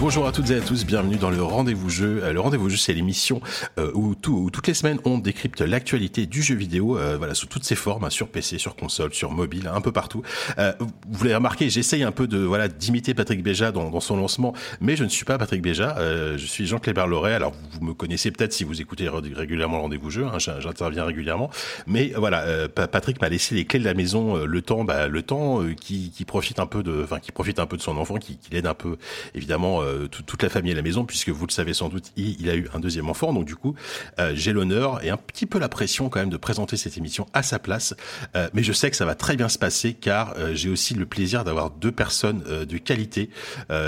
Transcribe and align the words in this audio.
Bonjour 0.00 0.28
à 0.28 0.32
toutes 0.32 0.48
et 0.50 0.54
à 0.54 0.60
tous, 0.60 0.86
bienvenue 0.86 1.16
dans 1.16 1.28
le 1.28 1.42
Rendez-vous 1.42 1.90
Jeu. 1.90 2.20
Euh, 2.22 2.32
le 2.32 2.38
Rendez-vous 2.38 2.68
Jeu, 2.68 2.76
c'est 2.76 2.92
l'émission 2.92 3.40
euh, 3.80 3.90
où, 3.94 4.14
toutes 4.14 4.68
les 4.68 4.74
semaines 4.74 5.00
on 5.04 5.18
décrypte 5.18 5.60
l'actualité 5.60 6.26
du 6.26 6.40
jeu 6.40 6.54
vidéo, 6.54 6.96
euh, 6.96 7.16
voilà, 7.18 7.34
sous 7.34 7.46
toutes 7.46 7.64
ses 7.64 7.74
formes, 7.74 8.04
hein, 8.04 8.10
sur 8.10 8.28
PC, 8.28 8.58
sur 8.58 8.76
console, 8.76 9.12
sur 9.12 9.32
mobile, 9.32 9.68
un 9.74 9.80
peu 9.80 9.90
partout. 9.90 10.22
vous 10.56 11.24
l'avez 11.24 11.34
remarqué, 11.34 11.68
j'essaye 11.68 12.04
un 12.04 12.12
peu 12.12 12.28
de 12.28 12.38
voilà 12.38 12.68
d'imiter 12.68 13.12
Patrick 13.12 13.42
Béja 13.42 13.72
dans, 13.72 13.98
son 13.98 14.16
lancement, 14.16 14.54
mais 14.80 14.94
je 14.94 15.02
ne 15.02 15.08
suis 15.08 15.24
pas 15.24 15.36
Patrick 15.36 15.62
Béja. 15.62 15.96
je 15.98 16.46
suis 16.46 16.64
Jean 16.68 16.78
Clébert 16.78 17.08
Loret. 17.08 17.34
Alors 17.34 17.52
vous 17.72 17.84
me 17.84 17.92
connaissez 17.92 18.30
peut-être 18.30 18.52
si 18.52 18.62
vous 18.62 18.80
écoutez 18.80 19.08
régulièrement 19.08 19.78
le 19.78 19.82
Rendez-vous 19.82 20.10
Jeu. 20.10 20.26
Hein, 20.26 20.38
J'interviens 20.38 21.06
régulièrement, 21.06 21.50
mais 21.88 22.12
voilà, 22.16 22.68
Patrick 22.68 23.20
m'a 23.20 23.28
laissé 23.28 23.56
les 23.56 23.64
clés 23.64 23.80
de 23.80 23.84
la 23.84 23.94
maison, 23.94 24.36
le 24.36 24.62
temps, 24.62 24.84
bah, 24.84 25.08
le 25.08 25.22
temps 25.22 25.64
qui, 25.80 26.24
profite 26.24 26.60
un 26.60 26.66
peu 26.66 26.84
de, 26.84 27.02
enfin 27.02 27.18
qui 27.18 27.32
profite 27.32 27.58
un 27.58 27.66
peu 27.66 27.76
de 27.76 27.82
son 27.82 27.96
enfant, 27.96 28.14
qui, 28.18 28.36
qui 28.36 28.52
l'aide 28.52 28.66
un 28.66 28.74
peu 28.74 28.96
évidemment 29.34 29.82
toute 30.08 30.42
la 30.42 30.48
famille 30.48 30.72
à 30.72 30.76
la 30.76 30.82
maison, 30.82 31.04
puisque 31.04 31.30
vous 31.30 31.46
le 31.46 31.52
savez 31.52 31.74
sans 31.74 31.88
doute, 31.88 32.12
il, 32.16 32.48
a 32.50 32.54
eu 32.54 32.68
un 32.74 32.80
deuxième 32.80 33.08
enfant. 33.08 33.32
Donc 33.32 33.44
du 33.44 33.56
coup, 33.56 33.74
euh, 34.18 34.32
j'ai 34.34 34.52
l'honneur 34.52 35.04
et 35.04 35.10
un 35.10 35.16
petit 35.16 35.46
peu 35.46 35.58
la 35.58 35.68
pression 35.68 36.08
quand 36.08 36.20
même 36.20 36.30
de 36.30 36.36
présenter 36.36 36.76
cette 36.76 36.96
émission 36.96 37.26
à 37.32 37.42
sa 37.42 37.58
place. 37.58 37.94
Euh, 38.36 38.48
mais 38.52 38.62
je 38.62 38.72
sais 38.72 38.90
que 38.90 38.96
ça 38.96 39.04
va 39.04 39.14
très 39.14 39.36
bien 39.36 39.48
se 39.48 39.58
passer, 39.58 39.94
car 39.94 40.34
j'ai 40.52 40.70
aussi 40.70 40.94
le 40.94 41.06
plaisir 41.06 41.44
d'avoir 41.44 41.70
deux 41.70 41.92
personnes 41.92 42.42
de 42.42 42.78
qualité, 42.78 43.30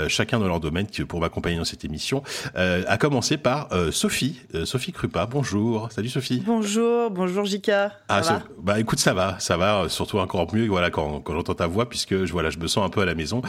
chacun 0.07 0.39
dans 0.39 0.47
leur 0.47 0.59
domaine, 0.59 0.87
qui, 0.87 1.03
pour 1.03 1.19
m'accompagner 1.19 1.57
dans 1.57 1.65
cette 1.65 1.85
émission. 1.85 2.23
à 2.55 2.97
commencer 2.97 3.37
par 3.37 3.69
Sophie, 3.91 4.39
Sophie 4.65 4.91
Krupa. 4.91 5.25
Bonjour, 5.25 5.91
salut 5.91 6.09
Sophie. 6.09 6.41
Bonjour, 6.45 7.09
bonjour 7.11 7.45
Jika. 7.45 7.91
Ah, 8.09 8.41
bah 8.59 8.79
écoute, 8.79 8.99
ça 8.99 9.13
va, 9.13 9.37
ça 9.39 9.57
va, 9.57 9.87
surtout 9.89 10.19
encore 10.19 10.53
mieux, 10.53 10.67
voilà, 10.67 10.89
quand, 10.89 11.19
quand 11.21 11.33
j'entends 11.33 11.55
ta 11.55 11.67
voix, 11.67 11.89
puisque 11.89 12.25
je 12.25 12.31
voilà, 12.31 12.49
je 12.49 12.59
me 12.59 12.67
sens 12.67 12.85
un 12.85 12.89
peu 12.89 13.01
à 13.01 13.05
la 13.05 13.15
maison. 13.15 13.41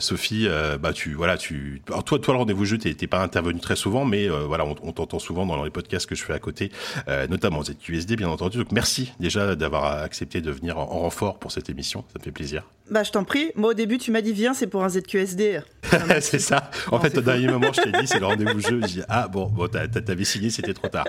Sophie, 0.00 0.48
bah 0.80 0.92
tu 0.92 1.14
voilà, 1.14 1.36
tu 1.36 1.61
alors 1.88 2.04
toi, 2.04 2.18
toi, 2.18 2.34
le 2.34 2.38
rendez-vous 2.38 2.64
jeu, 2.64 2.78
t'es 2.78 3.06
pas 3.06 3.22
intervenu 3.22 3.60
très 3.60 3.76
souvent, 3.76 4.04
mais 4.04 4.28
euh, 4.28 4.44
voilà, 4.46 4.64
on, 4.64 4.74
on 4.82 4.92
t'entend 4.92 5.18
souvent 5.18 5.46
dans 5.46 5.62
les 5.62 5.70
podcasts 5.70 6.06
que 6.06 6.14
je 6.14 6.24
fais 6.24 6.32
à 6.32 6.38
côté, 6.38 6.70
euh, 7.08 7.26
notamment 7.28 7.62
ZQSD, 7.62 8.16
bien 8.16 8.28
entendu. 8.28 8.58
Donc 8.58 8.72
merci 8.72 9.12
déjà 9.20 9.54
d'avoir 9.54 10.02
accepté 10.02 10.40
de 10.40 10.50
venir 10.50 10.78
en, 10.78 10.86
renfort 10.86 11.38
pour 11.38 11.52
cette 11.52 11.70
émission, 11.70 12.04
ça 12.12 12.18
me 12.18 12.24
fait 12.24 12.32
plaisir. 12.32 12.64
Bah, 12.90 13.02
je 13.02 13.10
t'en 13.10 13.24
prie. 13.24 13.52
Moi, 13.54 13.70
au 13.70 13.74
début, 13.74 13.96
tu 13.96 14.10
m'as 14.10 14.20
dit 14.20 14.32
viens, 14.32 14.52
c'est 14.52 14.66
pour 14.66 14.84
un 14.84 14.88
ZQSD. 14.88 15.62
c'est 16.20 16.38
ça. 16.38 16.70
En 16.90 17.00
fait, 17.00 17.16
au 17.16 17.20
dernier 17.20 17.46
moment, 17.46 17.72
je 17.72 17.80
t'ai 17.80 17.92
dit 17.92 18.06
c'est 18.06 18.18
le 18.18 18.26
rendez-vous 18.26 18.60
jeu. 18.60 18.80
Je 18.82 18.86
dis 18.86 19.02
ah 19.08 19.28
bon, 19.28 19.46
bon, 19.46 19.68
t'avais 19.68 20.24
signé, 20.24 20.50
c'était 20.50 20.74
trop 20.74 20.88
tard. 20.88 21.06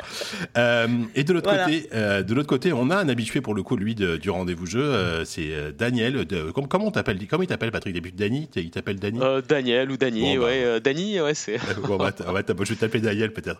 Euh, 0.57 0.87
et 1.15 1.23
de 1.23 1.33
l'autre 1.33 1.49
côté, 1.49 1.89
euh, 1.93 2.23
de 2.23 2.33
l'autre 2.33 2.47
côté, 2.47 2.71
on 2.71 2.89
a 2.89 2.97
un 2.97 3.09
habitué 3.09 3.41
pour 3.41 3.53
le 3.53 3.63
coup, 3.63 3.75
lui, 3.75 3.95
de, 3.95 4.17
du 4.17 4.29
rendez-vous 4.29 4.65
jeu. 4.65 4.83
Euh, 4.83 5.25
c'est 5.25 5.73
Daniel. 5.77 6.25
De, 6.25 6.51
comment, 6.51 6.67
comment 6.67 6.87
on 6.87 6.91
t'appelle 6.91 7.19
Comment 7.27 7.43
il 7.43 7.47
t'appelle 7.47 7.71
Patrick? 7.71 7.93
Début 7.93 8.11
Dany? 8.11 8.49
Il 8.55 8.69
t'appelle 8.69 8.99
Dany? 8.99 9.19
Daniel 9.47 9.91
ou 9.91 9.97
Dany, 9.97 10.37
bah, 10.37 10.42
ouais. 10.43 10.81
Dany, 10.81 11.19
ouais, 11.21 11.33
c'est. 11.33 11.57
bon, 11.87 11.97
bah, 11.97 12.11
ouais, 12.33 12.43
je 12.47 12.69
vais 12.69 12.75
t'appeler 12.75 13.01
Daniel 13.01 13.33
peut-être. 13.33 13.59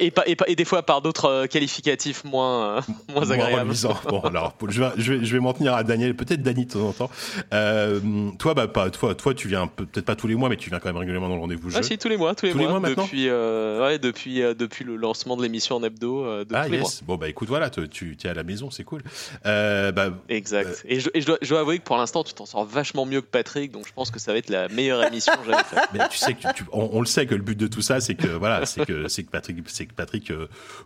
Et, 0.00 0.10
pas, 0.10 0.24
et, 0.26 0.36
et, 0.46 0.56
des 0.56 0.64
fois 0.64 0.82
par 0.82 1.02
d'autres 1.02 1.46
qualificatifs 1.46 2.22
moins 2.24 2.80
moins 3.12 3.30
agréables. 3.30 3.74
bon, 4.08 4.20
alors 4.20 4.54
je 4.68 4.82
vais, 4.82 4.88
je 4.96 5.12
vais, 5.12 5.24
je 5.24 5.32
vais 5.32 5.40
m'en 5.40 5.52
tenir 5.52 5.74
à 5.74 5.82
Daniel, 5.84 6.14
peut-être 6.14 6.42
Dany 6.42 6.66
de 6.66 6.72
temps 6.72 6.88
en 6.88 6.92
temps. 6.92 7.10
Euh, 7.52 8.00
toi, 8.38 8.54
bah, 8.54 8.68
pas, 8.68 8.90
toi, 8.90 9.14
toi, 9.14 9.34
tu 9.34 9.48
viens 9.48 9.66
peut-être 9.66 10.04
pas 10.04 10.16
tous 10.16 10.26
les 10.26 10.34
mois, 10.34 10.48
mais 10.48 10.56
tu 10.56 10.70
viens 10.70 10.78
quand 10.78 10.88
même 10.88 10.96
régulièrement 10.96 11.28
dans 11.28 11.34
le 11.34 11.40
rendez-vous. 11.40 11.70
Ah 11.74 11.82
si, 11.82 11.98
tous 11.98 12.08
les 12.08 12.16
mois, 12.16 12.34
tous 12.34 12.46
les, 12.46 12.54
mois, 12.54 12.80
maintenant. 12.80 13.04
Depuis, 13.04 13.28
euh, 13.28 13.84
ouais, 13.84 13.98
depuis, 13.98 14.42
euh, 14.42 14.54
depuis 14.54 14.84
le 14.84 14.96
lancement 14.96 15.36
de 15.36 15.42
l'émission 15.42 15.76
en 15.76 15.82
hebdo. 15.82 16.24
Euh, 16.24 16.44
ah 16.52 16.68
yes. 16.68 17.02
Bon 17.04 17.16
bah 17.16 17.28
écoute, 17.28 17.48
voilà, 17.48 17.70
tu, 17.70 18.16
es 18.22 18.28
à 18.28 18.34
la 18.34 18.42
maison, 18.42 18.70
c'est 18.70 18.84
cool. 18.84 19.02
bah, 19.44 20.10
exact. 20.28 20.84
Et, 20.88 21.00
je, 21.00 21.10
et 21.14 21.20
je, 21.20 21.26
dois, 21.26 21.60
avouer 21.60 21.78
que 21.78 21.84
pour 21.84 21.96
l'instant, 21.96 22.24
tu 22.24 22.34
t'en 22.34 22.46
sors 22.46 22.64
vachement 22.64 23.06
mieux 23.06 23.20
que 23.20 23.26
Patrick, 23.26 23.72
donc 23.72 23.86
je 23.86 23.92
pense 23.92 24.10
que 24.10 24.18
ça 24.18 24.32
va 24.32 24.38
être 24.38 24.50
la 24.50 24.68
meilleure 24.68 25.02
émission 25.04 25.32
que 25.34 25.50
jamais 25.50 25.64
faite. 25.64 25.88
Mais 25.92 26.00
tu 26.12 26.18
sais 26.18 26.34
que 26.34 26.52
tu, 26.54 26.64
on, 26.72 27.00
le 27.00 27.06
sait 27.06 27.26
que 27.26 27.34
le 27.34 27.42
but 27.42 27.58
de 27.58 27.66
tout 27.66 27.82
ça, 27.82 28.00
c'est 28.00 28.14
que 28.14 28.28
voilà, 28.28 28.66
c'est 28.66 28.84
que 28.84 29.08
c'est 29.08 29.24
que 29.24 29.30
Patrick, 29.30 29.58
c'est 29.66 29.86
que 29.86 29.94
Patrick 29.94 30.32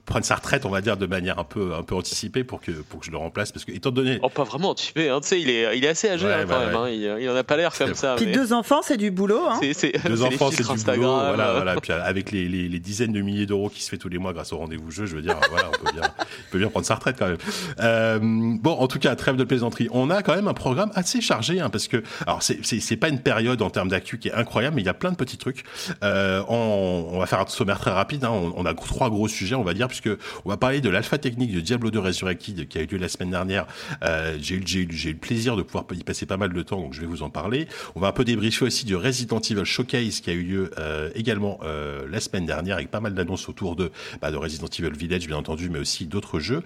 prenne 0.05 0.23
sa 0.23 0.37
retraite, 0.37 0.65
on 0.65 0.71
va 0.71 0.81
dire, 0.81 0.97
de 0.97 1.07
manière 1.07 1.39
un 1.39 1.45
peu 1.45 1.75
un 1.75 1.83
peu 1.83 1.95
anticipée 1.95 2.45
pour 2.45 2.61
que 2.61 2.73
pour 2.73 3.01
que 3.01 3.07
je 3.07 3.11
le 3.11 3.17
remplace, 3.17 3.53
parce 3.53 3.65
que 3.65 3.73
étant 3.73 3.91
donné. 3.91 4.19
Oh 4.23 4.29
pas 4.29 4.45
vraiment 4.45 4.71
anticipé, 4.71 5.09
hein, 5.09 5.21
tu 5.21 5.29
sais, 5.29 5.41
il 5.41 5.51
est 5.51 5.77
il 5.77 5.85
est 5.85 5.89
assez 5.89 6.09
âgé 6.09 6.27
hein, 6.27 6.45
quand 6.49 6.59
même. 6.59 6.75
Hein, 6.75 6.89
il, 6.89 7.23
il 7.23 7.31
en 7.31 7.37
a 7.37 7.45
pas 7.45 7.57
l'air 7.57 7.73
comme 7.77 7.95
ça. 7.95 8.17
Puis 8.17 8.27
deux 8.27 8.53
enfants, 8.53 8.81
c'est 8.83 8.97
du 8.97 9.11
boulot. 9.11 9.47
Hein. 9.49 9.61
deux 10.05 10.23
enfants, 10.23 10.51
c'est 10.51 10.63
du 10.63 10.85
boulot. 10.85 11.17
Voilà, 11.17 11.53
voilà. 11.53 11.77
Puis 11.81 11.93
avec 11.93 12.31
les, 12.31 12.49
les, 12.49 12.69
les 12.69 12.79
dizaines 12.79 13.13
de 13.13 13.21
milliers 13.21 13.47
d'euros 13.47 13.69
qui 13.69 13.83
se 13.83 13.91
fait 13.91 13.99
tous 13.99 14.09
les 14.09 14.19
mois 14.19 14.33
grâce 14.33 14.53
au 14.53 14.59
rendez-vous 14.59 14.91
jeu, 14.91 15.07
je 15.07 15.17
veux 15.17 15.23
dire, 15.23 15.39
voilà, 15.51 15.69
on 15.69 15.85
peut 15.85 15.93
bien, 15.93 16.03
on 16.19 16.51
peut 16.51 16.59
bien 16.59 16.69
prendre 16.69 16.87
sa 16.87 16.95
retraite 16.95 17.17
quand 17.19 17.29
même. 17.29 17.39
Euh, 17.81 18.19
bon, 18.21 18.73
en 18.73 18.87
tout 18.89 18.99
cas, 18.99 19.15
trêve 19.17 19.37
de 19.37 19.45
plaisanterie. 19.45 19.89
On 19.93 20.11
a 20.11 20.23
quand 20.23 20.35
même 20.35 20.49
un 20.49 20.55
programme 20.55 20.91
assez 20.95 21.21
chargé, 21.21 21.61
hein, 21.61 21.71
parce 21.71 21.89
que, 21.89 22.03
alors, 22.27 22.43
c'est 22.43 22.97
pas 22.97 23.09
une 23.09 23.21
période 23.21 23.63
en 23.63 23.71
termes 23.71 23.89
d'actu 23.89 24.19
qui 24.19 24.29
est 24.29 24.35
incroyable, 24.35 24.77
mais 24.77 24.83
il 24.83 24.87
y 24.87 24.91
a 24.91 24.95
plein 24.95 25.11
de 25.11 25.16
petits 25.17 25.39
trucs. 25.39 25.65
Euh, 26.03 26.43
on, 26.49 27.19
va 27.19 27.27
faire 27.27 27.41
un 27.41 27.47
sommaire 27.47 27.79
très 27.79 27.91
rapide. 27.91 28.25
Hein. 28.25 28.31
On, 28.31 28.65
a 28.67 28.75
trois 28.75 29.11
gros 29.11 29.29
sujets, 29.29 29.55
on 29.55 29.65
va 29.65 29.75
dire, 29.75 29.89
puisque 29.89 30.11
on 30.45 30.49
va 30.49 30.57
parler 30.57 30.81
de 30.81 30.89
l'alpha 30.89 31.19
technique 31.19 31.53
de 31.53 31.61
Diablo 31.61 31.91
2 31.91 31.99
Resurrected 31.99 32.69
qui 32.69 32.79
a 32.79 32.83
eu 32.83 32.87
lieu 32.87 32.99
la 32.99 33.09
semaine 33.09 33.31
dernière. 33.31 33.67
Euh, 34.05 34.37
j'ai 34.41 34.57
eu, 34.57 34.87
le 34.87 35.15
plaisir 35.15 35.57
de 35.57 35.63
pouvoir 35.63 35.85
y 35.93 36.05
passer 36.05 36.27
pas 36.27 36.37
mal 36.37 36.53
de 36.53 36.63
temps, 36.63 36.81
donc 36.81 36.95
je 36.95 37.01
vais 37.01 37.07
vous 37.07 37.23
en 37.23 37.31
parler. 37.31 37.67
On 37.95 38.01
va 38.01 38.09
un 38.09 38.13
peu 38.13 38.25
débriefer 38.25 38.65
aussi 38.65 38.85
du 38.85 38.97
Resident 38.97 39.41
Evil 39.41 39.65
Showcase 39.65 40.21
qui 40.21 40.31
a 40.31 40.33
eu 40.33 40.43
lieu 40.43 40.71
euh, 40.79 41.11
également 41.15 41.59
euh, 41.63 42.07
la 42.11 42.21
semaine 42.21 42.47
dernière 42.47 42.77
avec 42.77 42.91
pas 42.91 43.01
mal 43.01 43.15
d'annonces 43.15 43.49
autour 43.49 43.77
de, 43.77 43.91
bah, 44.21 44.31
de 44.31 44.37
Resident 44.37 44.69
Evil 44.79 44.97
Village 44.97 45.27
bien 45.27 45.37
entendu, 45.37 45.71
mais 45.71 45.79
aussi 45.79 46.07
d'autres 46.07 46.41
jeux. 46.41 46.63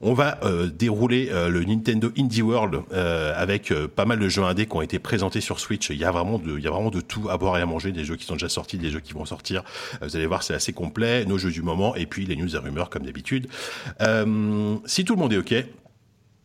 On 0.00 0.14
va 0.14 0.38
dérouler 0.74 1.30
le 1.30 1.64
Nintendo 1.64 2.10
Indie 2.18 2.42
World 2.42 2.82
avec 2.92 3.72
pas 3.94 4.04
mal 4.04 4.18
de 4.18 4.28
jeux 4.28 4.42
indés 4.42 4.66
qui 4.66 4.76
ont 4.76 4.82
été 4.82 4.98
présentés 4.98 5.40
sur 5.40 5.60
Switch. 5.60 5.90
De, 5.90 5.94
il 5.94 6.00
y 6.00 6.04
a 6.04 6.10
vraiment 6.10 6.38
de 6.90 7.00
tout 7.00 7.28
à 7.30 7.36
boire 7.36 7.58
et 7.58 7.62
à 7.62 7.66
manger, 7.66 7.91
des 7.92 8.04
jeux 8.04 8.16
qui 8.16 8.24
sont 8.24 8.34
déjà 8.34 8.48
sortis, 8.48 8.78
des 8.78 8.90
jeux 8.90 9.00
qui 9.00 9.12
vont 9.12 9.24
sortir. 9.24 9.62
vous 10.00 10.16
allez 10.16 10.26
voir, 10.26 10.42
c'est 10.42 10.54
assez 10.54 10.72
complet. 10.72 11.24
Nos 11.24 11.38
jeux 11.38 11.50
du 11.50 11.62
moment 11.62 11.94
et 11.94 12.06
puis 12.06 12.26
les 12.26 12.36
news 12.36 12.54
et 12.54 12.58
rumeurs 12.58 12.90
comme 12.90 13.04
d'habitude. 13.04 13.48
si 13.98 15.04
tout 15.04 15.14
le 15.14 15.18
monde 15.18 15.32
est 15.32 15.38
ok, 15.38 15.54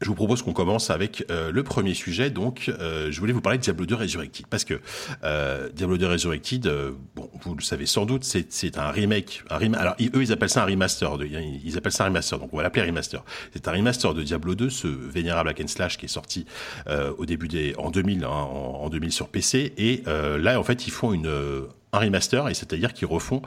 je 0.02 0.09
vous 0.09 0.16
propose 0.16 0.44
qu'on 0.44 0.53
commence 0.53 0.91
avec 0.91 1.25
euh, 1.31 1.52
le 1.52 1.63
premier 1.63 1.94
sujet. 1.96 2.30
Donc, 2.30 2.69
euh, 2.80 3.12
je 3.12 3.19
voulais 3.19 3.34
vous 3.34 3.41
parler 3.41 3.58
de 3.58 3.63
Diablo 3.63 3.85
2 3.85 3.96
Resurrected 3.96 4.46
parce 4.47 4.63
que 4.63 4.80
euh, 5.24 5.69
Diablo 5.74 5.97
2 5.97 6.08
Resurrected, 6.08 6.68
euh, 6.68 6.91
bon, 7.16 7.30
vous 7.41 7.56
le 7.56 7.63
savez 7.63 7.88
sans 7.88 8.06
doute, 8.06 8.24
c'est 8.24 8.78
un 8.78 8.91
remake. 8.91 9.44
Un 9.50 9.58
rem 9.58 9.74
alors, 9.74 9.96
eux, 10.00 10.22
ils 10.22 10.31
appellent 10.31 10.50
ça 10.50 10.63
un 10.63 10.68
remaster. 10.68 11.18
Ils 11.24 11.78
appellent 11.78 11.91
ça 11.91 12.03
un 12.03 12.08
remaster. 12.08 12.38
Donc, 12.38 12.53
on 12.53 12.58
va 12.58 12.63
l'appeler 12.63 12.85
remaster. 12.85 13.24
C'est 13.53 13.68
un 13.68 13.72
remaster 13.72 14.13
de 14.13 14.22
Diablo 14.22 14.53
2, 14.53 14.69
ce 14.69 14.88
vénérable 14.88 15.50
hack 15.50 15.63
slash 15.68 15.97
qui 15.97 16.06
est 16.06 16.09
sorti 16.09 16.46
au 17.18 17.25
début 17.25 17.47
des 17.47 17.74
en 17.78 17.90
2000, 17.90 18.24
hein, 18.24 18.28
en, 18.28 18.81
en, 18.84 18.90
2000 18.90 19.12
sur 19.12 19.29
PC. 19.29 19.74
Et 19.78 20.03
là, 20.06 20.59
en 20.59 20.64
fait, 20.64 20.85
ils 20.88 20.91
font 20.91 21.14
une 21.14 21.67
un 21.93 22.00
remaster, 22.00 22.50
et 22.50 22.53
c'est-à-dire 22.53 22.93
qu'ils 22.93 23.08
refont 23.08 23.41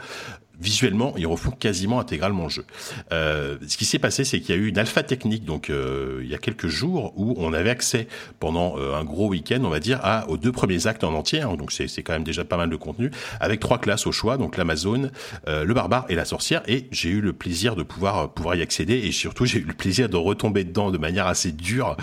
visuellement, 0.60 1.14
ils 1.16 1.26
refont 1.26 1.50
quasiment 1.50 2.00
intégralement 2.00 2.44
le 2.44 2.50
jeu. 2.50 2.64
Euh, 3.12 3.56
ce 3.66 3.76
qui 3.76 3.84
s'est 3.84 3.98
passé, 3.98 4.24
c'est 4.24 4.40
qu'il 4.40 4.54
y 4.54 4.58
a 4.58 4.60
eu 4.60 4.68
une 4.68 4.78
alpha 4.78 5.02
technique, 5.02 5.44
donc 5.44 5.70
euh, 5.70 6.20
il 6.22 6.28
y 6.28 6.34
a 6.34 6.38
quelques 6.38 6.68
jours, 6.68 7.12
où 7.16 7.34
on 7.38 7.52
avait 7.52 7.70
accès 7.70 8.06
pendant 8.38 8.76
euh, 8.78 8.94
un 8.94 9.04
gros 9.04 9.28
week-end, 9.28 9.60
on 9.64 9.70
va 9.70 9.80
dire, 9.80 10.00
à, 10.02 10.28
aux 10.28 10.36
deux 10.36 10.52
premiers 10.52 10.86
actes 10.86 11.04
en 11.04 11.14
entier. 11.14 11.40
Hein, 11.40 11.56
donc 11.56 11.72
c'est 11.72 12.02
quand 12.02 12.12
même 12.12 12.24
déjà 12.24 12.44
pas 12.44 12.56
mal 12.56 12.68
de 12.68 12.76
contenu, 12.76 13.10
avec 13.40 13.60
trois 13.60 13.78
classes 13.78 14.06
au 14.06 14.12
choix, 14.12 14.36
donc 14.36 14.56
l'Amazone, 14.56 15.10
euh, 15.48 15.64
le 15.64 15.74
barbare 15.74 16.04
et 16.08 16.14
la 16.14 16.24
sorcière. 16.24 16.62
Et 16.66 16.88
j'ai 16.90 17.08
eu 17.08 17.20
le 17.20 17.32
plaisir 17.32 17.76
de 17.76 17.82
pouvoir 17.82 18.32
pouvoir 18.32 18.54
y 18.54 18.62
accéder, 18.62 18.94
et 18.94 19.12
surtout 19.12 19.44
j'ai 19.46 19.60
eu 19.60 19.64
le 19.64 19.74
plaisir 19.74 20.08
de 20.08 20.16
retomber 20.16 20.64
dedans 20.64 20.90
de 20.90 20.98
manière 20.98 21.26
assez 21.26 21.52
dure. 21.52 21.96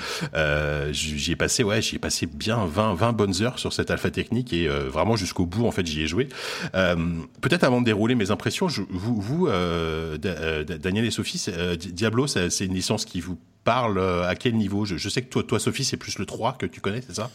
j'y 0.91 1.31
ai 1.31 1.35
passé, 1.35 1.63
ouais, 1.63 1.81
j'y 1.81 1.97
ai 1.97 1.99
passé 1.99 2.25
bien 2.25 2.65
20 2.65 2.95
20 2.95 3.11
bonnes 3.13 3.43
heures 3.43 3.59
sur 3.59 3.73
cette 3.73 3.91
alpha 3.91 4.09
technique, 4.09 4.53
et 4.53 4.67
vraiment 4.67 5.15
jusqu'au 5.15 5.45
bout, 5.45 5.67
en 5.67 5.71
fait, 5.71 5.85
j'y 5.85 6.01
ai 6.01 6.07
joué. 6.07 6.29
Peut-être 6.73 7.63
avant 7.63 7.81
de 7.81 7.85
dérouler 7.85 8.15
mes 8.15 8.31
impressions 8.31 8.46
vous, 8.89 9.21
vous 9.21 9.47
euh, 9.47 10.17
euh, 10.25 10.63
Daniel 10.63 11.05
et 11.05 11.11
Sophie, 11.11 11.43
euh, 11.49 11.75
Diablo, 11.75 12.27
c'est 12.27 12.65
une 12.65 12.73
licence 12.73 13.05
qui 13.05 13.21
vous 13.21 13.37
parle 13.63 13.99
à 13.99 14.35
quel 14.35 14.55
niveau? 14.55 14.85
Je, 14.85 15.09
sais 15.09 15.21
que 15.21 15.29
toi, 15.29 15.43
toi 15.43 15.59
Sophie, 15.59 15.83
c'est 15.83 15.97
plus 15.97 16.19
le 16.19 16.25
3 16.25 16.57
que 16.57 16.65
tu 16.65 16.81
connais, 16.81 17.01
c'est 17.01 17.15
ça? 17.15 17.29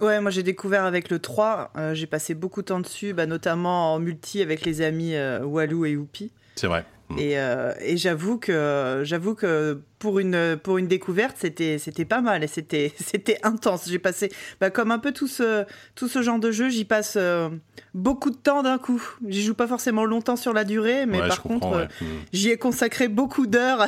Ouais, 0.00 0.20
moi 0.20 0.30
j'ai 0.30 0.42
découvert 0.42 0.84
avec 0.84 1.08
le 1.08 1.18
3, 1.18 1.72
j'ai 1.94 2.06
passé 2.06 2.34
beaucoup 2.34 2.60
de 2.60 2.66
temps 2.66 2.80
dessus, 2.80 3.12
bah, 3.14 3.26
notamment 3.26 3.94
en 3.94 3.98
multi 3.98 4.42
avec 4.42 4.64
les 4.64 4.82
amis 4.82 5.14
Walou 5.42 5.86
et 5.86 5.96
Oupi. 5.96 6.32
C'est 6.56 6.66
vrai. 6.66 6.84
Mm. 7.08 7.18
Et, 7.18 7.38
euh, 7.38 7.72
et 7.80 7.96
j'avoue 7.96 8.38
que 8.38 9.02
j'avoue 9.04 9.34
que 9.34 9.80
pour 9.98 10.18
une 10.18 10.58
pour 10.62 10.76
une 10.78 10.88
découverte 10.88 11.36
c'était 11.38 11.78
c'était 11.78 12.04
pas 12.04 12.20
mal 12.20 12.42
et 12.42 12.48
c'était 12.48 12.92
c'était 13.00 13.38
intense. 13.44 13.88
J'ai 13.88 13.98
passé 13.98 14.30
bah, 14.60 14.70
comme 14.70 14.90
un 14.90 14.98
peu 14.98 15.12
tout 15.12 15.28
ce 15.28 15.64
tout 15.94 16.08
ce 16.08 16.22
genre 16.22 16.38
de 16.38 16.50
jeu, 16.50 16.68
j'y 16.68 16.84
passe 16.84 17.14
euh, 17.16 17.48
beaucoup 17.94 18.30
de 18.30 18.36
temps 18.36 18.62
d'un 18.62 18.78
coup. 18.78 19.02
J'y 19.28 19.44
joue 19.44 19.54
pas 19.54 19.68
forcément 19.68 20.04
longtemps 20.04 20.36
sur 20.36 20.52
la 20.52 20.64
durée, 20.64 21.06
mais 21.06 21.18
par 21.18 21.42
contre 21.42 21.72
euh, 21.72 21.84
mm. 22.00 22.06
j'y 22.32 22.50
ai 22.50 22.56
consacré 22.56 23.08
beaucoup 23.08 23.46
d'heures 23.46 23.86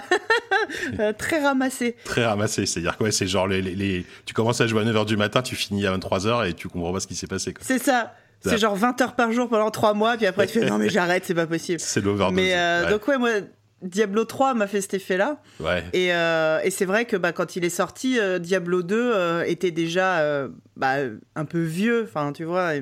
très 1.19 1.43
ramassé. 1.43 1.97
Très 2.05 2.25
ramassé, 2.25 2.67
c'est-à-dire 2.67 2.97
quoi 2.97 3.11
c'est 3.11 3.27
genre 3.27 3.49
les, 3.49 3.63
les, 3.63 4.07
tu 4.27 4.35
commences 4.35 4.61
à 4.61 4.67
jouer 4.67 4.83
à 4.83 4.85
9h 4.85 5.07
du 5.07 5.17
matin, 5.17 5.43
tu 5.43 5.57
finis 5.57 5.87
à 5.87 5.97
23h 5.97 6.49
et 6.49 6.55
tu 6.55 6.69
comprends 6.69 6.93
pas 6.93 7.01
ce 7.01 7.09
qui 7.09 7.17
s'est 7.17 7.27
passé 7.27 7.53
C'est 7.61 7.83
ça. 7.83 8.15
C'est 8.41 8.59
genre 8.59 8.77
20 8.77 9.01
heures 9.01 9.15
par 9.15 9.33
jour 9.33 9.49
pendant 9.49 9.71
3 9.71 9.95
mois, 9.95 10.17
puis 10.17 10.27
après 10.27 10.47
tu 10.47 10.61
fais 10.61 10.67
non 10.67 10.79
mais 10.79 10.89
j'arrête, 10.91 11.25
c'est 11.25 11.35
pas 11.35 11.47
possible. 11.47 11.81
C'est 11.81 12.01
l'overdose. 12.01 12.37
Mais 12.37 12.55
euh, 12.55 12.91
donc 12.91 13.07
ouais, 13.09 13.19
moi 13.19 13.31
Diablo 13.83 14.25
3 14.25 14.55
m'a 14.55 14.67
fait 14.67 14.81
cet 14.81 14.95
effet-là. 14.95 15.41
Ouais. 15.61 15.85
Et, 15.93 16.13
euh, 16.13 16.59
et 16.65 16.71
c'est 16.71 16.85
vrai 16.85 17.05
que 17.05 17.17
bah, 17.17 17.31
quand 17.31 17.55
il 17.55 17.65
est 17.65 17.71
sorti, 17.71 18.19
euh, 18.19 18.41
Diablo 18.41 18.83
2 18.83 19.45
était 19.47 19.71
déjà 19.71 20.49
bah, 20.77 20.97
un 21.37 21.45
peu 21.45 21.63
vieux. 21.63 22.05
Enfin, 22.09 22.33
tu 22.33 22.45
vois, 22.45 22.73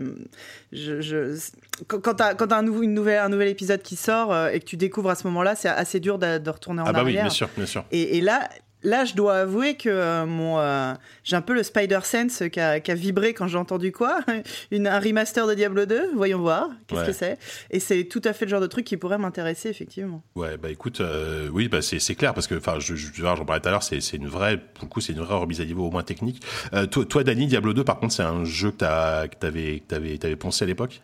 je, 0.72 1.00
je... 1.02 1.38
quand 1.86 2.14
t'as 2.14 2.34
quand 2.34 2.50
as 2.50 2.56
un, 2.56 2.66
une 2.66 2.94
nouvelle, 2.94 3.18
un 3.18 3.28
nouvel 3.28 3.48
épisode 3.48 3.82
qui 3.82 3.96
sort 3.96 4.34
et 4.48 4.58
que 4.60 4.64
tu 4.64 4.76
découvres 4.76 5.10
à 5.10 5.16
ce 5.16 5.26
moment-là, 5.26 5.54
c'est 5.54 5.68
assez 5.68 6.00
dur 6.00 6.18
de, 6.18 6.38
de 6.38 6.50
retourner 6.50 6.80
en 6.80 6.86
ah 6.86 6.92
bah 6.92 7.00
arrière. 7.00 7.16
oui, 7.16 7.20
bien 7.22 7.30
sûr, 7.30 7.48
bien 7.56 7.66
sûr. 7.66 7.84
Et, 7.90 8.16
et 8.16 8.20
là, 8.22 8.48
là, 8.86 9.04
je 9.04 9.14
dois 9.14 9.40
avouer 9.40 9.74
que 9.74 9.88
euh, 9.88 10.24
mon, 10.24 10.58
euh, 10.58 10.94
j'ai 11.24 11.36
un 11.36 11.42
peu 11.42 11.52
le 11.52 11.62
Spider 11.62 11.98
Sense 12.04 12.44
qui 12.50 12.60
a, 12.60 12.78
vibré 12.94 13.34
quand 13.34 13.48
j'ai 13.48 13.58
entendu 13.58 13.92
quoi. 13.92 14.20
Une, 14.70 14.86
Un 14.86 15.00
remaster 15.00 15.46
de 15.46 15.54
Diablo 15.54 15.84
2 15.84 16.12
Voyons 16.14 16.38
voir, 16.38 16.70
qu'est-ce 16.86 17.04
que 17.04 17.12
c'est. 17.12 17.38
Et 17.70 17.80
c'est 17.80 18.04
tout 18.04 18.22
à 18.24 18.32
fait 18.32 18.46
le 18.46 18.50
genre 18.50 18.60
de 18.60 18.66
truc 18.66 18.86
qui 18.86 18.96
pourrait 18.96 19.18
m'intéresser, 19.18 19.68
effectivement. 19.68 20.22
Ouais, 20.36 20.56
bah 20.56 20.70
écoute, 20.70 21.00
euh, 21.00 21.48
oui, 21.52 21.68
bah 21.68 21.82
c'est 21.82 22.14
clair, 22.14 22.32
parce 22.32 22.46
que, 22.46 22.54
enfin, 22.54 22.78
je, 22.78 22.94
je, 22.94 23.12
j'en 23.12 23.44
parlais 23.44 23.60
tout 23.60 23.68
à 23.68 23.72
l'heure, 23.72 23.82
c'est 23.82 23.98
une 24.12 24.28
vraie, 24.28 24.56
pour 24.56 24.84
le 24.84 24.88
coup, 24.88 25.00
c'est 25.00 25.12
une 25.12 25.20
vraie 25.20 25.36
remise 25.36 25.60
à 25.60 25.64
niveau 25.64 25.86
au 25.86 25.90
moins 25.90 26.04
technique. 26.04 26.42
toi, 26.90 27.04
toi, 27.04 27.24
Dani, 27.24 27.46
Diablo 27.46 27.74
2, 27.74 27.84
par 27.84 27.98
contre, 27.98 28.14
c'est 28.14 28.22
un 28.22 28.44
jeu 28.44 28.70
que 28.70 28.76
tu 28.78 28.84
avais, 28.84 29.82
avais, 29.90 30.24
avais 30.24 30.36
pensé 30.36 30.64
à 30.64 30.66
l'époque? 30.66 31.02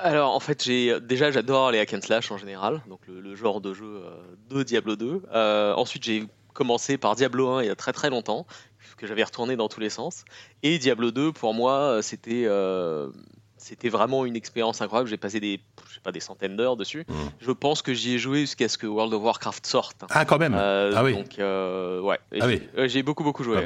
Alors 0.00 0.32
en 0.32 0.38
fait 0.38 0.62
j'ai 0.62 1.00
déjà 1.00 1.32
j'adore 1.32 1.72
les 1.72 1.80
hack 1.80 1.92
and 1.92 2.02
slash 2.02 2.30
en 2.30 2.38
général 2.38 2.80
donc 2.88 3.00
le, 3.08 3.34
genre 3.34 3.60
de 3.60 3.74
jeu 3.74 4.00
de 4.48 4.62
Diablo 4.62 4.94
2 4.94 5.22
ensuite 5.74 6.04
j'ai 6.04 6.28
commencé 6.58 6.98
par 6.98 7.14
Diablo 7.14 7.50
1 7.50 7.62
il 7.62 7.66
y 7.68 7.70
a 7.70 7.76
très 7.76 7.92
très 7.92 8.10
longtemps, 8.10 8.44
que 8.96 9.06
j'avais 9.06 9.22
retourné 9.22 9.54
dans 9.54 9.68
tous 9.68 9.78
les 9.78 9.90
sens. 9.90 10.24
Et 10.64 10.78
Diablo 10.78 11.12
2, 11.12 11.32
pour 11.32 11.54
moi, 11.54 12.00
c'était 12.02 12.46
euh, 12.46 13.08
c'était 13.56 13.88
vraiment 13.88 14.26
une 14.26 14.34
expérience 14.34 14.82
incroyable. 14.82 15.08
J'ai 15.08 15.16
passé 15.16 15.38
des, 15.38 15.60
je 15.88 15.94
sais 15.94 16.00
pas, 16.00 16.10
des 16.10 16.20
centaines 16.20 16.56
d'heures 16.56 16.76
dessus. 16.76 17.04
Mmh. 17.08 17.14
Je 17.40 17.52
pense 17.52 17.82
que 17.82 17.94
j'y 17.94 18.14
ai 18.14 18.18
joué 18.18 18.40
jusqu'à 18.40 18.68
ce 18.68 18.76
que 18.76 18.88
World 18.88 19.14
of 19.14 19.22
Warcraft 19.22 19.66
sorte. 19.66 20.04
Ah, 20.10 20.24
quand 20.24 20.38
même 20.38 20.56
euh, 20.56 20.92
Ah 20.96 21.04
oui 21.04 21.14
Donc, 21.14 21.38
euh, 21.38 22.00
ouais. 22.00 22.18
Ah 22.40 22.86
j'ai 22.88 23.04
beaucoup, 23.04 23.22
beaucoup 23.22 23.44
joué. 23.44 23.62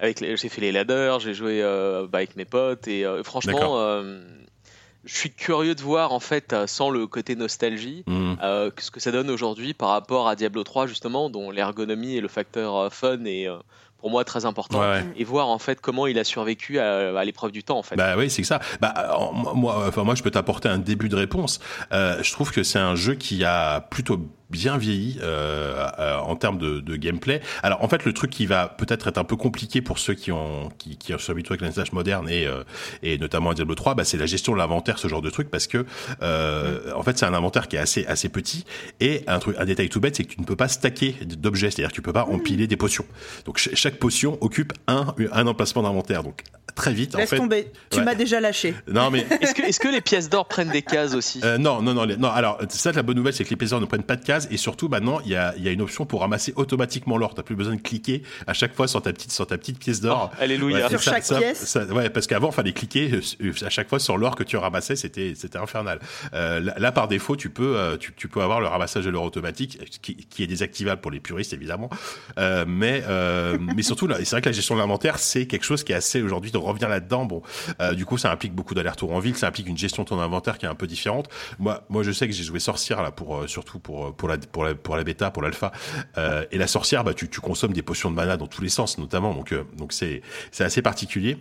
J'ai 0.00 0.48
fait 0.48 0.60
les 0.62 0.72
ladders, 0.72 1.20
j'ai 1.20 1.34
joué 1.34 1.60
bah, 2.10 2.18
avec 2.18 2.34
mes 2.36 2.46
potes 2.46 2.88
et 2.88 3.04
franchement 3.24 4.00
je 5.04 5.14
suis 5.14 5.30
curieux 5.30 5.74
de 5.74 5.80
voir 5.80 6.12
en 6.12 6.20
fait 6.20 6.52
euh, 6.52 6.66
sans 6.66 6.90
le 6.90 7.06
côté 7.06 7.34
nostalgie 7.36 8.04
mm. 8.06 8.34
euh, 8.42 8.70
ce 8.78 8.90
que 8.90 9.00
ça 9.00 9.10
donne 9.10 9.30
aujourd'hui 9.30 9.74
par 9.74 9.88
rapport 9.88 10.28
à 10.28 10.36
Diablo 10.36 10.62
3 10.62 10.86
justement 10.86 11.30
dont 11.30 11.50
l'ergonomie 11.50 12.16
et 12.16 12.20
le 12.20 12.28
facteur 12.28 12.76
euh, 12.76 12.90
fun 12.90 13.24
est 13.24 13.48
pour 13.98 14.10
moi 14.10 14.24
très 14.24 14.46
important 14.46 14.82
et 15.16 15.22
voir 15.22 15.48
en 15.48 15.58
fait 15.58 15.80
comment 15.80 16.08
il 16.08 16.18
a 16.18 16.24
survécu 16.24 16.80
à, 16.80 17.24
l'épreuve 17.24 17.52
du 17.52 17.62
temps 17.62 17.78
en 17.78 17.84
fait. 17.84 17.94
Bah 17.94 18.14
oui, 18.18 18.30
c'est 18.30 18.42
que 18.42 18.48
ça. 18.48 18.58
Bah 18.80 19.16
moi 19.54 19.84
enfin 19.86 20.02
moi 20.02 20.16
je 20.16 20.24
peux 20.24 20.30
t'apporter 20.32 20.68
un 20.68 20.78
début 20.78 21.08
de 21.08 21.14
réponse. 21.14 21.60
je 21.92 22.32
trouve 22.32 22.50
que 22.50 22.64
c'est 22.64 22.80
un 22.80 22.96
jeu 22.96 23.14
qui 23.14 23.44
a 23.44 23.80
plutôt 23.80 24.20
bien 24.52 24.76
vieilli 24.76 25.18
euh, 25.22 25.88
euh, 25.98 26.18
en 26.18 26.36
termes 26.36 26.58
de, 26.58 26.78
de, 26.78 26.96
gameplay. 26.96 27.40
Alors 27.62 27.82
en 27.82 27.88
fait, 27.88 28.04
le 28.04 28.12
truc 28.12 28.30
qui 28.30 28.46
va 28.46 28.68
peut-être 28.68 29.08
être 29.08 29.18
un 29.18 29.24
peu 29.24 29.34
compliqué 29.34 29.80
pour 29.80 29.98
ceux 29.98 30.14
qui 30.14 30.30
ont 30.30 30.68
qui, 30.78 30.96
qui 30.96 31.12
sont 31.18 31.32
habitués 31.32 31.54
avec 31.54 31.62
l'ensage 31.62 31.92
moderne 31.92 32.28
et 32.28 32.46
euh, 32.46 32.62
et 33.02 33.18
notamment 33.18 33.50
à 33.50 33.54
Diablo 33.54 33.74
3, 33.74 33.94
bah, 33.94 34.04
c'est 34.04 34.18
la 34.18 34.26
gestion 34.26 34.52
de 34.52 34.58
l'inventaire, 34.58 34.98
ce 34.98 35.08
genre 35.08 35.22
de 35.22 35.30
truc, 35.30 35.50
parce 35.50 35.66
que 35.66 35.84
euh, 36.22 36.92
en 36.94 37.02
fait 37.02 37.18
c'est 37.18 37.26
un 37.26 37.34
inventaire 37.34 37.66
qui 37.66 37.76
est 37.76 37.80
assez 37.80 38.04
assez 38.06 38.28
petit 38.28 38.64
et 39.00 39.24
un 39.26 39.38
truc 39.38 39.56
un 39.58 39.64
détail 39.64 39.88
tout 39.88 40.00
bête, 40.00 40.14
c'est 40.16 40.24
que 40.24 40.34
tu 40.34 40.40
ne 40.40 40.46
peux 40.46 40.56
pas 40.56 40.68
stacker 40.68 41.16
d'objets, 41.24 41.70
c'est-à-dire 41.70 41.90
que 41.90 41.96
tu 41.96 42.02
peux 42.02 42.12
pas 42.12 42.26
empiler 42.26 42.66
des 42.66 42.76
potions. 42.76 43.06
Donc 43.46 43.58
chaque 43.58 43.96
potion 43.96 44.36
occupe 44.42 44.74
un 44.86 45.14
un 45.32 45.46
emplacement 45.46 45.82
d'inventaire. 45.82 46.22
Donc 46.22 46.44
très 46.74 46.92
vite. 46.92 47.14
Laisse 47.16 47.24
en 47.24 47.30
fait, 47.30 47.36
tomber. 47.36 47.72
Tu 47.90 48.00
m'as 48.02 48.14
déjà 48.14 48.40
lâché. 48.40 48.74
Non 48.86 49.10
mais 49.10 49.26
est-ce 49.40 49.54
que 49.54 49.62
est-ce 49.62 49.80
que 49.80 49.88
les 49.88 50.00
pièces 50.00 50.28
d'or 50.28 50.46
prennent 50.46 50.70
des 50.70 50.82
cases 50.82 51.14
aussi? 51.14 51.40
Euh, 51.44 51.58
Non 51.58 51.82
non 51.82 51.94
non 51.94 52.06
non. 52.06 52.28
Alors 52.28 52.58
ça 52.68 52.92
la 52.92 53.02
bonne 53.02 53.16
nouvelle, 53.16 53.32
c'est 53.32 53.44
que 53.44 53.50
les 53.50 53.56
pièces 53.56 53.70
d'or 53.70 53.80
ne 53.80 53.86
prennent 53.86 54.02
pas 54.02 54.16
de 54.16 54.24
cases 54.24 54.41
et 54.50 54.56
surtout 54.56 54.88
maintenant 54.88 55.20
il 55.24 55.32
y 55.32 55.36
a, 55.36 55.54
y 55.58 55.68
a, 55.68 55.72
une 55.72 55.82
option 55.82 56.06
pour 56.06 56.20
ramasser 56.20 56.52
automatiquement 56.56 57.18
l'or. 57.18 57.34
T'as 57.34 57.42
plus 57.42 57.56
besoin 57.56 57.74
de 57.74 57.80
cliquer 57.80 58.22
à 58.46 58.52
chaque 58.52 58.74
fois 58.74 58.88
sur 58.88 59.02
ta 59.02 59.12
petite 59.12 59.32
sur 59.32 59.46
ta 59.46 59.58
petite 59.58 59.78
pièce 59.78 60.00
d'or. 60.00 60.30
Oh, 60.32 60.36
alléluia. 60.40 60.88
sur 60.88 61.00
chaque 61.00 61.24
pièce. 61.26 61.78
ouais, 61.90 62.10
parce 62.10 62.26
qu'avant 62.26 62.50
fallait 62.50 62.72
cliquer 62.72 63.10
euh, 63.40 63.52
à 63.64 63.70
chaque 63.70 63.88
fois 63.88 63.98
sur 63.98 64.16
l'or 64.16 64.36
que 64.36 64.44
tu 64.44 64.56
ramassais, 64.56 64.96
c'était 64.96 65.34
c'était 65.36 65.58
infernal. 65.58 66.00
Euh, 66.34 66.60
là, 66.60 66.92
par 66.92 67.08
défaut, 67.08 67.36
tu 67.36 67.50
peux 67.50 67.76
euh, 67.76 67.96
tu, 67.96 68.12
tu, 68.14 68.28
peux 68.28 68.42
avoir 68.42 68.60
le 68.60 68.66
ramassage 68.66 69.04
de 69.04 69.10
l'or 69.10 69.24
automatique 69.24 69.78
qui, 70.02 70.16
qui, 70.16 70.42
est 70.42 70.46
désactivable 70.46 71.00
pour 71.00 71.10
les 71.10 71.20
puristes 71.20 71.52
évidemment. 71.52 71.90
Euh, 72.38 72.64
mais 72.66 73.02
euh, 73.06 73.58
mais 73.76 73.82
surtout 73.82 74.06
là, 74.06 74.16
c'est 74.20 74.30
vrai 74.30 74.40
que 74.40 74.48
la 74.48 74.52
gestion 74.52 74.74
de 74.74 74.80
l'inventaire 74.80 75.18
c'est 75.18 75.46
quelque 75.46 75.64
chose 75.64 75.84
qui 75.84 75.92
est 75.92 75.96
assez 75.96 76.22
aujourd'hui 76.22 76.50
de 76.50 76.58
revenir 76.58 76.88
là-dedans. 76.88 77.24
Bon, 77.24 77.42
du 77.94 78.04
coup 78.04 78.18
ça 78.18 78.30
implique 78.30 78.54
beaucoup 78.54 78.74
d'allers-retours 78.74 79.12
en 79.12 79.18
ville, 79.18 79.36
ça 79.36 79.48
implique 79.48 79.68
une 79.68 79.78
gestion 79.78 80.02
de 80.02 80.08
ton 80.08 80.20
inventaire 80.20 80.58
qui 80.58 80.66
est 80.66 80.68
un 80.68 80.74
peu 80.74 80.86
différente. 80.86 81.28
Moi 81.58 81.84
moi 81.88 82.02
je 82.02 82.12
sais 82.12 82.26
que 82.26 82.32
j'ai 82.32 82.44
joué 82.44 82.60
sorcière 82.60 83.02
là 83.02 83.10
pour 83.10 83.48
surtout 83.48 83.78
pour 83.78 84.14
pour 84.14 84.21
la 84.28 84.38
pour 84.38 84.64
la 84.64 84.74
pour 84.74 84.96
la 84.96 85.04
bêta, 85.04 85.30
pour 85.30 85.42
l'alpha. 85.42 85.72
Euh, 86.18 86.44
et 86.50 86.58
la 86.58 86.66
sorcière, 86.66 87.04
bah, 87.04 87.14
tu, 87.14 87.28
tu, 87.28 87.40
consommes 87.40 87.72
des 87.72 87.82
potions 87.82 88.10
de 88.10 88.16
mana 88.16 88.36
dans 88.36 88.46
tous 88.46 88.62
les 88.62 88.68
sens, 88.68 88.98
notamment. 88.98 89.34
Donc, 89.34 89.52
euh, 89.52 89.64
donc 89.76 89.92
c'est 89.92 90.22
c'est 90.50 90.64
assez 90.64 90.82
particulier. 90.82 91.38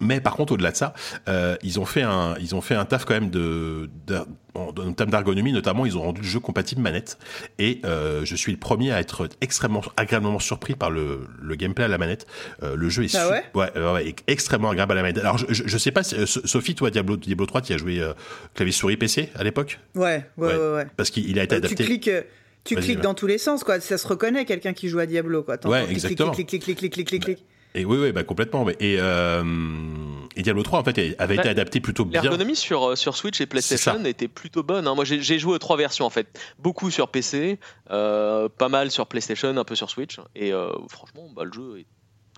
Mais 0.00 0.20
par 0.20 0.34
contre, 0.34 0.52
au-delà 0.52 0.72
de 0.72 0.76
ça, 0.76 0.94
euh, 1.28 1.56
ils 1.62 1.80
ont 1.80 1.84
fait 1.84 2.02
un, 2.02 2.34
ils 2.40 2.54
ont 2.54 2.60
fait 2.60 2.74
un 2.74 2.84
taf 2.84 3.04
quand 3.04 3.14
même 3.14 3.30
de, 3.30 3.90
de 4.06 4.18
en, 4.54 4.72
termes 4.92 5.10
d'ergonomie, 5.10 5.52
notamment, 5.52 5.84
ils 5.84 5.98
ont 5.98 6.02
rendu 6.02 6.20
le 6.20 6.26
jeu 6.26 6.38
compatible 6.38 6.80
manette. 6.80 7.18
Et 7.58 7.80
euh, 7.84 8.24
je 8.24 8.36
suis 8.36 8.52
le 8.52 8.58
premier 8.58 8.92
à 8.92 9.00
être 9.00 9.28
extrêmement 9.40 9.82
agréablement 9.96 10.38
surpris 10.38 10.74
par 10.74 10.90
le, 10.90 11.26
le 11.42 11.54
gameplay 11.56 11.84
à 11.84 11.88
la 11.88 11.98
manette. 11.98 12.26
Euh, 12.62 12.76
le 12.76 12.88
jeu 12.88 13.04
est, 13.04 13.16
ah 13.16 13.30
ouais? 13.30 13.42
ouais, 13.54 13.92
ouais, 13.92 14.14
extrêmement 14.28 14.70
agréable 14.70 14.92
à 14.92 14.96
la 14.96 15.02
manette. 15.02 15.18
Alors, 15.18 15.38
je, 15.38 15.46
je, 15.48 15.64
je 15.66 15.78
sais 15.78 15.90
pas, 15.90 16.04
si, 16.04 16.14
Sophie, 16.26 16.76
toi, 16.76 16.90
Diablo, 16.90 17.16
Diablo 17.16 17.46
3, 17.46 17.62
tu 17.62 17.72
as 17.72 17.78
joué 17.78 18.00
clavier 18.54 18.72
souris 18.72 18.96
PC 18.96 19.30
à 19.34 19.42
l'époque? 19.42 19.80
Ouais, 19.96 20.24
ouais, 20.36 20.54
ouais, 20.54 20.74
ouais, 20.74 20.86
Parce 20.96 21.10
qu'il 21.10 21.38
a 21.38 21.42
été 21.42 21.56
adapté. 21.56 21.74
Tu 21.74 21.84
cliques 21.84 22.10
tu 22.64 22.76
cliques 22.76 23.00
dans 23.00 23.14
tous 23.14 23.26
les 23.26 23.38
sens, 23.38 23.62
quoi. 23.62 23.78
Ça 23.80 23.98
se 23.98 24.06
reconnaît, 24.06 24.44
quelqu'un 24.44 24.72
qui 24.72 24.88
joue 24.88 24.98
à 24.98 25.06
Diablo, 25.06 25.42
quoi. 25.42 25.56
Ouais, 25.66 25.84
exactement. 25.90 26.32
Clic, 26.32 26.48
clic, 26.48 26.62
clic, 26.62 26.78
clic, 26.78 26.92
clic, 26.92 27.08
clic, 27.08 27.22
clic. 27.22 27.44
Et 27.74 27.84
oui, 27.84 27.98
oui, 27.98 28.12
bah 28.12 28.22
complètement. 28.22 28.64
Et, 28.78 28.96
euh, 29.00 29.42
et 30.36 30.42
Diablo 30.42 30.62
3 30.62 30.78
en 30.78 30.84
fait 30.84 31.16
avait 31.18 31.36
bah, 31.36 31.42
été 31.42 31.48
adapté 31.48 31.80
plutôt 31.80 32.04
bien. 32.04 32.22
L'ergonomie 32.22 32.54
sur 32.54 32.90
euh, 32.90 32.96
sur 32.96 33.16
Switch 33.16 33.40
et 33.40 33.46
PlayStation 33.46 34.04
était 34.04 34.28
plutôt 34.28 34.62
bonne. 34.62 34.86
Hein. 34.86 34.94
Moi, 34.94 35.04
j'ai 35.04 35.38
joué 35.38 35.54
aux 35.54 35.58
trois 35.58 35.76
versions 35.76 36.04
en 36.04 36.10
fait, 36.10 36.40
beaucoup 36.58 36.90
sur 36.90 37.08
PC, 37.08 37.58
euh, 37.90 38.48
pas 38.48 38.68
mal 38.68 38.90
sur 38.90 39.06
PlayStation, 39.06 39.56
un 39.56 39.64
peu 39.64 39.74
sur 39.74 39.90
Switch. 39.90 40.20
Et 40.36 40.52
euh, 40.52 40.70
franchement, 40.88 41.28
bah, 41.34 41.44
le 41.44 41.52
jeu 41.52 41.78
est 41.80 41.86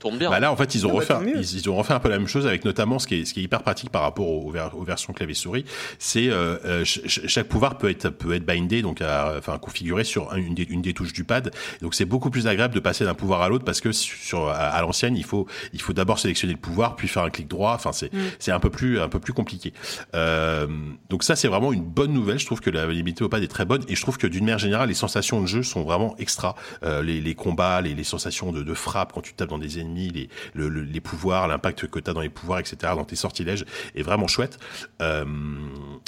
tourne 0.01 0.19
bien. 0.19 0.31
Bah 0.31 0.41
là, 0.41 0.53
en 0.53 0.57
fait, 0.57 0.75
ils 0.75 0.87
ont, 0.87 0.91
ah 0.91 1.05
bah, 1.09 1.19
refait, 1.19 1.31
ils, 1.41 1.71
ont 1.71 1.77
refait 1.77 1.95
un 1.95 2.01
peu 2.01 2.09
la 2.09 2.19
même 2.19 2.29
chose 2.29 2.47
avec 2.47 2.65
notamment 2.65 2.99
ce 2.99 3.07
qui 3.07 3.21
est, 3.21 3.25
ce 3.25 3.35
qui 3.35 3.41
est 3.41 3.43
hyper 3.43 3.63
pratique 3.63 3.91
par 3.91 4.03
rapport 4.03 4.29
aux, 4.29 4.53
aux 4.53 4.85
versions 4.85 5.13
clavier 5.13 5.35
souris. 5.35 5.65
C'est 5.99 6.29
euh, 6.29 6.57
euh 6.65 6.85
chaque 6.85 7.49
pouvoir 7.49 7.79
peut 7.79 7.91
être 7.91 8.11
peut 8.11 8.35
être 8.35 8.45
bindé, 8.45 8.83
donc 8.83 9.01
à, 9.01 9.35
enfin 9.39 9.59
configuré 9.59 10.05
sur 10.05 10.35
une 10.35 10.55
des, 10.55 10.65
une 10.65 10.83
des 10.83 10.93
touches 10.93 11.13
du 11.13 11.25
pad. 11.25 11.51
Donc 11.83 11.95
c'est 11.95 12.05
beaucoup 12.05 12.31
plus 12.31 12.47
agréable 12.47 12.75
de 12.75 12.81
passer 12.81 13.05
d'un 13.05 13.15
pouvoir 13.15 13.43
à 13.43 13.49
l'autre 13.49 13.65
parce 13.65 13.81
que 13.81 13.93
sur 13.93 14.49
à, 14.49 14.81
l'ancienne, 14.83 15.17
il 15.17 15.25
faut 15.25 15.47
il 15.73 15.81
faut 15.81 15.93
d'abord 15.93 16.19
sélectionner 16.19 16.53
le 16.53 16.61
pouvoir 16.61 16.97
puis 16.97 17.09
faire 17.09 17.23
un 17.23 17.31
clic 17.31 17.49
droit. 17.49 17.73
Enfin 17.75 17.93
c'est 17.93 18.13
mm. 18.13 18.19
c'est 18.39 18.53
un 18.53 18.61
peu 18.61 18.71
plus 18.71 19.01
un 19.01 19.09
peu 19.09 19.19
plus 19.19 19.33
compliqué. 19.33 19.73
Euh, 20.15 20.67
donc 21.09 21.25
ça 21.25 21.37
c'est 21.37 21.49
vraiment 21.49 21.73
une 21.73 21.85
bonne 21.85 22.13
nouvelle. 22.13 22.39
Je 22.39 22.47
trouve 22.47 22.61
que 22.61 22.71
la 22.71 22.87
limité 22.87 23.25
au 23.25 23.29
pad 23.29 23.43
est 23.43 23.49
très 23.49 23.65
bonne 23.65 23.83
et 23.89 23.95
je 23.95 24.03
trouve 24.03 24.19
que 24.19 24.27
d'une 24.27 24.45
manière 24.45 24.59
générale 24.59 24.89
les 24.89 24.95
sensations 24.95 25.41
de 25.41 25.47
jeu 25.47 25.63
sont 25.63 25.83
vraiment 25.83 26.15
extra. 26.19 26.55
Euh, 26.83 27.03
les, 27.03 27.21
les 27.21 27.35
combats, 27.35 27.81
les, 27.81 27.95
les 27.95 28.05
sensations 28.05 28.53
de, 28.53 28.63
de 28.63 28.75
frappe 28.75 29.13
quand 29.13 29.23
tu 29.23 29.35
tapes 29.35 29.49
dans 29.49 29.59
des 29.59 29.79
les, 29.95 30.29
les 30.55 31.01
pouvoirs, 31.01 31.49
l'impact 31.49 31.87
que 31.87 31.99
tu 31.99 32.11
as 32.11 32.13
dans 32.13 32.21
les 32.21 32.29
pouvoirs, 32.29 32.59
etc., 32.59 32.77
dans 32.97 33.05
tes 33.05 33.17
sortilèges, 33.17 33.65
est 33.95 34.03
vraiment 34.03 34.27
chouette. 34.27 34.59
Euh, 35.01 35.25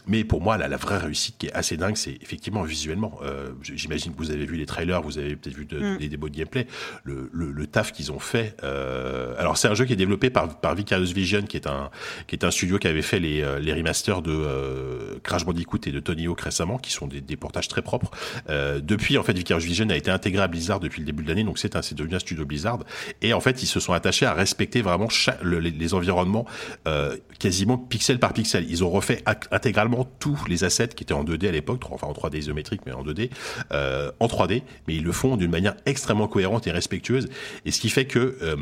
mais 0.06 0.24
pour 0.24 0.40
moi, 0.40 0.56
la, 0.56 0.68
la 0.68 0.76
vraie 0.76 0.98
réussite 0.98 1.36
qui 1.38 1.46
est 1.46 1.52
assez 1.52 1.76
dingue, 1.76 1.96
c'est 1.96 2.18
effectivement 2.22 2.62
visuellement. 2.62 3.18
Euh, 3.22 3.50
J'imagine 3.62 4.12
que 4.12 4.18
vous 4.18 4.30
avez 4.30 4.46
vu 4.46 4.56
les 4.56 4.66
trailers, 4.66 5.02
vous 5.02 5.18
avez 5.18 5.36
peut-être 5.36 5.56
vu 5.56 5.64
de, 5.64 5.78
mm. 5.78 5.98
des 5.98 6.08
démos 6.08 6.30
de 6.30 6.36
gameplay, 6.36 6.66
le, 7.04 7.66
taf 7.66 7.92
qu'ils 7.92 8.12
ont 8.12 8.18
fait. 8.18 8.56
Euh, 8.64 9.34
alors 9.38 9.58
c'est 9.58 9.68
un 9.68 9.74
jeu 9.74 9.84
qui 9.84 9.92
est 9.92 9.96
développé 9.96 10.30
par, 10.30 10.60
par 10.60 10.74
Vicarious 10.74 11.12
Vision, 11.12 11.42
qui 11.42 11.56
est 11.56 11.66
un 11.66 11.90
qui 12.26 12.34
est 12.34 12.44
un 12.44 12.50
studio 12.50 12.78
qui 12.78 12.88
avait 12.88 13.02
fait 13.02 13.20
les, 13.20 13.44
les 13.60 13.72
remasters 13.74 14.22
de 14.22 15.18
Crash 15.22 15.44
Bandicoot 15.44 15.78
et 15.86 15.92
de 15.92 16.00
Tony 16.00 16.26
Hawk 16.26 16.40
récemment, 16.40 16.78
qui 16.78 16.92
sont 16.92 17.06
des, 17.06 17.20
des 17.20 17.36
portages 17.36 17.68
très 17.68 17.82
propres. 17.82 18.10
Depuis, 18.48 19.18
en 19.18 19.22
fait, 19.22 19.32
Vicarious 19.32 19.64
Vision 19.64 19.88
a 19.90 19.96
été 19.96 20.10
intégré 20.10 20.42
à 20.42 20.48
Blizzard 20.48 20.80
depuis 20.80 21.00
le 21.00 21.06
début 21.06 21.22
de 21.22 21.28
l'année, 21.28 21.44
donc 21.44 21.58
c'est 21.58 21.94
devenu 21.94 22.14
un 22.14 22.18
studio 22.18 22.44
Blizzard. 22.44 22.80
Et 23.22 23.32
en 23.32 23.40
fait, 23.40 23.62
ils 23.62 23.66
se 23.68 23.80
sont 23.80 23.92
attachés 23.92 24.26
à 24.26 24.34
respecter 24.34 24.82
vraiment 24.82 25.08
les, 25.42 25.94
environnements 25.94 26.46
euh, 26.86 27.16
quasiment 27.38 27.78
pixel 27.78 28.18
par 28.18 28.32
pixel. 28.32 28.66
Ils 28.68 28.84
ont 28.84 28.90
refait 28.90 29.22
intégralement 29.50 30.06
tous 30.18 30.38
les 30.48 30.64
assets 30.64 30.88
qui 30.88 31.04
étaient 31.04 31.14
en 31.14 31.24
2D 31.24 31.48
à 31.48 31.52
l'époque, 31.52 31.82
enfin 31.90 32.06
en 32.06 32.12
3D 32.12 32.38
isométrique, 32.38 32.82
mais 32.86 32.92
en 32.92 33.04
2D, 33.04 33.30
euh, 33.72 34.10
en 34.20 34.26
3D, 34.26 34.62
mais 34.86 34.96
ils 34.96 35.04
le 35.04 35.12
font 35.12 35.36
d'une 35.36 35.50
manière 35.50 35.76
extrêmement 35.86 36.28
cohérente 36.28 36.66
et 36.66 36.72
respectueuse. 36.72 37.28
Et 37.64 37.70
ce 37.70 37.80
qui 37.80 37.90
fait 37.90 38.06
que 38.06 38.38
euh, 38.42 38.56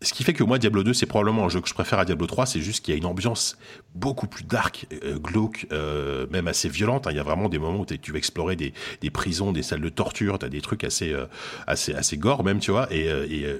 ce 0.00 0.12
qui 0.12 0.22
fait 0.22 0.32
que 0.32 0.44
moi, 0.44 0.58
Diablo 0.58 0.84
2, 0.84 0.92
c'est 0.92 1.06
probablement 1.06 1.46
un 1.46 1.48
jeu 1.48 1.60
que 1.60 1.68
je 1.68 1.74
préfère 1.74 1.98
à 1.98 2.04
Diablo 2.04 2.26
3, 2.26 2.46
c'est 2.46 2.60
juste 2.60 2.84
qu'il 2.84 2.94
y 2.94 2.96
a 2.96 2.98
une 2.98 3.06
ambiance 3.06 3.58
beaucoup 3.96 4.28
plus 4.28 4.44
dark, 4.44 4.86
euh, 5.04 5.18
glauque, 5.18 5.66
euh, 5.72 6.26
même 6.30 6.46
assez 6.46 6.68
violente. 6.68 7.08
Hein. 7.08 7.10
Il 7.10 7.16
y 7.16 7.20
a 7.20 7.24
vraiment 7.24 7.48
des 7.48 7.58
moments 7.58 7.80
où 7.80 7.84
tu 7.84 8.12
vas 8.12 8.18
explorer 8.18 8.54
des, 8.54 8.72
prisons, 9.10 9.50
des 9.50 9.64
salles 9.64 9.80
de 9.80 9.88
torture, 9.88 10.38
tu 10.38 10.46
as 10.46 10.48
des 10.48 10.60
trucs 10.60 10.84
assez, 10.84 11.12
euh, 11.12 11.26
assez, 11.66 11.94
assez 11.94 12.16
gore 12.16 12.44
même, 12.44 12.60
tu 12.60 12.70
vois. 12.70 12.86
Et, 12.92 13.08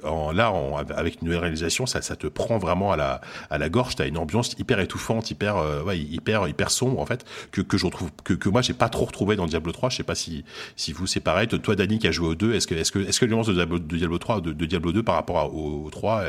en, 0.04 0.30
là, 0.30 0.52
avec 0.95 1.21
une 1.21 1.26
nouvelle 1.26 1.40
réalisation, 1.40 1.87
ça, 1.87 2.00
te 2.00 2.28
prend 2.28 2.59
vraiment 2.59 2.92
à 2.92 2.97
la, 2.97 3.21
à 3.50 3.59
la 3.59 3.68
gorge. 3.68 3.97
Tu 3.97 4.02
as 4.02 4.07
une 4.07 4.18
ambiance 4.18 4.54
hyper 4.59 4.78
étouffante, 4.78 5.30
hyper, 5.33 5.57
hyper, 5.92 6.47
hyper 6.47 6.71
sombre, 6.71 7.00
en 7.00 7.07
fait, 7.07 7.25
que, 7.50 7.62
que 7.62 7.76
je 7.76 7.87
retrouve, 7.87 8.11
que, 8.23 8.35
que 8.35 8.49
moi, 8.49 8.62
j'ai 8.62 8.75
pas 8.75 8.88
trop 8.88 9.07
retrouvé 9.07 9.35
dans 9.35 9.47
Diablo 9.47 9.73
3. 9.73 9.90
Je 9.90 9.97
sais 9.97 10.02
pas 10.04 10.14
si, 10.14 10.45
si 10.76 10.92
vous, 10.92 11.09
c'est 11.09 11.21
pareil. 11.21 11.49
Toi, 11.49 11.75
Dani, 11.75 11.99
qui 11.99 12.07
a 12.07 12.12
joué 12.12 12.28
au 12.28 12.35
2, 12.37 12.54
est-ce 12.54 12.68
que, 12.68 12.76
est-ce 12.76 12.92
que, 12.92 13.00
est-ce 13.00 13.18
que 13.18 13.25
l'ambiance 13.25 13.49
de 13.49 13.54
Diablo, 13.54 13.78
de 13.80 13.97
Diablo 13.97 14.18
3, 14.18 14.40
de, 14.40 14.52
de 14.52 14.66
Diablo 14.66 14.92
2 14.92 15.02
par 15.02 15.16
rapport 15.16 15.52
au, 15.54 15.87
au 15.87 15.90
3, 15.90 16.27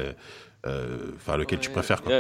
euh, 0.66 1.12
enfin 1.16 1.38
lequel 1.38 1.60
tu 1.60 1.70
préfères 1.70 2.02
quoi. 2.02 2.14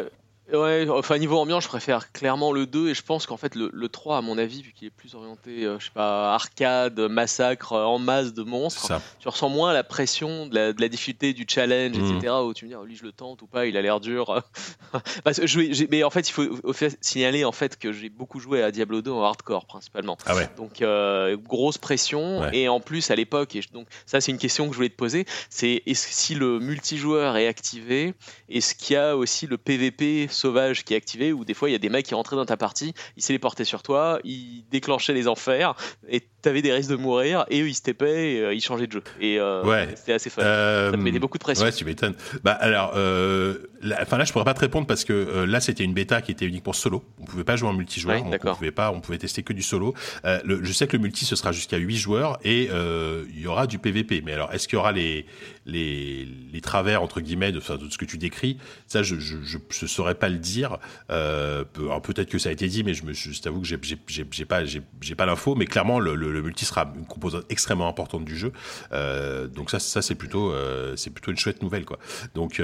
Ouais, 0.53 0.87
enfin 0.89 1.17
niveau 1.17 1.37
ambiance, 1.37 1.63
je 1.63 1.69
préfère 1.69 2.11
clairement 2.11 2.51
le 2.51 2.65
2 2.65 2.89
et 2.89 2.93
je 2.93 3.03
pense 3.03 3.25
qu'en 3.25 3.37
fait 3.37 3.55
le, 3.55 3.69
le, 3.71 3.89
3, 3.89 4.17
à 4.17 4.21
mon 4.21 4.37
avis, 4.37 4.63
vu 4.63 4.71
qu'il 4.73 4.87
est 4.87 4.91
plus 4.91 5.13
orienté, 5.13 5.65
euh, 5.65 5.77
je 5.79 5.85
sais 5.85 5.91
pas, 5.93 6.33
arcade, 6.33 6.99
massacre 6.99 7.73
euh, 7.73 7.83
en 7.83 7.99
masse 7.99 8.33
de 8.33 8.43
monstres, 8.43 8.91
tu 9.19 9.27
ressens 9.27 9.49
moins 9.49 9.73
la 9.73 9.83
pression 9.83 10.47
de 10.47 10.55
la, 10.55 10.73
de 10.73 10.81
la 10.81 10.87
difficulté 10.87 11.33
du 11.33 11.45
challenge, 11.47 11.97
mmh. 11.97 12.15
etc. 12.15 12.33
Où 12.43 12.53
tu 12.53 12.65
me 12.65 12.69
dis, 12.69 12.75
oh, 12.75 12.83
lui 12.83 12.95
je 12.95 13.03
le 13.03 13.11
tente 13.11 13.41
ou 13.41 13.47
pas, 13.47 13.67
il 13.67 13.77
a 13.77 13.81
l'air 13.81 13.99
dur. 13.99 14.43
Parce 15.23 15.39
que 15.39 15.45
je, 15.45 15.85
mais 15.89 16.03
en 16.03 16.09
fait, 16.09 16.27
il 16.29 16.31
faut, 16.31 16.47
signaler 17.01 17.45
en 17.45 17.51
fait 17.51 17.77
que 17.77 17.91
j'ai 17.91 18.09
beaucoup 18.09 18.39
joué 18.39 18.63
à 18.63 18.71
Diablo 18.71 19.01
2 19.01 19.11
en 19.11 19.23
hardcore 19.23 19.65
principalement. 19.65 20.17
Ah 20.25 20.35
ouais. 20.35 20.49
Donc 20.57 20.81
euh, 20.81 21.37
grosse 21.37 21.77
pression 21.77 22.49
et 22.51 22.67
en 22.69 22.79
plus 22.79 23.11
à 23.11 23.15
l'époque, 23.15 23.55
et 23.55 23.61
donc 23.73 23.87
ça 24.05 24.21
c'est 24.21 24.31
une 24.31 24.37
question 24.37 24.65
que 24.67 24.71
je 24.71 24.77
voulais 24.77 24.89
te 24.89 24.95
poser, 24.95 25.25
c'est 25.49 25.83
si 25.93 26.35
le 26.35 26.59
multijoueur 26.59 27.37
est 27.37 27.47
activé, 27.47 28.13
est-ce 28.49 28.75
qu'il 28.75 28.95
y 28.95 28.97
a 28.97 29.15
aussi 29.15 29.47
le 29.47 29.57
PVP 29.57 30.27
sauvage 30.39 30.83
qui 30.83 30.93
est 30.93 30.97
activé 30.97 31.33
où 31.33 31.45
des 31.45 31.53
fois 31.53 31.69
il 31.69 31.73
y 31.73 31.75
a 31.75 31.79
des 31.79 31.89
mecs 31.89 32.05
qui 32.05 32.15
rentraient 32.15 32.35
dans 32.35 32.45
ta 32.45 32.57
partie, 32.57 32.93
ils 33.17 33.23
s'étaient 33.23 33.39
portés 33.39 33.65
sur 33.65 33.83
toi, 33.83 34.19
ils 34.23 34.63
déclenchaient 34.71 35.13
les 35.13 35.27
enfers 35.27 35.75
et 36.07 36.21
t'avais 36.41 36.61
des 36.61 36.71
risques 36.71 36.89
de 36.89 36.95
mourir 36.95 37.45
et 37.49 37.61
eux 37.61 37.67
ils 37.67 37.75
se 37.75 37.81
tapaient 37.81 38.33
et 38.33 38.41
euh, 38.41 38.53
ils 38.53 38.61
changeaient 38.61 38.87
de 38.87 38.91
jeu. 38.91 39.03
Et 39.19 39.39
euh, 39.39 39.63
ouais. 39.63 39.89
c'était 39.95 40.13
assez 40.13 40.29
fun. 40.29 40.41
ça 40.41 40.91
me 40.91 41.03
mettait 41.03 41.19
beaucoup 41.19 41.37
de 41.37 41.43
pression. 41.43 41.65
Ouais, 41.65 41.71
tu 41.71 41.85
m'étonnes. 41.85 42.15
Bah 42.43 42.53
alors, 42.53 42.93
euh, 42.95 43.57
enfin 44.01 44.17
là 44.17 44.23
je 44.23 44.31
pourrais 44.31 44.45
pas 44.45 44.53
te 44.53 44.61
répondre 44.61 44.87
parce 44.87 45.03
que 45.03 45.43
là 45.43 45.59
c'était 45.59 45.83
une 45.83 45.93
bêta 45.93 46.21
qui 46.21 46.31
était 46.31 46.45
unique 46.45 46.63
pour 46.63 46.75
solo. 46.75 47.03
On 47.19 47.25
pouvait 47.25 47.43
pas 47.43 47.55
jouer 47.55 47.69
en 47.69 47.73
multijoueur. 47.73 48.23
on, 48.23 48.55
pouvait 48.55 48.71
pas, 48.71 48.91
on 48.91 49.01
pouvait 49.01 49.17
tester 49.17 49.43
que 49.43 49.53
du 49.53 49.61
solo. 49.61 49.93
Le, 50.23 50.63
je 50.63 50.71
sais 50.71 50.87
que 50.87 50.95
le 50.95 51.03
multi 51.03 51.25
ce 51.25 51.35
sera 51.35 51.51
jusqu'à 51.51 51.77
8 51.77 51.97
joueurs 51.97 52.39
et 52.43 52.69
il 52.69 53.39
y 53.39 53.47
aura 53.47 53.67
du 53.67 53.79
PVP. 53.79 54.21
Mais 54.25 54.33
alors 54.33 54.53
est-ce 54.53 54.67
qu'il 54.67 54.77
y 54.77 54.79
aura 54.79 54.91
les 54.91 55.25
les, 55.69 56.27
les 56.51 56.61
travers 56.61 57.03
entre 57.03 57.21
guillemets 57.21 57.51
de, 57.51 57.59
de 57.59 57.89
ce 57.89 57.97
que 57.97 58.05
tu 58.05 58.17
décris 58.17 58.57
Ça 58.87 59.03
je 59.03 59.19
je, 59.19 59.37
je, 59.43 59.57
je 59.69 59.85
saurais 59.85 60.15
pas 60.15 60.29
le 60.29 60.37
dire. 60.37 60.77
Euh, 61.11 61.63
peut-être 62.03 62.29
que 62.29 62.39
ça 62.39 62.49
a 62.49 62.51
été 62.51 62.67
dit, 62.67 62.83
mais 62.83 62.93
je, 62.93 63.03
me, 63.03 63.13
je 63.13 63.39
t'avoue 63.41 63.61
que 63.61 63.67
j'ai 63.67 64.45
pas, 64.45 64.65
j'ai 64.65 65.15
pas 65.15 65.25
l'info. 65.25 65.55
Mais 65.55 65.65
clairement, 65.65 65.99
le, 65.99 66.15
le, 66.15 66.41
multi 66.41 66.65
sera 66.65 66.91
une 66.95 67.05
composante 67.05 67.45
extrêmement 67.49 67.87
importante 67.87 68.25
du 68.25 68.37
jeu. 68.37 68.51
Euh, 68.91 69.47
donc 69.47 69.69
ça, 69.69 69.79
ça 69.79 70.01
c'est 70.01 70.15
plutôt, 70.15 70.51
euh, 70.51 70.95
c'est 70.95 71.09
plutôt 71.09 71.31
une 71.31 71.37
chouette 71.37 71.61
nouvelle, 71.61 71.85
quoi. 71.85 71.99
Donc, 72.35 72.61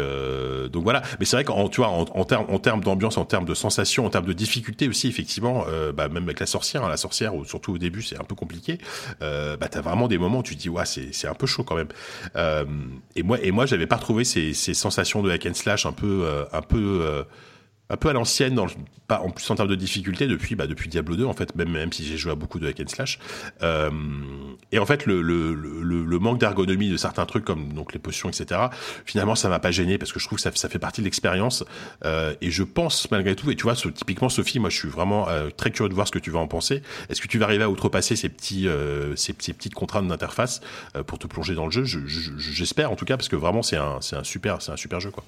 donc 0.72 0.84
voilà. 0.84 1.02
Mais 1.20 1.26
c'est 1.26 1.36
vrai 1.36 1.44
qu'en, 1.44 1.66
en, 1.66 2.06
en 2.14 2.26
termes, 2.26 2.46
en 2.50 2.60
termes 2.60 2.84
d'ambiance, 2.84 3.18
en 3.18 3.26
termes 3.26 3.46
de 3.46 3.54
sensation, 3.54 4.06
en 4.06 4.10
termes 4.10 4.26
de 4.26 4.34
difficulté 4.34 4.88
aussi, 4.88 5.08
effectivement, 5.08 5.66
bah, 5.94 6.08
même 6.10 6.24
avec 6.24 6.40
la 6.40 6.46
sorcière, 6.46 6.84
hein, 6.84 6.90
la 6.90 6.98
sorcière, 6.98 7.34
surtout 7.46 7.74
au 7.74 7.78
début, 7.78 8.02
c'est 8.02 8.20
un 8.20 8.24
peu 8.24 8.36
compliqué. 8.36 8.78
Bah, 9.20 9.68
t'as 9.70 9.82
vraiment 9.82 10.08
des 10.08 10.18
moments 10.18 10.40
où 10.40 10.44
tu 10.44 10.56
te 10.56 10.62
dis, 10.62 10.70
ouais, 10.70 10.86
c'est 10.86 11.28
un 11.28 11.34
peu 11.34 11.46
chaud 11.48 11.64
quand 11.64 11.76
même. 11.76 11.90
Euh, 12.96 13.00
et 13.16 13.24
moi, 13.24 13.38
et 13.42 13.52
moi, 13.52 13.66
j'avais 13.66 13.88
pas 13.88 13.98
retrouvé 13.98 14.24
ces, 14.24 14.54
sensations 14.54 15.22
de 15.22 15.30
hack 15.32 15.46
and 15.46 15.54
slash 15.54 15.86
un 15.86 15.92
peu, 15.92 16.25
un 16.52 16.62
peu 16.62 17.25
un 17.89 17.98
peu 17.98 18.10
à 18.10 18.13
l'ancienne, 18.13 18.60
pas 19.08 19.22
en 19.22 19.30
plus 19.30 19.50
en 19.51 19.56
termes 19.56 19.70
de 19.70 19.75
difficulté 19.75 20.27
depuis 20.27 20.56
bah, 20.56 20.65
depuis 20.65 20.89
Diablo 20.89 21.15
2 21.15 21.25
en 21.25 21.34
fait 21.34 21.56
même 21.56 21.70
même 21.70 21.94
si 21.94 22.04
j'ai 22.04 22.18
joué 22.18 22.32
à 22.32 22.36
beaucoup 22.36 22.60
de 22.60 22.68
hack 22.68 22.80
and 22.80 22.88
slash. 22.88 23.20
Euh, 23.62 23.92
et 24.72 24.80
en 24.80 24.86
fait 24.86 25.06
le, 25.06 25.22
le, 25.22 25.54
le, 25.54 26.20
manque 26.20 26.39
d'ergonomie 26.39 26.89
de 26.89 26.98
certains 26.98 27.25
trucs 27.25 27.46
comme 27.46 27.74
donc 27.74 27.94
les 27.94 28.00
potions 28.00 28.30
etc 28.30 28.62
finalement 29.06 29.36
ça 29.36 29.50
m'a 29.50 29.60
pas 29.60 29.72
gêné 29.72 29.98
parce 30.00 30.12
que 30.12 30.20
je 30.20 30.25
trouve 30.25 30.38
que 30.38 30.42
ça, 30.42 30.51
ça 30.56 30.70
fait 30.70 30.80
partie 30.80 31.01
de 31.01 31.06
l'expérience. 31.06 31.63
Euh, 32.04 32.34
et 32.42 32.50
je 32.50 32.63
pense 32.63 33.10
malgré 33.12 33.36
tout 33.36 33.51
et 33.51 33.56
tu 33.56 33.63
vois 33.63 33.75
typiquement 33.75 34.30
Sophie 34.30 34.60
moi 34.60 34.70
je 34.70 34.77
suis 34.77 34.89
vraiment 34.89 35.30
euh, 35.30 35.50
très 35.56 35.70
curieux 35.70 35.89
de 35.89 35.94
voir 35.94 36.08
ce 36.08 36.12
que 36.12 36.20
tu 36.20 36.32
vas 36.32 36.39
en 36.39 36.48
penser. 36.48 36.82
Est-ce 37.10 37.22
que 37.22 37.27
tu 37.27 37.38
vas 37.38 37.46
arriver 37.46 37.63
à 37.63 37.70
outrepasser 37.70 38.15
ces 38.15 38.30
petits 38.30 38.68
ces, 39.15 39.36
ces, 39.38 39.54
petites 39.54 39.75
contraintes 39.75 40.08
d'interface 40.08 40.62
pour 41.06 41.20
te 41.20 41.27
plonger 41.27 41.54
dans 41.54 41.65
le 41.65 41.72
jeu? 41.72 41.84
J'espère 41.86 42.92
en 42.92 42.96
tout 42.96 43.06
cas 43.06 43.18
parce 43.18 43.30
que 43.30 43.36
vraiment 43.36 43.62
c'est 43.62 43.77
un 43.77 44.00
c'est 44.01 44.15
un 44.15 44.24
super 44.24 44.62
c'est 44.62 44.72
un 44.72 44.77
super 44.77 45.00
jeu 45.00 45.12
quoi 45.12 45.24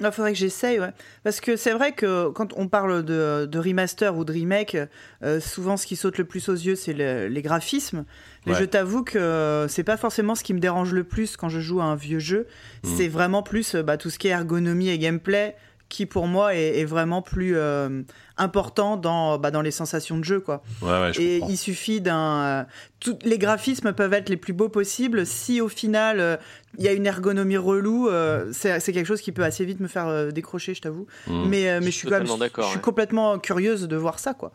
il 0.00 0.10
faudrait 0.12 0.32
que 0.32 0.38
j'essaye, 0.38 0.80
ouais. 0.80 0.92
Parce 1.22 1.40
que 1.40 1.56
c'est 1.56 1.72
vrai 1.72 1.92
que 1.92 2.28
quand 2.30 2.52
on 2.56 2.68
parle 2.68 3.02
de, 3.04 3.46
de 3.46 3.58
remaster 3.58 4.16
ou 4.16 4.24
de 4.24 4.32
remake, 4.32 4.76
euh, 5.22 5.40
souvent 5.40 5.76
ce 5.76 5.86
qui 5.86 5.96
saute 5.96 6.18
le 6.18 6.24
plus 6.24 6.48
aux 6.48 6.54
yeux, 6.54 6.74
c'est 6.74 6.92
le, 6.92 7.28
les 7.28 7.42
graphismes. 7.42 8.04
Mais 8.46 8.54
je 8.54 8.64
t'avoue 8.64 9.04
que 9.04 9.66
c'est 9.68 9.84
pas 9.84 9.96
forcément 9.96 10.34
ce 10.34 10.44
qui 10.44 10.52
me 10.52 10.60
dérange 10.60 10.92
le 10.92 11.04
plus 11.04 11.36
quand 11.36 11.48
je 11.48 11.60
joue 11.60 11.80
à 11.80 11.84
un 11.84 11.96
vieux 11.96 12.18
jeu. 12.18 12.46
Mmh. 12.82 12.88
C'est 12.96 13.08
vraiment 13.08 13.42
plus 13.42 13.74
bah, 13.76 13.96
tout 13.96 14.10
ce 14.10 14.18
qui 14.18 14.28
est 14.28 14.32
ergonomie 14.32 14.90
et 14.90 14.98
gameplay 14.98 15.56
qui 15.88 16.06
pour 16.06 16.26
moi 16.26 16.54
est, 16.54 16.80
est 16.80 16.84
vraiment 16.84 17.22
plus 17.22 17.56
euh, 17.56 18.02
important 18.36 18.96
dans, 18.96 19.38
bah, 19.38 19.50
dans 19.50 19.62
les 19.62 19.70
sensations 19.70 20.18
de 20.18 20.24
jeu 20.24 20.40
quoi. 20.40 20.62
Ouais, 20.82 20.88
ouais, 20.88 21.10
et 21.18 21.38
il 21.48 21.56
suffit 21.56 22.00
d'un 22.00 22.66
euh, 23.06 23.12
les 23.22 23.38
graphismes 23.38 23.92
peuvent 23.92 24.12
être 24.12 24.28
les 24.28 24.36
plus 24.36 24.52
beaux 24.52 24.68
possibles 24.68 25.26
si 25.26 25.60
au 25.60 25.68
final 25.68 26.18
euh, 26.18 26.36
il 26.78 26.84
y 26.84 26.88
a 26.88 26.92
une 26.92 27.06
ergonomie 27.06 27.56
relou 27.56 28.08
c'est 28.52 28.80
quelque 28.80 29.06
chose 29.06 29.20
qui 29.20 29.32
peut 29.32 29.44
assez 29.44 29.64
vite 29.64 29.80
me 29.80 29.88
faire 29.88 30.32
décrocher 30.32 30.74
je 30.74 30.82
t'avoue. 30.82 31.06
Mmh. 31.26 31.48
Mais 31.48 31.80
mais 31.80 31.86
je 31.86 31.90
suis, 31.90 32.08
quand 32.08 32.18
même, 32.18 32.26
je 32.26 32.62
suis 32.64 32.80
complètement 32.80 33.38
curieuse 33.38 33.88
de 33.88 33.96
voir 33.96 34.18
ça 34.18 34.34
quoi. 34.34 34.52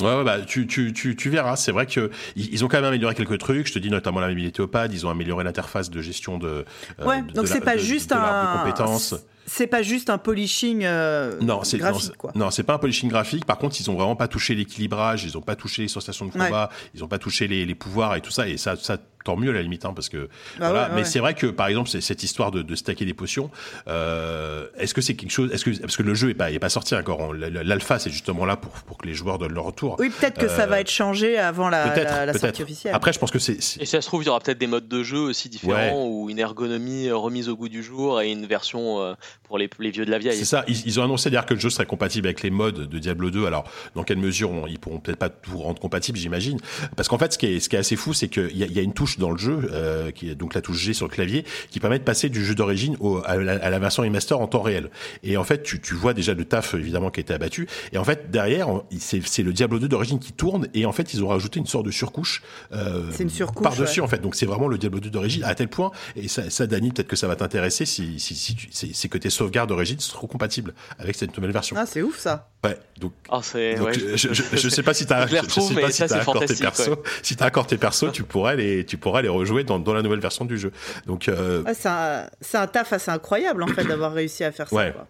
Ouais, 0.00 0.16
ouais, 0.16 0.24
bah, 0.24 0.40
tu, 0.40 0.66
tu, 0.66 0.92
tu, 0.92 1.14
tu 1.14 1.30
verras. 1.30 1.56
C'est 1.56 1.70
vrai 1.70 1.86
que 1.86 2.10
ils 2.34 2.64
ont 2.64 2.68
quand 2.68 2.78
même 2.78 2.86
amélioré 2.86 3.14
quelques 3.14 3.38
trucs. 3.38 3.68
Je 3.68 3.72
te 3.72 3.78
dis 3.78 3.90
notamment 3.90 4.20
la 4.20 4.28
mobilité 4.28 4.62
au 4.62 4.66
pad. 4.66 4.92
Ils 4.92 5.06
ont 5.06 5.10
amélioré 5.10 5.44
l'interface 5.44 5.90
de 5.90 6.00
gestion 6.00 6.38
de. 6.38 6.64
ouais, 7.04 7.22
donc 7.34 7.46
c'est 7.46 7.60
pas 7.60 7.76
juste 7.76 8.12
un. 8.12 8.58
compétences 8.58 9.14
c'est 9.44 9.66
pas 9.66 9.82
juste 9.82 10.08
un 10.08 10.18
polishing 10.18 10.82
euh, 10.84 11.36
non, 11.40 11.64
c'est, 11.64 11.78
graphique. 11.78 12.12
Non, 12.36 12.50
c'est 12.50 12.62
pas 12.62 12.74
un 12.74 12.78
polishing 12.78 13.10
graphique. 13.10 13.44
Par 13.44 13.58
contre, 13.58 13.76
ils 13.80 13.90
ont 13.90 13.94
vraiment 13.94 14.16
pas 14.16 14.28
touché 14.28 14.54
l'équilibrage, 14.54 15.24
ils 15.24 15.36
ont 15.36 15.42
pas 15.42 15.56
touché 15.56 15.82
les 15.82 15.88
sensations 15.88 16.26
de 16.26 16.30
combat, 16.30 16.70
ils 16.94 17.02
ont 17.02 17.08
pas 17.08 17.18
touché 17.18 17.48
les, 17.48 17.66
les, 17.66 17.74
pouvoirs 17.74 18.14
et 18.14 18.20
tout 18.20 18.30
ça. 18.30 18.48
Et 18.48 18.56
ça, 18.56 18.76
ça 18.76 18.98
tant 19.24 19.36
mieux 19.36 19.50
à 19.50 19.52
la 19.52 19.62
limite, 19.62 19.84
hein, 19.84 19.92
parce 19.94 20.08
que 20.08 20.28
bah 20.58 20.70
voilà. 20.70 20.88
Ouais, 20.88 20.94
mais 20.96 21.04
c'est 21.04 21.18
vrai 21.18 21.34
que 21.34 21.46
par 21.46 21.68
exemple, 21.68 21.88
c'est 21.88 22.00
cette 22.00 22.22
histoire 22.22 22.50
de, 22.50 22.62
de 22.62 22.74
stacker 22.74 23.04
des 23.04 23.14
potions. 23.14 23.50
Euh, 23.88 24.66
est-ce 24.76 24.94
que 24.94 25.00
c'est 25.00 25.14
quelque 25.14 25.30
chose 25.30 25.52
Est-ce 25.52 25.64
que 25.64 25.70
parce 25.80 25.96
que 25.96 26.02
le 26.02 26.14
jeu 26.14 26.30
est 26.30 26.34
pas 26.34 26.50
est 26.50 26.58
pas 26.58 26.68
sorti 26.68 26.94
encore 26.94 27.32
L'alpha, 27.34 27.98
c'est 27.98 28.10
justement 28.10 28.44
là 28.44 28.56
pour 28.56 28.72
pour 28.72 28.98
que 28.98 29.06
les 29.06 29.14
joueurs 29.14 29.38
donnent 29.38 29.54
leur 29.54 29.64
retour. 29.64 29.96
Oui, 29.98 30.10
peut-être 30.10 30.38
que 30.38 30.46
euh, 30.46 30.56
ça 30.56 30.66
va 30.66 30.80
être 30.80 30.90
changé 30.90 31.38
avant 31.38 31.68
la, 31.68 31.94
la, 31.96 32.26
la 32.26 32.34
sortie 32.34 32.62
officielle. 32.62 32.94
Après, 32.94 33.12
je 33.12 33.18
pense 33.18 33.30
que 33.30 33.38
c'est. 33.38 33.58
Et 33.80 33.86
ça 33.86 34.00
se 34.00 34.06
trouve, 34.06 34.22
il 34.22 34.26
y 34.26 34.28
aura 34.28 34.40
peut-être 34.40 34.58
des 34.58 34.66
modes 34.66 34.88
de 34.88 35.02
jeu 35.02 35.18
aussi 35.18 35.48
différents 35.48 36.06
ou 36.06 36.30
une 36.30 36.38
ergonomie 36.38 37.10
remise 37.10 37.48
au 37.48 37.56
goût 37.56 37.68
du 37.68 37.82
jour 37.82 38.20
et 38.20 38.30
une 38.30 38.46
version 38.46 39.00
euh, 39.00 39.14
pour 39.44 39.58
les, 39.58 39.68
les 39.78 39.90
vieux 39.90 40.04
de 40.04 40.10
la 40.10 40.18
vieille. 40.18 40.36
C'est 40.36 40.44
ça. 40.44 40.64
Ils, 40.68 40.86
ils 40.86 41.00
ont 41.00 41.04
annoncé 41.04 41.30
d'ailleurs 41.30 41.46
que 41.46 41.54
le 41.54 41.60
jeu 41.60 41.70
serait 41.70 41.86
compatible 41.86 42.26
avec 42.26 42.42
les 42.42 42.50
modes 42.50 42.88
de 42.88 42.98
Diablo 42.98 43.30
2. 43.30 43.46
Alors, 43.46 43.64
dans 43.94 44.02
quelle 44.02 44.18
mesure 44.18 44.50
on, 44.50 44.66
ils 44.66 44.78
pourront 44.78 44.98
peut-être 44.98 45.18
pas 45.18 45.28
tout 45.28 45.58
rendre 45.58 45.80
compatible, 45.80 46.18
j'imagine. 46.18 46.58
Parce 46.96 47.08
qu'en 47.08 47.18
fait, 47.18 47.32
ce 47.32 47.38
qui 47.38 47.46
est 47.46 47.60
ce 47.60 47.68
qui 47.68 47.76
est 47.76 47.80
assez 47.80 47.96
fou, 47.96 48.14
c'est 48.14 48.28
qu'il 48.28 48.56
y, 48.56 48.64
y, 48.64 48.78
a 48.78 48.82
une 48.82 48.94
touche 48.94 49.11
dans 49.18 49.30
le 49.30 49.38
jeu. 49.38 49.70
Euh, 49.72 50.10
qui 50.10 50.30
est 50.30 50.34
donc 50.34 50.54
la 50.54 50.60
touche 50.60 50.78
G 50.78 50.92
sur 50.92 51.06
le 51.06 51.12
clavier, 51.12 51.44
qui 51.70 51.80
permet 51.80 51.98
de 51.98 52.04
passer 52.04 52.28
du 52.28 52.44
jeu 52.44 52.54
d'origine 52.54 52.96
à, 53.24 53.32
à, 53.32 53.70
la 53.70 53.78
version 53.78 54.02
remaster 54.02 54.38
en 54.38 54.46
temps 54.46 54.62
réel. 54.62 54.90
Et 55.22 55.36
en 55.36 55.44
fait, 55.44 55.62
tu, 55.62 55.80
tu 55.80 55.94
vois 55.94 56.14
déjà 56.14 56.34
le 56.34 56.44
taf 56.44 56.74
évidemment 56.74 57.10
qui 57.10 57.20
a 57.20 57.22
été 57.22 57.34
abattu. 57.34 57.66
Et 57.92 57.98
en 57.98 58.04
fait, 58.04 58.30
derrière, 58.30 58.68
c'est 58.98 59.42
le 59.42 59.52
Diablo 59.52 59.78
2 59.78 59.88
d'origine 59.88 60.18
qui 60.18 60.32
tourne. 60.32 60.68
Et 60.74 60.86
en 60.86 60.92
fait, 60.92 61.14
ils 61.14 61.24
ont 61.24 61.28
rajouté 61.28 61.60
une 61.60 61.66
sorte 61.66 61.86
de 61.86 61.90
surcouche, 61.90 62.42
euh, 62.72 63.10
une 63.18 63.30
surcouche 63.30 63.62
par 63.62 63.76
dessus 63.76 64.00
en 64.00 64.08
fait. 64.08 64.20
Donc 64.20 64.34
c'est 64.34 64.46
vraiment 64.46 64.68
le 64.68 64.78
Diablo 64.78 65.00
2 65.00 65.10
d'origine 65.10 65.44
à 65.44 65.54
tel 65.54 65.68
point. 65.68 65.90
Et 66.16 66.28
ça, 66.28 66.50
ça 66.50 66.66
Dani, 66.66 66.90
peut-être 66.90 67.08
que 67.08 67.16
ça 67.16 67.28
va 67.28 67.36
t'intéresser 67.36 67.86
si, 67.86 68.18
si, 68.18 68.34
si, 68.34 68.56
si 68.70 68.94
c'est 68.94 69.08
que 69.08 69.18
tes 69.18 69.30
sauvegardes 69.30 69.68
d'origine 69.68 69.98
seront 70.00 70.26
compatibles 70.26 70.74
avec 70.98 71.16
cette 71.16 71.36
nouvelle 71.36 71.52
version. 71.52 71.76
Ah, 71.78 71.86
c'est 71.86 72.02
ouf 72.02 72.18
ça. 72.18 72.50
Ouais. 72.64 72.78
Donc, 72.98 73.12
oh, 73.30 73.40
donc 73.76 73.92
je, 73.92 74.16
je, 74.16 74.42
je, 74.52 74.68
sais 74.68 74.84
pas 74.84 74.94
si 74.94 75.06
t'as, 75.06 75.26
je, 75.26 75.60
sais 75.60 75.74
pas 75.74 75.90
si 75.90 76.04
t'as 76.06 76.20
encore 76.20 76.44
tes 76.44 76.54
persos. 76.54 76.88
Ouais. 76.88 76.96
Si 77.22 77.34
t'as 77.34 77.48
encore 77.48 77.66
tes 77.66 77.76
persos, 77.76 78.12
tu 78.12 78.22
pourrais 78.22 78.56
les, 78.56 78.86
tu 78.86 78.96
pourrais 79.02 79.22
les 79.22 79.28
rejouer 79.28 79.64
dans, 79.64 79.78
dans 79.78 79.92
la 79.92 80.02
nouvelle 80.02 80.20
version 80.20 80.44
du 80.44 80.58
jeu. 80.58 80.72
Donc, 81.06 81.28
euh... 81.28 81.62
c'est 81.74 81.88
un, 81.88 82.26
un, 82.54 82.66
taf 82.66 82.92
assez 82.92 83.10
incroyable 83.10 83.62
en 83.62 83.68
fait 83.68 83.84
d'avoir 83.84 84.12
réussi 84.12 84.44
à 84.44 84.52
faire 84.52 84.68
ça. 84.68 84.74
Ouais. 84.74 84.92
Quoi. 84.92 85.06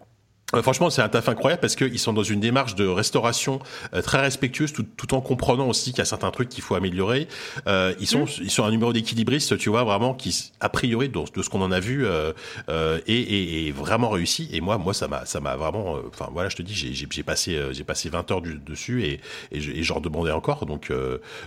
Franchement, 0.61 0.91
c'est 0.91 1.01
un 1.01 1.09
taf 1.09 1.29
incroyable 1.29 1.61
parce 1.61 1.77
qu'ils 1.77 1.99
sont 1.99 2.13
dans 2.13 2.23
une 2.23 2.41
démarche 2.41 2.75
de 2.75 2.87
restauration 2.87 3.61
euh, 3.95 4.03
très 4.03 4.21
respectueuse, 4.21 4.73
tout, 4.73 4.83
tout, 4.83 5.15
en 5.15 5.21
comprenant 5.23 5.69
aussi 5.69 5.91
qu'il 5.91 5.99
y 5.99 6.03
a 6.03 6.07
certains 6.07 6.31
trucs 6.31 6.51
qu'il 6.51 6.63
faut 6.63 6.75
améliorer. 6.75 7.29
Euh, 7.67 7.95
ils 8.01 8.07
sont, 8.07 8.25
mm. 8.25 8.43
ils 8.43 8.51
sont 8.51 8.65
un 8.65 8.71
numéro 8.71 8.93
d'équilibriste, 8.93 9.57
tu 9.57 9.71
vois, 9.71 9.85
vraiment 9.85 10.13
qui, 10.13 10.53
a 10.61 10.69
priori, 10.69 11.09
de, 11.09 11.19
de 11.35 11.43
ce 11.43 11.49
qu'on 11.49 11.63
en 11.63 11.73
a 11.73 11.81
vu, 11.81 12.05
euh, 12.05 12.33
euh 12.69 12.99
est, 13.07 13.69
est, 13.69 13.71
vraiment 13.71 14.11
réussi. 14.11 14.49
Et 14.53 14.61
moi, 14.61 14.77
moi, 14.77 14.93
ça 14.93 15.09
m'a, 15.09 15.25
ça 15.25 15.41
m'a 15.41 15.57
vraiment, 15.57 15.97
euh, 15.97 16.01
enfin 16.09 16.29
voilà, 16.33 16.51
je 16.51 16.57
te 16.57 16.63
dis, 16.63 16.75
j'ai 16.75 17.23
passé, 17.23 17.59
j'ai 17.73 17.85
passé 17.85 18.11
20 18.11 18.31
heures 18.31 18.43
du, 18.43 18.59
dessus 18.59 19.05
et, 19.05 19.21
et 19.53 19.83
j'en 19.83 20.01
demandais 20.01 20.33
encore. 20.33 20.67
Donc, 20.67 20.93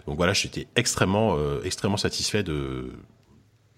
donc 0.08 0.18
voilà, 0.18 0.34
j'étais 0.34 0.68
extrêmement, 0.76 1.38
extrêmement 1.64 1.98
satisfait 1.98 2.44
de 2.44 2.92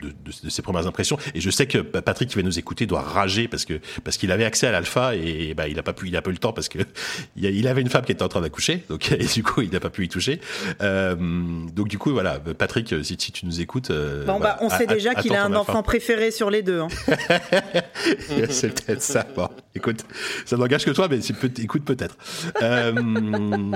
de, 0.02 0.14
de, 0.44 0.50
ses 0.50 0.62
premières 0.62 0.88
impressions. 0.88 1.18
Et 1.34 1.42
je 1.42 1.50
sais 1.50 1.68
que 1.68 1.80
Patrick 1.80 2.30
qui 2.30 2.36
va 2.36 2.44
nous 2.44 2.60
écouter 2.60 2.86
doit 2.86 3.02
rager 3.02 3.48
parce 3.48 3.66
que 3.66 3.80
parce 4.04 4.18
qu'il 4.18 4.32
avait 4.32 4.46
accès 4.46 4.68
à 4.68 4.72
l'alpha 4.72 5.16
et, 5.16 5.54
bah 5.54 5.68
il 5.68 5.80
a 5.80 5.84
pas 5.84 5.94
pu, 5.94 6.08
il 6.08 6.16
a 6.16 6.22
pas 6.22 6.30
eu 6.30 6.34
le 6.34 6.40
temps 6.40 6.54
parce 6.54 6.70
que 6.70 6.80
il 7.36 7.68
avait 7.68 7.82
une 7.82 7.90
femme 7.90 8.06
qui 8.06 8.12
était 8.12 8.24
en 8.24 8.28
train 8.28 8.42
d'accoucher, 8.42 8.84
donc 8.90 9.12
et 9.20 9.26
du 9.26 9.44
coup 9.44 9.62
il 9.62 9.72
n'a 9.72 9.80
pas 9.80 9.90
pu 9.90 10.06
y 10.06 10.10
toucher. 10.10 10.40
Euh, 10.82 11.16
donc 11.16 11.88
du 11.88 11.98
coup 11.98 12.12
voilà, 12.12 12.40
Patrick, 12.40 12.94
si, 13.04 13.16
si 13.20 13.32
tu 13.32 13.46
nous 13.46 13.62
écoutes, 13.62 13.92
euh, 13.92 14.26
bon 14.26 14.40
bah 14.40 14.58
on 14.62 14.70
sait 14.70 14.88
déjà 14.88 15.16
qu'il 15.16 15.34
a 15.36 15.44
un 15.44 15.54
enfant 15.56 15.84
préféré 15.84 16.32
sur 16.32 16.50
les 16.50 16.62
deux. 16.62 16.82
Hein. 16.82 16.88
c'est 18.50 18.86
peut-être 18.86 19.02
ça. 19.02 19.26
Bon, 19.36 19.50
écoute, 19.76 20.06
ça 20.46 20.58
n'engage 20.58 20.86
que 20.86 20.92
toi, 20.92 21.08
mais 21.10 21.20
peut, 21.20 21.52
écoute 21.58 21.84
peut-être. 21.84 22.18
Euh, 22.62 22.92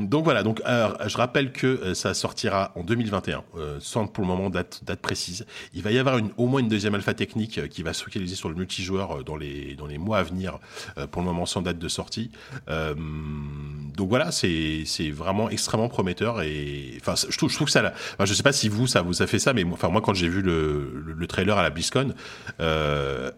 donc 0.01 0.24
voilà, 0.24 0.44
donc 0.44 0.62
je 0.66 1.18
rappelle 1.18 1.51
que 1.51 1.94
ça 1.94 2.13
sortira 2.13 2.72
en 2.75 2.84
2021, 2.84 3.44
euh, 3.58 3.78
sans 3.80 4.08
pour 4.08 4.24
le 4.24 4.28
moment 4.28 4.50
date 4.50 4.82
date 4.84 5.00
précise. 5.00 5.46
Il 5.74 5.84
va 5.84 5.92
y 5.92 6.00
avoir 6.00 6.11
au 6.38 6.48
moins 6.48 6.60
une 6.62 6.68
deuxième 6.68 6.96
alpha 6.96 7.13
technique 7.13 7.58
euh, 7.58 7.68
qui 7.68 7.84
va 7.84 7.94
se 7.94 8.03
focaliser 8.03 8.36
sur 8.36 8.50
le 8.50 8.56
multijoueur 8.56 9.20
euh, 9.20 9.24
dans 9.24 9.36
les, 9.36 9.75
dans 9.75 9.86
les 9.86 9.98
mois 9.98 10.20
à 10.20 10.24
venir, 10.24 10.60
euh, 10.98 11.08
pour 11.08 11.22
le 11.22 11.27
moment 11.27 11.46
sans 11.46 11.62
date 11.62 11.80
de 11.80 11.88
sortie. 11.88 12.32
donc 12.68 14.10
voilà, 14.10 14.32
c'est 14.32 14.86
vraiment 15.12 15.50
extrêmement 15.50 15.89
prometteur 15.89 16.41
et 16.41 16.98
je 17.30 17.38
trouve, 17.38 17.50
je 17.50 17.56
trouve 17.56 17.68
que 17.68 17.72
ça, 17.72 17.94
enfin, 18.13 18.25
je 18.25 18.34
sais 18.34 18.44
pas 18.44 18.53
si 18.53 18.70
vous 18.70 18.88
ça 18.88 19.01
vous 19.01 19.22
a 19.22 19.27
fait 19.27 19.39
ça, 19.39 19.53
mais 19.53 19.63
enfin 19.63 19.89
moi 19.89 20.01
quand 20.01 20.13
j'ai 20.13 20.27
vu 20.27 20.41
le, 20.41 21.03
le, 21.15 21.27
trailer 21.27 21.58
à 21.58 21.63
la 21.63 21.70
BlizzCon, 21.70 22.13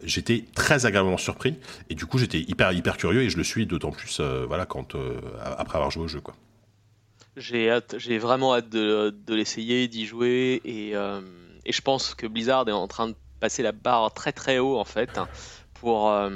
j'étais 0.04 0.46
très 0.56 0.86
agréablement 0.86 1.18
surpris 1.18 1.56
et 1.90 1.96
du 1.96 2.06
coup 2.06 2.18
j'étais 2.18 2.40
hyper 2.40 2.72
hyper 2.72 2.98
curieux 2.98 3.24
et 3.24 3.30
je 3.30 3.38
le 3.38 3.44
suis 3.44 3.66
d'autant 3.66 3.92
plus 3.92 4.22
voilà 4.48 4.66
quand 4.66 4.96
après 5.58 5.78
avoir 5.78 5.92
joué 5.92 6.04
au 6.04 6.08
jeu 6.08 6.22
quoi. 6.22 6.36
J'ai 7.36 8.18
vraiment 8.20 8.56
hâte 8.56 8.70
de, 8.70 9.14
de 9.26 9.34
l'essayer, 9.34 9.88
d'y 9.88 10.06
jouer 10.06 10.62
et 10.66 10.94
et 11.66 11.72
je 11.72 11.82
pense 11.82 12.16
que 12.16 12.28
Blizzard 12.28 12.68
est 12.68 12.72
en 12.72 12.88
train 12.88 13.08
de 13.10 13.16
passer 13.40 13.64
la 13.64 13.72
barre 13.72 14.14
très 14.14 14.32
très 14.32 14.60
haut 14.60 14.78
en 14.78 14.86
fait 14.86 15.20
pour, 15.74 16.10
euh, 16.10 16.30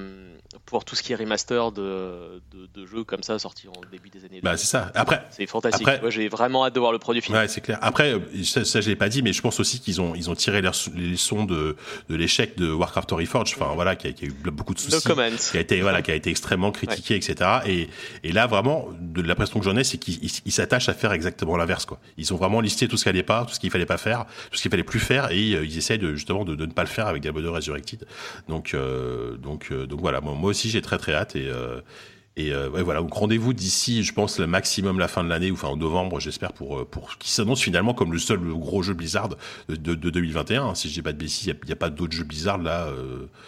pour 0.67 0.83
tout 0.83 0.95
ce 0.95 1.01
qui 1.01 1.13
est 1.13 1.15
remaster 1.15 1.71
de, 1.71 2.41
de, 2.53 2.85
jeux 2.85 3.05
comme 3.05 3.23
ça 3.23 3.39
sortis 3.39 3.67
en 3.69 3.81
début 3.89 4.09
des 4.09 4.25
années. 4.25 4.41
Bah, 4.43 4.57
c'est 4.57 4.67
ça. 4.67 4.91
Après, 4.95 5.25
c'est 5.31 5.47
fantastique. 5.47 5.87
Moi, 6.01 6.09
j'ai 6.09 6.27
vraiment 6.27 6.65
hâte 6.65 6.75
de 6.75 6.79
voir 6.79 6.91
le 6.91 6.99
produit 6.99 7.21
fini. 7.21 7.37
Ouais, 7.37 7.47
c'est 7.47 7.61
clair. 7.61 7.79
Après, 7.81 8.13
ça, 8.43 8.65
ça 8.65 8.81
je 8.81 8.89
l'ai 8.89 8.95
pas 8.97 9.07
dit, 9.07 9.23
mais 9.23 9.31
je 9.31 9.41
pense 9.41 9.59
aussi 9.59 9.79
qu'ils 9.79 10.01
ont, 10.01 10.13
ils 10.13 10.29
ont 10.29 10.35
tiré 10.35 10.61
les 10.61 10.69
leçons 11.11 11.45
de, 11.45 11.77
de 12.09 12.15
l'échec 12.15 12.57
de 12.57 12.69
Warcraft 12.69 13.11
Reforged. 13.11 13.55
Enfin, 13.57 13.73
voilà, 13.75 13.95
qui 13.95 14.07
a, 14.07 14.11
qui 14.11 14.25
a, 14.25 14.27
eu 14.27 14.35
beaucoup 14.51 14.73
de 14.73 14.79
soucis. 14.79 15.01
Qui 15.51 15.57
a 15.57 15.61
été, 15.61 15.81
voilà, 15.81 16.01
qui 16.01 16.11
a 16.11 16.15
été 16.15 16.29
extrêmement 16.29 16.71
critiqué, 16.71 17.15
etc. 17.15 17.61
Et, 17.65 17.87
et 18.23 18.33
là, 18.33 18.45
vraiment, 18.45 18.89
de 18.99 19.21
l'impression 19.21 19.59
que 19.59 19.65
j'en 19.65 19.77
ai, 19.77 19.85
c'est 19.85 19.97
qu'ils 19.97 20.51
s'attachent 20.51 20.89
à 20.89 20.93
faire 20.93 21.13
exactement 21.13 21.55
l'inverse, 21.55 21.85
quoi. 21.85 21.99
Ils 22.17 22.33
ont 22.33 22.37
vraiment 22.37 22.59
listé 22.59 22.89
tout 22.89 22.97
ce 22.97 23.03
qui 23.03 23.09
allait 23.09 23.23
pas, 23.23 23.45
tout 23.45 23.53
ce 23.53 23.59
qu'il 23.59 23.71
fallait 23.71 23.85
pas 23.85 23.97
faire, 23.97 24.25
tout 24.51 24.57
ce 24.57 24.61
qu'il 24.61 24.71
fallait 24.71 24.83
plus 24.83 24.99
faire, 24.99 25.31
et 25.31 25.53
euh, 25.53 25.65
ils 25.65 25.77
essayent 25.77 25.97
de, 25.97 26.13
justement 26.13 26.43
de, 26.43 26.55
de, 26.55 26.65
ne 26.65 26.71
pas 26.71 26.83
le 26.83 26.89
faire 26.89 27.07
avec 27.07 27.21
Diablo 27.21 27.41
2 27.41 27.49
Resurrected. 27.49 28.05
Donc, 28.49 28.73
euh, 28.73 29.37
donc, 29.37 29.67
euh, 29.71 29.85
donc 29.85 30.01
voilà. 30.01 30.19
Moi, 30.19 30.33
moi 30.33 30.51
j'ai 30.65 30.81
très 30.81 30.97
très 30.97 31.13
hâte 31.13 31.35
et 31.35 31.47
euh, 31.47 31.81
et 32.39 32.53
euh, 32.53 32.69
voilà, 32.69 33.01
donc 33.01 33.11
rendez-vous 33.13 33.51
d'ici, 33.51 34.03
je 34.03 34.13
pense, 34.13 34.37
le 34.37 34.45
maximum 34.45 34.99
la 34.99 35.07
fin 35.07 35.23
de 35.23 35.29
l'année, 35.29 35.49
ou 35.49 35.55
enfin 35.55 35.69
en 35.69 35.75
novembre, 35.75 36.19
j'espère, 36.19 36.53
pour, 36.53 36.77
euh, 36.77 36.85
pour 36.85 37.17
qui 37.17 37.31
s'annonce 37.31 37.63
finalement 37.63 37.95
comme 37.95 38.13
le 38.13 38.19
seul 38.19 38.37
gros 38.37 38.83
jeu 38.83 38.93
Blizzard 38.93 39.29
de, 39.69 39.75
de, 39.75 39.95
2021. 39.95 40.75
Si 40.75 40.87
je 40.87 40.93
dis 40.93 41.01
pas 41.01 41.13
de 41.13 41.17
bêtises, 41.17 41.47
il 41.47 41.55
n'y 41.65 41.71
a, 41.71 41.75
pas 41.75 41.89
d'autres 41.89 42.15
jeux 42.15 42.23
Blizzard 42.23 42.59
là. 42.59 42.89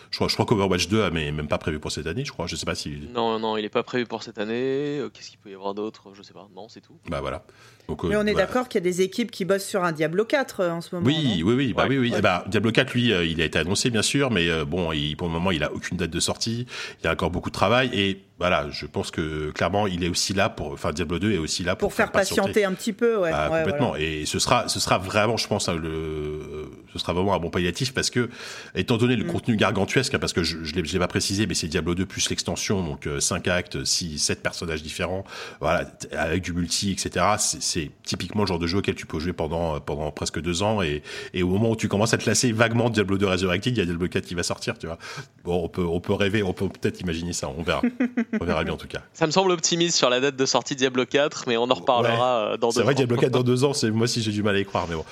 je 0.10 0.18
crois, 0.18 0.28
je 0.28 0.34
crois 0.34 0.48
qu'Overwatch 0.48 0.88
2 0.88 1.08
n'est 1.12 1.32
même 1.32 1.48
pas 1.48 1.60
prévu 1.60 1.78
pour 1.78 1.92
cette 1.92 2.08
année, 2.08 2.26
je 2.26 2.32
crois. 2.32 2.48
Je 2.48 2.56
sais 2.56 2.66
pas 2.66 2.74
si. 2.74 2.98
Non, 3.14 3.38
non, 3.38 3.58
il 3.58 3.62
n'est 3.62 3.70
pas 3.70 3.84
prévu 3.84 4.08
pour 4.08 4.24
cette 4.24 4.40
année. 4.40 5.04
Qu'est-ce 5.14 5.30
qu'il 5.30 5.38
peut 5.38 5.52
y 5.52 5.56
avoir 5.56 5.76
d'autre? 5.76 6.08
Je 6.16 6.24
sais 6.24 6.34
pas. 6.34 6.48
Non, 6.56 6.68
c'est 6.68 6.82
tout. 6.82 6.98
Bah 7.10 7.22
voilà. 7.22 7.44
Donc, 7.88 8.04
Mais 8.06 8.16
on 8.16 8.26
est 8.26 8.34
d'accord 8.34 8.70
qu'il 8.70 8.80
y 8.80 8.84
a 8.84 8.90
des 8.90 9.02
équipes 9.02 9.30
qui 9.30 9.46
bossent 9.46 9.68
sur 9.68 9.84
un 9.84 9.92
Diablo 9.92 10.26
4 10.26 10.66
en 10.66 10.82
ce 10.82 10.96
moment. 10.96 11.06
Oui, 11.06 11.44
oui, 11.46 11.54
oui, 11.54 11.74
bah 11.74 11.86
oui, 11.88 12.00
oui. 12.00 12.14
Bah, 12.24 12.44
Diablo 12.48 12.72
4, 12.72 12.94
lui, 12.94 13.10
il 13.10 13.40
a 13.40 13.46
été 13.46 13.60
annoncé 13.60 13.92
bien 13.92 14.02
sûr, 14.02 14.32
mais 14.32 14.66
bon, 14.66 14.92
il, 14.92 15.16
pour 15.16 15.28
le 15.28 15.34
moment, 15.34 15.52
il 15.52 15.64
a 15.64 15.72
aucune 15.72 15.98
date 15.98 16.10
de 16.10 16.20
sortie. 16.20 16.66
Il 17.02 17.06
y 17.06 17.08
a 17.08 17.12
encore 17.12 17.30
beaucoup 17.30 17.50
de 17.50 17.56
travail 17.56 17.92
et 17.94 18.24
voilà, 18.40 18.70
je 18.72 18.86
pense 18.86 19.12
que 19.12 19.52
clairement, 19.52 19.86
il 19.86 20.02
est 20.04 20.08
aussi 20.08 20.34
là 20.34 20.48
pour, 20.48 20.72
enfin, 20.72 20.92
Diablo 20.92 21.20
2 21.20 21.34
est 21.34 21.38
aussi 21.38 21.64
là 21.64 21.76
pour, 21.76 21.90
pour 21.90 21.94
faire, 21.94 22.10
patienter 22.10 22.64
un 22.64 22.74
petit 22.74 22.94
peu, 22.94 23.18
ouais. 23.18 23.32
Ah, 23.34 23.50
complètement. 23.50 23.98
Et 23.98 24.26
ce 24.26 24.40
sera, 24.40 24.70
ce 24.70 24.80
sera 24.80 24.98
vraiment, 24.98 25.36
je 25.36 25.46
pense, 25.46 25.68
hein, 25.68 25.76
le, 25.76 26.72
ce 26.94 27.00
sera 27.00 27.12
vraiment 27.12 27.34
un 27.36 27.40
bon 27.40 27.50
palliatif 27.50 27.94
parce 27.94 28.10
que, 28.10 28.30
étant 28.76 28.96
donné 28.96 29.18
le 29.18 29.26
mm. 29.26 29.28
contenu 29.28 29.56
gargantuesque, 29.58 30.14
hein, 30.14 30.20
parce 30.20 30.32
que 30.32 30.44
je, 30.44 30.64
je 30.64 30.74
l'ai 30.74 31.00
pas 31.00 31.10
précisé, 31.10 31.48
mais 31.48 31.54
c'est 31.54 31.68
Diablo 31.68 31.96
2 31.96 32.06
plus 32.06 32.30
l'extension, 32.30 32.82
donc 32.82 33.10
5 33.20 33.46
euh, 33.46 33.52
actes, 33.52 33.84
6, 33.84 34.20
7 34.20 34.42
personnages 34.42 34.84
différents, 34.84 35.26
voilà, 35.60 35.92
avec 36.14 36.42
du 36.42 36.54
multi, 36.54 36.92
etc. 36.94 37.26
C'est 37.38 37.92
typiquement 38.04 38.44
le 38.44 38.48
genre 38.48 38.60
de 38.60 38.68
jeu 38.68 38.78
auquel 38.78 38.96
tu 38.96 39.06
peux 39.06 39.20
jouer 39.20 39.34
pendant, 39.34 39.76
euh, 39.76 39.80
pendant 39.80 40.12
presque 40.12 40.40
deux 40.40 40.64
ans 40.64 40.82
et, 40.82 41.04
et 41.34 41.44
au 41.44 41.50
moment 41.50 41.72
où 41.72 41.76
tu 41.76 41.90
commences 41.90 42.14
à 42.14 42.18
te 42.18 42.26
lasser 42.26 42.54
vaguement 42.54 42.90
Diablo 42.90 43.18
2 43.18 43.28
Resurrected, 43.28 43.76
il 43.76 43.80
y 43.80 43.82
a 43.82 43.86
Diablo 43.86 44.08
4 44.08 44.26
qui 44.26 44.36
va 44.36 44.44
sortir, 44.44 44.78
tu 44.78 44.88
vois. 44.88 44.98
Bon, 45.44 45.66
on 45.66 45.68
peut, 45.68 45.86
on 45.86 46.00
peut 46.00 46.14
rêver, 46.14 46.42
on 46.42 46.54
peut 46.54 46.70
peut-être 46.70 47.02
imaginer 47.02 47.34
ça, 47.34 47.50
on 47.50 47.64
verra. 47.64 47.82
On 48.40 48.46
verra 48.46 48.64
bien 48.64 48.74
en 48.74 48.78
tout 48.78 48.88
cas. 48.88 49.02
Ça 49.14 49.26
me 49.26 49.32
semble 49.32 49.52
optimiste 49.52 49.96
sur 49.96 50.10
la 50.10 50.20
date 50.20 50.36
de 50.36 50.46
sortie 50.46 50.76
Diablo 50.76 51.06
4, 51.06 51.46
mais 51.48 51.58
on 51.58 51.70
en 51.70 51.74
reparlera 51.74 52.54
euh, 52.54 52.58
dans 52.58 52.68
deux 52.68 52.68
ans. 52.68 52.72
C'est 52.72 52.84
vrai, 52.84 52.96
Diablo 52.96 53.18
4 53.18 53.32
dans 53.32 53.44
deux 53.44 53.64
ans, 53.64 53.74
c'est 53.74 53.92
moi 53.92 54.04
aussi 54.04 54.22
j'ai 54.22 54.32
du 54.32 54.44
mal 54.44 54.56
à 54.56 54.60
y 54.60 54.66
croire, 54.66 54.88
mais 54.90 54.96
bon. 54.96 55.06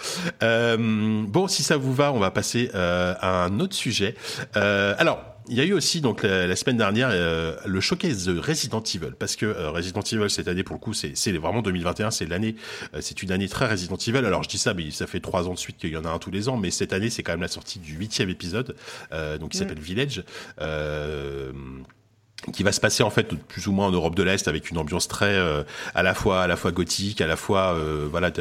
Euh, 0.44 1.24
bon, 1.28 1.48
si 1.48 1.64
ça 1.64 1.78
vous 1.78 1.94
va, 1.94 2.12
on 2.14 2.20
va 2.20 2.32
passer 2.32 2.70
euh, 2.76 3.14
à 3.20 3.46
un 3.46 3.60
autre 3.60 3.76
sujet. 3.76 4.16
alors. 4.54 5.20
Il 5.50 5.56
y 5.56 5.62
a 5.62 5.64
eu 5.64 5.72
aussi 5.72 6.02
donc 6.02 6.24
la, 6.24 6.54
semaine 6.58 6.76
dernière 6.76 7.10
le 7.66 7.80
showcase 7.80 8.26
de 8.26 8.38
Resident 8.38 8.84
Evil 8.84 9.14
parce 9.18 9.38
que 9.38 9.46
Resident 9.70 10.02
Evil 10.02 10.30
cette 10.30 10.50
année 10.50 10.64
pour 10.64 10.76
le 10.76 10.80
coup 10.82 10.94
c'est 10.94 11.32
vraiment 11.38 11.62
2021 11.62 12.12
c'est 12.12 12.26
l'année 12.26 12.58
c'est 13.00 13.24
une 13.24 13.32
année 13.32 13.48
très 13.48 13.66
Resident 13.66 13.96
Evil 13.96 14.26
alors 14.26 14.44
je 14.44 14.50
dis 14.50 14.58
ça 14.58 14.74
mais 14.74 14.92
ça 14.92 15.08
fait 15.08 15.22
trois 15.22 15.48
ans 15.48 15.54
de 15.54 15.58
suite 15.58 15.78
qu'il 15.78 15.92
y 15.92 15.96
en 15.96 16.04
a 16.04 16.10
un 16.10 16.20
tous 16.20 16.32
les 16.32 16.50
ans 16.50 16.58
mais 16.58 16.70
cette 16.70 16.92
année 16.92 17.10
c'est 17.10 17.24
quand 17.24 17.32
même 17.32 17.40
la 17.40 17.48
sortie 17.48 17.80
du 17.80 17.94
huitième 17.94 18.30
épisode 18.30 18.76
donc 19.40 19.52
qui 19.52 19.58
mm. 19.58 19.62
s'appelle 19.62 19.80
Village 19.80 20.26
qui 22.54 22.64
va 22.64 22.72
se 22.72 22.80
passer 22.80 23.04
en 23.04 23.10
fait 23.10 23.34
plus 23.36 23.68
ou 23.68 23.72
moins 23.72 23.88
en 23.88 23.92
Europe 23.92 24.16
de 24.16 24.24
l'Est 24.24 24.48
avec 24.48 24.70
une 24.70 24.78
ambiance 24.78 25.08
très 25.08 25.34
euh, 25.34 25.64
à 25.96 26.04
la 26.04 26.14
fois 26.14 26.44
à 26.44 26.48
la 26.48 26.56
fois 26.56 26.72
gothique 26.72 27.20
à 27.20 27.28
la 27.28 27.36
fois 27.36 27.74
euh, 27.74 28.08
voilà 28.10 28.32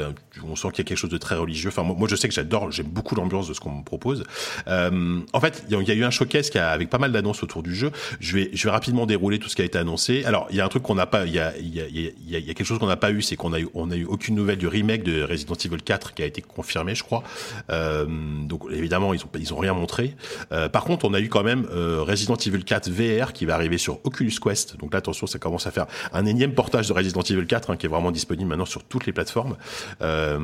on 0.45 0.55
sent 0.55 0.69
qu'il 0.69 0.79
y 0.79 0.81
a 0.83 0.85
quelque 0.85 0.99
chose 0.99 1.11
de 1.11 1.19
très 1.19 1.35
religieux. 1.35 1.71
Enfin 1.71 1.83
moi, 1.83 2.07
je 2.09 2.15
sais 2.15 2.29
que 2.29 2.35
j'adore 2.35 2.71
j'aime 2.71 2.87
beaucoup 2.87 3.15
l'ambiance 3.15 3.49
de 3.49 3.55
ce 3.55 3.61
qu'on 3.61 3.73
me 3.73 3.83
propose. 3.85 4.25
Euh, 4.69 5.21
en 5.33 5.41
fait 5.41 5.65
il 5.69 5.83
y, 5.83 5.91
a 5.91 5.95
eu 5.95 6.05
un 6.05 6.11
showcase 6.11 6.51
qui 6.51 6.59
a, 6.59 6.71
avec 6.71 6.91
pas 6.91 6.99
mal 6.99 7.11
d'annonces 7.11 7.43
autour 7.43 7.63
du 7.63 7.75
jeu. 7.75 7.91
Je 8.21 8.37
vais 8.37 8.51
je 8.53 8.65
vais 8.65 8.71
rapidement 8.71 9.07
dérouler 9.07 9.39
tout 9.39 9.49
ce 9.49 9.57
qui 9.57 9.63
a 9.63 9.65
été 9.65 9.79
annoncé. 9.79 10.25
Alors 10.25 10.47
il 10.51 10.57
y 10.57 10.61
a 10.61 10.65
un 10.65 10.69
truc 10.69 10.83
qu'on 10.83 10.95
n'a 10.95 11.07
pas 11.07 11.25
il 11.25 11.33
y 11.33 11.41
a 11.41 11.57
il 11.57 11.75
y 11.75 11.81
a, 11.81 11.87
il 11.89 12.29
y 12.29 12.37
a, 12.37 12.55
quelque 12.55 12.65
chose 12.65 12.79
qu'on 12.79 12.87
n'a 12.87 12.97
pas 12.97 13.11
eu 13.11 13.23
c'est 13.23 13.37
qu'on 13.37 13.55
a 13.55 13.61
eu 13.61 13.69
on 13.75 13.91
a 13.91 13.97
eu 13.97 14.05
aucune 14.05 14.35
nouvelle 14.35 14.59
du 14.59 14.69
remake 14.69 15.03
de 15.03 15.23
Resident 15.23 15.55
Evil 15.55 15.83
4 15.83 16.15
qui 16.15 16.23
a 16.23 16.27
été 16.27 16.43
confirmé 16.43 16.95
je 16.95 17.03
crois. 17.03 17.23
Donc 17.69 18.67
évidemment 18.71 19.15
ils 19.15 19.23
ont 19.23 19.31
ils 19.39 19.55
ont 19.55 19.59
rien 19.59 19.73
montré. 19.73 20.15
Par 20.51 20.85
contre 20.85 21.07
on 21.07 21.15
a 21.15 21.21
eu 21.21 21.29
quand 21.29 21.43
même 21.43 21.67
Resident 21.71 22.37
Evil 22.37 22.63
4 22.63 22.91
VR 22.91 23.33
qui 23.33 23.47
va 23.47 23.55
arriver 23.55 23.79
Oculus 24.05 24.35
Quest. 24.43 24.77
Donc 24.79 24.93
là, 24.93 24.99
attention, 24.99 25.27
ça 25.27 25.39
commence 25.39 25.67
à 25.67 25.71
faire 25.71 25.87
un 26.13 26.27
énième 26.27 26.55
portage 26.55 26.89
de 26.89 26.93
Resident 26.93 27.23
Evil 27.23 27.47
4 27.47 27.71
hein, 27.71 27.77
qui 27.77 27.87
est 27.87 27.89
vraiment 27.89 28.11
disponible 28.11 28.49
maintenant 28.49 28.65
sur 28.65 28.85
toutes 28.85 29.07
les 29.07 29.13
plateformes. 29.13 29.57
Euh, 30.03 30.39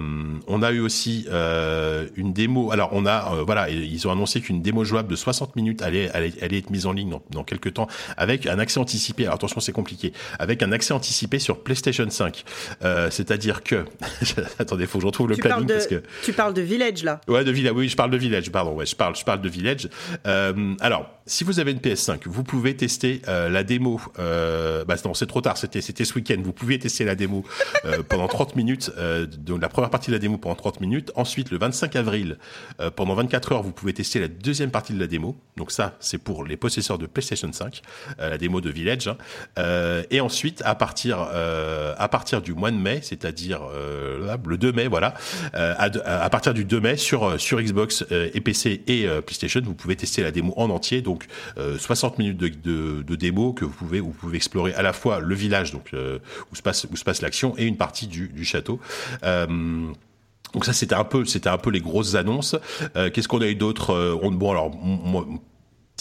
on 0.46 0.62
a 0.62 0.72
eu 0.72 0.80
aussi 0.80 1.26
euh, 1.30 2.06
une 2.16 2.32
démo. 2.32 2.72
Alors 2.72 2.90
on 2.92 3.06
a, 3.06 3.34
euh, 3.34 3.42
voilà, 3.42 3.70
ils 3.70 4.06
ont 4.06 4.12
annoncé 4.12 4.40
qu'une 4.40 4.62
démo 4.62 4.84
jouable 4.84 5.08
de 5.08 5.16
60 5.16 5.56
minutes 5.56 5.82
allait, 5.82 6.10
allait, 6.10 6.32
allait 6.42 6.58
être 6.58 6.70
mise 6.70 6.86
en 6.86 6.92
ligne 6.92 7.10
dans, 7.10 7.22
dans, 7.30 7.44
quelques 7.44 7.74
temps 7.74 7.88
avec 8.16 8.46
un 8.46 8.58
accès 8.58 8.78
anticipé. 8.78 9.24
Alors 9.24 9.36
attention, 9.36 9.60
c'est 9.60 9.72
compliqué. 9.72 10.12
Avec 10.38 10.62
un 10.62 10.72
accès 10.72 10.94
anticipé 10.94 11.38
sur 11.38 11.62
PlayStation 11.62 12.08
5. 12.08 12.44
Euh, 12.82 13.10
c'est-à-dire 13.10 13.62
que, 13.62 13.84
attendez, 14.58 14.86
faut 14.86 14.98
que 14.98 15.02
je 15.02 15.06
retrouve 15.06 15.28
le 15.28 15.36
planning 15.36 15.66
de, 15.66 15.74
parce 15.74 15.86
que 15.86 16.02
tu 16.22 16.32
parles 16.32 16.54
de 16.54 16.62
Village 16.62 17.02
là. 17.04 17.20
Ouais, 17.28 17.44
de 17.44 17.50
Village. 17.50 17.72
Oui, 17.74 17.88
je 17.88 17.96
parle 17.96 18.10
de 18.10 18.16
Village. 18.16 18.50
Pardon. 18.50 18.72
Ouais, 18.72 18.86
je 18.86 18.96
parle, 18.96 19.16
je 19.16 19.24
parle 19.24 19.40
de 19.40 19.48
Village. 19.48 19.88
alors, 20.24 21.06
si 21.26 21.44
vous 21.44 21.60
avez 21.60 21.72
une 21.72 21.78
PS5, 21.78 22.20
vous 22.26 22.42
pouvez 22.42 22.76
tester 22.76 23.22
euh, 23.32 23.48
la 23.48 23.64
démo. 23.64 24.00
Euh, 24.18 24.84
bah 24.84 24.96
non, 25.04 25.14
c'est 25.14 25.26
trop 25.26 25.40
tard. 25.40 25.56
C'était 25.56 25.80
c'était 25.80 26.04
ce 26.04 26.14
week-end. 26.14 26.40
Vous 26.42 26.52
pouvez 26.52 26.78
tester 26.78 27.04
la 27.04 27.14
démo 27.14 27.44
euh, 27.84 28.02
pendant 28.08 28.28
30 28.28 28.56
minutes. 28.56 28.90
Donc 29.38 29.60
la 29.62 29.68
première 29.68 29.90
partie 29.90 30.10
de 30.10 30.16
la 30.16 30.18
démo 30.18 30.38
pendant 30.38 30.54
30 30.54 30.80
minutes. 30.80 31.12
Ensuite, 31.14 31.50
le 31.50 31.58
25 31.58 31.96
avril, 31.96 32.38
pendant 32.96 33.14
24 33.14 33.52
heures, 33.52 33.62
vous 33.62 33.72
pouvez 33.72 33.92
tester 33.92 34.20
la 34.20 34.28
deuxième 34.28 34.70
partie 34.70 34.92
de 34.92 35.00
la 35.00 35.06
démo. 35.06 35.36
Donc 35.56 35.70
ça, 35.70 35.96
c'est 36.00 36.18
pour 36.18 36.44
les 36.44 36.56
possesseurs 36.56 36.98
de 36.98 37.06
PlayStation 37.06 37.50
5, 37.52 37.82
la 38.18 38.38
démo 38.38 38.60
de 38.60 38.70
Village. 38.70 39.08
Hein. 39.08 40.02
et 40.10 40.20
ensuite, 40.20 40.62
à 40.64 40.74
partir 40.74 41.18
à 41.20 42.08
partir 42.08 42.42
du 42.42 42.54
mois 42.54 42.70
de 42.70 42.76
mai, 42.76 43.00
c'est-à-dire 43.02 43.62
le 43.64 44.56
2 44.56 44.72
mai, 44.72 44.88
voilà, 44.88 45.14
à, 45.54 45.84
à, 45.84 46.30
partir 46.30 46.54
du 46.54 46.64
2 46.64 46.80
mai 46.80 46.96
sur 46.96 47.40
sur 47.40 47.60
Xbox 47.60 48.04
et 48.10 48.40
PC 48.40 48.82
et 48.86 49.06
PlayStation, 49.24 49.60
vous 49.64 49.74
pouvez 49.74 49.96
tester 49.96 50.22
la 50.22 50.30
démo 50.30 50.52
en 50.56 50.70
entier. 50.70 51.02
Donc 51.02 51.26
60 51.78 52.18
minutes 52.18 52.38
de, 52.38 52.48
de, 52.48 53.02
de 53.02 53.16
démo 53.22 53.52
que 53.52 53.64
vous 53.64 53.72
pouvez, 53.72 54.00
vous 54.00 54.10
pouvez 54.10 54.36
explorer 54.36 54.74
à 54.74 54.82
la 54.82 54.92
fois 54.92 55.20
le 55.20 55.34
village, 55.34 55.72
donc 55.72 55.90
où 55.92 56.54
se 56.54 56.62
passe 56.62 56.86
où 56.90 56.96
se 56.96 57.04
passe 57.04 57.22
l'action, 57.22 57.54
et 57.56 57.64
une 57.64 57.76
partie 57.76 58.06
du, 58.06 58.28
du 58.28 58.44
château. 58.44 58.80
donc 59.22 60.64
ça 60.64 60.72
c'était 60.72 60.94
un 60.94 61.04
peu 61.04 61.24
c'était 61.24 61.48
un 61.48 61.58
peu 61.58 61.70
les 61.70 61.80
grosses 61.80 62.14
annonces. 62.14 62.56
Qu'est-ce 62.94 63.28
qu'on 63.28 63.40
a 63.40 63.46
eu 63.46 63.54
d'autre 63.54 64.18
Bon 64.32 64.50
alors 64.50 64.70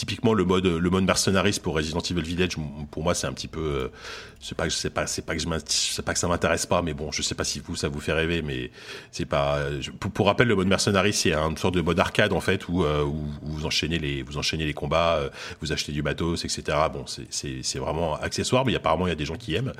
typiquement 0.02 0.34
le 0.34 0.46
mode 0.46 0.66
le 0.66 0.90
mode 0.90 1.04
mercenariste 1.04 1.62
pour 1.62 1.76
Resident 1.76 2.00
Evil 2.00 2.24
Village 2.24 2.58
pour 2.90 3.04
moi 3.04 3.14
c'est 3.14 3.28
un 3.28 3.34
petit 3.34 3.48
peu 3.48 3.92
c'est 4.40 4.58
pas 4.58 4.68
c'est 4.72 4.90
pas 4.90 5.06
c'est 5.06 5.24
pas 5.24 5.36
que 5.36 5.40
je 5.40 5.48
sais 5.68 6.02
pas 6.02 6.14
que 6.14 6.20
ça 6.20 6.28
m'intéresse 6.28 6.66
pas 6.66 6.82
mais 6.82 6.96
bon 6.96 7.12
je 7.12 7.22
sais 7.22 7.36
pas 7.36 7.44
si 7.44 7.60
vous 7.60 7.76
ça 7.76 7.88
vous 7.88 8.00
fait 8.00 8.12
rêver 8.12 8.42
mais 8.42 8.72
c'est 9.12 9.28
pas 9.28 9.60
pour, 10.00 10.26
rappel 10.26 10.48
le 10.48 10.56
mode 10.56 10.66
mercenaire 10.66 11.06
c'est 11.14 11.36
une 11.36 11.56
sorte 11.56 11.76
de 11.76 11.82
mode 11.82 12.00
arcade 12.00 12.34
en 12.34 12.42
fait 12.42 12.68
où, 12.68 12.84
euh, 12.84 13.04
où, 13.04 13.28
vous 13.44 13.68
enchaînez 13.68 14.00
les 14.00 14.24
vous 14.24 14.40
enchaînez 14.40 14.66
les 14.66 14.74
combats 14.74 15.18
euh, 15.18 15.30
vous 15.62 15.72
achetez 15.72 15.92
du 15.92 16.02
matos 16.02 16.46
etc 16.46 16.80
bon 16.92 17.06
c'est 17.06 17.28
c'est 17.30 17.60
c'est 17.62 17.78
vraiment 17.78 18.16
accessoire 18.16 18.66
mais 18.66 18.74
apparemment 18.76 19.06
il 19.06 19.10
y 19.10 19.14
a 19.14 19.16
des 19.16 19.26
gens 19.26 19.36
qui 19.36 19.54
aiment. 19.56 19.74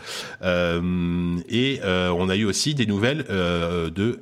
Euh, 0.44 1.38
et 1.50 1.80
euh, 1.84 2.10
on 2.10 2.30
a 2.30 2.36
eu 2.36 2.46
aussi 2.46 2.76
des 2.76 2.86
nouvelles 2.86 3.26
euh, 3.30 3.90
de 3.90 4.22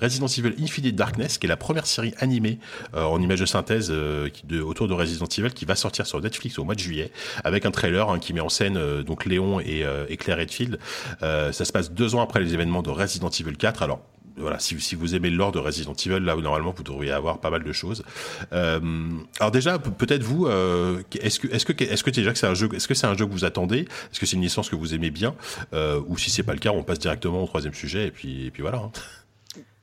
Resident 0.00 0.26
Evil 0.26 0.54
Infinite 0.62 0.96
Darkness 0.96 1.38
qui 1.38 1.46
est 1.46 1.48
la 1.48 1.56
première 1.56 1.86
série 1.86 2.14
animée 2.18 2.58
en 2.94 3.20
image 3.20 3.40
de 3.40 3.46
synthèse 3.46 3.92
autour 4.62 4.88
de 4.88 4.94
Resident 4.94 5.26
Evil 5.36 5.52
qui 5.52 5.64
va 5.64 5.76
sortir 5.76 6.06
sur 6.06 6.20
Netflix 6.20 6.58
au 6.58 6.64
mois 6.64 6.74
de 6.74 6.80
juillet 6.80 7.10
avec 7.44 7.66
un 7.66 7.70
trailer 7.70 8.08
hein, 8.10 8.18
qui 8.18 8.32
met 8.32 8.40
en 8.40 8.48
scène 8.48 9.02
donc 9.02 9.24
Léon 9.24 9.60
et, 9.60 9.84
euh, 9.84 10.06
et 10.08 10.16
Claire 10.16 10.38
Redfield. 10.38 10.78
Euh, 11.22 11.52
ça 11.52 11.64
se 11.64 11.72
passe 11.72 11.92
deux 11.92 12.14
ans 12.14 12.22
après 12.22 12.40
les 12.40 12.54
événements 12.54 12.82
de 12.82 12.90
Resident 12.90 13.30
Evil 13.30 13.56
4. 13.56 13.82
Alors 13.82 14.00
voilà, 14.36 14.58
si, 14.58 14.80
si, 14.80 14.94
vous 14.94 15.14
aimez 15.14 15.30
le 15.30 15.36
lore 15.36 15.52
de 15.52 15.58
Resident 15.58 15.94
Evil, 15.94 16.20
là 16.20 16.36
où 16.36 16.40
normalement 16.40 16.72
vous 16.76 16.82
devriez 16.82 17.12
avoir 17.12 17.40
pas 17.40 17.50
mal 17.50 17.64
de 17.64 17.72
choses. 17.72 18.04
Euh, 18.52 18.80
alors 19.40 19.50
déjà, 19.50 19.78
peut-être 19.78 20.22
vous, 20.22 20.46
euh, 20.46 21.02
est-ce 21.20 21.40
que 21.40 21.48
est-ce 21.48 21.64
que 21.64 21.84
est-ce 21.84 22.04
que 22.04 22.10
déjà 22.10 22.32
que 22.32 22.38
c'est 22.38 22.46
un 22.46 22.54
jeu, 22.54 22.68
est-ce 22.74 22.88
que 22.88 22.94
c'est 22.94 23.06
un 23.06 23.16
jeu 23.16 23.26
que 23.26 23.32
vous 23.32 23.44
attendez, 23.44 23.80
est-ce 23.80 24.20
que 24.20 24.26
c'est 24.26 24.36
une 24.36 24.42
licence 24.42 24.68
que 24.70 24.76
vous 24.76 24.94
aimez 24.94 25.10
bien, 25.10 25.34
euh, 25.72 26.00
ou 26.06 26.16
si 26.18 26.30
c'est 26.30 26.42
pas 26.42 26.52
le 26.52 26.60
cas, 26.60 26.70
on 26.70 26.82
passe 26.82 26.98
directement 26.98 27.42
au 27.42 27.46
troisième 27.46 27.74
sujet 27.74 28.06
et 28.06 28.10
puis 28.10 28.46
et 28.46 28.50
puis 28.50 28.62
voilà. 28.62 28.78
Hein. 28.78 28.92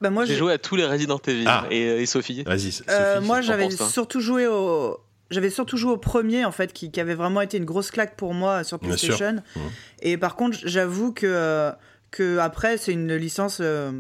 Bah 0.02 0.10
moi, 0.10 0.26
j'ai 0.26 0.36
joué 0.36 0.54
à 0.54 0.58
tous 0.58 0.76
les 0.76 0.86
Resident 0.86 1.20
Evil 1.26 1.46
ah. 1.48 1.66
et, 1.72 1.82
et, 1.82 2.06
Sophie. 2.06 2.44
Vas-y. 2.44 2.82
moi, 3.22 3.42
j'avais 3.42 3.70
surtout 3.72 4.20
joué 4.20 4.46
au 4.48 5.00
j'avais 5.32 5.50
surtout 5.50 5.78
joué 5.78 5.92
au 5.92 5.98
premier 5.98 6.46
en 6.46 6.52
fait 6.52 6.74
qui, 6.74 6.92
qui, 6.92 7.00
avait 7.00 7.16
vraiment 7.16 7.42
été 7.42 7.58
une 7.58 7.66
grosse 7.66 7.92
claque 7.92 8.16
pour 8.16 8.34
moi 8.34 8.64
sur 8.64 8.80
PlayStation. 8.80 9.34
Mmh. 9.56 9.60
Et 10.02 10.18
par 10.18 10.36
contre, 10.36 10.58
j'avoue 10.64 11.12
que 11.12 11.26
euh, 11.26 11.72
que 12.12 12.38
après 12.38 12.78
c'est 12.78 12.94
une 12.94 13.16
licence 13.16 13.58
euh, 13.62 13.92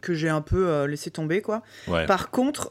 que 0.00 0.14
j'ai 0.14 0.28
un 0.28 0.40
peu 0.40 0.68
euh, 0.68 0.86
laissé 0.86 1.10
tomber 1.10 1.42
quoi. 1.42 1.62
Par 2.06 2.30
contre, 2.30 2.68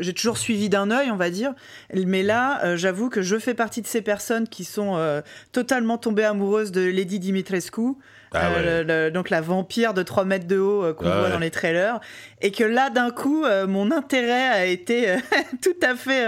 j'ai 0.00 0.14
toujours 0.14 0.38
suivi 0.38 0.68
d'un 0.68 0.90
œil, 0.90 1.10
on 1.10 1.16
va 1.16 1.30
dire. 1.30 1.54
Mais 1.94 2.22
là, 2.22 2.76
j'avoue 2.76 3.10
que 3.10 3.22
je 3.22 3.38
fais 3.38 3.54
partie 3.54 3.82
de 3.82 3.86
ces 3.86 4.02
personnes 4.02 4.48
qui 4.48 4.64
sont 4.64 5.22
totalement 5.52 5.98
tombées 5.98 6.24
amoureuses 6.24 6.72
de 6.72 6.80
Lady 6.80 7.18
Dimitrescu. 7.18 7.96
Ah 8.32 8.52
euh, 8.54 9.10
donc 9.10 9.28
la 9.28 9.40
vampire 9.40 9.92
de 9.92 10.02
3 10.02 10.24
mètres 10.24 10.46
de 10.46 10.58
haut 10.58 10.84
euh, 10.84 10.94
qu'on 10.94 11.10
ah 11.10 11.18
voit 11.18 11.30
dans 11.30 11.38
les 11.38 11.50
trailers. 11.50 12.00
Et 12.40 12.52
que 12.52 12.62
là, 12.62 12.88
d'un 12.88 13.10
coup, 13.10 13.44
euh, 13.44 13.66
mon 13.66 13.90
intérêt 13.90 14.48
a 14.48 14.66
été 14.66 15.16
tout 15.62 15.76
à 15.82 15.94
fait 15.96 16.26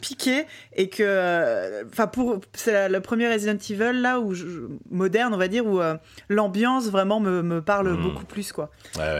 piqué. 0.00 0.46
Et 0.74 0.88
que, 0.88 1.84
enfin, 1.86 2.06
pour, 2.06 2.40
c'est 2.54 2.88
le 2.88 3.00
premier 3.00 3.32
Resident 3.32 3.58
Evil, 3.58 4.00
là, 4.00 4.20
où 4.20 4.34
moderne, 4.90 5.34
on 5.34 5.38
va 5.38 5.48
dire, 5.48 5.66
où 5.66 5.80
l'ambiance 6.28 6.88
vraiment 6.88 7.20
me, 7.20 7.42
me 7.42 7.60
parle 7.60 7.92
hmm. 7.92 8.02
beaucoup 8.02 8.24
plus, 8.24 8.52
quoi. 8.52 8.70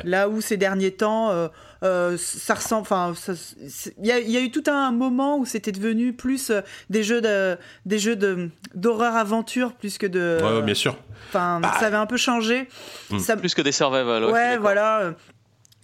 Là 0.05 0.29
où 0.29 0.41
ces 0.41 0.57
derniers 0.57 0.93
temps, 0.93 1.31
ça 2.17 2.55
ressemble, 2.55 2.83
enfin, 2.83 3.13
il 3.99 4.07
y, 4.07 4.31
y, 4.31 4.37
a 4.37 4.41
eu 4.41 4.51
tout 4.51 4.63
un 4.69 4.93
moment 4.93 5.39
où 5.39 5.45
c'était 5.45 5.73
devenu 5.73 6.13
plus 6.13 6.53
des 6.91 7.03
jeux 7.03 7.21
de, 7.21 7.57
des 7.87 7.99
jeux 7.99 8.15
de, 8.15 8.51
d'horreur 8.75 9.17
aventure 9.17 9.73
plus 9.73 9.99
que 9.99 10.07
de. 10.07 10.39
Ouais, 10.43 10.63
bien 10.63 10.75
sûr. 10.75 10.97
Enfin, 11.29 11.61
bah, 11.61 11.75
ça 11.81 11.87
avait 11.87 11.97
un 11.97 12.07
peu 12.07 12.17
changé. 12.17 12.69
Hmm. 13.11 13.19
Ça... 13.19 13.37
Plus 13.37 13.55
que 13.55 13.63
des 13.63 13.73
survival. 13.73 14.25
Ouais, 14.27 14.59
voilà. 14.59 15.15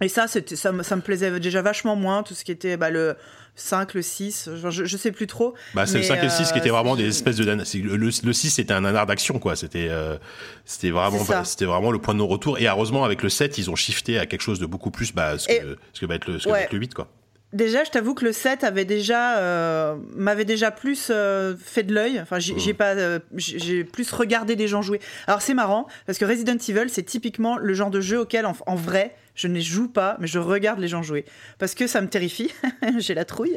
Et 0.01 0.09
ça, 0.09 0.29
ça, 0.29 0.41
ça 0.55 0.97
me 0.97 1.01
plaisait 1.01 1.41
déjà 1.41 1.63
vachement 1.63 1.97
moins, 1.97 2.23
tout 2.23 2.35
ce 2.35 2.45
qui 2.45 2.53
était 2.53 2.77
bah, 2.77 2.91
le 2.91 3.17
5, 3.59 3.95
le 3.95 4.03
6, 4.03 4.51
je, 4.55 4.85
je, 4.85 4.97
sais 4.97 5.13
plus 5.13 5.27
trop. 5.27 5.55
Bah, 5.75 5.87
c'est 5.87 5.99
le 5.99 6.05
5 6.05 6.19
et 6.19 6.23
le 6.23 6.29
6 6.29 6.53
qui 6.53 6.59
étaient 6.59 6.69
euh, 6.69 6.73
vraiment 6.73 6.97
des 6.97 7.07
espèces 7.07 7.37
de. 7.37 7.45
Le, 7.45 7.97
le, 7.97 8.33
6, 8.33 8.51
c'était 8.51 8.73
un 8.73 8.83
nanar 8.83 9.07
d'action, 9.07 9.39
quoi. 9.39 9.57
C'était 9.57 9.89
euh, 9.91 10.17
c'était 10.65 10.91
vraiment, 10.91 11.45
c'était 11.45 11.65
vraiment 11.65 11.91
le 11.91 11.99
point 11.99 12.15
de 12.15 12.19
non-retour. 12.19 12.59
Et 12.59 12.67
heureusement, 12.67 13.05
avec 13.05 13.23
le 13.23 13.29
7, 13.29 13.59
ils 13.59 13.71
ont 13.71 13.77
shifté 13.77 14.19
à 14.19 14.27
quelque 14.27 14.43
chose 14.43 14.61
de 14.61 14.67
beaucoup 14.67 14.91
plus 14.91 15.13
bah, 15.13 15.39
ce, 15.39 15.49
que, 15.49 15.77
ce 15.93 16.01
que 16.01 16.07
va 16.07 16.15
être 16.15 16.27
le, 16.27 16.39
ce 16.39 16.45
que 16.45 16.51
va 16.51 16.63
être 16.63 16.73
le 16.73 16.79
8, 16.79 16.95
quoi. 16.95 17.09
Déjà, 17.55 17.83
je 17.83 17.91
t'avoue 17.91 18.13
que 18.13 18.27
le 18.27 18.33
7 18.33 18.63
avait 18.63 18.85
déjà 18.85 19.39
euh, 19.39 19.97
m'avait 20.15 20.45
déjà 20.45 20.71
plus 20.71 21.09
euh, 21.11 21.57
fait 21.57 21.83
de 21.83 21.95
l'œil. 21.95 22.21
Enfin, 22.21 22.39
j'ai 22.39 22.55
mmh. 22.55 22.77
pas 22.77 22.95
euh, 22.95 23.21
j'ai 23.37 23.85
plus 23.85 24.13
regardé 24.13 24.55
des 24.55 24.69
gens 24.69 24.83
jouer. 24.83 25.01
Alors 25.27 25.41
c'est 25.41 25.55
marrant 25.55 25.87
parce 26.05 26.19
que 26.19 26.27
Resident 26.27 26.59
Evil, 26.69 26.91
c'est 26.91 27.05
typiquement 27.05 27.57
le 27.57 27.73
genre 27.73 27.91
de 27.91 28.03
jeu 28.03 28.21
auquel 28.21 28.45
en 28.45 28.75
vrai 28.75 29.17
je 29.39 29.47
ne 29.47 29.61
joue 29.61 29.87
pas, 29.87 30.17
mais 30.19 30.27
je 30.27 30.41
regarde 30.41 30.81
les 30.81 30.89
gens 30.89 31.01
jouer. 31.01 31.25
Parce 31.61 31.77
que 31.77 31.87
ça 31.87 32.01
me 32.01 32.09
terrifie. 32.09 32.53
J'ai 32.99 33.15
la 33.15 33.25
trouille. 33.25 33.57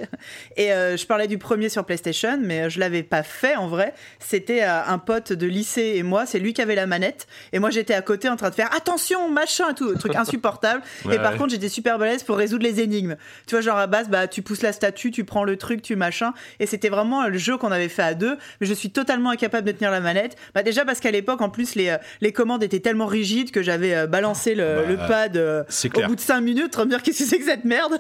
Et 0.56 0.72
euh, 0.72 0.96
je 0.96 1.08
parlais 1.08 1.28
du 1.28 1.40
premier 1.40 1.70
sur 1.70 1.84
PlayStation, 1.86 2.38
mais 2.40 2.70
je 2.70 2.80
l'avais 2.80 3.02
pas 3.02 3.24
fait 3.24 3.56
en 3.56 3.68
vrai. 3.68 3.96
C'était 4.20 4.62
euh, 4.62 4.86
un 4.86 5.00
pote 5.00 5.34
de 5.34 5.48
lycée 5.48 5.94
et 5.96 6.04
moi. 6.04 6.28
C'est 6.28 6.38
lui 6.38 6.54
qui 6.54 6.62
avait 6.62 6.76
la 6.76 6.86
manette. 6.86 7.26
Et 7.52 7.58
moi, 7.58 7.72
j'étais 7.72 7.96
à 7.96 8.04
côté 8.04 8.30
en 8.30 8.36
train 8.36 8.52
de 8.52 8.56
faire 8.56 8.70
attention, 8.76 9.28
machin, 9.28 9.74
tout. 9.74 9.96
Truc 9.96 10.16
insupportable. 10.22 10.84
et 11.12 11.18
par 11.18 11.36
contre, 11.36 11.50
j'étais 11.50 11.68
super 11.68 11.98
balèze 11.98 12.22
pour 12.22 12.38
résoudre 12.38 12.64
les 12.64 12.80
énigmes. 12.80 13.16
Tu 13.48 13.56
vois, 13.56 13.62
genre 13.62 13.78
à 13.78 13.88
base, 13.88 14.08
bah, 14.08 14.28
tu 14.28 14.44
pousses 14.44 14.62
la 14.62 14.74
statue, 14.74 15.10
tu 15.10 15.24
prends 15.24 15.44
le 15.44 15.58
truc, 15.58 15.82
tu 15.82 15.96
machin. 15.96 16.36
Et 16.60 16.68
c'était 16.68 16.90
vraiment 16.90 17.28
le 17.28 17.40
jeu 17.40 17.58
qu'on 17.58 17.72
avait 17.72 17.90
fait 17.90 18.04
à 18.04 18.14
deux. 18.14 18.38
Mais 18.60 18.68
je 18.68 18.74
suis 18.76 18.92
totalement 18.92 19.32
incapable 19.32 19.66
de 19.66 19.72
tenir 19.72 19.90
la 19.90 20.00
manette. 20.00 20.38
Bah, 20.54 20.62
déjà 20.62 20.86
parce 20.86 21.00
qu'à 21.00 21.10
l'époque, 21.10 21.42
en 21.42 21.50
plus, 21.50 21.74
les, 21.74 21.90
euh, 21.90 21.98
les 22.22 22.32
commandes 22.32 22.62
étaient 22.62 22.82
tellement 22.82 23.08
rigides 23.08 23.50
que 23.50 23.64
j'avais 23.64 24.06
balancé 24.06 24.54
le, 24.54 24.76
bah, 24.76 24.82
le 24.88 24.98
pad 25.08 25.66
au 25.96 26.08
bout 26.08 26.16
de 26.16 26.22
5 26.22 26.42
minutes, 26.42 26.78
me 26.86 26.90
dire 26.90 27.02
qu'est-ce 27.02 27.20
que 27.20 27.30
c'est 27.30 27.40
que 27.40 27.46
cette 27.46 27.66
merde 27.66 28.00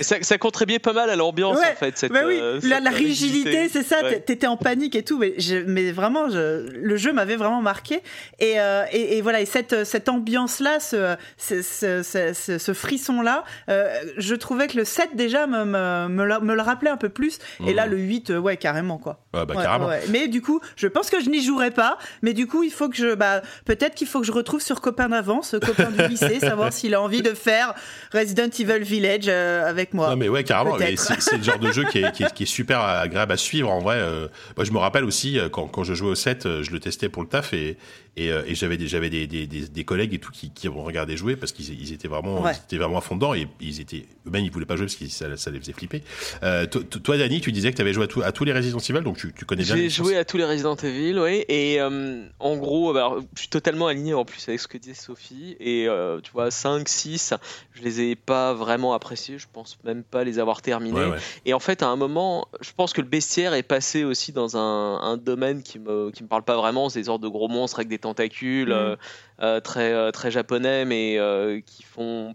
ça, 0.00 0.16
ça, 0.20 0.38
contribuait 0.38 0.78
pas 0.78 0.92
mal 0.92 1.10
à 1.10 1.16
l'ambiance 1.16 1.58
en 1.58 1.76
fait. 1.76 1.96
Cette, 1.96 2.12
oui, 2.12 2.38
euh, 2.40 2.60
la, 2.62 2.90
rigidité, 2.90 3.68
c'est 3.68 3.82
ça, 3.82 3.96
t'étais 4.24 4.46
en 4.46 4.56
panique 4.56 4.94
et 4.94 5.02
tout, 5.02 5.18
mais, 5.18 5.34
mais 5.66 5.92
vraiment, 5.92 6.26
le 6.26 6.96
jeu 6.96 7.12
m'avait 7.12 7.36
vraiment 7.36 7.62
marqué. 7.62 8.02
Et, 8.38 8.60
euh, 8.60 8.84
et, 8.92 9.20
voilà, 9.20 9.40
et 9.40 9.46
cette, 9.46 9.84
cette 9.84 10.08
ambiance-là, 10.08 10.80
ce, 10.80 11.16
ce, 11.38 12.72
frisson-là, 12.72 13.44
euh, 13.68 14.02
je 14.16 14.34
trouvais 14.34 14.66
que 14.66 14.76
le 14.76 14.84
7 14.84 15.10
déjà 15.14 15.46
me, 15.46 15.64
me, 15.64 16.08
me, 16.40 16.54
le 16.54 16.62
rappelait 16.62 16.90
un 16.90 16.96
peu 16.96 17.08
plus. 17.08 17.38
Et 17.66 17.74
là, 17.74 17.86
mmh. 17.86 17.90
le 17.90 17.96
8, 17.98 18.30
ouais, 18.30 18.56
carrément 18.56 18.98
quoi. 18.98 19.24
bah, 19.32 19.46
carrément. 19.46 19.90
Mais 20.10 20.28
du 20.28 20.42
coup, 20.42 20.60
je 20.76 20.86
pense 20.86 21.10
que 21.10 21.20
je 21.20 21.28
n'y 21.28 21.42
jouerai 21.42 21.70
pas, 21.70 21.98
mais 22.22 22.32
du 22.32 22.46
coup, 22.46 22.62
il 22.62 22.72
faut 22.72 22.88
que 22.88 22.96
je. 22.96 23.14
Bah, 23.14 23.42
Peut-être 23.64 23.94
qu'il 23.94 24.06
faut 24.06 24.20
que 24.20 24.26
je 24.26 24.32
retrouve 24.32 24.60
sur 24.60 24.80
copain 24.80 25.08
d'avance, 25.08 25.56
copain 25.64 25.90
du 25.90 26.06
lycée, 26.08 26.40
savoir 26.40 26.72
s'il 26.88 26.94
a 26.94 27.02
envie 27.02 27.22
de 27.22 27.34
faire 27.34 27.74
Resident 28.12 28.48
Evil 28.58 28.82
Village 28.82 29.26
euh, 29.28 29.68
avec 29.68 29.92
moi. 29.92 30.10
Non 30.10 30.16
mais 30.16 30.28
ouais 30.28 30.44
carrément, 30.44 30.78
c'est 30.96 31.36
le 31.36 31.42
genre 31.42 31.58
de 31.58 31.70
jeu 31.70 31.84
qui 31.84 31.98
est, 31.98 32.12
qui, 32.12 32.42
est, 32.42 32.46
super 32.46 32.80
agréable 32.80 33.32
à 33.32 33.36
suivre 33.36 33.70
en 33.70 33.80
vrai. 33.80 33.96
Euh, 33.98 34.28
moi 34.56 34.64
je 34.64 34.72
me 34.72 34.78
rappelle 34.78 35.04
aussi 35.04 35.38
euh, 35.38 35.48
quand, 35.48 35.66
quand 35.66 35.84
je 35.84 35.94
jouais 35.94 36.10
au 36.10 36.14
7, 36.14 36.62
je 36.62 36.70
le 36.70 36.80
testais 36.80 37.08
pour 37.08 37.22
le 37.22 37.28
taf 37.28 37.52
et, 37.52 37.76
et, 38.16 38.28
et 38.28 38.54
j'avais 38.54 38.76
des, 38.76 39.26
des, 39.26 39.46
des, 39.46 39.46
des, 39.46 39.84
collègues 39.84 40.14
et 40.14 40.18
tout 40.18 40.32
qui, 40.32 40.50
qui 40.50 40.68
ont 40.68 40.82
regardé 40.82 41.16
jouer 41.16 41.36
parce 41.36 41.52
qu'ils 41.52 41.80
ils 41.80 41.92
étaient 41.92 42.08
vraiment, 42.08 42.48
ils 42.48 42.56
étaient 42.56 42.78
vraiment 42.78 42.98
à 42.98 43.00
fond 43.00 43.14
dedans 43.16 43.34
et 43.34 43.46
ils 43.60 43.80
étaient 43.80 44.06
eux-mêmes 44.26 44.44
ils 44.44 44.50
voulaient 44.50 44.66
pas 44.66 44.76
jouer 44.76 44.86
parce 44.86 44.96
que 44.96 45.06
ça, 45.06 45.36
ça 45.36 45.50
les 45.50 45.60
faisait 45.60 45.72
flipper. 45.72 46.02
toi 46.40 47.18
Dani, 47.18 47.40
tu 47.40 47.52
disais 47.52 47.70
que 47.70 47.76
tu 47.76 47.82
avais 47.82 47.92
joué 47.92 48.04
à, 48.04 48.08
tout, 48.08 48.22
à, 48.22 48.32
tous 48.32 48.44
les 48.44 48.52
Resident 48.52 48.78
Evil 48.78 49.02
donc 49.02 49.18
tu, 49.18 49.32
tu 49.32 49.44
connais 49.44 49.64
bien. 49.64 49.76
J'ai 49.76 49.90
joué 49.90 50.16
à 50.16 50.24
tous 50.24 50.38
les 50.38 50.44
Resident 50.44 50.76
Evil, 50.76 51.18
oui. 51.18 51.44
Et 51.48 51.80
en 51.82 52.56
gros, 52.56 52.92
bah, 52.94 53.16
je 53.34 53.40
suis 53.40 53.48
totalement 53.48 53.88
aligné 53.88 54.14
en 54.14 54.24
plus 54.24 54.48
avec 54.48 54.60
ce 54.60 54.66
que 54.66 54.78
disait 54.78 54.94
Sophie 54.94 55.56
et 55.60 55.86
tu 56.22 56.32
vois 56.32 56.50
5, 56.50 56.77
6 56.86 57.34
je 57.78 57.82
les 57.82 58.00
ai 58.00 58.16
pas 58.16 58.54
vraiment 58.54 58.92
appréciés, 58.92 59.38
je 59.38 59.46
pense 59.52 59.78
même 59.84 60.02
pas 60.02 60.24
les 60.24 60.38
avoir 60.38 60.62
terminés. 60.62 61.12
Et 61.44 61.54
en 61.54 61.60
fait, 61.60 61.82
à 61.82 61.86
un 61.86 61.96
moment, 61.96 62.48
je 62.60 62.72
pense 62.76 62.92
que 62.92 63.00
le 63.00 63.06
bestiaire 63.06 63.54
est 63.54 63.62
passé 63.62 64.04
aussi 64.04 64.32
dans 64.32 64.56
un, 64.56 65.16
domaine 65.16 65.62
qui 65.62 65.78
me, 65.78 66.10
qui 66.10 66.22
me 66.22 66.28
parle 66.28 66.42
pas 66.42 66.56
vraiment, 66.56 66.88
c'est 66.88 67.00
des 67.00 67.04
sortes 67.04 67.22
de 67.22 67.28
gros 67.28 67.48
monstres 67.48 67.78
avec 67.78 67.88
des 67.88 67.98
tentacules, 67.98 68.68
mm. 68.68 68.72
euh, 68.72 68.96
euh, 69.42 69.60
très, 69.60 69.92
euh, 69.92 70.10
très 70.10 70.30
japonais, 70.30 70.84
mais 70.84 71.18
qui 71.66 71.82
font 71.82 72.34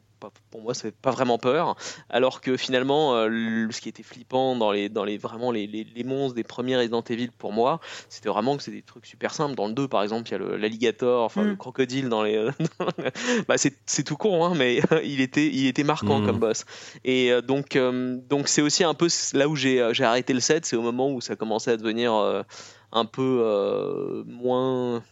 pour 0.51 0.61
moi, 0.61 0.73
ça 0.73 0.83
fait 0.83 0.95
pas 0.95 1.11
vraiment 1.11 1.37
peur. 1.37 1.75
Alors 2.09 2.41
que 2.41 2.57
finalement, 2.57 3.15
euh, 3.15 3.67
ce 3.71 3.81
qui 3.81 3.89
était 3.89 4.03
flippant 4.03 4.55
dans 4.55 4.71
les, 4.71 4.89
dans 4.89 5.03
les 5.03 5.17
vraiment 5.17 5.51
les, 5.51 5.67
les, 5.67 6.03
monstres 6.03 6.35
des 6.35 6.43
premiers 6.43 6.77
Resident 6.77 7.03
Evil 7.03 7.29
pour 7.37 7.51
moi, 7.51 7.79
c'était 8.09 8.29
vraiment 8.29 8.57
que 8.57 8.63
c'est 8.63 8.71
des 8.71 8.81
trucs 8.81 9.05
super 9.05 9.33
simples. 9.33 9.55
Dans 9.55 9.67
le 9.67 9.73
2, 9.73 9.87
par 9.87 10.03
exemple, 10.03 10.29
il 10.29 10.31
y 10.31 10.35
a 10.35 10.57
l'alligator, 10.57 11.23
enfin 11.23 11.43
le 11.43 11.53
mm. 11.53 11.57
crocodile 11.57 12.09
dans 12.09 12.23
les. 12.23 12.49
bah, 13.47 13.55
c'est 13.57 14.03
tout 14.03 14.17
con, 14.17 14.45
hein, 14.45 14.53
mais 14.55 14.81
il 15.03 15.21
était, 15.21 15.47
il 15.47 15.67
était 15.67 15.83
marquant 15.83 16.19
mm. 16.19 16.25
comme 16.25 16.39
boss. 16.39 16.65
Et 17.03 17.31
euh, 17.31 17.41
donc, 17.41 17.75
euh, 17.75 18.17
donc 18.29 18.47
c'est 18.47 18.61
aussi 18.61 18.83
un 18.83 18.93
peu 18.93 19.07
là 19.33 19.47
où 19.47 19.55
j'ai 19.55 19.81
arrêté 19.81 20.33
le 20.33 20.39
set, 20.39 20.65
c'est 20.65 20.75
au 20.75 20.81
moment 20.81 21.11
où 21.11 21.21
ça 21.21 21.35
commençait 21.35 21.71
à 21.71 21.77
devenir 21.77 22.13
un 22.91 23.05
peu 23.05 24.23
moins 24.27 25.03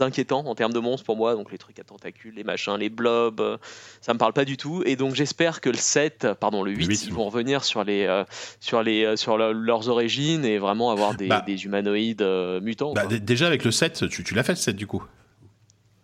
inquiétants 0.00 0.44
en 0.46 0.54
termes 0.54 0.72
de 0.72 0.78
monstres 0.78 1.04
pour 1.04 1.16
moi, 1.16 1.34
donc 1.34 1.52
les 1.52 1.58
trucs 1.58 1.78
à 1.78 1.84
tentacules, 1.84 2.34
les 2.34 2.44
machins, 2.44 2.76
les 2.76 2.90
blobs, 2.90 3.58
ça 4.00 4.14
me 4.14 4.18
parle 4.18 4.32
pas 4.32 4.44
du 4.44 4.56
tout. 4.56 4.82
Et 4.86 4.96
donc 4.96 5.14
j'espère 5.14 5.60
que 5.60 5.70
le 5.70 5.76
7, 5.76 6.28
pardon, 6.38 6.62
le 6.62 6.72
8, 6.72 7.04
ils 7.06 7.12
vont 7.12 7.24
revenir 7.24 7.64
sur, 7.64 7.84
les, 7.84 8.24
sur, 8.60 8.82
les, 8.82 9.16
sur 9.16 9.36
leurs 9.36 9.88
origines 9.88 10.44
et 10.44 10.58
vraiment 10.58 10.90
avoir 10.90 11.14
des, 11.14 11.28
bah. 11.28 11.44
humanoïdes 11.46 12.26
mutants. 12.62 12.92
Bah, 12.94 13.06
déjà 13.06 13.46
avec 13.46 13.64
le 13.64 13.70
7, 13.70 14.08
tu, 14.08 14.24
tu 14.24 14.34
l'as 14.34 14.42
fait 14.42 14.52
le 14.52 14.56
7 14.56 14.76
du 14.76 14.86
coup 14.86 15.02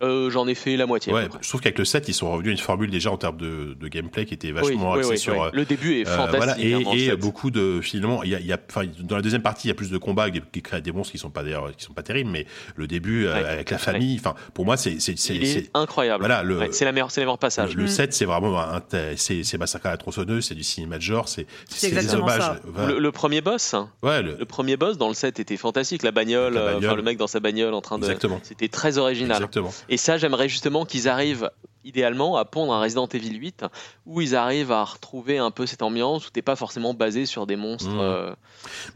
euh, 0.02 0.30
J'en 0.30 0.46
ai 0.46 0.54
fait 0.54 0.76
la 0.76 0.86
moitié. 0.86 1.12
Ouais, 1.12 1.28
je 1.40 1.48
trouve 1.48 1.60
qu'avec 1.60 1.78
le 1.78 1.84
7, 1.84 2.08
ils 2.08 2.14
sont 2.14 2.30
revenus 2.30 2.50
à 2.50 2.52
une 2.52 2.58
formule 2.58 2.90
déjà 2.90 3.10
en 3.10 3.16
termes 3.16 3.38
de, 3.38 3.74
de 3.78 3.88
gameplay 3.88 4.26
qui 4.26 4.34
était 4.34 4.52
vachement 4.52 4.92
axée 4.94 5.16
sur. 5.16 5.42
Euh, 5.42 5.50
le 5.52 5.64
début 5.64 6.00
est 6.00 6.04
fantastique. 6.04 6.36
voilà, 6.36 6.58
et, 6.60 7.06
et 7.06 7.16
beaucoup 7.16 7.50
de 7.50 7.80
finalement, 7.80 8.22
il 8.22 8.30
y 8.30 8.34
a, 8.34 8.40
y 8.40 8.52
a 8.52 8.58
dans 9.00 9.16
la 9.16 9.22
deuxième 9.22 9.42
partie, 9.42 9.68
il 9.68 9.70
y 9.70 9.72
a 9.72 9.74
plus 9.74 9.90
de 9.90 9.98
combats 9.98 10.30
qui 10.30 10.62
créent 10.62 10.82
des 10.82 10.92
monstres 10.92 11.12
qui 11.12 11.18
sont 11.18 11.30
pas 11.30 11.42
d'ailleurs 11.42 11.74
qui 11.74 11.84
sont 11.84 11.94
pas 11.94 12.02
terribles, 12.02 12.30
mais 12.30 12.46
le 12.74 12.86
début 12.86 13.26
euh, 13.26 13.52
avec 13.52 13.70
la 13.70 13.78
famille, 13.78 14.16
enfin 14.18 14.34
pour 14.54 14.64
moi 14.64 14.76
c'est 14.76 14.98
c'est 15.00 15.70
incroyable. 15.74 16.24
Voilà, 16.24 16.42
c'est 16.72 16.84
la 16.84 16.92
meilleure, 16.92 17.10
c'est 17.10 17.20
le 17.20 17.26
meilleur 17.26 17.38
passage. 17.38 17.74
Le, 17.74 17.86
7, 17.86 18.12
c'est 18.12 18.24
vraiment 18.24 18.58
un, 18.58 18.82
c'est 19.16 19.58
Massacre 19.58 19.86
à 19.86 19.90
la 19.90 19.96
tronçonneuse, 19.96 20.44
c'est 20.44 20.54
du 20.54 20.62
cinéma 20.62 20.98
de 20.98 21.02
genre, 21.02 21.28
c'est 21.28 21.46
des 21.82 22.14
hommages. 22.14 22.60
Le, 22.98 23.10
premier 23.10 23.40
boss. 23.40 23.74
Ouais. 24.02 24.22
Le, 24.22 24.44
premier 24.44 24.76
boss 24.76 24.98
dans 24.98 25.08
le 25.08 25.14
7 25.14 25.40
était 25.40 25.56
fantastique, 25.56 26.02
la 26.02 26.12
bagnole, 26.12 26.54
le 26.54 27.02
mec 27.02 27.16
dans 27.16 27.26
sa 27.26 27.40
bagnole 27.40 27.74
en 27.74 27.80
train 27.80 27.98
de. 27.98 28.04
Exactement. 28.04 28.40
C'était 28.42 28.68
très 28.68 28.98
original. 28.98 29.36
Exactement. 29.36 29.72
Et 29.88 29.96
ça, 29.96 30.18
j'aimerais 30.18 30.48
justement 30.48 30.84
qu'ils 30.84 31.08
arrivent 31.08 31.50
idéalement 31.86 32.36
à 32.36 32.44
pondre 32.44 32.72
un 32.72 32.80
Resident 32.80 33.06
Evil 33.06 33.38
8 33.38 33.64
où 34.06 34.20
ils 34.20 34.34
arrivent 34.34 34.72
à 34.72 34.84
retrouver 34.84 35.38
un 35.38 35.50
peu 35.50 35.66
cette 35.66 35.82
ambiance 35.82 36.26
où 36.26 36.30
t'es 36.30 36.42
pas 36.42 36.56
forcément 36.56 36.92
basé 36.94 37.26
sur 37.26 37.46
des 37.46 37.56
monstres 37.56 37.88
mmh. 37.88 38.00
euh, 38.00 38.34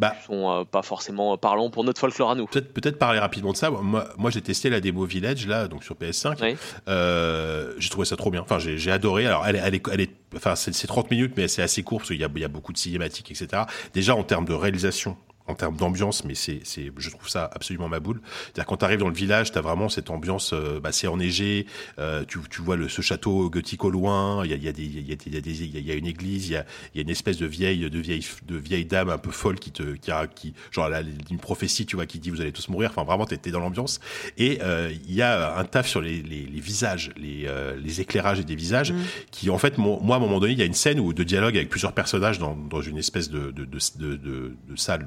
bah, 0.00 0.16
qui 0.18 0.26
sont 0.26 0.50
euh, 0.50 0.64
pas 0.64 0.82
forcément 0.82 1.38
parlants 1.38 1.70
pour 1.70 1.84
notre 1.84 2.00
folklore 2.00 2.32
à 2.32 2.34
nous. 2.34 2.46
Peut-être 2.46 2.74
peut 2.74 2.92
parler 2.92 3.20
rapidement 3.20 3.52
de 3.52 3.56
ça. 3.56 3.70
Moi, 3.70 4.08
moi 4.18 4.30
j'ai 4.30 4.42
testé 4.42 4.68
la 4.68 4.80
démo 4.80 5.04
Village 5.04 5.46
là, 5.46 5.68
donc 5.68 5.84
sur 5.84 5.94
PS5. 5.94 6.56
Euh, 6.88 7.74
j'ai 7.78 7.88
trouvé 7.88 8.06
ça 8.06 8.16
trop 8.16 8.30
bien. 8.30 8.42
Enfin, 8.42 8.58
j'ai 8.58 8.90
adoré. 8.90 9.26
Alors, 9.26 9.46
elle, 9.46 9.60
elle 9.64 9.74
est, 9.76 9.88
elle 9.92 10.00
est, 10.00 10.10
enfin, 10.34 10.56
c'est 10.56 10.86
30 10.86 11.10
minutes, 11.10 11.34
mais 11.36 11.46
c'est 11.46 11.62
assez 11.62 11.82
court 11.82 12.00
parce 12.00 12.08
qu'il 12.08 12.20
y 12.20 12.44
a 12.44 12.48
beaucoup 12.48 12.72
de 12.72 12.78
cinématiques, 12.78 13.30
etc. 13.30 13.62
Déjà 13.94 14.16
en 14.16 14.24
termes 14.24 14.44
de 14.44 14.54
réalisation, 14.54 15.16
en 15.50 15.54
termes 15.54 15.76
d'ambiance, 15.76 16.24
mais 16.24 16.34
c'est, 16.34 16.60
c'est, 16.64 16.90
je 16.96 17.10
trouve 17.10 17.28
ça 17.28 17.50
absolument 17.52 17.88
ma 17.88 18.00
boule. 18.00 18.20
C'est-à-dire 18.44 18.66
quand 18.66 18.78
tu 18.78 18.84
arrives 18.84 19.00
dans 19.00 19.08
le 19.08 19.14
village, 19.14 19.52
tu 19.52 19.58
as 19.58 19.60
vraiment 19.60 19.88
cette 19.88 20.10
ambiance, 20.10 20.52
euh, 20.52 20.80
bah, 20.80 20.92
c'est 20.92 21.06
enneigé, 21.06 21.66
euh, 21.98 22.24
tu, 22.26 22.38
tu 22.48 22.62
vois 22.62 22.76
le, 22.76 22.88
ce 22.88 23.02
château 23.02 23.50
gothique 23.50 23.84
au 23.84 23.90
loin, 23.90 24.44
il 24.44 24.50
y 24.50 24.54
a, 24.54 24.56
y, 24.56 24.82
y, 24.82 25.90
y, 25.90 25.92
une 25.92 26.06
église, 26.06 26.48
il 26.48 26.52
y 26.52 26.56
a, 26.56 26.64
y 26.94 26.98
a 26.98 27.02
une 27.02 27.10
espèce 27.10 27.36
de 27.36 27.46
vieille, 27.46 27.90
de 27.90 27.98
vieille, 27.98 28.24
de 28.46 28.56
vieille 28.56 28.84
dame 28.84 29.10
un 29.10 29.18
peu 29.18 29.30
folle 29.30 29.58
qui 29.58 29.70
te, 29.72 29.94
qui 29.94 30.10
a, 30.10 30.26
qui, 30.26 30.54
genre 30.70 30.88
là, 30.88 31.02
une 31.30 31.38
prophétie, 31.38 31.86
tu 31.86 31.96
vois, 31.96 32.06
qui 32.06 32.18
dit 32.18 32.30
vous 32.30 32.40
allez 32.40 32.52
tous 32.52 32.68
mourir. 32.68 32.90
Enfin, 32.90 33.04
vraiment, 33.04 33.26
t'es, 33.26 33.40
es 33.44 33.50
dans 33.50 33.60
l'ambiance. 33.60 34.00
Et 34.38 34.58
euh, 34.62 34.92
il 35.08 35.14
y 35.14 35.22
a 35.22 35.58
un 35.58 35.64
taf 35.64 35.88
sur 35.88 36.00
les, 36.00 36.22
les, 36.22 36.46
les 36.46 36.60
visages, 36.60 37.10
les, 37.16 37.44
euh, 37.46 37.76
les 37.76 38.00
éclairages 38.00 38.40
et 38.40 38.44
des 38.44 38.54
visages, 38.54 38.92
mmh. 38.92 38.98
qui 39.30 39.50
en 39.50 39.58
fait, 39.58 39.78
moi, 39.78 39.98
à 40.14 40.16
un 40.16 40.20
moment 40.20 40.40
donné, 40.40 40.52
il 40.52 40.58
y 40.58 40.62
a 40.62 40.66
une 40.66 40.74
scène 40.74 41.00
où 41.00 41.12
de 41.12 41.24
dialogue 41.24 41.56
avec 41.56 41.68
plusieurs 41.68 41.92
personnages 41.92 42.38
dans, 42.38 42.54
dans 42.54 42.80
une 42.80 42.98
espèce 42.98 43.30
de, 43.30 43.50
de, 43.50 43.64
de, 43.64 43.78
de, 43.98 44.16
de, 44.16 44.56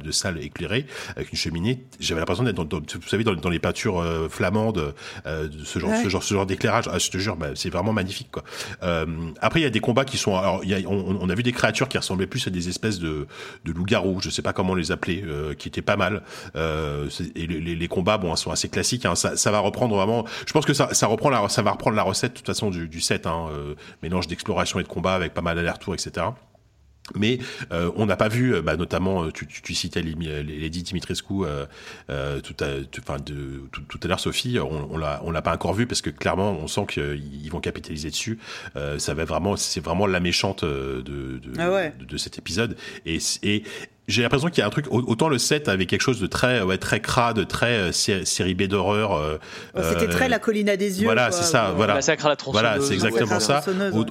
de 0.04 0.12
salle, 0.12 0.33
salle 0.34 0.43
éclairée 0.43 0.86
avec 1.15 1.32
une 1.32 1.38
cheminée. 1.38 1.84
J'avais 2.00 2.19
l'impression 2.19 2.43
d'être 2.43 2.63
dans, 2.63 2.80
vous 2.80 3.08
savez, 3.08 3.24
dans, 3.24 3.50
les 3.50 3.60
peintures 3.60 4.00
euh, 4.00 4.28
flamandes, 4.30 4.93
euh, 5.26 5.50
ce 5.63 5.80
genre, 5.80 5.91
ce 6.02 6.10
genre, 6.10 6.24
ce 6.24 6.34
genre 6.34 6.46
d'éclairage. 6.46 6.86
Ah, 6.91 7.00
je 7.00 7.10
te 7.10 7.17
jure, 7.17 7.36
bah, 7.36 7.50
c'est 7.56 7.69
vraiment 7.69 7.93
magnifique, 7.93 8.30
quoi. 8.32 8.43
Euh, 8.84 9.06
après, 9.41 9.60
il 9.60 9.63
y 9.63 9.67
a 9.67 9.69
des 9.69 9.80
combats 9.80 10.06
qui 10.06 10.17
sont, 10.17 10.38
alors, 10.38 10.63
y 10.65 10.74
a, 10.74 10.80
on, 10.88 11.17
on, 11.22 11.30
a 11.30 11.36
vu 11.36 11.43
des 11.43 11.52
créatures 11.52 11.88
qui 11.88 11.98
ressemblaient 11.98 12.28
plus 12.28 12.48
à 12.48 12.50
des 12.50 12.69
espèces 12.69 13.00
de, 13.00 13.28
de 13.65 13.72
loups-garous, 13.72 14.22
je 14.22 14.30
sais 14.30 14.41
pas 14.41 14.54
comment 14.54 14.76
les 14.76 14.91
appeler, 14.91 15.24
qui 15.58 15.67
étaient 15.67 15.82
pas 15.82 15.98
mal. 15.98 16.24
et 16.56 17.48
les, 17.48 17.76
les, 17.76 17.88
combats, 17.88 18.17
bon, 18.17 18.36
sont 18.36 18.52
assez 18.52 18.69
classiques. 18.69 19.06
Hein. 19.06 19.15
Ça, 19.15 19.36
ça, 19.36 19.52
va 19.52 19.60
reprendre 19.60 19.96
vraiment. 19.96 20.26
Je 20.46 20.54
pense 20.54 20.65
que 20.65 20.74
ça, 20.74 20.93
ça 20.93 21.08
reprend 21.08 21.30
la, 21.30 21.48
ça 21.50 21.62
va 21.62 21.72
reprendre 21.72 21.96
la 21.96 22.04
recette 22.04 22.34
de 22.34 22.38
toute 22.38 22.48
façon 22.48 22.69
du, 22.69 22.88
du 22.88 23.02
set, 23.02 23.28
hein, 23.28 23.48
mélange 24.02 24.28
d'exploration 24.28 24.80
et 24.80 24.84
de 24.84 24.88
combat 24.88 25.13
avec 25.13 25.34
pas 25.34 25.41
mal 25.41 25.56
d'aller-retour, 25.56 25.93
etc. 25.93 26.26
Mais 27.16 27.39
euh, 27.72 27.92
on 27.96 28.06
n'a 28.06 28.16
pas 28.16 28.30
vu, 28.30 28.56
euh, 28.56 28.62
bah, 28.62 28.78
notamment, 28.78 29.26
euh, 29.26 29.32
tu, 29.32 29.46
tu, 29.46 29.62
tu 29.62 29.76
citais 29.76 30.02
Lady 30.02 30.84
Dimitrescu 30.84 31.44
euh, 31.44 32.39
tout, 32.39 32.56
à, 32.62 32.68
enfin, 33.00 33.18
de, 33.20 33.63
tout, 33.72 33.82
tout, 33.82 34.00
à 34.04 34.08
l'heure, 34.08 34.22
Sophie, 34.22 34.58
on, 34.60 34.94
on 34.94 34.98
l'a, 34.98 35.22
on 35.26 35.32
l'a 35.32 35.42
pas 35.42 35.54
encore 35.54 35.74
vu 35.74 35.86
parce 35.86 36.02
que 36.02 36.10
clairement, 36.10 36.52
on 36.52 36.68
sent 36.68 36.86
qu'ils 36.88 37.50
vont 37.52 37.60
capitaliser 37.60 38.10
dessus. 38.10 38.39
ça 38.98 39.13
va 39.13 39.26
vraiment, 39.26 39.58
c'est 39.58 39.84
vraiment 39.84 40.08
la 40.08 40.20
méchante 40.20 40.63
de, 40.63 41.02
de, 41.02 41.42
ah 41.60 41.89
de, 42.00 42.06
de, 42.06 42.18
cet 42.18 42.38
épisode. 42.38 42.78
Et, 43.06 43.18
et 43.44 43.63
j'ai 44.08 44.22
l'impression 44.22 44.50
qu'il 44.50 44.60
y 44.60 44.62
a 44.62 44.68
un 44.68 44.70
truc 44.70 44.88
autant 44.89 45.30
le 45.30 45.38
7 45.38 45.70
avait 45.70 45.86
quelque 45.86 46.02
chose 46.02 46.20
de 46.20 46.28
très 46.28 46.62
ouais 46.62 46.78
très 46.78 47.00
crade 47.00 47.48
très 47.48 47.78
euh, 47.78 47.92
série 47.92 48.54
B 48.54 48.63
d'horreur 48.63 49.13
euh, 49.13 49.38
c'était 49.92 50.08
très 50.08 50.28
la 50.28 50.39
colline 50.39 50.70
à 50.70 50.76
des 50.76 51.00
yeux 51.00 51.06
voilà 51.06 51.32
c'est 51.32 51.44
ça 51.44 51.74
voilà. 51.76 51.94
Massacre 51.96 52.26
à 52.26 52.30
la 52.30 52.36
voilà 52.48 52.82
c'est 52.82 52.94
exactement 52.94 53.39
ça. 53.39 53.63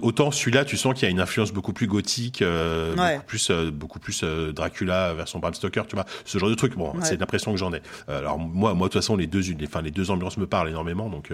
autant 0.03 0.31
celui-là 0.31 0.65
tu 0.65 0.77
sens 0.77 0.95
qu'il 0.95 1.03
y 1.03 1.07
a 1.07 1.11
une 1.11 1.21
influence 1.21 1.53
beaucoup 1.53 1.75
plus 1.75 1.87
gothique 1.87 2.41
euh, 2.41 2.95
beaucoup 2.95 3.27
plus 3.27 3.51
beaucoup 3.73 3.99
plus 3.99 4.25
Dracula 4.25 5.13
version 5.15 5.39
Bram 5.41 5.53
Stoker 5.53 5.83
tu 5.87 5.95
vois 5.95 6.07
ce 6.25 6.39
genre 6.39 6.49
de 6.49 6.55
truc. 6.55 6.77
Bon 6.77 6.93
c'est 7.03 7.19
l'impression 7.21 7.53
que 7.53 7.59
j'en 7.59 7.73
ai. 7.73 7.83
Alors 8.09 8.39
moi 8.39 8.75
moi 8.75 8.89
de 8.89 8.93
toute 8.93 9.03
façon 9.03 9.17
les 9.17 9.27
deux 9.27 9.41
les, 9.41 9.67
enfin 9.67 9.83
les 9.83 9.91
deux 9.91 10.11
ambiances 10.11 10.39
me 10.39 10.47
parlent 10.47 10.69
énormément 10.69 11.11
donc 11.11 11.33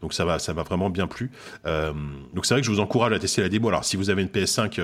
donc 0.00 0.14
ça 0.14 0.24
va 0.24 0.38
ça 0.38 0.54
m'a 0.54 0.62
vraiment 0.62 0.88
bien 0.88 1.06
plu 1.06 1.30
donc 1.64 2.46
c'est 2.46 2.54
vrai 2.54 2.60
que 2.62 2.66
je 2.66 2.72
vous 2.72 2.80
encourage 2.80 3.12
à 3.12 3.18
tester 3.18 3.42
la 3.42 3.48
démo. 3.48 3.68
Alors 3.68 3.84
si 3.84 3.96
vous 3.96 4.08
avez 4.08 4.22
une 4.22 4.28
PS5 4.28 4.80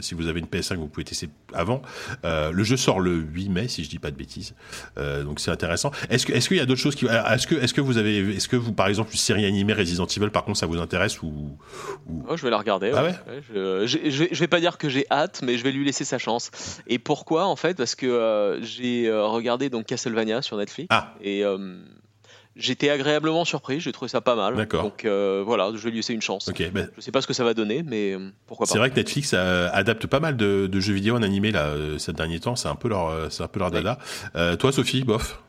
si 0.00 0.14
vous 0.14 0.28
avez 0.28 0.40
une 0.40 0.46
PS5 0.46 0.76
vous 0.76 0.88
pouvez 0.88 1.04
tester 1.04 1.28
avant. 1.54 1.80
Le 2.24 2.65
jeu 2.66 2.76
sort 2.76 3.00
le 3.00 3.14
8 3.14 3.48
mai, 3.48 3.68
si 3.68 3.84
je 3.84 3.88
dis 3.88 3.98
pas 3.98 4.10
de 4.10 4.16
bêtises. 4.16 4.54
Euh, 4.98 5.24
donc 5.24 5.40
c'est 5.40 5.50
intéressant. 5.50 5.90
Est-ce 6.10 6.26
que 6.26 6.32
est-ce 6.32 6.48
qu'il 6.48 6.56
y 6.56 6.60
a 6.60 6.66
d'autres 6.66 6.80
choses 6.80 6.94
qui 6.94 7.06
est-ce 7.06 7.46
que 7.46 7.54
est-ce 7.54 7.74
que 7.74 7.80
vous 7.80 7.98
avez 7.98 8.36
est-ce 8.36 8.48
que 8.48 8.56
vous 8.56 8.72
par 8.72 8.88
exemple 8.88 9.12
une 9.12 9.18
série 9.18 9.46
animée 9.46 9.72
Resident 9.72 10.06
Evil 10.06 10.30
par 10.30 10.44
contre 10.44 10.58
ça 10.58 10.66
vous 10.66 10.78
intéresse 10.78 11.22
ou, 11.22 11.56
Oh, 12.28 12.36
je 12.36 12.42
vais 12.42 12.50
la 12.50 12.58
regarder. 12.58 12.92
Ah 12.94 13.04
ouais, 13.04 13.14
je, 13.54 13.86
je, 13.86 14.40
vais, 14.40 14.46
pas 14.46 14.60
dire 14.60 14.78
que 14.78 14.88
j'ai 14.88 15.06
hâte, 15.10 15.40
mais 15.42 15.58
je 15.58 15.64
vais 15.64 15.72
lui 15.72 15.84
laisser 15.84 16.04
sa 16.04 16.18
chance. 16.18 16.50
Et 16.86 16.98
pourquoi 16.98 17.46
en 17.46 17.56
fait? 17.56 17.76
Parce 17.76 17.94
que 17.94 18.06
euh, 18.06 18.62
j'ai 18.62 19.08
euh, 19.08 19.26
regardé 19.26 19.70
donc 19.70 19.86
Castlevania 19.86 20.42
sur 20.42 20.56
Netflix. 20.56 20.88
Ah. 20.90 21.14
Et 21.20 21.44
J'étais 22.58 22.88
agréablement 22.88 23.44
surpris, 23.44 23.80
j'ai 23.80 23.92
trouvé 23.92 24.08
ça 24.08 24.22
pas 24.22 24.34
mal. 24.34 24.56
D'accord. 24.56 24.82
Donc 24.82 25.04
euh, 25.04 25.42
voilà, 25.44 25.72
je 25.74 25.82
vais 25.82 25.90
lui 25.90 25.98
laisser 25.98 26.14
une 26.14 26.22
chance. 26.22 26.48
Ok. 26.48 26.70
Ben, 26.72 26.88
je 26.96 27.02
sais 27.02 27.12
pas 27.12 27.20
ce 27.20 27.26
que 27.26 27.34
ça 27.34 27.44
va 27.44 27.52
donner, 27.52 27.82
mais 27.82 28.14
euh, 28.14 28.30
pourquoi 28.46 28.66
pas. 28.66 28.72
C'est 28.72 28.78
vrai 28.78 28.90
que 28.90 28.96
Netflix 28.96 29.34
adapte 29.34 30.06
pas 30.06 30.20
mal 30.20 30.38
de, 30.38 30.80
jeux 30.80 30.94
vidéo 30.94 31.16
en 31.16 31.22
animé 31.22 31.52
là 31.52 31.66
euh, 31.66 31.98
ces 31.98 32.14
derniers 32.14 32.40
temps. 32.40 32.56
C'est 32.56 32.68
un 32.68 32.74
peu 32.74 32.88
leur, 32.88 33.30
c'est 33.30 33.42
un 33.42 33.48
peu 33.48 33.60
leur 33.60 33.70
dada. 33.70 33.98
toi, 34.58 34.72
Sophie, 34.72 35.04
bof. 35.04 35.42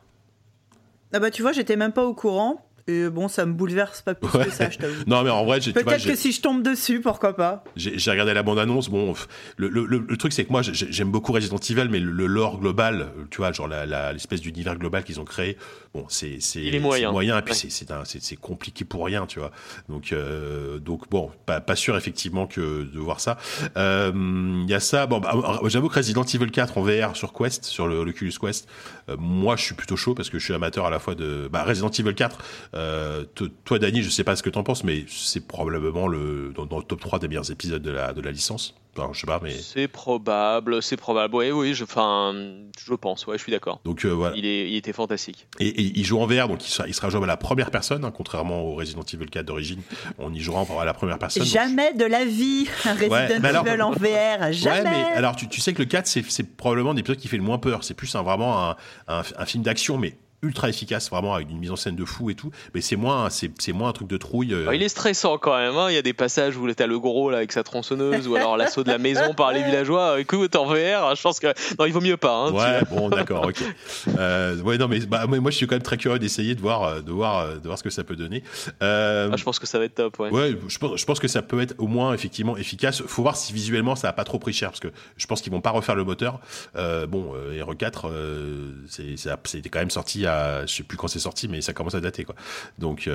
Ah 1.14 1.20
bah 1.20 1.30
tu 1.30 1.40
vois, 1.40 1.52
j'étais 1.52 1.76
même 1.76 1.92
pas 1.92 2.04
au 2.04 2.12
courant. 2.12 2.67
Et 2.88 3.10
bon, 3.10 3.28
ça 3.28 3.44
me 3.44 3.52
bouleverse 3.52 4.00
pas 4.00 4.14
plus 4.14 4.30
que 4.30 4.50
ça, 4.50 4.70
je 4.70 4.78
t'avoue. 4.78 4.94
non, 5.06 5.22
mais 5.22 5.30
en 5.30 5.44
vrai, 5.44 5.60
peut-être 5.60 6.06
que 6.06 6.16
si 6.16 6.32
je 6.32 6.40
tombe 6.40 6.62
dessus, 6.62 7.00
pourquoi 7.00 7.36
pas. 7.36 7.62
J'ai 7.76 8.10
regardé 8.10 8.32
la 8.32 8.42
bande-annonce. 8.42 8.88
Bon, 8.88 9.14
le, 9.58 9.68
le, 9.68 9.84
le, 9.84 10.16
truc, 10.16 10.32
c'est 10.32 10.44
que 10.44 10.50
moi, 10.50 10.62
j'aime 10.62 11.10
beaucoup 11.10 11.32
Resident 11.32 11.58
Evil, 11.58 11.88
mais 11.90 12.00
le, 12.00 12.26
lore 12.26 12.58
global, 12.58 13.08
tu 13.30 13.38
vois, 13.38 13.52
genre 13.52 13.68
l'espèce 13.68 14.40
d'univers 14.40 14.76
global 14.76 15.04
qu'ils 15.04 15.20
ont 15.20 15.24
créé, 15.24 15.58
bon, 15.92 16.06
c'est 16.08 16.38
c'est 16.40 16.78
moyen. 16.80 17.12
moyen. 17.12 17.38
Et 17.38 17.42
puis 17.42 17.54
c'est 17.54 17.70
c'est 17.70 18.36
compliqué 18.36 18.84
pour 18.84 19.04
rien, 19.04 19.26
tu 19.26 19.38
vois. 19.38 19.50
Donc 19.88 20.12
euh, 20.12 20.78
donc 20.78 21.08
bon, 21.10 21.30
pas, 21.46 21.60
pas 21.60 21.76
sûr 21.76 21.96
effectivement 21.96 22.46
que 22.46 22.84
de 22.84 22.98
voir 22.98 23.20
ça. 23.20 23.36
Il 23.62 23.70
euh, 23.76 24.64
y 24.66 24.74
a 24.74 24.80
ça. 24.80 25.06
Bon, 25.06 25.20
bah, 25.20 25.60
j'avoue 25.66 25.88
que 25.88 25.94
Resident 25.94 26.24
Evil 26.24 26.50
4 26.50 26.78
en 26.78 26.82
VR 26.82 27.16
sur 27.16 27.32
Quest, 27.32 27.64
sur 27.64 27.86
le 27.86 27.98
Oculus 27.98 28.32
Quest, 28.40 28.68
euh, 28.68 28.97
moi, 29.18 29.56
je 29.56 29.62
suis 29.62 29.74
plutôt 29.74 29.96
chaud 29.96 30.14
parce 30.14 30.30
que 30.30 30.38
je 30.38 30.44
suis 30.44 30.54
amateur 30.54 30.86
à 30.86 30.90
la 30.90 30.98
fois 30.98 31.14
de 31.14 31.48
bah, 31.50 31.64
Resident 31.64 31.90
Evil 31.90 32.14
4. 32.14 32.38
Euh, 32.74 33.24
toi, 33.64 33.78
Dani, 33.78 34.02
je 34.02 34.10
sais 34.10 34.24
pas 34.24 34.36
ce 34.36 34.42
que 34.42 34.50
t'en 34.50 34.62
penses, 34.62 34.84
mais 34.84 35.04
c'est 35.08 35.46
probablement 35.46 36.08
le 36.08 36.52
dans, 36.54 36.78
le 36.78 36.84
top 36.84 37.00
3 37.00 37.18
des 37.18 37.28
meilleurs 37.28 37.50
épisodes 37.50 37.82
de 37.82 37.90
la 37.90 38.12
de 38.12 38.20
la 38.20 38.30
licence. 38.30 38.74
Je 39.12 39.20
sais 39.20 39.26
pas, 39.26 39.40
mais 39.42 39.52
c'est 39.52 39.88
probable, 39.88 40.82
c'est 40.82 40.96
probable. 40.96 41.34
Oui, 41.34 41.50
oui, 41.50 41.74
je, 41.74 41.84
enfin, 41.84 42.34
je 42.78 42.94
pense. 42.94 43.26
Ouais, 43.26 43.38
je 43.38 43.42
suis 43.42 43.52
d'accord. 43.52 43.80
Donc 43.84 44.04
euh, 44.04 44.10
voilà. 44.10 44.36
Il, 44.36 44.46
est, 44.46 44.70
il 44.70 44.76
était 44.76 44.92
fantastique. 44.92 45.46
Et, 45.60 45.82
il 45.98 46.04
joue 46.04 46.20
en 46.20 46.26
VR, 46.26 46.48
donc 46.48 46.64
il 46.66 46.70
sera, 46.70 46.88
il 46.88 46.94
sera 46.94 47.10
jouable 47.10 47.24
à 47.24 47.28
la 47.28 47.36
première 47.36 47.70
personne, 47.70 48.04
hein, 48.04 48.12
contrairement 48.14 48.62
au 48.62 48.74
Resident 48.74 49.02
Evil 49.02 49.26
4 49.26 49.46
d'origine. 49.46 49.80
On 50.18 50.32
y 50.32 50.40
jouera 50.40 50.64
à 50.80 50.84
la 50.84 50.94
première 50.94 51.18
personne. 51.18 51.44
Jamais 51.44 51.94
de 51.94 52.04
la 52.04 52.24
vie 52.24 52.66
un 52.84 52.94
Resident 52.94 53.64
Evil 53.64 53.82
en 53.82 53.92
VR. 53.92 54.52
Jamais. 54.52 54.78
Ouais, 54.78 54.84
mais 54.84 55.04
alors 55.14 55.36
tu, 55.36 55.48
tu 55.48 55.60
sais 55.60 55.72
que 55.72 55.80
le 55.80 55.86
4 55.86 56.06
c'est 56.06 56.56
probablement 56.56 56.92
l'épisode 56.92 57.18
qui 57.18 57.28
fait 57.28 57.36
le 57.36 57.42
moins 57.42 57.58
peur. 57.58 57.84
C'est 57.84 57.94
plus 57.94 58.14
un, 58.14 58.22
vraiment 58.22 58.70
un, 58.70 58.76
un, 59.08 59.22
un 59.36 59.46
film 59.46 59.62
d'action, 59.62 59.98
mais 59.98 60.16
ultra 60.42 60.68
efficace, 60.68 61.10
vraiment 61.10 61.34
avec 61.34 61.50
une 61.50 61.58
mise 61.58 61.70
en 61.70 61.76
scène 61.76 61.96
de 61.96 62.04
fou 62.04 62.30
et 62.30 62.34
tout. 62.34 62.50
Mais 62.74 62.80
c'est 62.80 62.96
moins, 62.96 63.28
c'est, 63.30 63.72
moins 63.72 63.88
un 63.88 63.92
truc 63.92 64.08
de 64.08 64.16
trouille. 64.16 64.54
Euh. 64.54 64.74
il 64.74 64.82
est 64.82 64.88
stressant 64.88 65.36
quand 65.38 65.56
même. 65.56 65.76
Hein. 65.76 65.90
Il 65.90 65.94
y 65.94 65.98
a 65.98 66.02
des 66.02 66.12
passages 66.12 66.56
où 66.56 66.72
t'as 66.72 66.86
le 66.86 66.98
gros 66.98 67.30
là 67.30 67.38
avec 67.38 67.52
sa 67.52 67.64
tronçonneuse 67.64 68.28
ou 68.28 68.36
alors 68.36 68.56
l'assaut 68.56 68.84
de 68.84 68.90
la 68.90 68.98
maison 68.98 69.34
par 69.34 69.52
les 69.52 69.62
villageois. 69.62 70.20
Écoute, 70.20 70.54
en 70.54 70.66
VR, 70.66 71.14
je 71.16 71.22
pense 71.22 71.40
que 71.40 71.48
non, 71.78 71.86
il 71.86 71.92
vaut 71.92 72.00
mieux 72.00 72.16
pas. 72.16 72.34
Hein, 72.34 72.52
ouais, 72.52 72.80
bon, 72.90 73.08
d'accord, 73.08 73.46
ok. 73.46 73.62
Euh, 74.16 74.60
ouais, 74.60 74.78
non, 74.78 74.86
mais 74.88 75.00
bah, 75.00 75.26
moi, 75.26 75.50
je 75.50 75.56
suis 75.56 75.66
quand 75.66 75.74
même 75.74 75.82
très 75.82 75.96
curieux 75.96 76.18
d'essayer 76.18 76.54
de 76.54 76.60
voir, 76.60 76.84
euh, 76.84 77.00
de 77.00 77.10
voir, 77.10 77.58
de 77.58 77.66
voir 77.66 77.78
ce 77.78 77.82
que 77.82 77.90
ça 77.90 78.04
peut 78.04 78.16
donner. 78.16 78.42
Ah, 78.80 79.28
je 79.36 79.42
pense 79.42 79.58
que 79.58 79.66
ça 79.66 79.78
va 79.78 79.86
être 79.86 79.94
top. 79.94 80.18
Ouais. 80.20 80.30
ouais 80.30 80.58
je, 80.68 80.78
pense, 80.78 81.00
je 81.00 81.04
pense 81.04 81.18
que 81.18 81.28
ça 81.28 81.42
peut 81.42 81.60
être 81.60 81.74
au 81.78 81.88
moins 81.88 82.14
effectivement 82.14 82.56
efficace. 82.56 83.02
Faut 83.02 83.22
voir 83.22 83.36
si 83.36 83.52
visuellement 83.52 83.96
ça 83.96 84.08
a 84.08 84.12
pas 84.12 84.24
trop 84.24 84.38
pris 84.38 84.52
cher 84.52 84.70
parce 84.70 84.80
que 84.80 84.88
je 85.16 85.26
pense 85.26 85.40
qu'ils 85.40 85.52
vont 85.52 85.60
pas 85.60 85.70
refaire 85.70 85.96
le 85.96 86.04
moteur. 86.04 86.40
bon, 87.08 87.32
r 87.32 87.76
4, 87.76 88.10
c'est, 88.88 89.16
c'était 89.44 89.68
quand 89.68 89.80
même 89.80 89.90
sorti 89.90 90.27
a, 90.28 90.66
je 90.66 90.74
sais 90.74 90.82
plus 90.82 90.96
quand 90.96 91.08
c'est 91.08 91.18
sorti, 91.18 91.48
mais 91.48 91.60
ça 91.60 91.72
commence 91.72 91.94
à 91.94 92.00
dater 92.00 92.24
quoi. 92.24 92.34
Donc. 92.78 93.08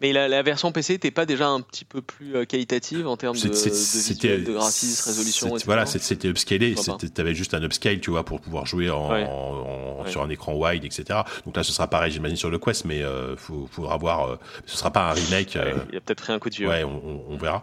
Mais 0.00 0.12
la, 0.12 0.42
version 0.42 0.72
PC 0.72 0.94
n'était 0.94 1.10
pas 1.10 1.26
déjà 1.26 1.48
un 1.48 1.60
petit 1.60 1.84
peu 1.84 2.02
plus 2.02 2.46
qualitative 2.46 3.06
en 3.06 3.16
termes 3.16 3.36
de, 3.36 3.48
de, 3.48 4.44
de 4.44 4.52
graphisme, 4.52 5.08
résolution. 5.08 5.56
Voilà, 5.64 5.86
c'était 5.86 6.28
upscalé. 6.28 6.74
T'avais 7.14 7.34
juste 7.34 7.54
un 7.54 7.62
upscale, 7.62 8.00
tu 8.00 8.10
vois, 8.10 8.24
pour 8.24 8.40
pouvoir 8.40 8.66
jouer 8.66 8.90
en, 8.90 10.04
sur 10.06 10.22
un 10.22 10.30
écran 10.30 10.54
wide, 10.54 10.84
etc. 10.84 11.20
Donc 11.44 11.56
là, 11.56 11.62
ce 11.62 11.72
sera 11.72 11.88
pareil, 11.88 12.12
j'imagine 12.12 12.36
sur 12.36 12.50
le 12.50 12.58
Quest, 12.58 12.84
mais 12.84 12.98
il 12.98 13.36
faudra 13.36 13.96
voir. 13.96 14.38
ce 14.66 14.76
sera 14.76 14.90
pas 14.90 15.10
un 15.10 15.12
remake. 15.12 15.58
il 15.90 15.96
a 15.96 16.00
peut-être 16.00 16.22
pris 16.22 16.32
un 16.32 16.38
coup 16.38 16.50
de 16.50 16.54
vieux. 16.54 16.68
Ouais, 16.68 16.84
on, 16.84 17.36
verra. 17.36 17.62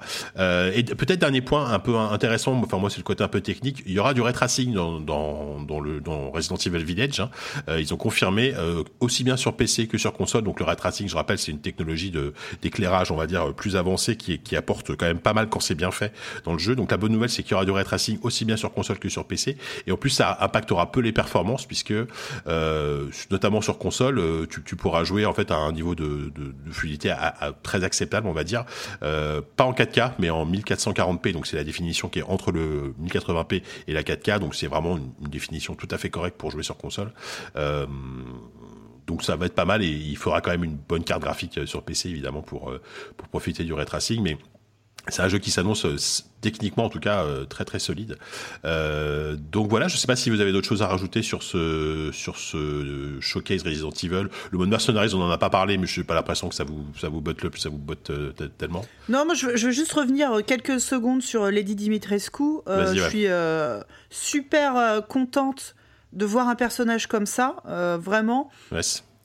et 0.73 0.83
peut-être 0.83 1.19
dernier 1.19 1.41
point 1.41 1.71
un 1.71 1.79
peu 1.79 1.95
intéressant. 1.95 2.53
Enfin 2.63 2.77
moi, 2.77 2.89
c'est 2.89 2.97
le 2.97 3.03
côté 3.03 3.23
un 3.23 3.27
peu 3.27 3.41
technique. 3.41 3.83
Il 3.85 3.93
y 3.93 3.99
aura 3.99 4.13
du 4.13 4.21
ray 4.21 4.33
tracing 4.33 4.73
dans, 4.73 4.99
dans, 4.99 5.61
dans 5.61 5.79
le 5.79 5.99
dans 5.99 6.31
Resident 6.31 6.57
Evil 6.57 6.83
Village. 6.83 7.19
Hein. 7.19 7.29
Euh, 7.67 7.79
ils 7.79 7.93
ont 7.93 7.97
confirmé 7.97 8.53
euh, 8.59 8.83
aussi 8.99 9.23
bien 9.23 9.37
sur 9.37 9.55
PC 9.55 9.87
que 9.87 9.97
sur 9.97 10.13
console. 10.13 10.43
Donc 10.43 10.59
le 10.59 10.65
ray 10.65 10.75
tracing, 10.75 11.07
je 11.07 11.15
rappelle, 11.15 11.39
c'est 11.39 11.51
une 11.51 11.61
technologie 11.61 12.13
d'éclairage, 12.61 13.11
on 13.11 13.15
va 13.15 13.27
dire, 13.27 13.53
plus 13.53 13.75
avancée 13.75 14.15
qui, 14.15 14.39
qui 14.39 14.55
apporte 14.55 14.95
quand 14.95 15.05
même 15.05 15.19
pas 15.19 15.33
mal 15.33 15.49
quand 15.49 15.59
c'est 15.59 15.75
bien 15.75 15.91
fait 15.91 16.13
dans 16.43 16.53
le 16.53 16.59
jeu. 16.59 16.75
Donc 16.75 16.91
la 16.91 16.97
bonne 16.97 17.11
nouvelle, 17.11 17.29
c'est 17.29 17.43
qu'il 17.43 17.51
y 17.51 17.55
aura 17.55 17.65
du 17.65 17.71
ray 17.71 17.83
tracing 17.83 18.19
aussi 18.23 18.45
bien 18.45 18.57
sur 18.57 18.73
console 18.73 18.99
que 18.99 19.09
sur 19.09 19.25
PC. 19.25 19.57
Et 19.87 19.91
en 19.91 19.97
plus, 19.97 20.09
ça 20.09 20.37
impactera 20.41 20.91
peu 20.91 20.99
les 20.99 21.11
performances 21.11 21.65
puisque 21.65 21.93
euh, 22.47 23.07
notamment 23.31 23.61
sur 23.61 23.77
console, 23.77 24.19
euh, 24.19 24.45
tu, 24.49 24.63
tu, 24.63 24.75
pourras 24.75 25.03
jouer 25.03 25.25
en 25.25 25.33
fait 25.33 25.51
à 25.51 25.57
un 25.57 25.71
niveau 25.71 25.95
de, 25.95 26.31
de, 26.35 26.53
de 26.65 26.71
fluidité 26.71 27.09
à, 27.09 27.53
très 27.63 27.83
acceptable, 27.83 28.27
on 28.27 28.33
va 28.33 28.43
dire, 28.43 28.65
euh, 29.03 29.41
pas 29.55 29.63
en 29.63 29.73
4K, 29.73 30.13
mais 30.19 30.29
en 30.29 30.45
1440p. 30.45 31.33
Donc 31.33 31.47
c'est 31.47 31.57
la 31.57 31.63
définition 31.63 32.09
qui 32.09 32.19
est 32.19 32.23
entre 32.23 32.51
le 32.51 32.93
1080p 33.01 33.61
et 33.87 33.93
la 33.93 34.03
4K. 34.03 34.39
Donc 34.39 34.55
c'est 34.55 34.67
vraiment 34.67 34.97
une, 34.97 35.11
une 35.21 35.29
définition 35.29 35.75
tout 35.75 35.87
à 35.91 35.97
fait 35.97 36.09
correcte 36.09 36.37
pour 36.37 36.51
jouer 36.51 36.63
sur 36.63 36.77
console. 36.77 37.11
Euh, 37.55 37.85
donc 39.09 39.23
ça 39.23 39.35
va 39.35 39.47
être 39.47 39.55
pas 39.55 39.65
mal 39.65 39.81
et 39.81 39.87
il 39.87 40.15
faudra 40.17 40.39
quand 40.39 40.51
même 40.51 40.63
une 40.63 40.77
bonne 40.77 41.03
carte 41.03 41.21
graphique 41.21 41.57
euh, 41.57 41.65
sur 41.65 41.81
PC 41.81 42.09
évidemment 42.09 42.43
pour 42.43 42.69
euh, 42.69 42.79
pour 43.17 43.27
profiter 43.27 43.63
du 43.63 43.73
ray 43.73 43.85
tracing 43.85 44.21
mais 44.21 44.37
c'est 45.07 45.23
un 45.23 45.27
jeu 45.27 45.39
qui 45.39 45.49
s'annonce 45.49 45.87
techniquement 46.41 46.85
en 46.85 46.89
tout 46.89 46.99
cas 46.99 47.25
très 47.49 47.65
très 47.65 47.79
solide. 47.79 48.17
donc 49.51 49.69
voilà, 49.69 49.87
je 49.87 49.97
sais 49.97 50.05
pas 50.05 50.17
si 50.17 50.29
vous 50.29 50.39
avez 50.39 50.51
d'autres 50.51 50.67
choses 50.67 50.83
à 50.83 50.87
rajouter 50.87 51.23
sur 51.23 51.41
ce 51.41 52.11
sur 52.13 52.37
ce 52.37 53.17
showcase 53.19 53.63
Resident 53.63 53.89
Evil. 54.03 54.27
Le 54.51 54.57
mode 54.57 54.69
Mercenaries, 54.69 55.15
on 55.15 55.21
en 55.21 55.31
a 55.31 55.37
pas 55.39 55.49
parlé, 55.49 55.79
mais 55.79 55.87
je 55.87 55.99
n'ai 55.99 56.03
pas 56.05 56.13
l'impression 56.13 56.47
que 56.49 56.53
ça 56.53 56.63
vous 56.63 56.85
ça 56.99 57.09
vous 57.09 57.21
botte 57.21 57.41
le 57.41 57.49
ça 57.57 57.69
vous 57.69 57.79
botte 57.79 58.11
tellement. 58.57 58.85
Non, 59.07 59.25
moi 59.25 59.33
je 59.33 59.47
veux, 59.47 59.55
je 59.55 59.67
veux, 59.67 59.71
juste 59.71 59.93
revenir 59.93 60.45
quelques 60.45 60.79
secondes 60.79 61.23
sur 61.23 61.49
Lady 61.49 61.75
Dimitrescu. 61.75 62.59
je 62.67 63.07
suis 63.09 63.25
super 64.11 65.01
contente 65.07 65.75
de 66.13 66.25
voir 66.25 66.47
un 66.47 66.55
personnage 66.55 67.07
comme 67.07 67.25
ça, 67.25 67.57
euh, 67.67 67.97
vraiment. 67.99 68.49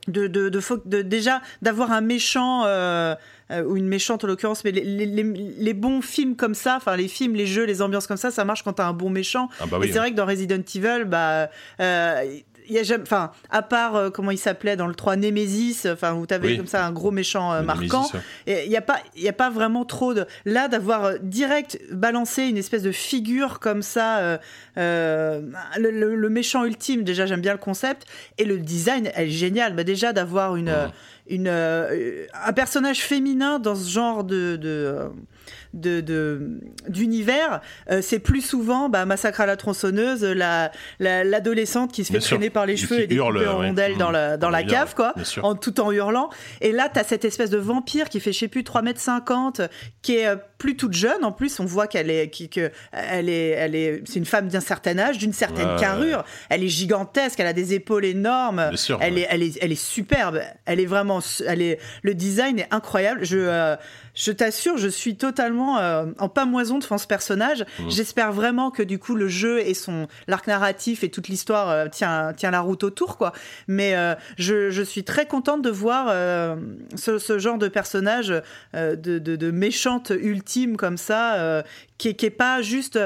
De, 0.06 0.26
de, 0.26 0.50
de, 0.50 1.00
déjà 1.00 1.40
d'avoir 1.62 1.90
un 1.90 2.02
méchant 2.02 2.64
euh, 2.66 3.14
euh, 3.50 3.64
ou 3.64 3.78
une 3.78 3.88
méchante 3.88 4.22
en 4.22 4.26
l'occurrence, 4.26 4.62
mais 4.62 4.70
les, 4.70 5.72
bons 5.72 6.02
films 6.02 6.36
comme 6.36 6.54
ça, 6.54 6.76
enfin 6.76 6.94
les 6.94 7.08
films, 7.08 7.34
les 7.34 7.46
jeux, 7.46 7.64
les 7.64 7.80
ambiances 7.80 8.06
comme 8.06 8.18
ça, 8.18 8.30
ça 8.30 8.44
marche 8.44 8.62
quand 8.64 8.74
t'as 8.74 8.86
un 8.86 8.92
bon 8.92 9.08
méchant. 9.08 9.48
Ah 9.60 9.64
bah 9.66 9.78
et 9.82 9.90
c'est 9.90 9.98
vrai 9.98 10.10
que 10.10 10.16
dans 10.16 10.26
Resident 10.26 10.62
Evil, 10.74 11.04
bah 11.06 11.48
y 12.72 12.78
a 12.78 12.82
jamais, 12.82 13.02
enfin, 13.02 13.30
à 13.50 13.62
part 13.62 13.96
euh, 13.96 14.10
comment 14.10 14.30
il 14.30 14.38
s'appelait 14.38 14.76
dans 14.76 14.86
le 14.86 14.94
3 14.94 15.16
Nemesis, 15.16 15.86
enfin 15.86 16.14
où 16.14 16.26
tu 16.26 16.34
avais 16.34 16.56
comme 16.56 16.66
ça 16.66 16.84
un 16.84 16.92
gros 16.92 17.10
méchant 17.10 17.52
euh, 17.52 17.62
marquant, 17.62 18.10
il 18.46 18.68
n'y 18.68 18.76
a 18.76 18.82
pas, 18.82 18.98
il 19.16 19.22
y 19.22 19.28
a 19.28 19.32
pas 19.32 19.50
vraiment 19.50 19.84
trop 19.84 20.14
de 20.14 20.26
là 20.44 20.68
d'avoir 20.68 21.04
euh, 21.04 21.14
direct 21.20 21.78
balancé 21.90 22.44
une 22.44 22.56
espèce 22.56 22.82
de 22.82 22.92
figure 22.92 23.60
comme 23.60 23.82
ça, 23.82 24.40
le, 24.76 26.28
méchant 26.28 26.64
ultime. 26.64 27.04
Déjà, 27.04 27.26
j'aime 27.26 27.40
bien 27.40 27.52
le 27.52 27.58
concept. 27.58 28.06
Et 28.38 28.44
le 28.44 28.58
design 28.58 29.10
est 29.14 29.28
génial. 29.28 29.74
Bah, 29.74 29.84
déjà 29.84 30.12
d'avoir 30.12 30.56
une, 30.56 30.74
une, 31.28 31.48
un 31.48 32.52
personnage 32.54 33.00
féminin 33.00 33.58
dans 33.58 33.74
ce 33.74 33.88
genre 33.88 34.24
de, 34.24 34.56
de 34.56 35.10
de 35.74 36.60
d'univers, 36.88 37.60
euh, 37.90 38.00
c'est 38.02 38.18
plus 38.18 38.40
souvent 38.40 38.88
bah, 38.88 39.04
Massacre 39.04 39.40
à 39.40 39.46
la 39.46 39.56
tronçonneuse, 39.56 40.24
la 40.24 40.70
l'adolescente 41.00 41.92
qui 41.92 42.04
se 42.04 42.12
fait 42.12 42.20
traîner 42.20 42.50
par 42.50 42.66
les 42.66 42.76
cheveux 42.76 43.00
et 43.00 43.06
des 43.06 43.16
hurle, 43.16 43.46
en 43.46 43.58
rondelles 43.58 43.96
dans 43.96 44.10
la 44.10 44.36
dans 44.36 44.50
la 44.50 44.62
cave 44.62 44.94
quoi, 44.94 45.14
en 45.42 45.54
tout 45.54 45.80
en 45.80 45.90
hurlant. 45.90 46.30
Et 46.60 46.72
là, 46.72 46.88
tu 46.92 46.98
as 46.98 47.04
cette 47.04 47.24
espèce 47.24 47.50
de 47.50 47.58
vampire 47.58 48.08
qui 48.08 48.20
fait 48.20 48.32
je 48.32 48.38
sais 48.38 48.48
plus 48.48 48.64
3 48.64 48.82
mètres 48.82 49.00
50 49.00 49.62
qui 50.02 50.16
est 50.16 50.26
euh, 50.26 50.36
plus 50.58 50.76
toute 50.76 50.94
jeune. 50.94 51.24
En 51.24 51.32
plus, 51.32 51.60
on 51.60 51.64
voit 51.64 51.86
qu'elle 51.86 52.10
est 52.10 52.30
qui, 52.30 52.48
que 52.48 52.70
elle 52.92 53.28
est 53.28 53.50
elle 53.50 53.74
est 53.74 54.02
c'est 54.04 54.18
une 54.18 54.24
femme 54.24 54.48
d'un 54.48 54.60
certain 54.60 54.98
âge, 54.98 55.18
d'une 55.18 55.32
certaine 55.32 55.76
carrure, 55.76 56.24
elle 56.50 56.62
est 56.62 56.68
gigantesque, 56.68 57.40
elle 57.40 57.46
a 57.46 57.52
des 57.52 57.74
épaules 57.74 58.04
énormes, 58.04 58.70
elle 59.00 59.18
est 59.18 59.26
elle 59.28 59.42
est 59.42 59.58
elle 59.60 59.72
est 59.72 59.82
superbe, 59.82 60.40
elle 60.66 60.80
est 60.80 60.86
vraiment 60.86 61.20
elle 61.46 61.62
est 61.62 61.78
le 62.02 62.14
design 62.14 62.60
est 62.60 62.68
incroyable. 62.70 63.24
Je 63.24 63.38
euh, 63.38 63.76
je 64.14 64.30
t'assure, 64.30 64.78
je 64.78 64.88
suis 64.88 65.16
totalement 65.16 65.78
euh, 65.78 66.06
en 66.18 66.28
pamoison 66.28 66.78
devant 66.78 66.98
ce 66.98 67.06
personnage. 67.06 67.64
Mmh. 67.78 67.90
J'espère 67.90 68.32
vraiment 68.32 68.70
que 68.70 68.82
du 68.82 68.98
coup 68.98 69.14
le 69.14 69.28
jeu 69.28 69.60
et 69.60 69.74
son 69.74 70.06
l'arc 70.28 70.46
narratif 70.46 71.02
et 71.02 71.10
toute 71.10 71.28
l'histoire 71.28 71.68
euh, 71.68 71.88
tient 71.88 72.32
tient 72.32 72.52
la 72.52 72.60
route 72.60 72.84
autour 72.84 73.16
quoi. 73.16 73.32
Mais 73.66 73.96
euh, 73.96 74.14
je, 74.38 74.70
je, 74.70 74.82
suis 74.82 75.02
très 75.02 75.26
contente 75.26 75.62
de 75.62 75.70
voir 75.70 76.06
ce, 76.94 77.18
ce, 77.18 77.38
genre 77.38 77.58
de 77.58 77.68
personnage 77.68 78.28
de, 78.72 78.94
de, 78.94 79.18
de, 79.18 79.50
méchante 79.50 80.12
ultime 80.16 80.76
comme 80.76 80.96
ça, 80.96 81.64
qui, 81.98 82.14
qui 82.14 82.26
est 82.26 82.30
pas 82.30 82.62
juste 82.62 82.98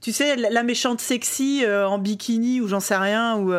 tu 0.00 0.12
sais, 0.12 0.36
la 0.36 0.62
méchante 0.62 1.00
sexy 1.00 1.64
en 1.66 1.98
bikini 1.98 2.60
ou 2.60 2.68
j'en 2.68 2.80
sais 2.80 2.96
rien, 2.96 3.36
ou 3.36 3.52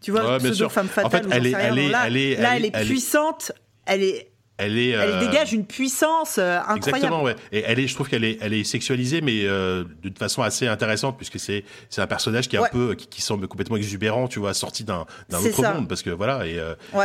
tu 0.00 0.10
vois, 0.10 0.32
ouais, 0.32 0.38
pseudo 0.38 0.68
femme 0.68 0.88
fatale. 0.88 1.26
En 1.26 1.30
fait, 1.30 1.36
elle, 1.36 1.46
est, 1.46 1.52
elle, 1.52 1.78
est, 1.78 1.88
là, 1.88 2.02
elle, 2.06 2.16
est, 2.16 2.36
là, 2.36 2.56
elle, 2.56 2.64
est, 2.64 2.70
puissante, 2.70 3.52
elle 3.86 4.02
est 4.02 4.33
elle 4.56 4.78
est, 4.78 4.90
elle 4.90 5.10
euh, 5.10 5.20
dégage 5.20 5.52
une 5.52 5.66
puissance 5.66 6.38
euh, 6.38 6.58
incroyable. 6.58 6.88
Exactement, 6.88 7.22
ouais. 7.24 7.34
Et 7.50 7.64
elle 7.66 7.80
est, 7.80 7.88
je 7.88 7.94
trouve 7.94 8.08
qu'elle 8.08 8.22
est, 8.22 8.38
elle 8.40 8.52
est 8.52 8.62
sexualisée, 8.62 9.20
mais 9.20 9.44
euh, 9.44 9.82
d'une 10.00 10.14
façon 10.14 10.42
assez 10.42 10.68
intéressante, 10.68 11.16
puisque 11.16 11.40
c'est, 11.40 11.64
c'est 11.90 12.00
un 12.00 12.06
personnage 12.06 12.48
qui 12.48 12.54
est 12.54 12.60
un 12.60 12.68
peu, 12.70 12.94
qui, 12.94 13.20
semble 13.20 13.48
complètement 13.48 13.76
exubérant, 13.76 14.28
tu 14.28 14.38
vois, 14.38 14.54
sorti 14.54 14.84
d'un, 14.84 15.06
d'un 15.28 15.38
autre 15.38 15.62
monde, 15.62 15.88
parce 15.88 16.02
que 16.02 16.10
voilà, 16.10 16.46
et, 16.46 16.60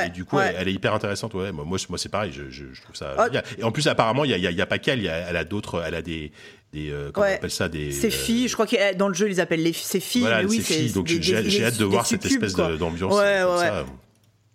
et 0.05 0.09
du 0.09 0.25
coup, 0.25 0.39
elle, 0.39 0.67
est 0.67 0.73
hyper 0.73 0.93
intéressante, 0.93 1.33
ouais. 1.33 1.51
Moi, 1.51 1.65
moi, 1.65 1.97
c'est 1.97 2.09
pareil, 2.09 2.31
je, 2.31 2.49
je, 2.49 2.81
trouve 2.83 2.95
ça. 2.95 3.15
Et 3.57 3.63
en 3.63 3.71
plus, 3.71 3.87
apparemment, 3.87 4.25
il 4.25 4.31
y 4.31 4.33
a, 4.33 4.51
y 4.51 4.61
a, 4.61 4.65
pas 4.65 4.77
qu'elle, 4.77 5.05
elle 5.05 5.37
a 5.37 5.43
d'autres, 5.43 5.83
elle 5.85 5.95
a 5.95 6.03
des, 6.03 6.31
des 6.71 6.93
comment 7.13 7.25
on 7.25 7.33
appelle 7.33 7.49
ça 7.49 7.67
des 7.67 7.91
ses 7.91 8.11
filles 8.11 8.47
je 8.47 8.53
crois 8.53 8.67
que 8.67 8.93
dans 8.93 9.07
le 9.07 9.15
jeu 9.15 9.27
ils 9.27 9.41
appellent 9.41 9.63
les 9.63 9.73
filles 9.73 10.21
voilà, 10.21 10.43
mais 10.43 10.49
oui 10.49 10.61
c'est 10.63 10.75
filles 10.75 10.91
donc 10.91 11.07
j'ai 11.07 11.65
hâte 11.65 11.77
de 11.77 11.83
voir 11.83 12.05
cette 12.05 12.23
espèce 12.27 12.53
d'ambiance 12.53 13.11
ouais, 13.11 13.43
ouais. 13.43 13.85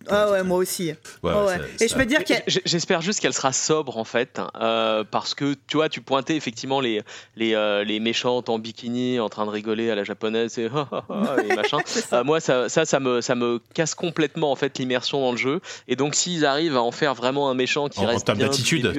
Ah 0.09 0.31
ouais, 0.31 0.43
moi 0.43 0.59
aussi. 0.59 0.90
Et 0.90 1.88
je 1.88 1.95
peux 1.95 2.07
dire 2.07 2.21
J'espère 2.47 3.01
juste 3.01 3.21
qu'elle 3.21 3.33
sera 3.33 3.53
sobre 3.53 3.97
en 3.99 4.05
fait, 4.05 4.40
euh, 4.61 5.05
parce 5.09 5.35
que 5.35 5.55
tu 5.67 5.77
vois, 5.77 5.88
tu 5.88 6.01
pointais 6.01 6.37
effectivement 6.37 6.81
les 6.81 7.03
les, 7.37 7.55
euh, 7.55 7.85
les 7.85 8.01
méchantes 8.01 8.49
en 8.49 8.59
bikini 8.59 9.21
en 9.21 9.29
train 9.29 9.47
de 9.47 9.51
rigoler 9.51 9.90
à 9.90 9.95
la 9.95 10.05
japonaise 10.05 10.59
et, 10.59 10.64
et 11.51 11.55
machin. 11.55 11.79
Euh, 12.12 12.23
moi, 12.23 12.38
ça, 12.38 12.69
ça, 12.69 12.85
ça 12.85 13.01
me 13.01 13.21
ça 13.21 13.35
me 13.35 13.61
casse 13.73 13.95
complètement 13.95 14.53
en 14.53 14.57
fait 14.57 14.79
l'immersion 14.79 15.21
dans 15.21 15.33
le 15.33 15.38
jeu. 15.38 15.61
Et 15.88 15.97
donc, 15.97 16.14
s'ils 16.14 16.45
arrivent 16.45 16.77
à 16.77 16.83
en 16.83 16.90
faire 16.90 17.14
vraiment 17.14 17.49
un 17.51 17.55
méchant 17.55 17.88
qui 17.88 18.05
reste 18.05 18.29
en 18.29 18.35
bien 18.35 18.47
d'attitude, 18.47 18.93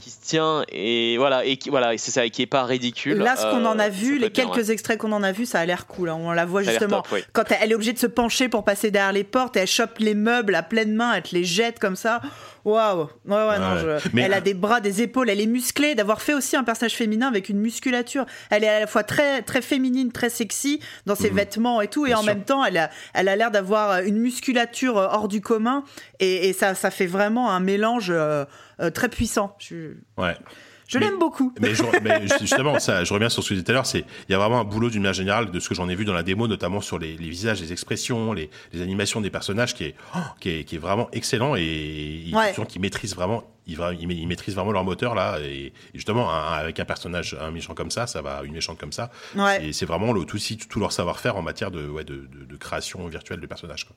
qui 0.00 0.10
se 0.10 0.20
tient 0.22 0.64
et 0.68 1.16
voilà 1.18 1.44
et 1.44 1.56
qui 1.56 1.70
voilà, 1.70 1.96
c'est 1.96 2.10
ça, 2.10 2.28
qui 2.28 2.42
est 2.42 2.46
pas 2.46 2.64
ridicule. 2.64 3.18
Là, 3.18 3.36
ce 3.36 3.42
qu'on 3.42 3.64
en 3.64 3.78
a 3.78 3.88
vu, 3.88 4.18
les 4.18 4.30
quelques 4.30 4.70
extraits 4.70 4.98
qu'on 4.98 5.12
en 5.12 5.22
a 5.22 5.32
vu, 5.32 5.46
ça 5.46 5.60
a 5.60 5.66
l'air 5.66 5.86
cool. 5.86 6.10
Hein. 6.10 6.16
On 6.18 6.32
la 6.32 6.44
voit 6.44 6.62
justement 6.62 7.02
quand 7.32 7.44
elle 7.50 7.72
est 7.72 7.74
obligée 7.74 7.92
de 7.92 7.98
se 7.98 8.06
pencher 8.06 8.48
pour 8.48 8.64
passer 8.64 8.90
derrière 8.90 9.12
les 9.12 9.24
portes 9.24 9.56
et 9.56 9.60
elle 9.60 9.66
chope 9.66 9.98
les 9.98 10.14
meubles 10.26 10.54
à 10.54 10.62
pleine 10.62 10.94
main, 10.94 11.14
elle 11.14 11.22
te 11.22 11.34
les 11.34 11.44
jette 11.44 11.78
comme 11.78 11.96
ça. 11.96 12.20
Waouh! 12.64 13.08
Ouais, 13.24 13.48
ouais, 13.48 13.58
non, 13.60 13.98
Elle 14.16 14.34
a 14.34 14.40
des 14.40 14.54
bras, 14.54 14.80
des 14.80 15.00
épaules, 15.00 15.30
elle 15.30 15.40
est 15.40 15.46
musclée. 15.46 15.94
D'avoir 15.94 16.20
fait 16.20 16.34
aussi 16.34 16.56
un 16.56 16.64
personnage 16.64 16.96
féminin 16.96 17.28
avec 17.28 17.48
une 17.48 17.60
musculature. 17.60 18.26
Elle 18.50 18.64
est 18.64 18.68
à 18.68 18.80
la 18.80 18.86
fois 18.88 19.04
très, 19.04 19.42
très 19.42 19.62
féminine, 19.62 20.10
très 20.10 20.30
sexy 20.30 20.80
dans 21.06 21.14
ses 21.14 21.30
mhm. 21.30 21.36
vêtements 21.36 21.80
et 21.80 21.86
tout. 21.86 22.06
Et 22.06 22.14
en 22.14 22.24
même 22.24 22.42
temps, 22.42 22.64
elle 22.64 22.78
a, 22.78 22.90
elle 23.14 23.28
a 23.28 23.36
l'air 23.36 23.52
d'avoir 23.52 24.00
une 24.00 24.18
musculature 24.18 24.96
hors 24.96 25.28
du 25.28 25.40
commun. 25.40 25.84
Et, 26.18 26.52
ça, 26.52 26.74
ça 26.74 26.90
fait 26.90 27.06
vraiment 27.06 27.52
un 27.52 27.60
mélange 27.60 28.10
euh, 28.10 28.44
euh, 28.80 28.90
très 28.90 29.08
puissant. 29.08 29.56
Je... 29.60 29.94
Ouais. 30.18 30.34
Je 30.88 30.98
l'aime 30.98 31.18
beaucoup. 31.18 31.52
Mais, 31.60 31.74
justement, 32.40 32.78
ça, 32.78 33.04
je 33.04 33.12
reviens 33.12 33.28
sur 33.28 33.42
ce 33.42 33.48
que 33.48 33.54
je 33.54 33.60
disais 33.60 33.64
tout 33.64 33.72
à 33.72 33.74
l'heure, 33.74 33.86
c'est 33.86 34.04
il 34.28 34.32
y 34.32 34.34
a 34.34 34.38
vraiment 34.38 34.60
un 34.60 34.64
boulot 34.64 34.90
d'une 34.90 35.02
manière 35.02 35.14
générale 35.14 35.50
de 35.50 35.60
ce 35.60 35.68
que 35.68 35.74
j'en 35.74 35.88
ai 35.88 35.94
vu 35.94 36.04
dans 36.04 36.14
la 36.14 36.22
démo, 36.22 36.46
notamment 36.46 36.80
sur 36.80 36.98
les, 36.98 37.16
les 37.16 37.28
visages, 37.28 37.60
les 37.60 37.72
expressions, 37.72 38.32
les, 38.32 38.50
les, 38.72 38.82
animations 38.82 39.20
des 39.20 39.30
personnages, 39.30 39.74
qui 39.74 39.84
est, 39.84 39.94
oh, 40.14 40.18
qui 40.40 40.50
est, 40.50 40.64
qui 40.64 40.76
est 40.76 40.78
vraiment 40.78 41.08
excellent 41.12 41.56
et 41.56 42.30
ouais. 42.32 42.54
qui 42.68 42.78
maîtrise 42.78 43.14
vraiment 43.14 43.44
ils, 43.66 44.26
maîtrisent 44.26 44.54
vraiment 44.54 44.72
leur 44.72 44.84
moteur 44.84 45.14
là. 45.14 45.38
Et, 45.40 45.72
justement, 45.94 46.30
avec 46.30 46.78
un 46.80 46.84
personnage, 46.84 47.36
un 47.40 47.50
méchant 47.50 47.74
comme 47.74 47.90
ça, 47.90 48.06
ça 48.06 48.22
va, 48.22 48.42
une 48.44 48.52
méchante 48.52 48.78
comme 48.78 48.92
ça. 48.92 49.10
Ouais. 49.34 49.70
C'est 49.72 49.86
vraiment 49.86 50.12
le, 50.12 50.24
tout, 50.24 50.38
tout 50.68 50.80
leur 50.80 50.92
savoir-faire 50.92 51.36
en 51.36 51.42
matière 51.42 51.70
de, 51.70 51.86
ouais, 51.86 52.04
de, 52.04 52.26
de, 52.32 52.56
création 52.56 53.06
virtuelle 53.08 53.40
de 53.40 53.46
personnages. 53.46 53.84
Quoi. 53.84 53.96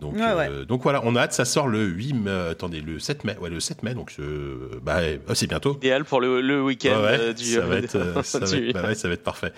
Donc, 0.00 0.16
euh, 0.18 0.64
donc 0.64 0.82
voilà, 0.82 1.00
on 1.04 1.16
a 1.16 1.22
hâte. 1.22 1.32
Ça 1.32 1.44
sort 1.44 1.68
le 1.68 1.84
8 1.84 2.12
mai, 2.12 2.30
attendez, 2.50 2.80
le 2.80 2.98
7 2.98 3.24
mai. 3.24 3.36
Ouais, 3.40 3.50
le 3.50 3.60
7 3.60 3.82
mai. 3.82 3.94
Donc, 3.94 4.14
euh, 4.20 4.78
bah, 4.82 5.00
oh, 5.28 5.34
c'est 5.34 5.46
bientôt. 5.46 5.76
Idéal 5.76 6.04
pour 6.04 6.20
le, 6.20 6.40
le 6.40 6.62
week-end 6.62 7.32
du. 7.36 7.44
Ça 7.44 7.60
va, 7.60 7.76
être, 7.76 8.22
ça, 8.24 8.38
va 8.38 8.46
être, 8.56 8.72
bah 8.72 8.94
ça 8.94 9.08
va 9.08 9.14
être 9.14 9.24
parfait. 9.24 9.52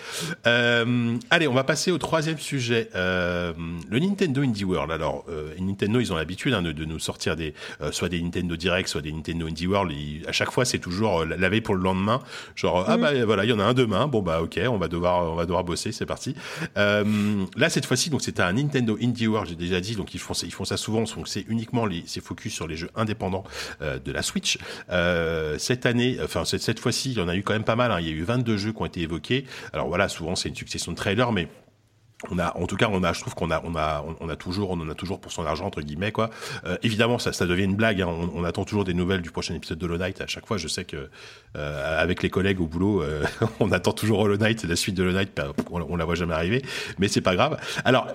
allez, 0.45 1.49
on 1.49 1.55
va 1.55 1.65
passer 1.65 1.91
au 1.91 1.99
troisième 1.99 2.39
sujet. 2.39 2.89
le 2.95 3.99
Nintendo 3.99 4.43
Indie 4.43 4.65
World. 4.65 4.93
Alors, 4.93 5.25
Nintendo, 5.59 6.01
ils 6.01 6.13
ont 6.13 6.17
l'habitude 6.17 6.55
hein, 6.55 6.63
de, 6.63 6.73
de, 6.73 6.85
nous 6.85 6.99
sortir 6.99 7.37
des, 7.37 7.55
soit 7.91 8.09
des 8.09 8.23
Nintendo 8.23 8.57
Direct, 8.57 8.89
soit 8.89 9.03
des 9.03 9.13
Nintendo 9.13 9.40
Indie 9.47 9.67
World, 9.67 9.93
à 10.27 10.33
chaque 10.33 10.51
fois, 10.51 10.65
c'est 10.65 10.79
toujours 10.79 11.21
euh, 11.21 11.27
la 11.27 11.49
veille 11.49 11.61
pour 11.61 11.75
le 11.75 11.83
lendemain. 11.83 12.21
Genre, 12.55 12.85
ah 12.87 12.97
mm. 12.97 13.01
bah 13.01 13.25
voilà, 13.25 13.45
il 13.45 13.51
y 13.51 13.53
en 13.53 13.59
a 13.59 13.65
un 13.65 13.75
demain. 13.75 14.07
Bon 14.07 14.23
bah 14.23 14.43
ok, 14.43 14.61
on 14.69 14.79
va 14.79 14.89
devoir, 14.89 15.33
on 15.33 15.35
va 15.35 15.45
devoir 15.45 15.65
bosser, 15.65 15.93
c'est 15.93 16.07
parti. 16.07 16.35
Euh, 16.77 17.45
là, 17.57 17.71
cette 17.71 17.87
fois-ci, 17.87 18.11
donc 18.11 18.23
c'était 18.23 18.43
un 18.43 18.53
Nintendo 18.53 18.99
Indie 19.01 19.27
World, 19.27 19.49
j'ai 19.49 19.57
déjà 19.57 19.81
dit. 19.81 19.97
Donc 19.97 20.15
ils 20.15 20.21
font, 20.21 20.35
ils 20.35 20.53
font 20.53 20.65
ça 20.65 20.77
souvent. 20.77 21.05
Donc 21.05 21.29
c'est 21.29 21.45
uniquement 21.49 21.87
les, 21.87 22.05
c'est 22.07 22.23
focus 22.23 22.53
sur 22.53 22.67
les 22.67 22.77
jeux 22.77 22.91
indépendants 22.95 23.45
euh, 23.83 23.99
de 23.99 24.13
la 24.13 24.23
Switch. 24.23 24.59
cette 25.59 25.87
année, 25.87 26.19
enfin 26.23 26.45
cette, 26.45 26.63
cette 26.63 26.81
fois-ci, 26.81 27.13
il 27.13 27.19
y 27.19 27.21
en 27.21 27.29
a 27.29 27.37
eu 27.37 27.43
quand 27.43 27.53
même 27.53 27.65
pas 27.65 27.77
mal. 27.77 27.93
Hein. 27.93 28.01
Il 28.01 28.07
y 28.07 28.11
a 28.11 28.15
eu 28.15 28.23
22 28.23 28.57
jeux 28.57 28.73
qui 28.73 28.83
ont 28.83 28.87
été 28.87 29.01
évoqués. 29.01 29.45
Alors 29.73 29.89
voilà, 29.89 30.09
souvent 30.09 30.37
c'est 30.37 30.49
une 30.49 30.57
succession 30.57 30.93
de 30.93 30.97
trailers, 30.97 31.33
mais 31.33 31.49
on 32.29 32.39
a, 32.39 32.57
en 32.57 32.67
tout 32.67 32.77
cas, 32.77 32.89
on 32.91 33.03
a, 33.03 33.13
je 33.13 33.21
trouve 33.21 33.35
qu'on 33.35 33.51
a, 33.51 33.63
on 33.65 33.75
a, 33.77 34.05
on 34.21 34.29
a 34.29 34.37
toujours, 34.37 34.71
on 34.71 34.81
en 34.81 34.89
a 34.91 34.95
toujours 34.95 35.21
pour 35.21 35.33
son 35.33 35.47
argent 35.47 35.65
entre 35.65 35.81
guillemets 35.81 36.13
quoi. 36.13 36.31
Euh, 36.67 36.77
évidemment, 36.83 37.19
ça, 37.19 37.47
devient 37.47 37.65
une 37.65 37.77
blague. 37.77 38.03
Hein. 38.03 38.09
On, 38.35 38.45
attend 38.45 38.65
toujours 38.65 38.85
des 38.85 38.95
nouvelles 38.95 39.23
du 39.23 39.31
prochain 39.31 39.55
épisode 39.55 39.79
de 39.79 39.85
Hollow 39.87 39.99
Knight. 39.99 40.21
À 40.21 40.27
chaque 40.27 40.47
fois, 40.47 40.59
je 40.59 40.69
sais 40.69 40.85
que 40.85 41.09
euh, 41.57 42.03
avec 42.03 42.23
les 42.23 42.31
collègues 42.31 42.61
au 42.61 42.67
boulot, 42.67 43.03
euh, 43.03 43.25
on 43.61 43.73
attend 43.73 43.93
toujours 43.93 44.21
Hollow 44.21 44.37
Knight, 44.37 44.65
la 44.65 44.77
suite 44.77 44.97
de 44.97 45.03
Hollow 45.03 45.13
Knight. 45.13 45.41
On, 45.71 45.81
on 45.81 45.97
la 45.97 46.05
voit 46.05 46.15
jamais 46.15 46.35
arriver, 46.35 46.63
mais 46.99 47.09
c'est 47.09 47.21
pas 47.23 47.35
grave. 47.35 47.59
Alors, 47.85 48.09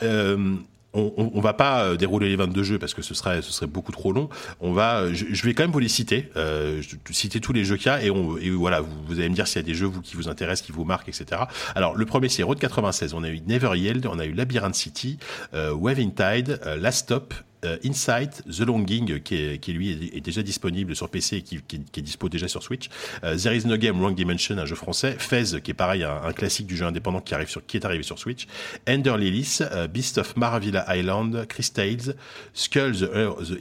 on, 0.96 1.41
va 1.41 1.54
pas 1.54 1.84
euh, 1.84 1.96
dérouler 1.96 2.30
les 2.30 2.36
22 2.36 2.64
jeux 2.64 2.80
parce 2.80 2.93
que 2.93 3.02
ce 3.02 3.14
serait, 3.14 3.41
ce 3.41 3.52
serait 3.52 3.68
beaucoup 3.68 3.91
trop 3.91 4.12
long. 4.12 4.30
On 4.60 4.72
va, 4.72 5.12
je, 5.14 5.46
vais 5.46 5.54
quand 5.54 5.64
même 5.64 5.72
vous 5.72 5.80
les 5.80 5.89
citer, 5.89 6.30
euh, 6.36 6.82
citer 7.12 7.39
tous 7.39 7.54
les 7.54 7.66
jeux 7.66 7.78
qu'il 7.78 7.88
y 7.88 7.89
a 7.89 8.04
et, 8.04 8.10
on, 8.10 8.38
voilà, 8.58 8.82
vous, 8.82 9.20
allez 9.20 9.30
me 9.30 9.36
dire 9.36 9.48
s'il 9.48 9.62
y 9.62 9.66
a 9.66 9.68
des 9.68 9.76
jeux 9.76 9.91
qui 10.04 10.16
vous 10.16 10.30
intéressent, 10.30 10.66
qui 10.66 10.72
vous 10.72 10.86
marquent, 10.86 11.10
etc. 11.10 11.43
Alors 11.76 11.96
le 11.96 12.06
premier 12.06 12.30
c'est 12.30 12.43
Road 12.43 12.60
96, 12.60 13.14
on 13.14 13.24
a 13.24 13.30
eu 13.30 13.41
Never 13.46 13.78
Yield, 13.78 14.06
on 14.08 14.20
a 14.20 14.26
eu 14.26 14.34
Labyrinth 14.34 14.76
City, 14.76 15.18
euh, 15.54 15.74
Wave 15.74 16.00
in 16.00 16.10
Tide, 16.10 16.60
euh, 16.66 16.78
Last 16.78 17.00
Stop, 17.00 17.34
euh, 17.66 17.78
Insight, 17.86 18.43
The 18.49 18.61
Longing, 18.61 19.22
qui, 19.22 19.36
est, 19.36 19.57
qui 19.59 19.74
lui 19.74 20.09
est, 20.13 20.22
déjà 20.22 20.41
disponible 20.43 20.95
sur 20.95 21.09
PC 21.09 21.38
et 21.38 21.41
qui, 21.41 21.61
qui, 21.61 21.80
qui, 21.80 21.99
est 21.99 22.03
dispo 22.03 22.30
déjà 22.30 22.47
sur 22.47 22.63
Switch. 22.63 22.89
Euh, 23.24 23.36
There 23.38 23.55
is 23.55 23.66
no 23.66 23.78
game, 23.78 23.99
Wrong 23.99 24.16
Dimension, 24.16 24.57
un 24.57 24.66
jeu 24.66 24.76
français. 24.76 25.16
Fez, 25.18 25.61
qui 25.61 25.72
est 25.72 25.76
pareil, 25.76 26.03
un, 26.03 26.32
classique 26.34 26.68
du 26.68 26.76
jeu 26.76 26.86
indépendant 26.86 27.22
qui 27.22 27.34
arrive 27.34 27.49
sur, 27.49 27.66
qui 27.66 27.78
est 27.78 27.86
arrivé 27.86 28.03
sur 28.03 28.20
Switch. 28.20 28.47
Ender 28.88 29.16
Lilies, 29.18 29.59
euh, 29.61 29.88
Beast 29.88 30.18
of 30.18 30.36
Maravilla 30.36 30.86
Island, 30.95 31.45
Chris 31.47 31.70
Tales, 31.74 32.16
Skull 32.53 32.95
the, 32.97 33.09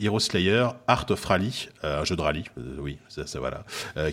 Hero 0.01 0.21
Slayer, 0.21 0.69
Art 0.87 1.07
of 1.11 1.25
Rally, 1.25 1.69
un 1.83 2.05
jeu 2.05 2.17
de 2.17 2.21
rallye, 2.21 2.45
oui, 2.79 2.99
ça 3.09 3.25
voilà. 3.39 3.65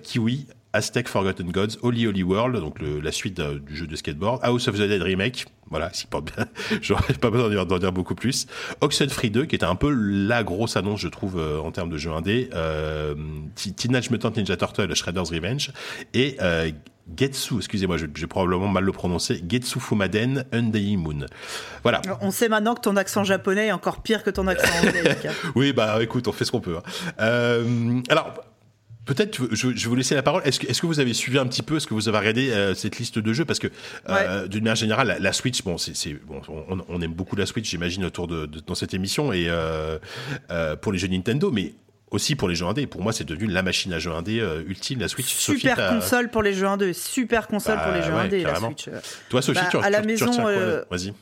Kiwi, 0.04 0.48
Aztec 0.74 1.08
Forgotten 1.08 1.52
Gods, 1.52 1.78
Holy 1.82 2.08
Holy 2.08 2.24
World, 2.24 2.58
donc 2.58 2.80
la 2.82 3.12
suite 3.12 3.40
du 3.42 3.76
jeu 3.76 3.88
de 3.88 3.96
skateboard, 3.96 4.40
House 4.44 4.68
of 4.68 4.76
the 4.76 4.88
Dead 4.88 5.02
Remake, 5.02 5.46
voilà, 5.72 5.92
s'il 5.94 6.08
porte 6.08 6.32
bien, 6.36 6.46
j'aurais 6.82 7.14
pas 7.14 7.32
besoin 7.32 7.66
d'en 7.66 7.78
dire 7.80 7.92
beaucoup 7.92 8.14
plus. 8.14 8.46
Oxenfree 8.82 9.32
2, 9.32 9.46
qui 9.46 9.56
était 9.56 9.66
un 9.66 9.76
peu 9.76 9.90
la 9.90 10.44
grosse 10.44 10.78
annonce, 10.78 11.00
je 11.00 11.08
trouve, 11.08 11.40
euh, 11.40 11.60
en 11.60 11.72
termes 11.72 11.90
de 11.90 11.98
jeu 11.98 12.12
indé, 12.12 12.50
euh, 12.54 13.16
Teenage 13.56 14.12
Mutant 14.12 14.32
Ninja 14.36 14.58
Turtle, 14.58 14.94
Shredder's 14.94 15.32
Revenge, 15.32 15.72
et 16.14 16.36
euh, 16.42 16.70
Getsu, 17.16 17.58
excusez-moi, 17.58 17.98
j'ai 17.98 18.28
probablement 18.28 18.68
mal 18.68 18.84
le 18.84 18.92
prononcer, 18.92 19.44
Getsu 19.48 19.80
Fumaden 19.80 20.46
Undying 20.52 21.00
Moon. 21.00 21.26
Voilà. 21.84 22.02
On 22.22 22.32
sait 22.32 22.50
maintenant 22.50 22.76
que 22.76 22.82
ton 22.82 22.96
accent 22.96 23.24
japonais 23.24 23.68
est 23.68 23.72
encore 23.72 24.02
pire 24.02 24.24
que 24.24 24.30
ton 24.30 24.48
accent 24.48 24.72
anglais. 24.88 25.18
oui, 25.56 25.74
bah 25.74 26.02
écoute, 26.02 26.28
on 26.28 26.32
fait 26.32 26.46
ce 26.46 26.52
qu'on 26.52 26.62
peut. 26.62 26.78
Hein. 26.78 27.12
Euh, 27.20 28.02
alors, 28.10 28.34
Peut-être, 29.06 29.48
je, 29.52 29.56
je, 29.56 29.68
vais 29.68 29.90
vous 29.90 29.96
laisser 29.96 30.14
la 30.14 30.22
parole. 30.22 30.44
Est-ce 30.46 30.60
que, 30.60 30.68
est-ce 30.68 30.80
que 30.80 30.86
vous 30.86 31.00
avez 31.00 31.14
suivi 31.14 31.40
un 31.40 31.48
petit 31.48 31.64
peu, 31.64 31.78
est-ce 31.78 31.88
que 31.88 31.96
vous 31.96 32.08
avez 32.08 32.20
regardé 32.20 32.52
euh, 32.52 32.76
cette 32.76 33.00
liste 33.00 33.18
de 33.18 33.34
jeux? 33.34 33.46
Parce 33.46 33.58
que, 33.58 33.68
euh, 34.10 34.48
d'une 34.48 34.64
manière 34.64 34.76
générale, 34.76 35.18
la, 35.20 35.34
Switch, 35.34 35.64
bon, 35.64 35.78
c'est, 35.80 36.14
bon, 36.26 36.42
on, 36.48 36.82
on, 36.88 37.02
aime 37.02 37.14
beaucoup 37.14 37.36
la 37.36 37.48
Switch, 37.48 37.68
j'imagine, 37.68 38.06
autour 38.06 38.28
de, 38.28 38.46
de, 38.46 38.60
dans 38.60 38.76
cette 38.76 38.94
émission, 38.94 39.34
et 39.34 39.46
euh, 39.50 39.98
euh, 40.52 40.76
pour 40.76 40.92
les 40.92 41.00
jeux 41.00 41.08
Nintendo, 41.08 41.50
mais 41.52 41.74
aussi 42.12 42.36
pour 42.36 42.48
les 42.48 42.56
jeux 42.56 42.68
indés. 42.68 42.86
Pour 42.86 43.02
moi, 43.02 43.12
c'est 43.12 43.24
devenu 43.24 43.48
la 43.48 43.64
machine 43.64 43.92
à 43.94 43.98
jeux 44.00 44.12
indés 44.12 44.40
euh, 44.40 44.64
ultime, 44.68 45.00
la 45.00 45.08
Switch. 45.08 45.34
Super 45.34 45.90
console 45.90 46.30
pour 46.30 46.44
les 46.44 46.54
jeux 46.54 46.68
indés, 46.68 46.94
super 46.94 47.48
console 47.48 47.80
pour 47.82 47.94
les 47.94 48.04
jeux 48.04 48.12
bah, 48.12 48.22
indés, 48.22 48.44
la 48.44 48.56
Switch. 48.56 48.88
Toi, 49.30 49.42
Sophie, 49.42 49.62
bah, 49.64 49.68
tu, 49.72 49.78
à 49.78 49.90
la 49.90 50.02
maison, 50.04 50.32
Vas-y. 50.92 51.14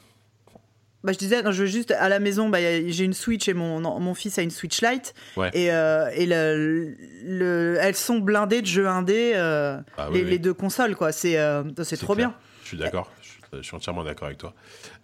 Bah, 1.03 1.13
je 1.13 1.17
disais, 1.17 1.41
non, 1.41 1.51
je 1.51 1.63
veux 1.63 1.69
juste 1.69 1.91
à 1.91 2.09
la 2.09 2.19
maison, 2.19 2.49
bah, 2.49 2.59
j'ai 2.59 3.03
une 3.05 3.13
Switch 3.13 3.47
et 3.47 3.53
mon, 3.53 3.79
mon 3.99 4.13
fils 4.13 4.37
a 4.37 4.41
une 4.41 4.51
Switch 4.51 4.81
Lite. 4.81 5.13
Et, 5.53 5.71
euh, 5.71 6.09
et 6.13 6.25
le, 6.25 6.93
le, 7.25 7.77
elles 7.79 7.95
sont 7.95 8.19
blindées 8.19 8.61
de 8.61 8.67
jeux 8.67 8.87
indés, 8.87 9.31
euh, 9.35 9.77
ah 9.97 10.09
les, 10.11 10.39
deux 10.39 10.53
consoles, 10.53 10.95
quoi. 10.95 11.11
C'est 11.11 11.37
euh, 11.37 11.63
c'est 11.83 11.97
trop 11.97 12.15
bien. 12.15 12.33
Je 12.63 12.69
suis 12.69 12.77
d'accord. 12.77 13.11
Je 13.51 13.61
suis 13.61 13.75
entièrement 13.75 14.03
d'accord 14.03 14.27
avec 14.27 14.37
toi. 14.37 14.53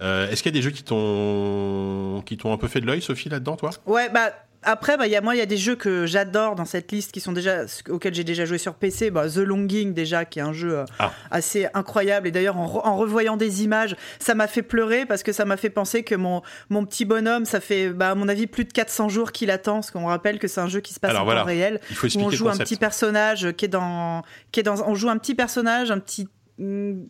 Est-ce 0.01 0.43
qu'il 0.43 0.53
y 0.53 0.55
a 0.55 0.59
des 0.59 0.61
jeux 0.61 0.71
qui 0.71 0.83
t'ont 0.83 2.21
qui 2.25 2.37
t'ont 2.37 2.53
un 2.53 2.57
peu 2.57 2.67
fait 2.67 2.81
de 2.81 2.85
l'œil, 2.85 3.01
Sophie, 3.01 3.29
là-dedans, 3.29 3.55
toi? 3.55 3.71
Ouais, 3.85 4.09
bah 4.09 4.33
après, 4.65 4.97
bah, 4.97 5.07
y 5.07 5.15
a, 5.15 5.21
moi, 5.21 5.35
il 5.35 5.37
y 5.37 5.41
a 5.41 5.45
des 5.45 5.57
jeux 5.57 5.75
que 5.75 6.05
j'adore 6.05 6.55
dans 6.55 6.65
cette 6.65 6.91
liste 6.91 7.11
qui 7.11 7.19
sont 7.19 7.31
déjà 7.31 7.65
auxquels 7.89 8.13
j'ai 8.13 8.23
déjà 8.23 8.45
joué 8.45 8.57
sur 8.57 8.73
PC. 8.73 9.11
Bah, 9.11 9.29
The 9.29 9.37
Longing, 9.37 9.93
déjà, 9.93 10.25
qui 10.25 10.39
est 10.39 10.41
un 10.41 10.53
jeu 10.53 10.79
euh, 10.79 10.85
ah. 10.99 11.11
assez 11.31 11.67
incroyable. 11.73 12.27
Et 12.27 12.31
d'ailleurs, 12.31 12.57
en, 12.57 12.97
revoyant 12.97 13.37
des 13.37 13.63
images, 13.63 13.95
ça 14.19 14.35
m'a 14.35 14.47
fait 14.47 14.63
pleurer 14.63 15.05
parce 15.05 15.23
que 15.23 15.31
ça 15.31 15.45
m'a 15.45 15.57
fait 15.57 15.69
penser 15.69 16.03
que 16.03 16.15
mon, 16.15 16.41
mon 16.69 16.85
petit 16.85 17.05
bonhomme, 17.05 17.45
ça 17.45 17.59
fait, 17.59 17.89
bah, 17.89 18.11
à 18.11 18.15
mon 18.15 18.27
avis, 18.27 18.47
plus 18.47 18.65
de 18.65 18.73
400 18.73 19.09
jours 19.09 19.31
qu'il 19.31 19.51
attend. 19.51 19.75
Parce 19.75 19.91
qu'on 19.91 20.07
rappelle 20.07 20.39
que 20.39 20.47
c'est 20.47 20.61
un 20.61 20.67
jeu 20.67 20.79
qui 20.81 20.93
se 20.93 20.99
passe 20.99 21.15
en 21.15 21.25
temps 21.25 21.43
réel. 21.43 21.79
Il 21.89 21.95
faut 21.95 22.07
où 22.07 22.21
on 22.21 22.31
joue 22.31 22.49
un 22.49 22.57
petit 22.57 22.77
personnage 22.77 23.51
qui 23.53 23.65
est 23.65 23.69
dans, 23.69 24.23
qui 24.51 24.59
est 24.59 24.63
dans, 24.63 24.87
on 24.87 24.95
joue 24.95 25.09
un 25.09 25.17
petit 25.17 25.35
personnage, 25.35 25.91
un 25.91 25.99
petit 25.99 26.27
mm, 26.57 27.03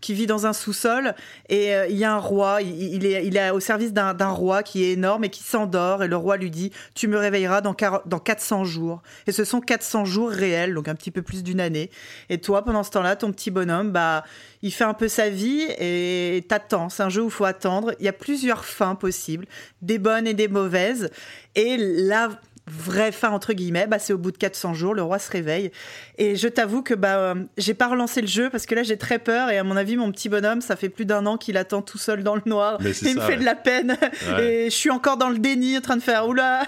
qui 0.00 0.14
vit 0.14 0.26
dans 0.26 0.46
un 0.46 0.52
sous-sol 0.52 1.14
et 1.48 1.74
euh, 1.74 1.86
il 1.88 1.96
y 1.96 2.04
a 2.04 2.12
un 2.14 2.18
roi, 2.18 2.62
il, 2.62 3.06
est, 3.06 3.26
il 3.26 3.36
est 3.36 3.50
au 3.50 3.60
service 3.60 3.92
d'un 3.92 4.30
roi 4.30 4.62
qui 4.62 4.84
est 4.84 4.92
énorme 4.92 5.24
et 5.24 5.30
qui 5.30 5.42
s'endort 5.42 6.02
et 6.02 6.08
le 6.08 6.16
roi 6.16 6.36
lui 6.36 6.50
dit 6.50 6.70
tu 6.94 7.08
me 7.08 7.18
réveilleras 7.18 7.60
dans, 7.60 7.74
dans 8.06 8.18
400 8.18 8.64
jours. 8.64 9.02
Et 9.26 9.32
ce 9.32 9.44
sont 9.44 9.60
400 9.60 10.04
jours 10.04 10.30
réels, 10.30 10.74
donc 10.74 10.88
un 10.88 10.94
petit 10.94 11.10
peu 11.10 11.22
plus 11.22 11.42
d'une 11.42 11.60
année. 11.60 11.90
Et 12.28 12.38
toi, 12.38 12.64
pendant 12.64 12.82
ce 12.82 12.90
temps-là, 12.90 13.16
ton 13.16 13.32
petit 13.32 13.50
bonhomme, 13.50 13.90
bah, 13.90 14.24
il 14.62 14.72
fait 14.72 14.84
un 14.84 14.94
peu 14.94 15.08
sa 15.08 15.28
vie 15.28 15.66
et 15.78 16.44
t'attends. 16.48 16.88
C'est 16.88 17.02
un 17.02 17.08
jeu 17.08 17.22
où 17.22 17.26
il 17.26 17.30
faut 17.30 17.44
attendre. 17.44 17.92
Il 17.98 18.04
y 18.04 18.08
a 18.08 18.12
plusieurs 18.12 18.64
fins 18.64 18.94
possibles, 18.94 19.46
des 19.82 19.98
bonnes 19.98 20.26
et 20.26 20.34
des 20.34 20.48
mauvaises. 20.48 21.10
Et 21.54 21.76
là, 21.78 22.30
vraie 22.66 23.12
fin 23.12 23.30
entre 23.30 23.52
guillemets, 23.52 23.86
bah, 23.86 23.98
c'est 23.98 24.12
au 24.12 24.18
bout 24.18 24.30
de 24.30 24.38
400 24.38 24.74
jours, 24.74 24.94
le 24.94 25.02
roi 25.02 25.18
se 25.18 25.30
réveille. 25.30 25.70
Et 26.16 26.36
je 26.36 26.48
t'avoue 26.48 26.82
que 26.82 26.94
bah, 26.94 27.18
euh, 27.18 27.34
j'ai 27.58 27.74
pas 27.74 27.88
relancé 27.88 28.22
le 28.22 28.26
jeu 28.26 28.48
parce 28.48 28.64
que 28.64 28.74
là 28.74 28.82
j'ai 28.82 28.96
très 28.96 29.18
peur 29.18 29.50
et 29.50 29.58
à 29.58 29.64
mon 29.64 29.76
avis 29.76 29.96
mon 29.96 30.10
petit 30.10 30.28
bonhomme, 30.28 30.60
ça 30.60 30.76
fait 30.76 30.88
plus 30.88 31.04
d'un 31.04 31.26
an 31.26 31.36
qu'il 31.36 31.56
attend 31.56 31.82
tout 31.82 31.98
seul 31.98 32.22
dans 32.22 32.34
le 32.34 32.42
noir 32.46 32.78
et 32.84 32.92
il 33.02 33.16
me 33.16 33.20
fait 33.20 33.36
de 33.36 33.44
la 33.44 33.54
peine 33.54 33.98
et 34.38 34.64
je 34.70 34.74
suis 34.74 34.90
encore 34.90 35.18
dans 35.18 35.28
le 35.28 35.38
déni 35.38 35.76
en 35.76 35.80
train 35.80 35.96
de 35.96 36.02
faire 36.02 36.26
oula. 36.26 36.62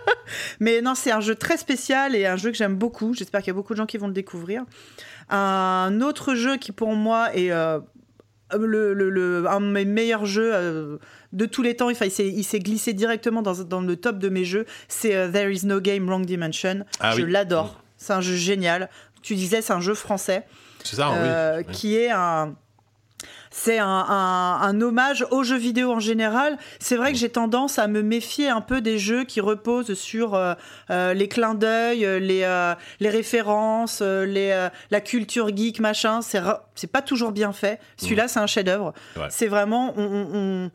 Mais 0.60 0.80
non, 0.80 0.94
c'est 0.94 1.10
un 1.10 1.20
jeu 1.20 1.34
très 1.34 1.56
spécial 1.56 2.14
et 2.14 2.26
un 2.26 2.36
jeu 2.36 2.50
que 2.50 2.56
j'aime 2.56 2.76
beaucoup. 2.76 3.14
J'espère 3.14 3.40
qu'il 3.40 3.48
y 3.48 3.50
a 3.50 3.54
beaucoup 3.54 3.74
de 3.74 3.78
gens 3.78 3.86
qui 3.86 3.98
vont 3.98 4.06
le 4.06 4.12
découvrir. 4.12 4.64
Un 5.28 6.00
autre 6.00 6.34
jeu 6.34 6.56
qui 6.56 6.72
pour 6.72 6.94
moi 6.94 7.34
est 7.34 7.50
euh, 7.50 7.80
le, 8.58 8.92
le, 8.94 9.46
un 9.48 9.60
de 9.60 9.66
mes 9.66 9.84
meilleurs 9.84 10.26
jeux 10.26 10.52
euh, 10.54 10.98
de 11.32 11.46
tous 11.46 11.62
les 11.62 11.76
temps. 11.76 11.90
il 11.90 12.44
s'est 12.44 12.58
glissé 12.58 12.92
directement 12.92 13.42
dans, 13.42 13.54
dans, 13.64 13.80
le 13.80 13.96
top 13.96 14.18
de 14.18 14.28
mes 14.28 14.44
jeux. 14.44 14.66
C'est 14.88 15.14
euh, 15.14 15.30
There 15.30 15.52
is 15.52 15.66
no 15.66 15.80
game, 15.80 16.08
wrong 16.08 16.24
dimension. 16.24 16.84
Ah 17.00 17.14
je 17.16 17.22
l'adore. 17.22 17.82
C'est 17.96 18.12
un 18.12 18.20
jeu 18.20 18.34
génial. 18.34 18.88
Tu 19.22 19.34
disais, 19.34 19.62
c'est 19.62 19.72
un 19.72 19.80
jeu 19.80 19.94
français. 19.94 20.44
C'est 20.84 20.96
ça, 20.96 21.12
euh, 21.12 21.58
oui. 21.58 21.72
Qui 21.72 21.96
est 21.96 22.10
un 22.10 22.54
c'est 23.52 23.78
un, 23.78 24.80
hommage 24.80 25.26
aux 25.30 25.44
jeux 25.44 25.58
vidéo 25.58 25.92
en 25.92 26.00
général. 26.00 26.56
C'est 26.80 26.96
vrai 26.96 27.12
que 27.12 27.18
j'ai 27.18 27.28
tendance 27.28 27.78
à 27.78 27.86
me 27.86 28.02
méfier 28.02 28.48
un 28.48 28.62
peu 28.62 28.80
des 28.80 28.98
jeux 28.98 29.24
qui 29.24 29.40
reposent 29.40 29.92
sur 29.94 30.34
euh, 30.34 30.54
euh, 30.90 31.12
les 31.12 31.28
clins 31.28 31.54
d'œil, 31.54 32.04
euh, 32.06 32.18
les, 32.98 33.08
références, 33.08 34.00
les, 34.00 34.68
la 34.90 35.00
culture 35.00 35.54
geek, 35.54 35.80
machin. 35.80 36.20
C'est 36.22 36.90
pas 36.90 37.02
toujours 37.02 37.32
bien 37.32 37.52
fait. 37.52 37.78
Celui-là, 37.98 38.26
c'est 38.26 38.40
un 38.40 38.46
chef-d'œuvre. 38.46 38.94
C'est 39.28 39.48
vraiment. 39.48 39.92
on, 39.96 40.28
on 40.32 40.70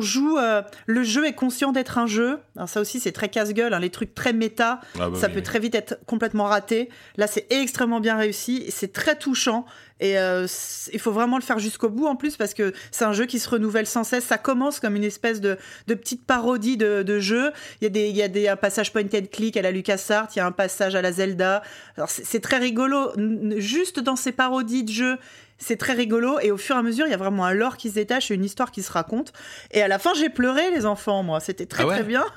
joue. 0.00 0.38
le 0.86 1.02
jeu 1.02 1.26
est 1.26 1.32
conscient 1.32 1.72
d'être 1.72 1.98
un 1.98 2.06
jeu. 2.06 2.38
Alors 2.56 2.68
ça 2.68 2.80
aussi, 2.80 3.00
c'est 3.00 3.12
très 3.12 3.28
casse-gueule. 3.28 3.74
Hein, 3.74 3.80
les 3.80 3.90
trucs 3.90 4.14
très 4.14 4.32
méta, 4.32 4.80
ah 4.98 5.10
bah 5.10 5.18
ça 5.18 5.28
peut 5.28 5.42
très 5.42 5.58
vite 5.58 5.74
être 5.74 5.98
complètement 6.06 6.44
raté. 6.44 6.88
Là, 7.16 7.26
c'est 7.26 7.46
extrêmement 7.50 8.00
bien 8.00 8.16
réussi. 8.16 8.66
C'est 8.68 8.92
très 8.92 9.16
touchant. 9.16 9.66
Et 10.02 10.18
euh, 10.18 10.48
il 10.92 10.98
faut 10.98 11.12
vraiment 11.12 11.36
le 11.36 11.44
faire 11.44 11.60
jusqu'au 11.60 11.88
bout 11.88 12.06
en 12.06 12.16
plus 12.16 12.36
parce 12.36 12.54
que 12.54 12.72
c'est 12.90 13.04
un 13.04 13.12
jeu 13.12 13.24
qui 13.24 13.38
se 13.38 13.48
renouvelle 13.48 13.86
sans 13.86 14.02
cesse. 14.02 14.24
Ça 14.24 14.36
commence 14.36 14.80
comme 14.80 14.96
une 14.96 15.04
espèce 15.04 15.40
de, 15.40 15.56
de 15.86 15.94
petite 15.94 16.26
parodie 16.26 16.76
de, 16.76 17.04
de, 17.04 17.20
jeu. 17.20 17.52
Il 17.80 17.84
y 17.84 17.86
a, 17.86 17.90
des, 17.90 18.08
il 18.08 18.16
y 18.16 18.22
a 18.22 18.26
des, 18.26 18.48
un 18.48 18.56
passage 18.56 18.92
point 18.92 19.04
and 19.14 19.26
click 19.30 19.56
à 19.56 19.62
la 19.62 19.70
LucasArts, 19.70 20.26
il 20.34 20.38
y 20.38 20.40
a 20.40 20.46
un 20.46 20.50
passage 20.50 20.96
à 20.96 21.02
la 21.02 21.12
Zelda. 21.12 21.62
Alors 21.96 22.10
c'est 22.10 22.40
très 22.40 22.58
rigolo. 22.58 23.12
Juste 23.58 24.00
dans 24.00 24.16
ces 24.16 24.32
parodies 24.32 24.82
de 24.82 24.92
jeux, 24.92 25.18
c'est 25.58 25.76
très 25.76 25.92
rigolo 25.92 26.38
et 26.40 26.50
au 26.50 26.56
fur 26.56 26.74
et 26.76 26.78
à 26.78 26.82
mesure, 26.82 27.06
il 27.06 27.10
y 27.10 27.14
a 27.14 27.18
vraiment 27.18 27.44
un 27.44 27.52
lore 27.54 27.76
qui 27.76 27.88
se 27.90 27.94
détache 27.94 28.30
et 28.30 28.34
une 28.34 28.44
histoire 28.44 28.70
qui 28.72 28.82
se 28.82 28.90
raconte. 28.90 29.32
Et 29.70 29.80
à 29.82 29.88
la 29.88 29.98
fin, 29.98 30.12
j'ai 30.14 30.28
pleuré, 30.28 30.70
les 30.72 30.86
enfants, 30.86 31.22
moi. 31.22 31.40
C'était 31.40 31.66
très 31.66 31.84
ah 31.84 31.86
très 31.86 32.02
bien. 32.02 32.24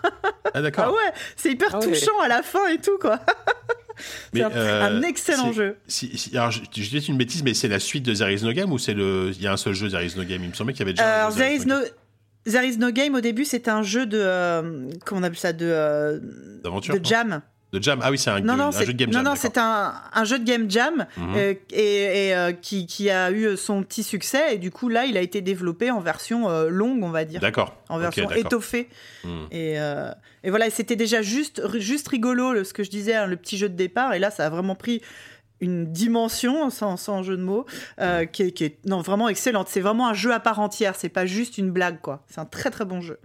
Ah 0.53 0.61
d'accord. 0.61 0.85
ah 0.87 0.91
ouais, 0.91 1.13
c'est 1.35 1.51
hyper 1.51 1.69
Ah 1.73 1.79
ouais. 1.79 1.87
touchant 1.87 2.17
à 2.23 2.29
la 2.29 2.41
fin 2.41 2.65
et 2.69 2.77
tout, 2.77 2.97
quoi. 2.97 3.19
Mais, 4.33 4.39
c'est 4.41 4.45
un, 4.45 4.51
euh, 4.51 4.83
un 4.83 5.01
excellent 5.01 5.51
jeu. 5.51 5.75
Si, 5.87 6.17
si- 6.17 6.37
alors, 6.37 6.51
je, 6.51 6.61
je 6.73 6.89
dis 6.89 7.05
une 7.07 7.17
bêtise, 7.17 7.43
mais 7.43 7.53
c'est 7.53 7.67
la 7.67 7.79
suite 7.79 8.03
de 8.03 8.13
There 8.13 8.31
Is 8.33 8.43
No 8.43 8.53
Game 8.53 8.71
ou 8.71 8.77
c'est 8.77 8.93
le, 8.93 9.31
il 9.35 9.41
y 9.41 9.47
a 9.47 9.53
un 9.53 9.57
seul 9.57 9.73
jeu 9.73 9.89
There 9.89 10.05
Is 10.05 10.15
No 10.15 10.23
Game? 10.23 10.43
Il 10.43 10.49
me 10.49 10.53
semblait 10.53 10.73
qu'il 10.73 10.81
y 10.81 10.83
avait 10.83 10.93
déjà. 10.93 11.03
un 11.05 11.19
Alors, 11.25 11.31
jeu 11.31 11.37
There 11.39 11.53
is 11.55 11.65
no... 11.65 11.77
There 12.45 12.63
is 12.63 12.77
no 12.77 12.91
game 12.91 13.15
au 13.15 13.21
début 13.21 13.43
c'était 13.43 13.71
un 13.71 13.81
jeu 13.81 14.05
de 14.05 14.19
euh, 14.21 14.87
comment 15.03 15.21
on 15.21 15.23
appelle 15.23 15.39
ça 15.39 15.51
de 15.51 15.65
euh, 15.67 16.19
D'aventure, 16.63 16.93
de 16.99 17.03
jam 17.03 17.41
De 17.77 17.83
Jam. 17.83 17.99
Ah 18.03 18.11
oui, 18.11 18.17
c'est 18.17 18.29
un, 18.29 18.39
non 18.39 18.55
non 18.55 18.65
un 18.67 18.71
jeu 18.71 18.85
de 18.87 18.91
game 18.93 19.09
non 19.09 19.13
jam. 19.19 19.23
non 19.23 19.31
d'accord. 19.33 19.41
c'est 19.41 19.57
un, 19.57 19.93
un 20.13 20.23
jeu 20.23 20.39
de 20.39 20.43
game 20.43 20.69
jam 20.69 21.05
Mhm. 21.17 21.33
euh, 21.35 21.53
et, 21.71 22.27
et, 22.27 22.35
euh, 22.35 22.51
qui, 22.53 22.85
qui 22.87 23.09
a 23.09 23.31
eu 23.31 23.55
son 23.57 23.83
petit 23.83 24.03
succès 24.03 24.55
et 24.55 24.57
du 24.57 24.71
coup 24.71 24.89
là 24.89 25.05
il 25.05 25.17
a 25.17 25.21
été 25.21 25.41
développé 25.41 25.91
en 25.91 25.99
version 25.99 26.49
euh, 26.49 26.69
longue 26.69 27.03
on 27.03 27.09
va 27.09 27.25
dire 27.25 27.39
D'accord. 27.41 27.75
en 27.89 27.97
version 27.99 28.29
étoffée 28.31 28.89
Hmm. 29.23 29.45
et, 29.51 29.75
et 30.43 30.49
voilà 30.51 30.69
c'était 30.69 30.95
déjà 30.95 31.21
juste 31.23 31.61
juste 31.79 32.07
rigolo 32.09 32.53
le- 32.53 32.63
ce 32.63 32.73
que 32.73 32.83
je 32.83 32.89
disais 32.91 33.15
hein, 33.15 33.25
le 33.25 33.35
petit 33.37 33.57
jeu 33.57 33.69
de 33.69 33.75
départ 33.75 34.13
et 34.13 34.19
là 34.19 34.29
ça 34.29 34.45
a 34.45 34.49
vraiment 34.49 34.75
pris 34.75 35.01
une 35.61 35.91
dimension 35.91 36.69
sans, 36.69 36.97
sans 36.97 37.23
jeu 37.23 37.37
de 37.37 37.41
mots 37.41 37.65
euh, 38.01 38.25
qui, 38.25 38.43
est, 38.43 38.51
qui 38.51 38.65
est 38.65 38.77
non 38.85 39.01
vraiment 39.01 39.29
excellente 39.29 39.67
c'est 39.69 39.79
vraiment 39.81 40.07
un 40.09 40.13
jeu 40.13 40.31
à 40.33 40.39
part 40.39 40.59
entière 40.59 40.95
c'est 40.95 41.09
pas 41.09 41.25
juste 41.25 41.57
une 41.57 41.71
blague 41.71 41.99
quoi 42.01 42.23
c'est 42.29 42.39
un 42.39 42.45
très 42.45 42.69
très 42.69 42.85
bon 42.85 43.01
jeu 43.01 43.17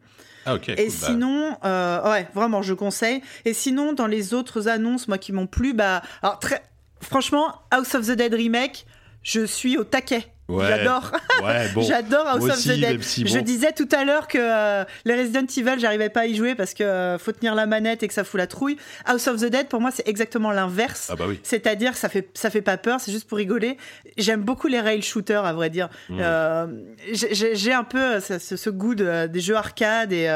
Ah 0.46 0.54
ok. 0.54 0.68
et 0.70 0.76
cool, 0.76 0.84
bah, 0.86 0.90
sinon, 1.06 1.56
euh, 1.64 2.10
ouais, 2.10 2.28
vraiment, 2.34 2.62
je 2.62 2.74
conseille. 2.74 3.22
Et 3.44 3.52
sinon, 3.52 3.92
dans 3.92 4.06
les 4.06 4.34
autres 4.34 4.68
annonces, 4.68 5.08
moi, 5.08 5.18
qui 5.18 5.32
m'ont 5.32 5.46
plu, 5.46 5.74
bah, 5.74 6.02
alors 6.22 6.38
très, 6.38 6.62
franchement, 7.00 7.62
House 7.70 7.94
of 7.94 8.06
the 8.06 8.12
Dead 8.12 8.32
remake, 8.34 8.86
je 9.22 9.44
suis 9.44 9.76
au 9.76 9.84
taquet. 9.84 10.26
Ouais. 10.50 10.66
J'adore, 10.68 11.12
Ouais, 11.42 11.68
bon. 11.74 11.82
j'adore 11.82 12.26
House 12.26 12.44
of 12.44 12.62
the 12.64 12.78
Dead. 12.78 13.00
Je 13.02 13.38
disais 13.38 13.72
tout 13.72 13.88
à 13.92 14.04
l'heure 14.04 14.28
que 14.28 14.38
euh, 14.38 14.84
les 15.04 15.14
Resident 15.14 15.46
Evil, 15.56 15.78
j'arrivais 15.80 16.08
pas 16.10 16.20
à 16.20 16.26
y 16.26 16.34
jouer 16.34 16.54
parce 16.54 16.74
que 16.74 16.82
euh, 16.82 17.18
faut 17.18 17.32
tenir 17.32 17.54
la 17.54 17.66
manette 17.66 18.02
et 18.02 18.08
que 18.08 18.14
ça 18.14 18.24
fout 18.24 18.38
la 18.38 18.46
trouille. 18.46 18.76
House 19.06 19.26
of 19.28 19.40
the 19.40 19.46
Dead, 19.46 19.68
pour 19.68 19.80
moi, 19.80 19.90
c'est 19.90 20.06
exactement 20.08 20.50
l'inverse. 20.50 21.08
Ah 21.12 21.16
bah 21.16 21.24
oui. 21.28 21.38
C'est-à-dire, 21.42 21.96
ça 21.96 22.08
fait 22.08 22.28
ça 22.34 22.50
fait 22.50 22.62
pas 22.62 22.76
peur, 22.76 23.00
c'est 23.00 23.12
juste 23.12 23.28
pour 23.28 23.38
rigoler. 23.38 23.76
J'aime 24.18 24.42
beaucoup 24.42 24.66
les 24.66 24.80
rail 24.80 25.02
shooters, 25.02 25.44
à 25.44 25.52
vrai 25.52 25.70
dire. 25.70 25.88
Mmh. 26.08 26.18
Euh, 26.20 26.66
j'ai- 27.12 27.72
un 27.72 27.84
peu 27.84 28.18
ce, 28.20 28.38
ce- 28.38 28.56
ce 28.56 28.70
goût 28.70 28.94
de- 28.94 29.26
des 29.26 29.40
jeux 29.40 29.56
arcade 29.56 30.12
et. 30.12 30.28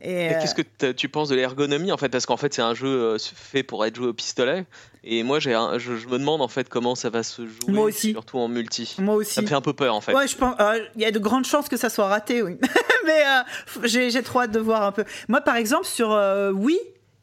Et, 0.00 0.12
Et 0.26 0.34
euh, 0.36 0.40
Qu'est-ce 0.40 0.54
que 0.54 0.92
tu 0.92 1.08
penses 1.08 1.28
de 1.28 1.34
l'ergonomie 1.34 1.90
en 1.92 1.96
fait? 1.96 2.08
Parce 2.08 2.26
qu'en 2.26 2.36
fait, 2.36 2.54
c'est 2.54 2.62
un 2.62 2.74
jeu 2.74 2.86
euh, 2.88 3.18
fait 3.18 3.62
pour 3.62 3.84
être 3.84 3.96
joué 3.96 4.06
au 4.08 4.12
pistolet. 4.12 4.64
Et 5.04 5.22
moi, 5.22 5.40
j'ai 5.40 5.54
un- 5.54 5.78
je, 5.78 5.96
je 5.96 6.06
me 6.08 6.18
demande 6.18 6.40
en 6.42 6.48
fait 6.48 6.68
comment 6.68 6.94
ça 6.94 7.10
va 7.10 7.22
se 7.22 7.42
jouer, 7.46 7.72
Moi 7.72 7.84
aussi. 7.86 8.12
surtout 8.12 8.38
en 8.38 8.48
multi. 8.48 8.94
Moi 8.98 9.14
Ça 9.14 9.18
aussi. 9.18 9.40
me 9.42 9.46
fait 9.46 9.54
un 9.54 9.60
peu 9.60 9.72
peur 9.72 9.94
en 9.94 10.00
fait. 10.00 10.14
Ouais, 10.14 10.28
je 10.28 10.36
pense. 10.36 10.54
euh, 10.60 10.80
Il 10.96 11.02
y 11.02 11.04
a 11.04 11.10
de 11.10 11.18
grandes 11.18 11.44
chances 11.46 11.68
que 11.68 11.76
ça 11.76 11.88
soit 11.90 12.06
raté, 12.08 12.42
oui. 12.42 12.56
Mais 13.06 13.22
euh, 13.26 13.84
j'ai 13.84 14.10
j'ai 14.10 14.22
trop 14.22 14.40
hâte 14.40 14.50
de 14.52 14.60
voir 14.60 14.82
un 14.82 14.92
peu. 14.92 15.04
Moi, 15.28 15.40
par 15.40 15.56
exemple, 15.56 15.86
sur 15.86 16.10
Wii, 16.54 16.78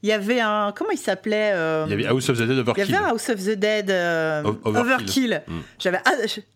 il 0.06 0.10
y 0.10 0.12
avait 0.12 0.40
un. 0.40 0.72
Comment 0.76 0.92
il 0.92 1.00
s'appelait 1.00 1.52
euh, 1.54 1.86
Il 1.88 1.92
y 1.92 1.94
avait 1.96 2.06
House 2.06 2.30
of 2.30 2.38
the 2.38 2.42
Dead 2.44 2.52
il 2.52 2.58
y 2.58 2.60
Overkill. 2.60 2.96
avait 2.96 3.04
un 3.04 3.08
House 3.10 3.30
of 3.30 3.40
the 3.44 3.50
Dead 3.58 3.90
euh, 3.90 4.44
Overkill. 4.64 4.78
Overkill. 4.82 5.42
Mm. 5.48 5.54
J'avais 5.80 5.98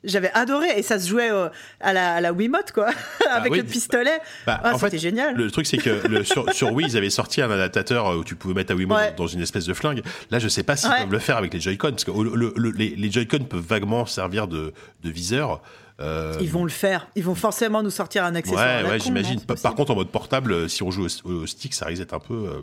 j'avais 0.04 0.32
adoré 0.34 0.68
et 0.78 0.84
ça 0.84 1.00
se 1.00 1.10
jouait 1.10 1.32
euh, 1.32 1.50
à 1.80 1.94
la 1.94 2.14
à 2.14 2.22
la 2.22 2.32
Wiimote 2.32 2.72
quoi, 2.72 2.90
avec 3.32 3.52
oui. 3.52 3.58
le 3.58 3.64
pistolet. 3.64 4.20
Bah, 4.46 4.62
Ah, 4.64 4.76
en 4.76 4.78
c'était 4.78 4.92
fait, 4.92 4.98
génial. 5.00 5.36
Le 5.36 5.50
truc, 5.50 5.66
c'est 5.66 5.78
que 5.78 6.08
le, 6.08 6.24
sur, 6.24 6.54
sur 6.54 6.72
Wii, 6.74 6.88
ils 6.90 6.98
avaient 6.98 7.10
sorti 7.10 7.42
un 7.42 7.50
adaptateur 7.50 8.16
où 8.18 8.24
tu 8.24 8.36
pouvais 8.36 8.54
mettre 8.54 8.68
ta 8.70 8.76
Wiimote 8.76 8.98
Ouais. 9.00 9.14
dans, 9.18 9.26
une 9.28 9.42
espèce 9.42 9.66
de 9.66 9.74
flingue. 9.74 10.04
Là, 10.30 10.38
je 10.38 10.48
sais 10.48 10.62
pas 10.64 10.76
s'ils 10.76 10.90
Ouais. 10.92 11.00
peuvent 11.02 11.12
le 11.12 11.20
faire 11.20 11.38
avec 11.38 11.54
les 11.54 11.60
Joy-Con, 11.60 11.90
parce 11.92 12.04
que 12.04 12.12
le- 12.12 12.36
le- 12.36 12.54
le- 12.56 12.72
les, 12.72 12.90
les 12.96 13.12
Joy-Con 13.12 13.46
peuvent 13.50 13.66
vaguement 13.66 14.06
servir 14.06 14.48
de, 14.48 14.74
de 15.04 15.10
viseur. 15.10 15.62
Euh, 16.00 16.34
Ils 16.40 16.50
vont 16.50 16.64
le 16.64 16.70
faire. 16.70 17.08
Ils 17.16 17.24
vont 17.24 17.36
forcément 17.36 17.82
nous 17.84 17.90
sortir 17.90 18.24
un 18.26 18.36
accessoire. 18.36 18.84
Ouais, 18.84 18.90
ouais, 18.92 19.00
j'imagine. 19.00 19.42
Par, 19.42 19.76
contre, 19.76 19.92
en 19.92 19.96
mode 19.96 20.10
portable, 20.10 20.52
euh, 20.54 20.68
si 20.68 20.82
on 20.84 20.92
joue 20.92 21.08
au, 21.26 21.30
au 21.32 21.46
stick, 21.48 21.74
ça 21.74 21.86
risque 21.88 22.02
d'être 22.02 22.14
un 22.14 22.20
peu. 22.20 22.34
euh, 22.34 22.60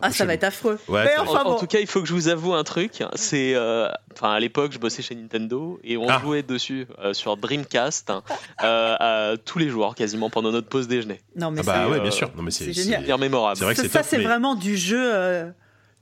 ah, 0.00 0.10
ça 0.12 0.24
va 0.24 0.34
être 0.34 0.44
affreux. 0.44 0.78
Ouais, 0.88 1.04
Mais 1.04 1.16
enfin 1.18 1.42
En, 1.44 1.46
en 1.48 1.50
bon. 1.52 1.58
tout 1.58 1.66
cas, 1.66 1.80
il 1.80 1.86
faut 1.86 2.00
que 2.02 2.06
je 2.08 2.12
vous 2.14 2.28
avoue 2.28 2.54
un 2.54 2.64
truc. 2.64 3.02
C'est, 3.14 3.54
euh, 3.54 3.88
enfin, 4.12 4.32
à 4.32 4.40
l'époque, 4.40 4.72
je 4.72 4.78
bossais 4.78 5.02
chez 5.02 5.14
Nintendo 5.14 5.78
et 5.84 5.96
on 5.96 6.06
Ah. 6.08 6.20
jouait 6.22 6.42
dessus 6.42 6.86
euh, 7.02 7.12
sur 7.14 7.36
Dreamcast 7.36 8.10
hein, 8.10 8.22
euh, 8.62 8.96
à- 8.98 9.36
tous 9.44 9.58
les 9.58 9.68
jours, 9.68 9.94
quasiment 9.94 10.30
pendant 10.30 10.52
notre 10.52 10.68
pause 10.68 10.88
déjeuner. 10.88 11.20
Non 11.36 11.50
mais 11.50 11.60
Ah 11.62 11.66
bah 11.66 11.74
c'est- 11.84 11.90
ouais, 11.92 11.96
euh, 11.98 12.02
bien 12.02 12.10
sûr. 12.10 12.30
Non 12.36 12.42
mais 12.42 12.50
c'est 12.50 12.64
c'est 12.66 12.72
génial. 12.72 13.04
Bien 13.04 13.16
mémorable. 13.16 13.56
C'est 13.56 13.64
vrai 13.64 13.74
que 13.74 13.78
ça, 13.80 13.82
c'est 13.86 13.92
ça, 13.92 13.98
top, 14.00 14.08
c'est 14.10 14.18
mais- 14.18 14.24
vraiment 14.24 14.54
du 14.54 14.76
jeu, 14.76 15.14
euh, 15.14 15.50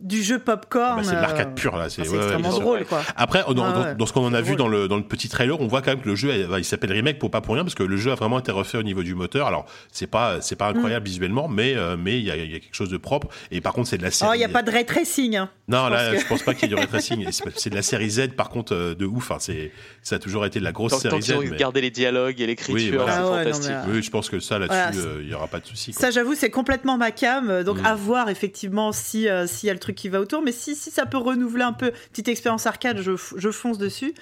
du 0.02 0.22
jeu 0.22 0.38
popcorn. 0.38 0.96
bah, 0.96 1.02
c'est 1.04 1.16
de 1.16 1.20
l'arcade 1.20 1.48
euh, 1.50 1.54
pur 1.54 1.76
là. 1.76 1.88
C'est 1.88 2.02
ah, 2.06 2.10
ouais, 2.10 2.16
extrêmement 2.16 2.50
drôle 2.58 2.84
quoi. 2.84 3.02
Après, 3.16 3.42
dans, 3.42 3.48
Ouais, 3.50 3.54
dans- 3.54 3.82
ouais. 3.84 3.94
dans 3.94 4.06
ce 4.06 4.12
qu'on 4.12 4.24
en 4.26 4.34
a 4.34 4.40
vu 4.40 4.56
dans 4.56 4.68
le, 4.68 4.88
dans 4.88 4.96
le 4.96 5.02
petit 5.02 5.28
trailer, 5.28 5.60
on 5.60 5.66
voit 5.66 5.82
quand 5.82 5.92
même 5.92 6.00
que 6.00 6.08
le 6.08 6.14
jeu, 6.16 6.30
il, 6.58 6.64
s'appelle 6.64 6.92
Remake 6.92 7.18
pour 7.18 7.30
pas 7.30 7.40
pour 7.40 7.54
rien, 7.54 7.64
parce 7.64 7.74
que 7.74 7.82
le 7.82 7.96
jeu 7.96 8.10
a 8.12 8.14
vraiment 8.14 8.38
été 8.38 8.50
refait 8.52 8.78
au 8.78 8.82
niveau 8.82 9.02
du 9.02 9.14
moteur. 9.14 9.46
Alors, 9.46 9.66
c'est 9.92 10.06
pas, 10.06 10.40
c'est 10.40 10.56
pas 10.56 10.72
Mm. 10.72 10.76
incroyable 10.76 11.06
visuellement, 11.06 11.48
mais, 11.48 11.74
euh, 11.76 11.96
mais 11.98 12.18
il 12.18 12.24
y, 12.24 12.30
a, 12.30 12.36
y 12.36 12.50
quelque 12.60 12.74
chose 12.74 12.88
de 12.90 12.96
propre. 12.96 13.28
Et 13.50 13.60
par 13.60 13.72
contre, 13.72 13.88
c'est 13.88 13.98
de 13.98 14.02
la 14.02 14.10
série. 14.10 14.30
Oh, 14.30 14.34
il 14.34 14.38
n'y 14.38 14.44
a 14.44 14.48
pas 14.48 14.62
de 14.62 14.70
ray 14.70 14.84
tracing. 14.84 15.36
Hein. 15.36 15.48
Non, 15.68 15.86
je 15.86 15.92
là, 15.92 16.04
pense 16.04 16.14
que- 16.14 16.20
je 16.22 16.26
pense 16.28 16.42
pas 16.42 16.54
qu'il 16.54 16.62
y 16.62 16.72
ait 16.72 16.74
du 16.74 16.80
ray 16.80 16.86
tracing. 16.88 17.26
C'est 17.56 17.70
de 17.70 17.74
la 17.74 17.82
série 17.82 18.10
Z, 18.10 18.28
par 18.36 18.48
contre, 18.48 18.74
euh, 18.74 18.94
de 18.94 19.06
ouf. 19.06 19.30
Enfin, 19.30 19.38
c'est, 19.40 19.70
ça 20.02 20.16
a 20.16 20.18
toujours 20.18 20.44
été 20.46 20.58
de 20.58 20.64
la 20.64 20.72
grosse 20.72 20.92
Tant, 20.92 20.98
tant 21.08 21.20
série 21.20 21.38
qu'ils 21.40 21.48
Z. 21.48 21.50
mais- 21.52 21.56
gardé 21.56 21.80
les 21.80 21.90
dialogues 21.90 22.40
et 22.40 22.46
l'écriture, 22.46 23.02
voilà. 23.04 23.12
c'est 23.12 23.18
Ah 23.18 23.24
ouais, 23.24 23.30
non, 23.30 23.36
fantastique. 23.52 23.72
mais, 23.86 23.92
Oui, 23.94 24.02
je 24.02 24.10
pense 24.10 24.28
que 24.30 24.40
ça, 24.40 24.58
là-dessus, 24.58 24.98
Voilà, 25.00 25.08
euh, 25.16 25.20
il 25.22 25.28
y 25.30 25.34
aura 25.34 25.46
pas 25.46 25.60
de 25.60 25.66
souci. 25.66 25.92
Ça, 25.92 26.10
j'avoue, 26.10 26.34
c'est 26.34 26.50
complètement 26.50 26.96
ma 26.98 27.10
cam. 27.10 27.62
Donc, 27.64 27.80
Mm. 27.80 27.86
à 27.86 27.94
voir 27.94 28.28
effectivement 28.28 28.92
si 28.92 29.26
s'il 29.46 29.66
y 29.66 29.70
a 29.70 29.72
le 29.72 29.78
truc 29.78 29.91
qui 29.94 30.08
va 30.08 30.20
autour. 30.20 30.42
Mais 30.42 30.52
si, 30.52 30.74
si 30.74 30.90
ça 30.90 31.06
peut 31.06 31.18
renouveler 31.18 31.64
un 31.64 31.72
peu, 31.72 31.92
petite 32.10 32.28
expérience 32.28 32.66
arcade, 32.66 33.00
je, 33.00 33.12
je 33.36 33.50
fonce 33.50 33.78
dessus. 33.78 34.14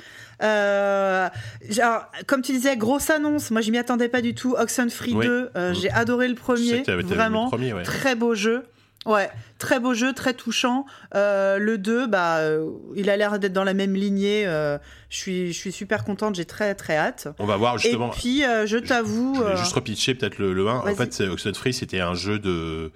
Euh, 0.43 1.29
genre, 1.68 2.07
comme 2.27 2.43
tu 2.43 2.53
disais, 2.53 2.77
grosse 2.77 3.11
annonce. 3.11 3.51
Moi, 3.51 3.61
je 3.61 3.71
m'y 3.71 3.79
attendais 3.79 4.09
pas 4.09 4.23
du 4.23 4.35
tout. 4.35 4.55
Oxenfree 4.59 5.14
Oui. 5.14 5.27
2, 5.27 5.51
euh, 5.57 5.75
j'ai 5.75 5.91
adoré 5.91 6.29
le 6.29 6.35
premier. 6.35 6.83
Vraiment. 7.03 7.45
le 7.45 7.51
premier, 7.51 7.73
ouais. 7.73 7.83
Très 7.83 8.14
beau 8.14 8.35
jeu. 8.35 8.64
Ouais, 9.07 9.31
très 9.59 9.81
beau 9.81 9.95
jeu, 9.95 10.12
très 10.12 10.35
touchant. 10.35 10.85
Euh, 11.14 11.57
le 11.57 11.79
2, 11.79 12.07
bah, 12.07 12.37
euh, 12.41 12.68
il 12.95 13.09
a 13.09 13.16
l'air 13.16 13.39
d'être 13.39 13.55
dans 13.55 13.64
la 13.64 13.73
même 13.73 13.95
lignée. 13.95 14.47
euh, 14.47 14.77
je 15.09 15.16
suis, 15.16 15.53
je 15.55 15.59
suis 15.59 15.73
super 15.73 16.05
contente, 16.05 16.35
j'ai 16.35 16.45
très 16.45 16.75
très 16.75 16.99
hâte. 16.99 17.27
On 17.39 17.47
va 17.47 17.57
voir 17.57 17.79
justement. 17.79 18.09
Et 18.12 18.14
puis, 18.14 18.43
je 18.43 18.77
t'avoue, 18.77 19.37
Je 19.37 19.41
euh, 19.43 19.57
juste 19.57 19.73
repitcher 19.73 20.14
peut-être 20.14 20.37
le, 20.37 20.53
le 20.53 20.68
1. 20.68 20.75
En 20.81 20.95
fait, 20.95 21.18
Oxenfree, 21.23 21.73
c'était 21.73 22.01
un 22.01 22.12
jeu 22.14 22.39
de. 22.39 22.93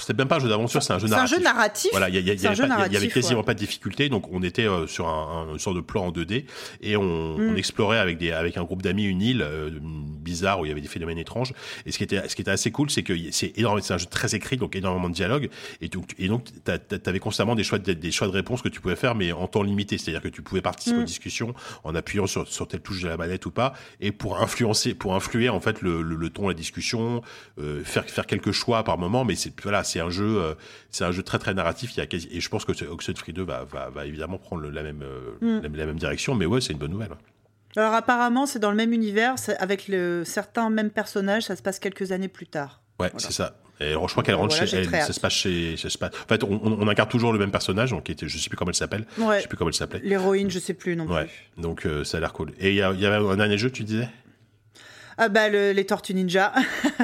C'était 0.00 0.14
même 0.14 0.28
pas 0.28 0.36
un 0.36 0.40
jeu 0.40 0.48
d'aventure, 0.48 0.82
c'est 0.82 0.92
un 0.92 0.98
jeu 0.98 1.06
c'est 1.08 1.12
un 1.14 1.16
narratif. 1.16 1.36
jeu 1.38 1.42
narratif. 1.44 1.90
Voilà, 1.92 2.08
il 2.08 2.14
y, 2.16 2.38
C'est 2.38 2.46
avait 2.46 2.56
y 2.64 2.68
narratif, 2.68 3.14
quasiment 3.14 3.40
ouais. 3.40 3.44
pas 3.46 3.54
de 3.54 3.58
difficulté, 3.58 4.08
donc 4.08 4.32
on 4.32 4.42
était 4.42 4.66
euh, 4.66 4.86
sur 4.86 5.08
un, 5.08 5.46
un- 5.48 5.52
une 5.52 5.58
sorte 5.58 5.76
de 5.76 5.80
plan 5.82 6.06
en 6.06 6.10
2D 6.12 6.44
et 6.80 6.96
on, 6.96 7.36
Mm. 7.38 7.50
on 7.52 7.56
explorait 7.56 7.98
avec 7.98 8.18
des 8.18 8.32
avec 8.32 8.56
un 8.56 8.64
groupe 8.64 8.82
d'amis 8.82 9.04
une 9.04 9.20
île 9.22 9.42
euh, 9.42 9.70
bizarre 9.82 10.60
où 10.60 10.64
il 10.64 10.68
y 10.68 10.72
avait 10.72 10.80
des 10.80 10.88
phénomènes 10.88 11.18
étranges. 11.18 11.52
Et 11.86 11.92
ce 11.92 11.98
qui 11.98 12.04
était 12.04 12.28
ce 12.28 12.34
qui 12.34 12.42
était 12.42 12.50
assez 12.50 12.70
cool, 12.70 12.90
c'est 12.90 13.02
que 13.02 13.14
c'est 13.30 13.52
c'est 13.82 13.92
un 13.94 13.98
jeu 13.98 14.06
très 14.06 14.34
écrit, 14.34 14.56
donc 14.56 14.74
énormément 14.76 15.08
de 15.08 15.14
dialogue 15.14 15.48
et 15.80 15.88
donc 15.88 16.14
et 16.18 16.28
donc 16.28 16.44
t'a- 16.64 16.78
t'a- 16.78 16.98
t'avais 16.98 17.18
constamment 17.20 17.54
des 17.54 17.64
choix 17.64 17.78
de, 17.78 17.92
des 17.92 18.10
choix 18.10 18.26
de 18.26 18.32
réponses 18.32 18.62
que 18.62 18.68
tu 18.68 18.80
pouvais 18.80 18.96
faire, 18.96 19.14
mais 19.14 19.32
en 19.32 19.46
temps 19.46 19.62
limité, 19.62 19.98
c'est-à-dire 19.98 20.22
que 20.22 20.28
tu 20.28 20.42
pouvais 20.42 20.62
participer 20.62 20.98
Mm. 20.98 21.02
aux 21.02 21.04
discussions 21.04 21.54
en 21.84 21.94
appuyant 21.94 22.26
sur 22.26 22.46
sur 22.48 22.66
telle 22.68 22.80
touche 22.80 23.02
de 23.02 23.08
la 23.08 23.16
manette 23.16 23.44
ou 23.46 23.50
pas, 23.50 23.74
et 24.00 24.12
pour 24.12 24.40
influencer 24.40 24.94
pour 24.94 25.14
influer 25.14 25.48
en 25.48 25.60
fait 25.60 25.82
le, 25.82 26.02
le, 26.02 26.16
le 26.16 26.30
ton 26.30 26.48
la 26.48 26.54
discussion, 26.54 27.22
euh, 27.60 27.82
faire 27.84 28.04
faire 28.06 28.26
quelques 28.26 28.52
choix 28.52 28.82
par 28.84 28.98
moment, 28.98 29.24
mais 29.24 29.34
c'est 29.34 29.54
voilà, 29.62 29.84
c'est 29.84 30.00
un 30.00 30.10
jeu 30.10 30.38
euh, 30.40 30.54
c'est 30.90 31.04
un 31.04 31.12
jeu 31.12 31.22
très 31.22 31.38
très 31.38 31.54
narratif. 31.54 31.92
Il 31.96 31.98
y 31.98 32.02
a 32.02 32.06
quasi, 32.06 32.28
et 32.30 32.40
je 32.40 32.48
pense 32.48 32.64
que 32.64 32.72
Oxenfree 32.84 33.32
2 33.32 33.42
va, 33.42 33.64
va, 33.64 33.90
va 33.90 34.06
évidemment 34.06 34.38
prendre 34.38 34.62
le- 34.62 34.70
la 34.70 34.82
même, 34.82 35.02
euh, 35.02 35.32
Mm. 35.40 35.62
la, 35.62 35.68
la 35.78 35.86
même 35.86 35.98
direction. 35.98 36.34
Mais 36.34 36.46
ouais, 36.46 36.60
c'est 36.60 36.72
une 36.72 36.78
bonne 36.78 36.90
nouvelle. 36.92 37.10
Alors 37.76 37.94
apparemment, 37.94 38.46
c'est 38.46 38.58
dans 38.58 38.70
le 38.70 38.76
même 38.76 38.92
univers, 38.92 39.34
avec 39.58 39.88
le, 39.88 40.22
certains 40.24 40.70
mêmes 40.70 40.90
personnages, 40.90 41.44
ça 41.44 41.54
se 41.56 41.62
passe 41.62 41.78
quelques 41.78 42.12
années 42.12 42.28
plus 42.28 42.46
tard. 42.46 42.82
Ouais, 42.98 43.12
c'est 43.18 43.32
ça. 43.32 43.56
Et 43.80 43.92
je 43.92 43.96
crois 43.96 44.24
qu'elle 44.24 44.34
rentre 44.34 44.56
voilà, 44.56 44.66
chez 44.66 44.76
elle. 44.76 44.90
Ça 44.90 45.12
se 45.12 45.20
passe 45.20 45.34
chez. 45.34 45.76
ça 45.76 45.88
se 45.88 45.96
passe- 45.98 46.10
En 46.12 46.26
fait, 46.28 46.42
on, 46.42 46.88
incarne 46.88 47.08
toujours 47.08 47.32
le 47.32 47.38
même 47.38 47.52
personnage, 47.52 47.90
donc 47.90 48.10
était, 48.10 48.26
je 48.26 48.36
sais 48.36 48.48
plus 48.48 48.56
comment 48.56 48.70
elle 48.72 48.74
s'appelle. 48.74 49.06
Je 49.16 49.22
Ouais, 49.22 49.40
sais 49.42 49.46
plus 49.46 49.56
comment 49.56 49.70
elle 49.70 49.74
s'appelait. 49.74 50.00
l'héroïne, 50.02 50.50
je 50.50 50.58
sais 50.58 50.74
plus 50.74 50.96
non 50.96 51.06
Ouais. 51.06 51.26
plus. 51.26 51.62
Donc 51.62 51.86
euh, 51.86 52.02
ça 52.02 52.16
a 52.16 52.20
l'air 52.20 52.32
cool. 52.32 52.52
Et 52.58 52.70
il 52.70 52.74
y, 52.74 52.78
y 52.78 52.82
avait 52.82 53.14
un 53.24 53.36
dernier 53.36 53.56
jeu, 53.58 53.70
tu 53.70 53.84
disais? 53.84 54.08
Ah 55.20 55.28
bah 55.28 55.48
les 55.48 55.84
Tortues 55.84 56.14
Ninja. 56.14 56.52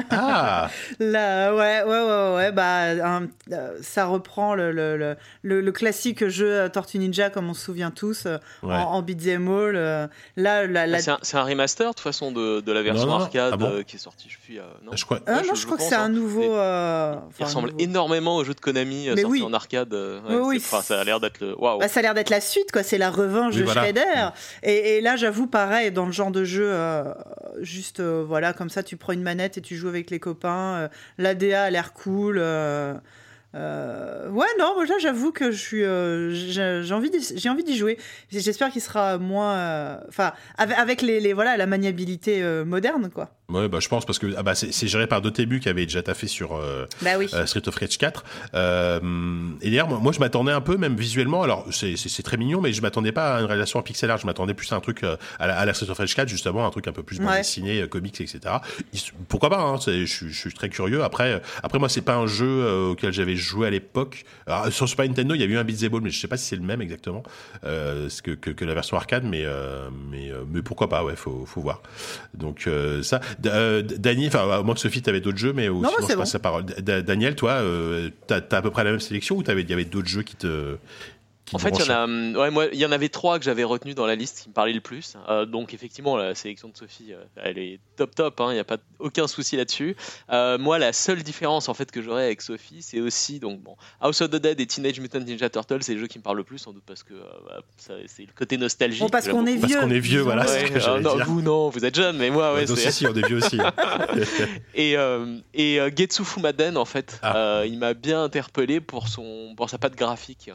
Ah. 0.09 0.69
Là, 0.99 1.53
ouais, 1.53 1.83
ouais, 1.83 2.01
ouais, 2.01 2.35
ouais. 2.35 2.51
Bah, 2.53 2.83
euh, 2.85 3.77
ça 3.81 4.05
reprend 4.05 4.55
le, 4.55 4.71
le, 4.71 5.17
le, 5.43 5.71
classique 5.73 6.25
jeu 6.29 6.69
Tortues 6.69 6.99
Ninja 6.99 7.29
comme 7.29 7.49
on 7.49 7.53
se 7.53 7.65
souvient 7.65 7.91
tous 7.91 8.25
en, 8.63 8.69
en 8.69 9.01
beat'em 9.01 9.49
all. 9.49 10.09
là, 10.37 10.65
la, 10.65 10.99
C'est 10.99 11.37
un, 11.37 11.43
remaster 11.43 11.89
de 11.89 11.93
toute 11.93 11.99
façon 11.99 12.31
de, 12.31 12.61
de 12.61 12.71
la 12.71 12.83
version 12.83 13.13
arcade 13.13 13.61
ah 13.61 13.83
qui 13.83 13.97
est 13.97 13.99
sortie. 13.99 14.29
Je 14.29 14.37
suis. 14.39 14.59
non. 14.83 14.95
Je 14.95 15.03
crois. 15.03 15.19
Ah, 15.27 15.41
non, 15.45 15.53
je, 15.53 15.65
crois 15.65 15.77
que 15.77 15.83
c'est 15.83 15.95
un 15.95 16.09
nouveau. 16.09 16.43
il 16.43 17.43
ressemble 17.45 17.73
énormément 17.79 18.37
au 18.37 18.45
jeu 18.45 18.53
de 18.53 18.61
Konami 18.61 19.07
sorti 19.07 19.25
oui. 19.25 19.43
en 19.43 19.51
arcade. 19.51 19.93
oui, 19.93 20.35
oui. 20.41 20.59
ça 20.61 20.99
a 20.99 21.03
l'air 21.03 21.19
d'être 21.19 21.41
le. 21.41 21.53
Waouh. 21.59 21.79
Bah, 21.79 21.89
ça 21.89 21.99
a 21.99 22.03
l'air 22.03 22.13
d'être 22.13 22.29
la 22.29 22.41
suite, 22.41 22.71
quoi. 22.71 22.83
C'est 22.83 22.97
la 22.97 23.11
revanche 23.11 23.55
de 23.55 23.65
Shredder. 23.65 24.29
Et, 24.63 24.97
et, 24.97 25.01
là, 25.01 25.17
j'avoue, 25.17 25.47
pareil, 25.47 25.91
dans 25.91 26.05
le 26.05 26.13
genre 26.13 26.31
de 26.31 26.45
jeu, 26.45 26.73
juste 27.59 27.99
euh, 28.04 28.04
voilà, 28.27 28.53
comme 28.53 28.69
ça, 28.69 28.83
tu 28.83 28.97
prends 28.97 29.13
une 29.13 29.23
manette 29.23 29.57
et 29.57 29.61
tu 29.61 29.75
joues 29.75 29.87
avec 29.87 30.09
les 30.09 30.19
copains. 30.19 30.75
Euh, 30.75 30.87
L'ADA 31.17 31.63
a 31.63 31.69
l'air 31.69 31.93
cool. 31.93 32.37
Euh, 32.39 32.93
ouais, 33.53 34.47
non, 34.59 34.73
moi 34.75 34.85
j'avoue 34.99 35.31
que 35.31 35.51
je 35.51 35.57
suis, 35.57 35.81
j'ai 36.51 36.93
envie, 36.93 37.63
d'y 37.63 37.77
jouer. 37.77 37.97
J'espère 38.29 38.69
qu'il 38.69 38.81
sera 38.81 39.17
moins, 39.17 39.99
enfin, 40.09 40.33
avec, 40.57 41.01
les, 41.01 41.33
voilà, 41.33 41.55
la 41.55 41.65
maniabilité 41.65 42.43
moderne, 42.65 43.09
quoi. 43.13 43.29
Ouais, 43.47 43.67
bah, 43.67 43.77
je 43.79 43.87
pense 43.87 44.05
parce 44.05 44.17
que 44.17 44.33
ah, 44.37 44.43
bah, 44.43 44.55
c'est 44.55 44.87
géré 44.87 45.05
par 45.05 45.21
Dotemu 45.21 45.59
qui 45.59 45.69
avait 45.69 45.85
déjà 45.85 46.01
taffé 46.01 46.25
sur 46.25 46.55
euh, 46.55 46.87
bah 47.01 47.11
oui. 47.19 47.29
euh, 47.33 47.45
Street 47.45 47.67
of 47.67 47.75
Rage 47.75 47.99
4. 47.99 48.23
Euh, 48.55 48.99
et 49.61 49.69
d'ailleurs, 49.69 49.87
moi, 49.87 50.11
je 50.11 50.19
m'attendais 50.19 50.51
un 50.51 50.61
peu, 50.61 50.77
même 50.77 50.95
visuellement. 50.95 51.43
Alors, 51.43 51.67
c'est 51.71 52.23
très 52.23 52.37
mignon, 52.37 52.59
mais 52.59 52.73
je 52.73 52.81
m'attendais 52.81 53.11
pas 53.11 53.35
à 53.35 53.39
une 53.41 53.45
réalisation 53.45 53.79
en 53.79 53.83
pixel 53.83 54.09
art. 54.09 54.17
Je 54.17 54.25
m'attendais 54.25 54.55
plus 54.55 54.71
à 54.71 54.75
un 54.75 54.79
truc 54.79 55.03
euh, 55.03 55.15
à 55.37 55.45
la, 55.45 55.59
à, 55.59 55.65
la, 55.65 55.75
Street 55.75 55.89
of 55.91 55.97
Rage 55.97 56.15
4, 56.15 56.27
justement, 56.27 56.65
un 56.65 56.71
truc 56.71 56.87
un 56.87 56.91
peu 56.91 57.03
plus 57.03 57.19
ouais. 57.19 57.37
dessiné, 57.37 57.81
euh, 57.81 57.87
comics, 57.87 58.19
etc. 58.19 58.39
Pourquoi 59.27 59.51
pas 59.51 59.59
hein, 59.59 59.77
je, 59.85 60.05
je, 60.05 60.27
suis 60.27 60.53
très 60.53 60.69
curieux. 60.69 61.03
Après, 61.03 61.39
après 61.61 61.77
moi, 61.77 61.87
c'est 61.87 62.01
pas 62.01 62.15
un 62.15 62.27
jeu 62.27 62.89
auquel 62.89 63.13
j'avais 63.13 63.35
joué 63.35 63.67
à 63.67 63.69
l'époque. 63.69 64.25
Sur 64.71 64.89
Super 64.89 65.07
Nintendo, 65.07 65.35
il 65.35 65.41
y 65.41 65.43
a 65.43 65.47
eu 65.47 65.57
un 65.57 65.63
Beat 65.63 65.85
Ball, 65.87 66.01
mais 66.01 66.09
je 66.09 66.19
sais 66.19 66.27
pas 66.27 66.37
si 66.37 66.45
c'est 66.45 66.55
le 66.55 66.63
même 66.63 66.81
exactement 66.81 67.21
que, 67.61 68.31
que, 68.31 68.49
que, 68.49 68.65
la 68.65 68.73
version 68.73 68.97
arcade, 68.97 69.23
mais 69.23 69.45
mais 70.09 70.31
mais 70.51 70.61
pourquoi 70.61 70.89
pas 70.89 71.03
Ouais, 71.03 71.15
faut 71.15 71.45
faut 71.45 71.61
voir. 71.61 71.81
Donc 72.33 72.67
ça. 73.03 73.21
Euh, 73.45 73.81
Daniel, 73.81 74.27
enfin, 74.27 74.61
moi 74.63 74.75
Sophie, 74.75 75.01
tu 75.01 75.09
avais 75.09 75.21
d'autres 75.21 75.37
jeux, 75.37 75.53
mais 75.53 75.65
sinon 75.65 75.89
je 76.07 76.15
passe 76.15 76.33
la 76.33 76.39
parole. 76.39 76.65
Daniel, 76.65 77.35
toi, 77.35 77.51
euh, 77.51 78.09
tu 78.27 78.33
as, 78.33 78.37
à 78.37 78.61
peu 78.61 78.71
près 78.71 78.83
la 78.83 78.91
même 78.91 78.99
sélection 78.99 79.37
ou 79.37 79.41
il 79.41 79.69
y 79.69 79.73
avait 79.73 79.85
d'autres 79.85 80.07
jeux 80.07 80.23
qui 80.23 80.35
te, 80.35 80.77
en 81.53 81.59
fait, 81.59 81.69
il 81.77 81.85
y, 81.85 81.91
en 81.91 81.93
a, 81.93 82.03
hum, 82.05 82.35
ouais, 82.35 82.49
moi, 82.49 82.65
il 82.73 82.79
y 82.79 82.85
en 82.85 82.91
avait 82.91 83.09
trois 83.09 83.37
que 83.37 83.45
j'avais 83.45 83.63
retenu 83.63 83.93
dans 83.93 84.07
la 84.07 84.15
liste 84.15 84.41
qui 84.41 84.49
me 84.49 84.53
parlaient 84.53 84.73
le 84.73 84.81
plus. 84.81 85.15
Euh, 85.29 85.45
donc, 85.45 85.73
effectivement, 85.73 86.17
la 86.17 86.33
sélection 86.33 86.69
de 86.69 86.77
Sophie, 86.77 87.13
euh, 87.13 87.23
elle 87.35 87.59
est 87.59 87.79
top 87.97 88.15
top. 88.15 88.41
Hein, 88.41 88.47
il 88.49 88.53
n'y 88.55 88.59
a 88.59 88.63
pas 88.63 88.77
aucun 88.97 89.27
souci 89.27 89.55
là-dessus. 89.55 89.95
Euh, 90.31 90.57
moi, 90.57 90.79
la 90.79 90.91
seule 90.91 91.21
différence 91.21 91.69
en 91.69 91.73
fait 91.73 91.91
que 91.91 92.01
j'aurais 92.01 92.25
avec 92.25 92.41
Sophie, 92.41 92.81
c'est 92.81 92.99
aussi 92.99 93.39
donc 93.39 93.59
bon, 93.59 93.75
House 94.01 94.21
of 94.21 94.31
the 94.31 94.37
Dead 94.37 94.59
et 94.59 94.65
Teenage 94.65 94.99
Mutant 94.99 95.19
Ninja 95.19 95.49
Turtles, 95.49 95.83
c'est 95.83 95.93
les 95.93 95.99
jeux 95.99 96.07
qui 96.07 96.17
me 96.17 96.23
parlent 96.23 96.37
le 96.37 96.43
plus, 96.43 96.57
sans 96.57 96.73
doute 96.73 96.83
parce 96.85 97.03
que 97.03 97.13
bah, 97.13 97.61
c'est 98.07 98.23
le 98.23 98.33
côté 98.35 98.57
nostalgique. 98.57 99.01
Bon, 99.01 99.09
parce 99.09 99.27
qu'on 99.27 99.45
est 99.45 99.55
vieux. 99.55 99.67
Parce 99.67 99.85
qu'on 99.85 99.91
est 99.91 99.99
vieux, 99.99 100.21
voilà. 100.21 100.45
non, 100.99 101.17
vous 101.25 101.41
non, 101.41 101.69
vous 101.69 101.85
êtes 101.85 101.95
jeune, 101.95 102.17
mais 102.17 102.31
moi, 102.31 102.55
ouais. 102.55 102.65
c'est... 102.65 102.91
si, 102.91 103.05
on 103.05 103.13
est 103.13 103.27
vieux 103.27 103.37
aussi. 103.37 103.59
et 104.73 104.95
et 105.53 105.79
Getsu 105.95 106.25
Fumaden, 106.25 106.77
en 106.77 106.85
fait, 106.85 107.19
ah. 107.21 107.63
il 107.65 107.77
m'a 107.77 107.93
bien 107.93 108.23
interpellé 108.23 108.81
pour 108.81 109.07
son 109.07 109.53
pour 109.55 109.69
sa 109.69 109.77
patte 109.77 109.95
graphique 109.95 110.49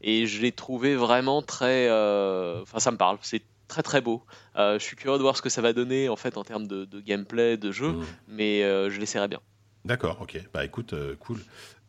et 0.00 0.26
je 0.26 0.40
l'ai 0.40 0.52
trouvé 0.52 0.96
vraiment 0.96 1.42
très. 1.42 1.88
Euh, 1.88 2.62
enfin, 2.62 2.78
ça 2.78 2.90
me 2.90 2.96
parle. 2.96 3.18
C'est 3.22 3.42
très 3.66 3.82
très 3.82 4.00
beau. 4.00 4.24
Euh, 4.56 4.78
je 4.78 4.84
suis 4.84 4.96
curieux 4.96 5.18
de 5.18 5.22
voir 5.22 5.36
ce 5.36 5.42
que 5.42 5.50
ça 5.50 5.60
va 5.60 5.72
donner 5.72 6.08
en 6.08 6.16
fait 6.16 6.36
en 6.36 6.44
termes 6.44 6.66
de, 6.66 6.86
gameplay, 7.00 7.56
de 7.56 7.70
jeu, 7.70 7.92
mm. 7.92 8.04
mais 8.28 8.62
euh, 8.62 8.90
je 8.90 8.98
l'essaierai 8.98 9.28
bien. 9.28 9.40
D'accord, 9.84 10.18
ok. 10.20 10.40
Bah 10.52 10.64
écoute, 10.64 10.94
cool. 11.20 11.38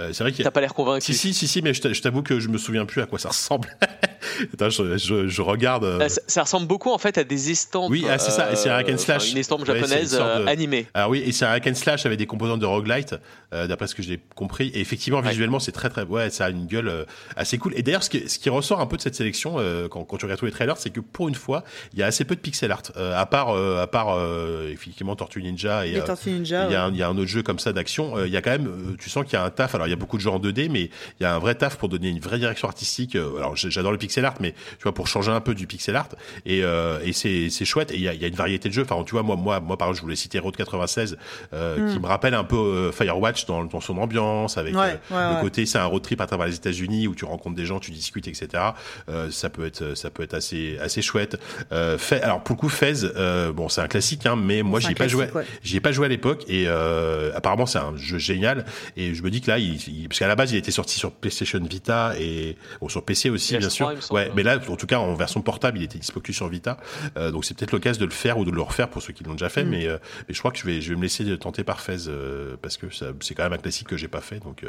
Euh, 0.02 0.14
c'est 0.14 0.24
vrai 0.24 0.32
T'as 0.32 0.52
pas 0.52 0.62
l'air 0.62 0.74
convaincu. 0.74 1.06
Si, 1.06 1.14
si, 1.14 1.34
si, 1.34 1.48
si, 1.48 1.62
mais 1.62 1.74
je 1.74 2.02
t'avoue 2.02 2.24
que 2.24 2.40
je 2.40 2.48
me 2.48 2.58
souviens 2.58 2.86
plus 2.86 3.02
à 3.02 3.06
quoi 3.06 3.20
ça 3.20 3.30
ressemble. 3.30 3.68
Attends, 4.54 4.70
je, 4.70 4.98
je, 4.98 5.28
je, 5.28 5.42
regarde. 5.42 5.84
Euh, 5.84 6.00
euh, 6.00 6.08
ça, 6.08 6.22
ça, 6.28 6.44
ressemble 6.44 6.68
beaucoup 6.68 6.92
en 6.92 6.98
fait 6.98 7.18
à 7.18 7.26
des 7.26 7.52
estampes. 7.52 7.92
Oui, 7.92 8.06
ah, 8.10 8.18
c'est 8.18 8.32
ça, 8.32 8.56
c'est 8.56 8.70
un 8.70 8.76
hack 8.76 8.90
and 8.90 8.98
slash. 8.98 9.32
Une 9.32 9.38
estampe 9.38 9.66
japonaise 9.66 10.16
animée. 10.48 10.88
Ah 10.94 11.10
oui, 11.10 11.22
et 11.26 11.34
c'est 11.34 11.46
un 11.46 11.52
hack 11.52 11.68
and 11.68 11.76
slash 11.76 12.06
avec 12.06 12.18
des 12.18 12.26
composantes 12.26 12.62
de 12.62 12.66
roguelite, 12.66 13.16
d'après 13.52 13.88
ce 13.88 13.96
que 13.96 14.02
j'ai 14.02 14.20
compris. 14.36 14.70
Et 14.70 14.80
effectivement, 14.80 15.20
visuellement, 15.20 15.60
c'est 15.60 15.74
très 15.74 15.90
très. 15.90 16.04
Ouais, 16.04 16.30
ça 16.30 16.46
a 16.46 16.50
une 16.50 16.66
gueule 16.66 17.06
assez 17.36 17.58
cool. 17.58 17.74
Et 17.76 17.84
d'ailleurs, 17.84 18.04
ce 18.04 18.10
qui, 18.10 18.30
ce 18.30 18.40
qui 18.40 18.50
ressort 18.50 18.80
un 18.80 18.86
peu 18.86 18.96
de 18.96 19.02
cette 19.02 19.16
sélection, 19.16 19.58
quand, 19.90 20.06
quand 20.06 20.18
tu 20.18 20.26
regardes 20.26 20.40
tous 20.40 20.46
les 20.46 20.52
trailers, 20.52 20.78
c'est 20.78 20.92
que 20.92 21.02
pour 21.02 21.28
une 21.28 21.36
fois, 21.36 21.64
il 21.94 22.00
y 22.00 22.04
a 22.04 22.06
assez 22.06 22.24
peu 22.24 22.36
de 22.36 22.42
pixel 22.42 22.72
art. 22.72 22.84
à 22.96 23.26
part, 23.26 23.50
à 23.56 23.88
part 23.88 24.18
effectivement 24.70 25.16
Tortue 25.16 25.42
Ninja 25.42 25.86
et. 25.86 26.02
Ninja. 26.26 26.66
Il 26.66 26.72
y, 26.72 26.76
a 26.76 26.86
un, 26.86 26.94
y 26.94 27.02
a 27.02 27.08
un 27.08 27.18
autre 27.18 27.30
jeu 27.30 27.44
comme 27.44 27.60
ça 27.60 27.74
d'action. 27.74 28.24
Il 28.24 28.32
y 28.32 28.38
a 28.38 28.42
quand 28.42 28.52
même, 28.52 28.96
tu 28.98 29.10
sens 29.10 29.26
qu'il 29.26 29.34
y 29.34 29.38
a 29.38 29.44
un 29.44 29.50
taf. 29.50 29.76
Alors, 29.76 29.89
il 29.90 29.92
y 29.92 29.94
a 29.94 29.98
beaucoup 29.98 30.18
de 30.18 30.22
gens 30.22 30.36
en 30.36 30.40
2D, 30.40 30.70
mais 30.70 30.90
il 31.20 31.24
y 31.24 31.26
a 31.26 31.34
un 31.34 31.40
vrai 31.40 31.56
taf 31.56 31.78
pour 31.78 31.90
donner 31.90 32.10
une 32.10 32.20
vraie 32.20 32.38
direction 32.38 32.68
artistique. 32.68 33.16
Euh, 33.16 33.38
alors 33.38 33.56
j'adore 33.56 33.92
le 33.92 33.98
pixel 33.98 34.24
art, 34.24 34.36
mais 34.40 34.52
tu 34.52 34.84
vois 34.84 34.94
pour 34.94 35.08
changer 35.08 35.32
un 35.32 35.42
peu 35.42 35.56
du 35.56 35.68
pixel 35.68 35.96
art 35.96 36.10
et, 36.46 36.64
euh, 36.64 37.00
et 37.04 37.14
c'est 37.14 37.66
chouette. 37.66 37.92
Et 37.92 37.96
il 37.96 38.02
y 38.02 38.08
a, 38.08 38.14
y 38.14 38.24
a, 38.24 38.28
une 38.28 38.36
variété 38.36 38.70
de 38.70 38.74
jeux. 38.74 38.86
Enfin 38.88 39.04
tu 39.04 39.14
vois 39.14 39.24
moi 39.24 39.36
moi 39.36 39.60
moi 39.60 39.78
par 39.78 39.88
exemple 39.88 39.98
je 39.98 40.02
voulais 40.04 40.16
citer 40.16 40.40
Road 40.40 40.56
96 40.56 41.18
euh, 41.54 41.76
qui 41.92 41.98
hmm. 41.98 42.02
me 42.02 42.08
rappelle 42.08 42.34
un 42.36 42.44
peu 42.44 42.92
Firewatch 42.92 43.46
dans, 43.46 43.66
dans 43.66 43.82
son 43.82 43.98
ambiance 43.98 44.58
avec 44.58 44.74
le 44.74 45.42
côté 45.42 45.66
c'est 45.66 45.80
un 45.80 45.86
road 45.86 46.04
trip 46.04 46.22
à 46.22 46.28
travers 46.28 46.48
les 46.48 46.56
États-Unis 46.56 47.08
où 47.08 47.16
tu 47.16 47.26
rencontres 47.26 47.56
des 47.56 47.66
gens, 47.66 47.80
tu 47.80 47.92
discutes 47.92 48.28
etc. 48.28 48.64
ça 49.32 49.50
peut 49.50 49.66
être 49.66 49.96
ça 49.96 50.10
peut 50.10 50.24
être 50.24 50.36
assez 50.36 50.78
assez 50.80 51.02
chouette. 51.02 51.38
fait, 51.98 52.22
alors 52.22 52.44
pour 52.44 52.56
le 52.56 52.60
coup 52.60 52.70
Fez 52.70 52.94
bon 53.56 53.68
c'est 53.70 53.82
un 53.82 53.88
classique 53.88 54.26
hein, 54.26 54.36
mais 54.36 54.62
moi 54.62 54.80
j'y 54.80 54.92
ai 54.92 54.96
pas 54.96 55.08
joué 55.08 55.28
j'y 55.64 55.78
ai 55.78 55.82
pas 55.82 55.92
joué 55.92 56.06
à 56.06 56.10
l'époque 56.10 56.46
et 56.48 56.68
apparemment 56.68 57.66
c'est 57.66 57.80
un 57.80 57.96
jeu 57.98 58.20
génial 58.20 58.66
et 58.96 59.14
je 59.14 59.24
me 59.24 59.32
dis 59.32 59.42
que 59.42 59.50
là 59.50 59.58
il, 59.58 59.79
il 59.88 60.08
parce 60.08 60.20
qu'à 60.20 60.28
la 60.28 60.36
base 60.36 60.52
il 60.52 60.58
était 60.58 60.72
sorti 60.72 60.98
sur 60.98 61.12
PlayStation 61.12 61.60
Vita 61.60 62.14
et 62.20 62.58
bon, 62.82 62.90
sur 62.90 63.04
PC 63.04 63.30
aussi 63.30 63.58
bien 63.58 63.70
sûr. 63.70 63.94
ouais, 64.12 64.32
mais 64.36 64.44
là 64.44 64.60
en 64.68 64.76
tout 64.76 64.88
cas 64.88 65.00
en 65.00 65.14
version 65.14 65.42
portable, 65.42 65.78
il 65.78 65.84
était 65.84 66.00
disponible 66.00 66.34
sur 66.34 66.48
Vita. 66.48 66.78
Euh, 67.18 67.32
donc 67.32 67.46
c'est 67.46 67.56
peut-être 67.58 67.72
l'occasion 67.72 68.02
de 68.02 68.06
le 68.06 68.12
faire 68.12 68.38
ou 68.38 68.46
de 68.46 68.52
le 68.52 68.62
refaire 68.62 68.90
pour 68.90 69.02
ceux 69.02 69.14
qui 69.14 69.24
l'ont 69.24 69.34
déjà 69.34 69.50
fait. 69.50 69.64
Mm. 69.64 69.70
Mais, 69.70 69.88
euh, 69.88 69.98
mais 70.28 70.34
je 70.34 70.40
crois 70.40 70.52
que 70.52 70.58
je 70.58 70.66
vais 70.66 70.82
je 70.82 70.90
vais 70.90 70.96
me 70.96 71.02
laisser 71.02 71.38
tenter 71.38 71.64
par 71.64 71.82
Fez 71.82 72.08
euh, 72.08 72.56
parce 72.62 72.78
que 72.78 72.88
c'est 72.92 73.36
quand 73.36 73.44
même 73.44 73.54
un 73.54 73.58
classique 73.58 73.88
que 73.88 73.98
j'ai 73.98 74.08
pas 74.08 74.22
fait. 74.22 74.40
Donc 74.40 74.66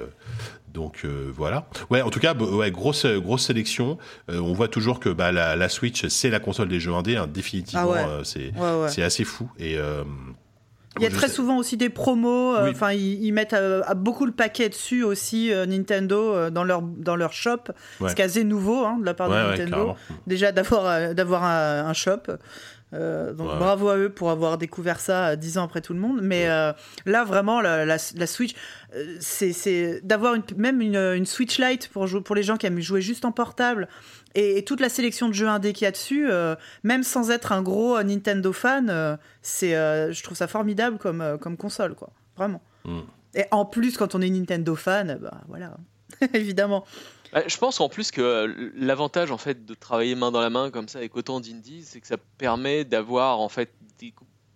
donc 0.72 1.04
voilà. 1.34 1.68
Ouais, 1.90 2.02
en 2.02 2.10
tout 2.10 2.20
cas, 2.20 2.34
ouais, 2.34 2.70
grosse 2.70 3.06
grosse 3.06 3.46
sélection. 3.46 3.98
on 4.28 4.52
voit 4.52 4.68
toujours 4.68 5.00
que 5.00 5.08
bah, 5.08 5.32
la, 5.32 5.56
la 5.56 5.68
Switch 5.68 6.06
c'est 6.06 6.30
la 6.30 6.40
console 6.40 6.68
des 6.68 6.80
jeux 6.80 6.92
indés. 6.92 7.16
Hein, 7.16 7.26
définitivement, 7.26 7.94
ah 7.96 8.20
c'est 8.24 8.52
c'est 8.88 9.02
assez 9.02 9.24
fou 9.24 9.50
et 9.58 9.76
il 10.98 11.04
y 11.04 11.06
a 11.06 11.10
très 11.10 11.28
souvent 11.28 11.56
aussi 11.58 11.76
des 11.76 11.88
promos. 11.88 12.56
Euh, 12.56 12.70
enfin, 12.70 12.92
ils, 12.92 13.32
mettent 13.32 13.52
euh, 13.52 13.82
beaucoup 13.94 14.26
le 14.26 14.32
paquet 14.32 14.68
dessus 14.68 15.04
aussi 15.04 15.52
euh, 15.52 15.64
Nintendo 15.64 16.50
dans 16.50 16.64
leur 16.64 16.82
dans 16.82 17.16
leur 17.16 17.32
shop. 17.32 17.72
Ce 18.06 18.14
qui 18.14 18.22
est 18.22 18.24
assez 18.24 18.44
nouveau 18.44 18.84
hein, 18.84 18.98
de 19.00 19.06
la 19.06 19.14
part 19.14 19.28
de 19.28 19.34
Nintendo. 19.34 19.94
Déjà 20.26 20.52
d'avoir 20.52 21.14
d'avoir 21.14 21.44
un, 21.44 21.92
shop. 21.92 22.22
Donc 22.92 23.58
bravo 23.58 23.88
à 23.88 23.96
eux 23.96 24.10
pour 24.10 24.30
avoir 24.30 24.58
découvert 24.58 25.00
ça 25.00 25.36
dix 25.36 25.58
ans 25.58 25.64
après 25.64 25.80
tout 25.80 25.92
le 25.92 26.00
monde. 26.00 26.20
Mais 26.22 26.46
là 27.06 27.24
vraiment 27.24 27.60
la, 27.60 27.84
la, 27.84 28.26
Switch, 28.26 28.54
c'est 29.20 30.00
d'avoir 30.04 30.36
même 30.56 30.80
une, 30.80 30.96
une, 30.96 31.26
Switch 31.26 31.58
Lite 31.58 31.88
pour 31.88 32.06
pour 32.24 32.34
les 32.34 32.42
gens 32.42 32.56
qui 32.56 32.66
aiment 32.66 32.80
jouer 32.80 33.00
juste 33.00 33.24
en 33.24 33.32
portable 33.32 33.88
et, 34.34 34.64
toute 34.64 34.80
la 34.80 34.88
sélection 34.88 35.28
de 35.28 35.34
jeux 35.34 35.48
indés 35.48 35.72
qu'il 35.72 35.84
y 35.84 35.88
a 35.88 35.90
dessus, 35.90 36.30
euh, 36.30 36.54
même 36.84 37.02
sans 37.02 37.30
être 37.30 37.52
un 37.52 37.62
gros 37.62 37.96
euh, 37.96 38.02
Nintendo 38.02 38.52
fan, 38.52 38.88
euh, 38.90 39.16
c'est, 39.42 39.72
je 39.72 40.22
trouve 40.22 40.36
ça 40.36 40.46
formidable 40.46 40.98
comme, 40.98 41.38
comme 41.40 41.56
console, 41.56 41.94
quoi. 41.94 42.10
Vraiment. 42.36 42.62
Mm. 42.84 43.00
Et 43.34 43.44
en 43.50 43.64
plus, 43.64 43.96
quand 43.96 44.14
on 44.14 44.20
est 44.20 44.30
Nintendo 44.30 44.74
fan, 44.74 45.18
bah 45.20 45.42
voilà, 45.48 45.76
évidemment. 46.34 46.84
Bah, 47.32 47.42
je 47.46 47.56
pense 47.56 47.80
en 47.80 47.88
plus 47.88 48.10
que 48.10 48.72
l'avantage 48.74 49.30
en 49.30 49.38
fait 49.38 49.64
de 49.64 49.74
travailler 49.74 50.14
main 50.14 50.32
dans 50.32 50.40
la 50.40 50.50
main 50.50 50.70
comme 50.70 50.88
ça 50.88 50.98
avec 50.98 51.16
autant 51.16 51.40
d'indies, 51.40 51.84
c'est 51.84 52.00
que 52.00 52.06
ça 52.06 52.16
permet 52.38 52.84
d'avoir 52.84 53.40
en 53.40 53.48
fait 53.48 53.70
des 53.98 54.12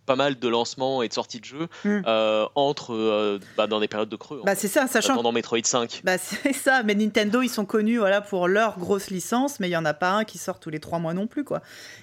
pas 0.06 0.16
mal 0.16 0.38
de 0.38 0.48
lancements 0.48 1.02
et 1.02 1.08
de 1.08 1.14
sorties 1.14 1.40
de 1.40 1.44
jeux 1.44 1.68
hmm. 1.84 2.02
euh, 2.06 2.46
entre 2.54 2.94
euh, 2.94 3.38
bah, 3.56 3.66
dans 3.66 3.80
des 3.80 3.88
périodes 3.88 4.08
de 4.08 4.16
creux. 4.16 4.42
Bah, 4.44 4.54
c'est 4.54 4.68
ça, 4.68 4.86
sachant 4.86 5.14
pendant 5.14 5.32
Metroid 5.32 5.64
5. 5.64 6.02
Bah, 6.04 6.18
c'est 6.18 6.52
ça, 6.52 6.82
mais 6.82 6.94
Nintendo 6.94 7.42
ils 7.42 7.48
sont 7.48 7.64
connus 7.64 7.98
voilà 7.98 8.20
pour 8.20 8.48
leur 8.48 8.78
grosse 8.78 9.10
licence, 9.10 9.60
mais 9.60 9.68
il 9.68 9.72
y 9.72 9.76
en 9.76 9.84
a 9.84 9.94
pas 9.94 10.10
un 10.10 10.24
qui 10.24 10.38
sort 10.38 10.60
tous 10.60 10.70
les 10.70 10.80
trois 10.80 10.98
mois 10.98 11.14
non 11.14 11.26
plus 11.26 11.44
quoi. 11.44 11.62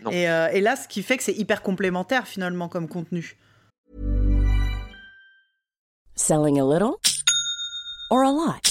Et, 0.10 0.30
euh, 0.30 0.50
et, 0.52 0.62
là, 0.62 0.76
ce 0.76 0.88
qui 0.88 1.04
fait 1.04 1.18
que 1.18 1.24
c'est 1.24 1.34
hyper 1.34 1.62
complémentaire 1.62 2.28
finalement 2.28 2.68
comme 2.70 2.88
contenu. 2.88 3.38
Selling 6.16 6.60
a 6.60 6.66
little 6.66 6.98
or 8.10 8.24
a 8.24 8.32
lot? 8.32 8.71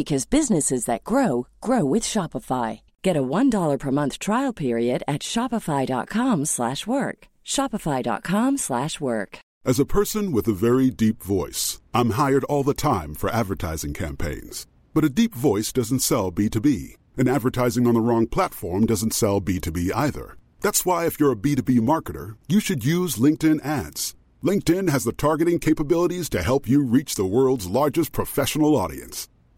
because 0.00 0.24
businesses 0.38 0.82
that 0.86 1.04
grow 1.04 1.46
grow 1.60 1.84
with 1.84 2.04
Shopify. 2.12 2.80
Get 3.02 3.18
a 3.18 3.28
$1 3.38 3.78
per 3.78 3.90
month 3.90 4.18
trial 4.18 4.54
period 4.64 5.00
at 5.14 5.20
shopify.com/work. 5.32 7.18
shopify.com/work. 7.56 9.32
As 9.70 9.78
a 9.78 9.90
person 9.98 10.32
with 10.32 10.48
a 10.48 10.60
very 10.66 10.88
deep 11.04 11.22
voice, 11.22 11.64
I'm 11.92 12.12
hired 12.22 12.44
all 12.44 12.64
the 12.64 12.82
time 12.92 13.14
for 13.14 13.28
advertising 13.40 13.92
campaigns. 13.92 14.66
But 14.94 15.04
a 15.04 15.16
deep 15.20 15.34
voice 15.34 15.70
doesn't 15.78 16.06
sell 16.10 16.32
B2B, 16.32 16.96
and 17.18 17.28
advertising 17.28 17.86
on 17.86 17.94
the 17.94 18.06
wrong 18.08 18.26
platform 18.26 18.86
doesn't 18.86 19.18
sell 19.22 19.38
B2B 19.48 19.92
either. 20.06 20.38
That's 20.62 20.86
why 20.86 21.04
if 21.04 21.20
you're 21.20 21.32
a 21.32 21.42
B2B 21.46 21.80
marketer, 21.92 22.36
you 22.48 22.60
should 22.60 22.86
use 22.86 23.22
LinkedIn 23.24 23.60
ads. 23.62 24.14
LinkedIn 24.42 24.88
has 24.88 25.04
the 25.04 25.12
targeting 25.26 25.58
capabilities 25.58 26.30
to 26.30 26.40
help 26.50 26.66
you 26.66 26.82
reach 26.82 27.14
the 27.14 27.26
world's 27.36 27.68
largest 27.68 28.12
professional 28.12 28.74
audience. 28.76 29.28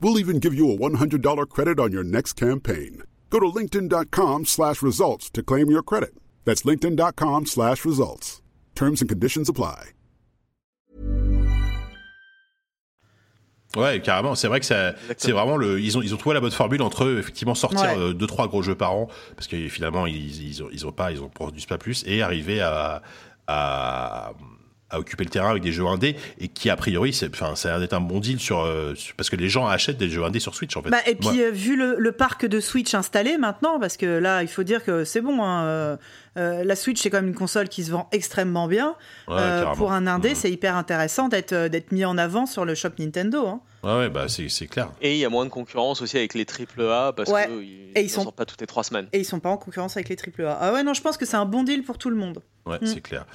We'll 0.00 0.18
even 0.18 0.40
give 0.40 0.54
you 0.54 0.70
a 0.72 0.76
$100 0.76 1.48
credit 1.48 1.78
on 1.78 1.92
your 1.92 2.04
next 2.04 2.34
campaign. 2.34 3.02
Go 3.30 3.40
to 3.40 3.46
linkedin.com 3.46 4.46
slash 4.46 4.82
results 4.82 5.30
to 5.30 5.42
claim 5.42 5.70
your 5.70 5.82
credit. 5.82 6.14
That's 6.44 6.62
linkedin.com 6.62 7.46
slash 7.46 7.84
results. 7.84 8.42
Terms 8.74 9.00
and 9.00 9.08
conditions 9.08 9.48
apply. 9.48 9.90
Ouais, 13.76 14.00
carrément. 14.00 14.34
C'est 14.34 14.48
vrai 14.48 14.60
que 14.60 14.66
c'est 14.66 15.32
vraiment 15.32 15.56
le, 15.58 15.78
ils 15.80 15.98
ont, 15.98 16.02
ils 16.02 16.14
ont 16.14 16.16
trouvé 16.16 16.32
la 16.34 16.40
bonne 16.40 16.50
formule 16.50 16.80
entre 16.80 17.04
eux, 17.04 17.18
effectivement, 17.18 17.54
sortir 17.54 17.98
ouais. 17.98 18.14
deux, 18.14 18.26
trois 18.26 18.48
gros 18.48 18.62
jeux 18.62 18.74
par 18.74 18.94
an, 18.94 19.08
parce 19.34 19.48
que 19.48 19.68
finalement, 19.68 20.06
ils, 20.06 20.42
ils, 20.42 20.62
ont, 20.62 20.68
ils 20.72 20.86
ont 20.86 20.92
pas, 20.92 21.12
ils 21.12 21.22
ont 21.22 21.28
produisent 21.28 21.66
pas 21.66 21.76
plus, 21.76 22.02
et 22.06 22.22
arriver 22.22 22.62
à, 22.62 23.02
à, 23.46 24.32
à 24.90 25.00
occuper 25.00 25.24
le 25.24 25.30
terrain 25.30 25.50
avec 25.50 25.62
des 25.64 25.72
jeux 25.72 25.86
indés 25.86 26.16
et 26.38 26.46
qui 26.48 26.70
a 26.70 26.76
priori 26.76 27.12
c'est 27.12 27.28
enfin 27.34 27.56
ça 27.56 27.68
a 27.68 27.70
l'air 27.72 27.80
d'être 27.80 27.92
un 27.94 28.00
bon 28.00 28.20
deal 28.20 28.38
sur, 28.38 28.60
euh, 28.60 28.94
parce 29.16 29.28
que 29.30 29.34
les 29.36 29.48
gens 29.48 29.66
achètent 29.66 29.98
des 29.98 30.08
jeux 30.08 30.22
indés 30.22 30.38
sur 30.38 30.54
Switch 30.54 30.76
en 30.76 30.82
fait. 30.82 30.90
Bah, 30.90 30.98
et 31.06 31.16
puis 31.16 31.42
euh, 31.42 31.50
vu 31.50 31.74
le, 31.76 31.96
le, 31.98 32.12
parc 32.12 32.46
de 32.46 32.60
Switch 32.60 32.94
installé 32.94 33.36
maintenant 33.36 33.80
parce 33.80 33.96
que 33.96 34.06
là 34.06 34.42
il 34.42 34.48
faut 34.48 34.62
dire 34.62 34.84
que 34.84 35.04
c'est 35.04 35.20
bon 35.20 35.42
hein, 35.42 35.98
euh, 36.36 36.62
la 36.64 36.76
Switch 36.76 37.00
c'est 37.02 37.10
quand 37.10 37.18
même 37.18 37.28
une 37.28 37.34
console 37.34 37.68
qui 37.68 37.82
se 37.82 37.90
vend 37.90 38.08
extrêmement 38.12 38.68
bien 38.68 38.94
Ouais, 39.26 39.64
pour 39.76 39.92
un 39.92 40.06
indé 40.06 40.30
Mhm. 40.30 40.34
c'est 40.36 40.50
hyper 40.52 40.76
intéressant 40.76 41.28
d'être 41.28 41.66
d'être 41.68 41.90
mis 41.90 42.04
en 42.04 42.16
avant 42.16 42.46
sur 42.46 42.64
le 42.64 42.74
shop 42.76 42.90
Nintendo 43.00 43.46
hein. 43.46 43.60
Ouais, 43.86 43.96
ouais, 43.98 44.08
bah 44.10 44.28
c'est 44.28 44.48
c'est 44.48 44.66
clair. 44.66 44.88
Et 45.00 45.12
il 45.14 45.18
y 45.18 45.24
a 45.24 45.28
moins 45.30 45.44
de 45.44 45.50
concurrence 45.50 46.02
aussi 46.02 46.16
avec 46.16 46.34
les 46.34 46.44
AAA 46.44 47.12
parce 47.12 47.30
Ouais. 47.30 47.46
que 47.46 47.62
ils, 47.62 47.92
Et 47.94 48.02
ils 48.02 48.10
sont- 48.10 48.22
sortent 48.24 48.36
pas 48.36 48.44
toutes 48.44 48.60
les 48.60 48.66
trois 48.66 48.82
semaines. 48.84 49.08
et 49.12 49.20
ils 49.20 49.24
sont 49.24 49.38
pas 49.40 49.50
en 49.50 49.56
concurrence 49.56 49.96
avec 49.96 50.08
les 50.08 50.16
AAA 50.16 50.58
ah 50.60 50.72
ouais 50.72 50.82
non 50.82 50.92
je 50.94 51.00
pense 51.02 51.16
que 51.16 51.24
c'est 51.24 51.36
un 51.36 51.44
bon 51.46 51.62
deal 51.62 51.82
pour 51.84 51.96
tout 51.98 52.10
le 52.10 52.16
monde 52.16 52.42
Ouais, 52.66 52.78
Mm. 52.80 52.86
c'est 52.86 53.00
clair. 53.00 53.26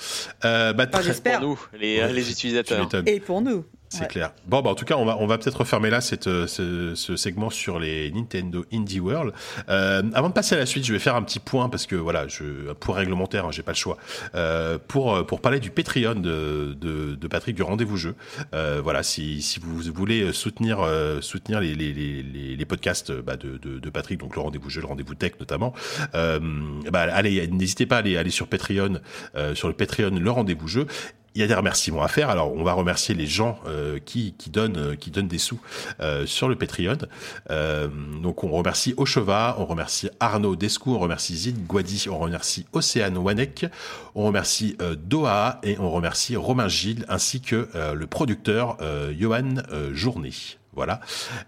Euh, 0.43 0.73
bah, 0.73 0.83
Enfin, 0.89 0.97
très- 0.99 1.03
j'espère. 1.03 1.39
Pour 1.39 1.49
nous, 1.49 1.59
les, 1.79 2.01
Ouais. 2.01 2.11
les 2.11 2.23
tu 2.23 2.31
utilisateurs. 2.31 2.89
et 3.05 3.19
pour 3.21 3.41
nous 3.41 3.63
C'est 3.91 4.03
Ouais. 4.03 4.07
clair. 4.07 4.31
Bon, 4.47 4.61
bah, 4.61 4.69
en 4.69 4.75
tout 4.75 4.85
cas, 4.85 4.95
on 4.95 5.03
va, 5.03 5.17
on 5.19 5.27
va 5.27 5.37
peut-être 5.37 5.57
refermer 5.59 5.89
là 5.89 5.99
cette, 5.99 6.27
euh, 6.27 6.47
ce, 6.47 6.95
ce 6.95 7.17
segment 7.17 7.49
sur 7.49 7.77
les 7.77 8.09
Nintendo 8.11 8.63
Indie 8.71 9.01
World. 9.01 9.33
Euh, 9.67 10.01
avant 10.13 10.29
de 10.29 10.33
passer 10.33 10.55
à 10.55 10.59
la 10.59 10.65
suite, 10.65 10.85
je 10.85 10.93
vais 10.93 10.99
faire 10.99 11.17
un 11.17 11.23
petit 11.23 11.39
point 11.39 11.67
parce 11.67 11.85
que 11.87 11.97
voilà, 11.97 12.25
je, 12.29 12.71
un 12.71 12.73
point 12.73 12.95
réglementaire, 12.95 13.45
hein, 13.45 13.51
j'ai 13.51 13.63
pas 13.63 13.73
le 13.73 13.77
choix. 13.77 13.97
Euh, 14.33 14.77
pour 14.87 15.13
euh, 15.13 15.23
pour 15.23 15.41
parler 15.41 15.59
du 15.59 15.71
Patreon 15.71 16.15
de, 16.15 16.73
de, 16.79 17.15
de 17.15 17.27
Patrick 17.27 17.53
du 17.53 17.63
rendez-vous 17.63 17.97
jeu. 17.97 18.15
Euh, 18.55 18.79
voilà, 18.81 19.03
si, 19.03 19.41
si 19.41 19.59
vous 19.59 19.81
voulez 19.93 20.31
soutenir 20.31 20.79
euh, 20.79 21.19
soutenir 21.19 21.59
les, 21.59 21.75
les, 21.75 21.91
les, 21.91 22.23
les, 22.55 22.65
podcasts 22.65 23.11
bah, 23.11 23.35
de, 23.35 23.57
de, 23.57 23.77
de 23.77 23.89
Patrick, 23.89 24.21
donc 24.21 24.35
le 24.37 24.41
rendez-vous 24.41 24.69
jeu, 24.69 24.79
le 24.79 24.87
rendez-vous 24.87 25.15
tech 25.15 25.33
notamment. 25.37 25.73
Euh, 26.15 26.39
bah, 26.89 27.07
allez, 27.11 27.45
n'hésitez 27.49 27.85
pas 27.85 27.97
à 27.97 27.99
aller, 27.99 28.15
aller 28.15 28.29
sur 28.29 28.47
Patreon, 28.47 29.01
euh, 29.35 29.53
sur 29.53 29.67
le 29.67 29.73
Patreon, 29.73 30.11
le 30.17 30.31
rendez-vous 30.31 30.69
jeu. 30.69 30.87
Il 31.33 31.41
y 31.41 31.43
a 31.43 31.47
des 31.47 31.53
remerciements 31.53 32.03
à 32.03 32.09
faire. 32.09 32.29
Alors, 32.29 32.53
on 32.53 32.63
va 32.63 32.73
remercier 32.73 33.15
les 33.15 33.25
gens 33.25 33.57
euh, 33.65 33.99
qui, 34.03 34.35
donnent 34.51 34.77
euh, 34.77 34.95
qui 34.95 35.11
donnent 35.11 35.29
des 35.29 35.37
sous 35.37 35.59
euh, 36.01 36.25
sur 36.25 36.49
le 36.49 36.55
Patreon. 36.55 36.97
Euh, 37.49 37.87
donc, 38.21 38.43
on 38.43 38.51
remercie 38.51 38.93
Ocheva, 38.97 39.55
on 39.57 39.65
remercie 39.65 40.09
Arnaud 40.19 40.55
Descou, 40.55 40.95
on 40.95 40.99
remercie 40.99 41.35
Zid 41.35 41.65
Guadi, 41.65 42.05
on 42.09 42.19
remercie 42.19 42.65
Océane 42.73 43.17
Wanek, 43.17 43.65
on 44.13 44.25
remercie 44.25 44.77
Doha 44.97 45.59
et 45.63 45.79
on 45.79 45.89
remercie 45.89 46.35
Romain 46.35 46.67
Gilles 46.67 47.05
ainsi 47.07 47.41
que 47.41 47.69
le 47.93 48.07
producteur 48.07 48.77
Johan 49.17 49.55
Journée. 49.93 50.60
Voilà. 50.73 51.01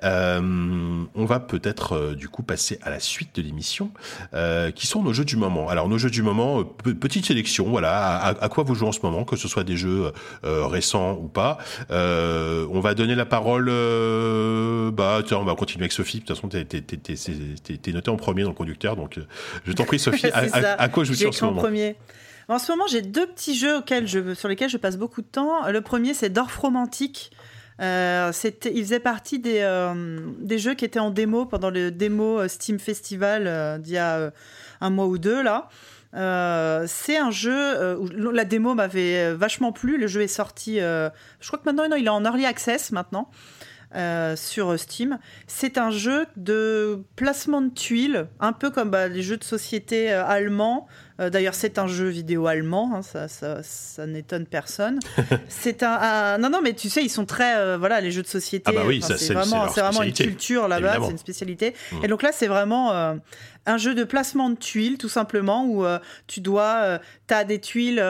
Euh, 0.04 1.04
on 1.16 1.26
va 1.26 1.40
peut-être 1.40 1.94
euh, 1.94 2.14
du 2.16 2.28
coup 2.28 2.44
passer 2.44 2.78
à 2.82 2.90
la 2.90 3.00
suite 3.00 3.36
de 3.36 3.42
l'émission, 3.42 3.92
euh, 4.34 4.72
qui 4.72 4.86
sont 4.86 5.02
nos 5.02 5.14
jeux 5.14 5.24
du 5.26 5.38
moment. 5.38 5.70
Alors 5.70 5.88
nos 5.88 5.98
jeux 5.98 6.10
du 6.10 6.22
moment, 6.22 6.64
pe- 6.64 6.94
petite 6.94 7.26
sélection. 7.26 7.70
Voilà, 7.70 8.18
à, 8.18 8.30
à 8.44 8.50
quoi 8.50 8.64
vous 8.64 8.76
jouez 8.76 8.88
en 8.88 8.92
ce 8.92 9.00
moment, 9.04 9.24
que 9.24 9.36
ce 9.38 9.48
soit 9.48 9.64
des 9.64 9.78
jeux 9.78 10.12
récents 10.44 11.14
ou 11.14 11.28
pas. 11.28 11.58
On 11.90 12.80
va 12.82 12.94
donner 12.96 13.16
la 13.16 13.26
parole. 13.26 13.66
bah 14.94 15.22
tiens, 15.26 15.38
on 15.38 15.46
va 15.46 15.56
continuer 15.56 15.84
avec 15.84 15.92
Sophie. 15.94 16.20
De 16.20 16.26
toute 16.26 16.36
façon, 16.36 16.48
t'es, 16.50 16.66
t'es, 16.66 16.82
t'es, 16.82 16.98
t'es, 16.98 17.16
t'es- 17.64 17.78
t'es 17.78 17.92
noté 17.92 18.10
en 18.12 18.18
premier 18.18 18.44
dans 18.44 18.50
le 18.50 18.56
conducteur, 18.56 18.96
donc 18.96 19.20
je 19.66 19.72
t'en 19.74 19.86
prie, 19.86 20.00
Sophie. 20.00 20.28
à, 20.34 20.40
à- 20.52 20.82
à 20.82 20.90
quoi 20.90 21.04
joues-tu 21.04 21.20
J'ai 21.20 21.28
en 21.28 21.32
ce 21.32 21.46
moment? 21.46 21.62
premier. 21.62 21.96
En 22.50 22.60
ce 22.60 22.72
moment, 22.74 22.84
j'ai 22.92 23.02
deux 23.02 23.26
petits 23.26 23.58
jeux 23.58 23.78
auxquels 23.78 24.06
je, 24.06 24.34
sur 24.34 24.50
lesquels 24.50 24.70
je 24.70 24.76
passe 24.78 24.98
beaucoup 24.98 25.22
de 25.22 25.28
temps. 25.28 25.66
Le 25.70 25.80
premier, 25.80 26.14
c'est 26.14 26.30
Dorf 26.30 26.58
Romantique. 26.58 27.32
Euh, 27.82 28.32
il 28.66 28.84
faisait 28.84 29.00
partie 29.00 29.40
des, 29.40 29.60
euh, 29.62 30.20
des 30.40 30.58
jeux 30.58 30.76
qui 30.76 30.86
étaient 30.86 31.00
en 31.00 31.10
démo 31.10 31.46
pendant 31.46 31.70
le 31.70 31.92
démo 31.92 32.40
euh, 32.40 32.48
Steam 32.48 32.80
Festival 32.80 33.82
d'il 33.82 33.94
y 33.94 33.98
a 33.98 34.32
un 34.82 34.90
mois 34.90 35.08
ou 35.08 35.18
deux 35.18 35.42
là. 35.42 35.70
C'est 36.88 37.18
un 37.18 37.32
jeu 37.32 37.98
où 37.98 38.08
la 38.08 38.46
démo 38.46 38.76
m'avait 38.76 39.34
vachement 39.34 39.72
plu. 39.72 39.98
Le 39.98 40.08
jeu 40.08 40.22
est 40.22 40.28
sorti, 40.28 40.76
je 40.78 41.48
crois 41.48 41.58
que 41.58 41.66
maintenant 41.66 41.96
il 41.96 42.06
est 42.06 42.10
en 42.10 42.24
early 42.24 42.46
access 42.46 42.92
maintenant 42.92 43.32
sur 44.36 44.80
Steam. 44.80 45.18
C'est 45.48 45.80
un 45.80 45.90
jeu 45.90 46.28
de 46.36 47.04
placement 47.16 47.62
de 47.62 47.70
tuiles, 47.70 48.28
un 48.40 48.54
peu 48.54 48.70
comme 48.70 48.92
bah, 48.92 49.08
les 49.08 49.24
jeux 49.24 49.38
de 49.38 49.44
société 49.44 50.12
allemands. 50.12 50.88
Euh, 51.20 51.30
D'ailleurs, 51.30 51.56
c'est 51.56 51.78
un 51.78 51.88
jeu 51.88 52.08
vidéo 52.08 52.48
allemand, 52.48 52.92
hein, 52.96 53.02
ça, 53.02 53.28
ça, 53.28 53.62
ça 53.64 54.06
n'étonne 54.08 54.46
personne. 54.46 55.00
c'est 55.48 55.84
un, 55.84 55.92
un- 55.92 56.38
non, 56.38 56.50
non, 56.50 56.62
mais 56.62 56.74
tu 56.74 56.90
sais, 56.90 57.04
ils 57.04 57.10
sont 57.10 57.26
très, 57.26 57.58
euh, 57.58 57.78
voilà, 57.78 58.02
les 58.02 58.12
jeux 58.12 58.24
de 58.24 58.28
société. 58.28 58.64
Ah 58.66 58.72
bah 58.72 58.84
oui, 58.86 59.02
enfin, 59.04 59.16
c'est 59.18 59.34
vraiment, 59.34 60.04
une 60.04 60.14
culture 60.14 60.68
là-bas, 60.68 60.98
c'est 61.04 61.12
une 61.12 61.18
spécialité. 61.18 61.76
Mm. 61.92 62.06
Et 62.06 62.08
donc 62.08 62.24
là, 62.24 62.32
c'est 62.32 62.48
vraiment 62.48 62.92
euh, 62.94 63.14
un 63.66 63.78
jeu 63.78 63.94
de 63.94 64.04
placement 64.04 64.50
de 64.50 64.56
tuiles, 64.56 64.98
tout 64.98 65.10
simplement, 65.10 65.66
où 65.66 65.86
tu 66.28 66.42
dois, 66.42 67.00
tu 67.28 67.34
as 67.34 67.44
des 67.44 67.60
tuiles. 67.60 68.04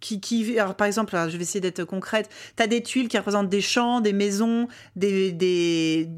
qui, 0.00 0.20
qui 0.20 0.58
alors, 0.58 0.74
par 0.74 0.86
exemple, 0.86 1.14
alors, 1.14 1.30
je 1.30 1.36
vais 1.36 1.42
essayer 1.42 1.60
d'être 1.60 1.84
concrète. 1.84 2.28
Tu 2.56 2.62
as 2.62 2.66
des 2.66 2.82
tuiles 2.82 3.08
qui 3.08 3.18
représentent 3.18 3.48
des 3.48 3.60
champs, 3.60 4.00
des 4.00 4.12
maisons, 4.12 4.66
des, 4.96 5.30
des, 5.32 6.08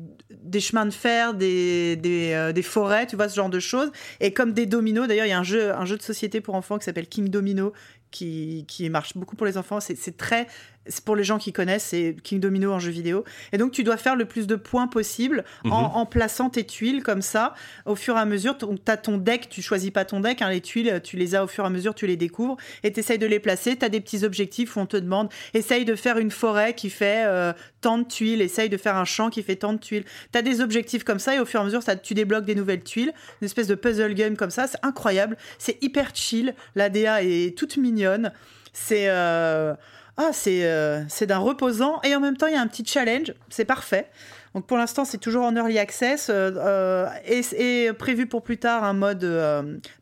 des 0.43 0.61
chemins 0.61 0.87
de 0.87 0.91
fer, 0.91 1.35
des, 1.35 1.97
des, 1.97 2.33
euh, 2.33 2.53
des 2.53 2.63
forêts, 2.63 3.07
tu 3.07 3.17
vois, 3.17 3.29
ce 3.29 3.37
genre 3.37 3.51
de 3.51 3.61
choses. 3.61 3.91
Et 4.21 4.33
comme 4.33 4.53
des 4.53 4.67
dominos, 4.67 5.09
d'ailleurs, 5.09 5.27
il 5.27 5.31
y 5.31 5.33
a 5.33 5.39
un 5.39 5.45
jeu, 5.45 5.73
un 5.73 5.85
jeu 5.85 5.97
de 5.97 6.03
société 6.03 6.41
pour 6.41 6.55
enfants 6.55 6.79
qui 6.79 6.85
s'appelle 6.85 7.07
King 7.07 7.29
Domino, 7.29 7.73
qui, 8.13 8.65
qui 8.69 8.89
marche 8.89 9.17
beaucoup 9.17 9.35
pour 9.35 9.47
les 9.47 9.59
enfants. 9.59 9.81
C'est 9.81 10.17
très. 10.17 10.47
C'est 10.89 11.05
pour 11.05 11.15
les 11.15 11.23
gens 11.23 11.39
qui 11.39 11.53
connaissent, 11.53 11.85
c'est 11.85 12.17
King 12.25 12.41
Domino 12.41 12.73
en 12.73 12.81
jeu 12.81 12.91
vidéo. 12.91 13.23
Et 13.53 13.57
donc, 13.57 13.71
tu 13.71 13.85
dois 13.85 13.97
faire 13.97 14.17
le 14.17 14.25
plus 14.25 14.49
de 14.49 14.57
points 14.57 14.89
possible 14.89 15.45
en, 15.65 15.69
Mhm. 15.69 15.91
en 15.95 16.07
plaçant 16.07 16.51
tes 16.51 16.65
tuiles 16.65 17.05
comme 17.05 17.23
ça. 17.23 17.55
Au 17.87 17.95
fur 17.95 18.17
et 18.17 18.19
à 18.19 18.25
mesure, 18.25 18.59
tu 18.59 18.67
as 18.89 18.97
ton 18.97 19.17
deck, 19.17 19.49
tu 19.49 19.63
choisis 19.63 19.93
pas 19.93 20.05
ton 20.05 20.19
deck, 20.19 20.43
hein, 20.43 20.51
les 20.51 20.61
tuiles, 20.61 21.01
tu 21.05 21.17
les 21.17 21.37
as 21.37 21.45
au 21.45 21.47
fur 21.47 21.63
et 21.63 21.69
à 21.69 21.71
mesure, 21.71 21.95
tu 21.95 22.09
les 22.09 22.17
découvres 22.17 22.57
et 22.83 22.93
tu 22.93 22.99
essayes 22.99 23.19
de 23.21 23.27
les 23.29 23.39
placer. 23.39 23.77
Tu 23.77 23.85
as 23.85 23.89
des 23.89 24.01
petits 24.01 24.25
objectifs 24.25 24.75
où 24.77 24.81
on 24.81 24.87
te 24.87 24.97
demande 24.97 25.29
essaye 25.55 25.85
de 25.85 25.95
faire 25.95 26.19
une 26.19 26.33
forêt 26.33 26.75
qui 26.75 26.91
fait 26.91 27.23
euh, 27.27 27.53
tant 27.81 27.99
de 27.99 28.05
tuiles, 28.05 28.43
essaye 28.43 28.69
de 28.69 28.77
faire 28.77 28.97
un 28.97 29.05
champ 29.05 29.31
qui 29.31 29.45
fait 29.45 29.55
tant 29.55 29.75
de 29.75 29.79
tuiles. 29.79 30.05
Tu 30.33 30.39
as 30.39 30.43
des 30.43 30.61
objectifs 30.61 31.05
comme 31.05 31.21
ça 31.21 31.37
et 31.37 31.39
au 31.39 31.45
fur 31.45 31.61
et 31.61 31.63
à 31.63 31.65
mesure, 31.67 31.85
ça, 31.85 31.95
tu 31.95 32.15
débloques 32.15 32.45
des 32.45 32.57
nouvelles 32.57 32.83
tuiles, 32.83 33.13
une 33.41 33.45
espèce 33.47 33.69
de 33.69 33.77
puzzle 33.77 34.15
game 34.15 34.37
comme 34.37 34.51
ça. 34.51 34.67
C'est 34.67 34.79
incroyable, 34.83 35.37
c'est 35.59 35.81
hyper 35.81 36.11
chill. 36.13 36.57
La 36.75 36.89
DA 36.91 37.23
est 37.23 37.57
toute 37.57 37.77
mignonne. 37.77 38.02
C'est. 38.73 39.09
euh, 39.09 39.75
Ah, 40.19 40.31
c'est 40.33 40.67
euh, 40.67 41.03
c'est 41.09 41.27
d'un 41.27 41.39
reposant 41.39 41.99
et 42.03 42.15
en 42.15 42.21
même 42.21 42.37
temps 42.37 42.47
il 42.47 42.53
y 42.53 42.57
a 42.57 42.61
un 42.61 42.67
petit 42.67 42.85
challenge, 42.85 43.33
c'est 43.49 43.65
parfait. 43.65 44.11
Donc 44.55 44.67
pour 44.67 44.77
l'instant, 44.77 45.07
c'est 45.07 45.17
toujours 45.17 45.45
en 45.45 45.57
early 45.57 45.79
access 45.79 46.31
et, 46.31 47.91
prévu 47.99 48.27
pour 48.27 48.43
plus 48.43 48.59
tard 48.59 48.85
un 48.85 48.93
mode 48.93 49.25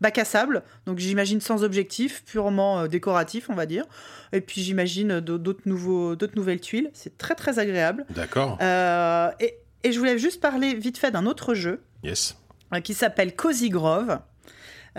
bac 0.00 0.18
à 0.18 0.24
sable. 0.24 0.64
Donc 0.86 0.98
j'imagine 0.98 1.40
sans 1.40 1.62
objectif, 1.62 2.24
purement 2.24 2.88
décoratif, 2.88 3.48
on 3.48 3.54
va 3.54 3.66
dire. 3.66 3.84
Et 4.32 4.40
puis 4.40 4.60
j'imagine 4.60 5.20
d'autres 5.20 5.62
nouveaux, 5.66 6.16
d'autres 6.16 6.34
nouvelles 6.34 6.60
tuiles. 6.60 6.90
C'est 6.92 7.16
très 7.16 7.36
très 7.36 7.60
agréable. 7.60 8.04
D'accord. 8.10 8.58
et, 8.60 9.54
et 9.84 9.92
je 9.92 9.98
voulais 10.00 10.18
juste 10.18 10.40
parler 10.40 10.74
vite 10.74 10.98
fait 10.98 11.12
d'un 11.12 11.26
autre 11.26 11.54
jeu. 11.54 11.80
Yes. 12.02 12.36
Qui 12.82 12.94
s'appelle 12.94 13.36
Cozy 13.36 13.68
Grove. 13.70 14.18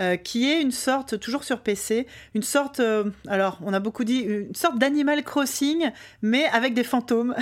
Euh, 0.00 0.16
qui 0.16 0.50
est 0.50 0.62
une 0.62 0.70
sorte, 0.70 1.20
toujours 1.20 1.44
sur 1.44 1.60
PC, 1.60 2.06
une 2.34 2.42
sorte, 2.42 2.80
euh, 2.80 3.04
alors 3.28 3.58
on 3.62 3.74
a 3.74 3.78
beaucoup 3.78 4.04
dit, 4.04 4.20
une 4.20 4.54
sorte 4.54 4.78
d'Animal 4.78 5.22
Crossing, 5.22 5.90
mais 6.22 6.46
avec 6.46 6.72
des 6.72 6.82
fantômes. 6.82 7.34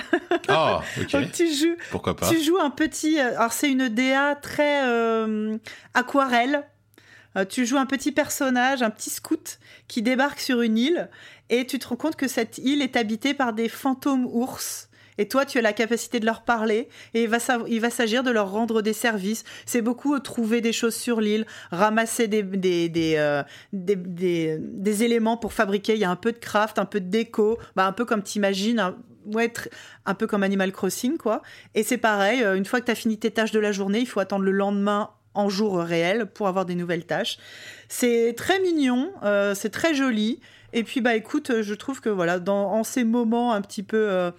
Ah, 0.48 0.80
ok. 1.00 1.30
tu 1.32 1.54
joues, 1.54 1.76
Pourquoi 1.92 2.16
pas 2.16 2.28
Tu 2.28 2.42
joues 2.42 2.58
un 2.58 2.70
petit, 2.70 3.20
euh, 3.20 3.38
alors 3.38 3.52
c'est 3.52 3.70
une 3.70 3.88
DA 3.88 4.34
très 4.34 4.80
aquarelle. 5.94 6.64
tu 7.48 7.66
joues 7.66 7.78
un 7.78 7.86
petit 7.86 8.10
personnage, 8.10 8.82
un 8.82 8.90
petit 8.90 9.10
scout 9.10 9.60
qui 9.86 10.02
débarque 10.02 10.40
sur 10.40 10.60
une 10.60 10.76
île 10.76 11.08
et 11.50 11.66
tu 11.66 11.78
te 11.78 11.86
rends 11.86 11.96
compte 11.96 12.16
que 12.16 12.26
cette 12.26 12.58
île 12.58 12.82
est 12.82 12.96
habitée 12.96 13.32
par 13.32 13.52
des 13.52 13.68
fantômes 13.68 14.26
ours 14.26 14.89
et 15.20 15.28
toi, 15.28 15.44
tu 15.44 15.58
as 15.58 15.60
la 15.60 15.74
capacité 15.74 16.18
de 16.18 16.24
leur 16.24 16.44
parler 16.44 16.88
et 17.12 17.24
il 17.24 17.28
va, 17.28 17.90
s'agir 17.90 18.22
de 18.22 18.30
leur 18.30 18.50
rendre 18.50 18.80
des 18.80 18.94
services. 18.94 19.44
C'est 19.66 19.82
beaucoup 19.82 20.14
euh, 20.14 20.18
trouver 20.18 20.62
des 20.62 20.72
choses 20.72 20.94
sur 20.94 21.20
l'île, 21.20 21.44
ramasser 21.70 22.26
euh, 22.32 23.42
des, 23.74 25.02
éléments 25.04 25.36
pour 25.36 25.52
fabriquer. 25.52 25.92
Il 25.92 25.98
y 25.98 26.04
a 26.04 26.10
un 26.10 26.16
peu 26.16 26.32
de 26.32 26.38
craft, 26.38 26.78
un 26.78 26.86
peu 26.86 27.00
de 27.00 27.10
déco, 27.10 27.58
bah, 27.76 27.86
un 27.86 27.92
peu 27.92 28.06
comme 28.06 28.22
tu 28.22 28.38
imagines, 28.38 28.80
un, 28.80 28.96
ouais, 29.26 29.52
un 30.06 30.14
peu 30.14 30.26
comme 30.26 30.42
Animal 30.42 30.72
Crossing, 30.72 31.18
quoi. 31.18 31.42
Et 31.74 31.82
c'est 31.82 31.98
pareil, 31.98 32.42
euh, 32.42 32.56
une 32.56 32.64
fois 32.64 32.80
que 32.80 32.86
tu 32.86 32.92
as 32.92 32.94
fini 32.94 33.18
tes 33.18 33.30
tâches 33.30 33.52
de 33.52 33.60
la 33.60 33.72
journée, 33.72 33.98
il 33.98 34.08
faut 34.08 34.20
attendre 34.20 34.44
le 34.46 34.52
lendemain 34.52 35.10
en 35.34 35.50
jour 35.50 35.80
réel 35.80 36.30
pour 36.32 36.48
avoir 36.48 36.64
des 36.64 36.74
nouvelles 36.74 37.04
tâches. 37.04 37.36
C'est 37.90 38.32
très 38.38 38.58
mignon, 38.60 39.12
c'est 39.54 39.70
très 39.70 39.94
joli. 39.94 40.40
Et 40.72 40.84
puis 40.84 41.00
bah 41.00 41.14
écoute, 41.16 41.62
je 41.62 41.74
trouve 41.74 42.00
que 42.00 42.08
voilà, 42.08 42.38
dans 42.38 42.72
en 42.72 42.84
ces 42.84 43.04
moments 43.04 43.52
un 43.52 43.60
petit 43.60 43.82
peu 43.82 44.32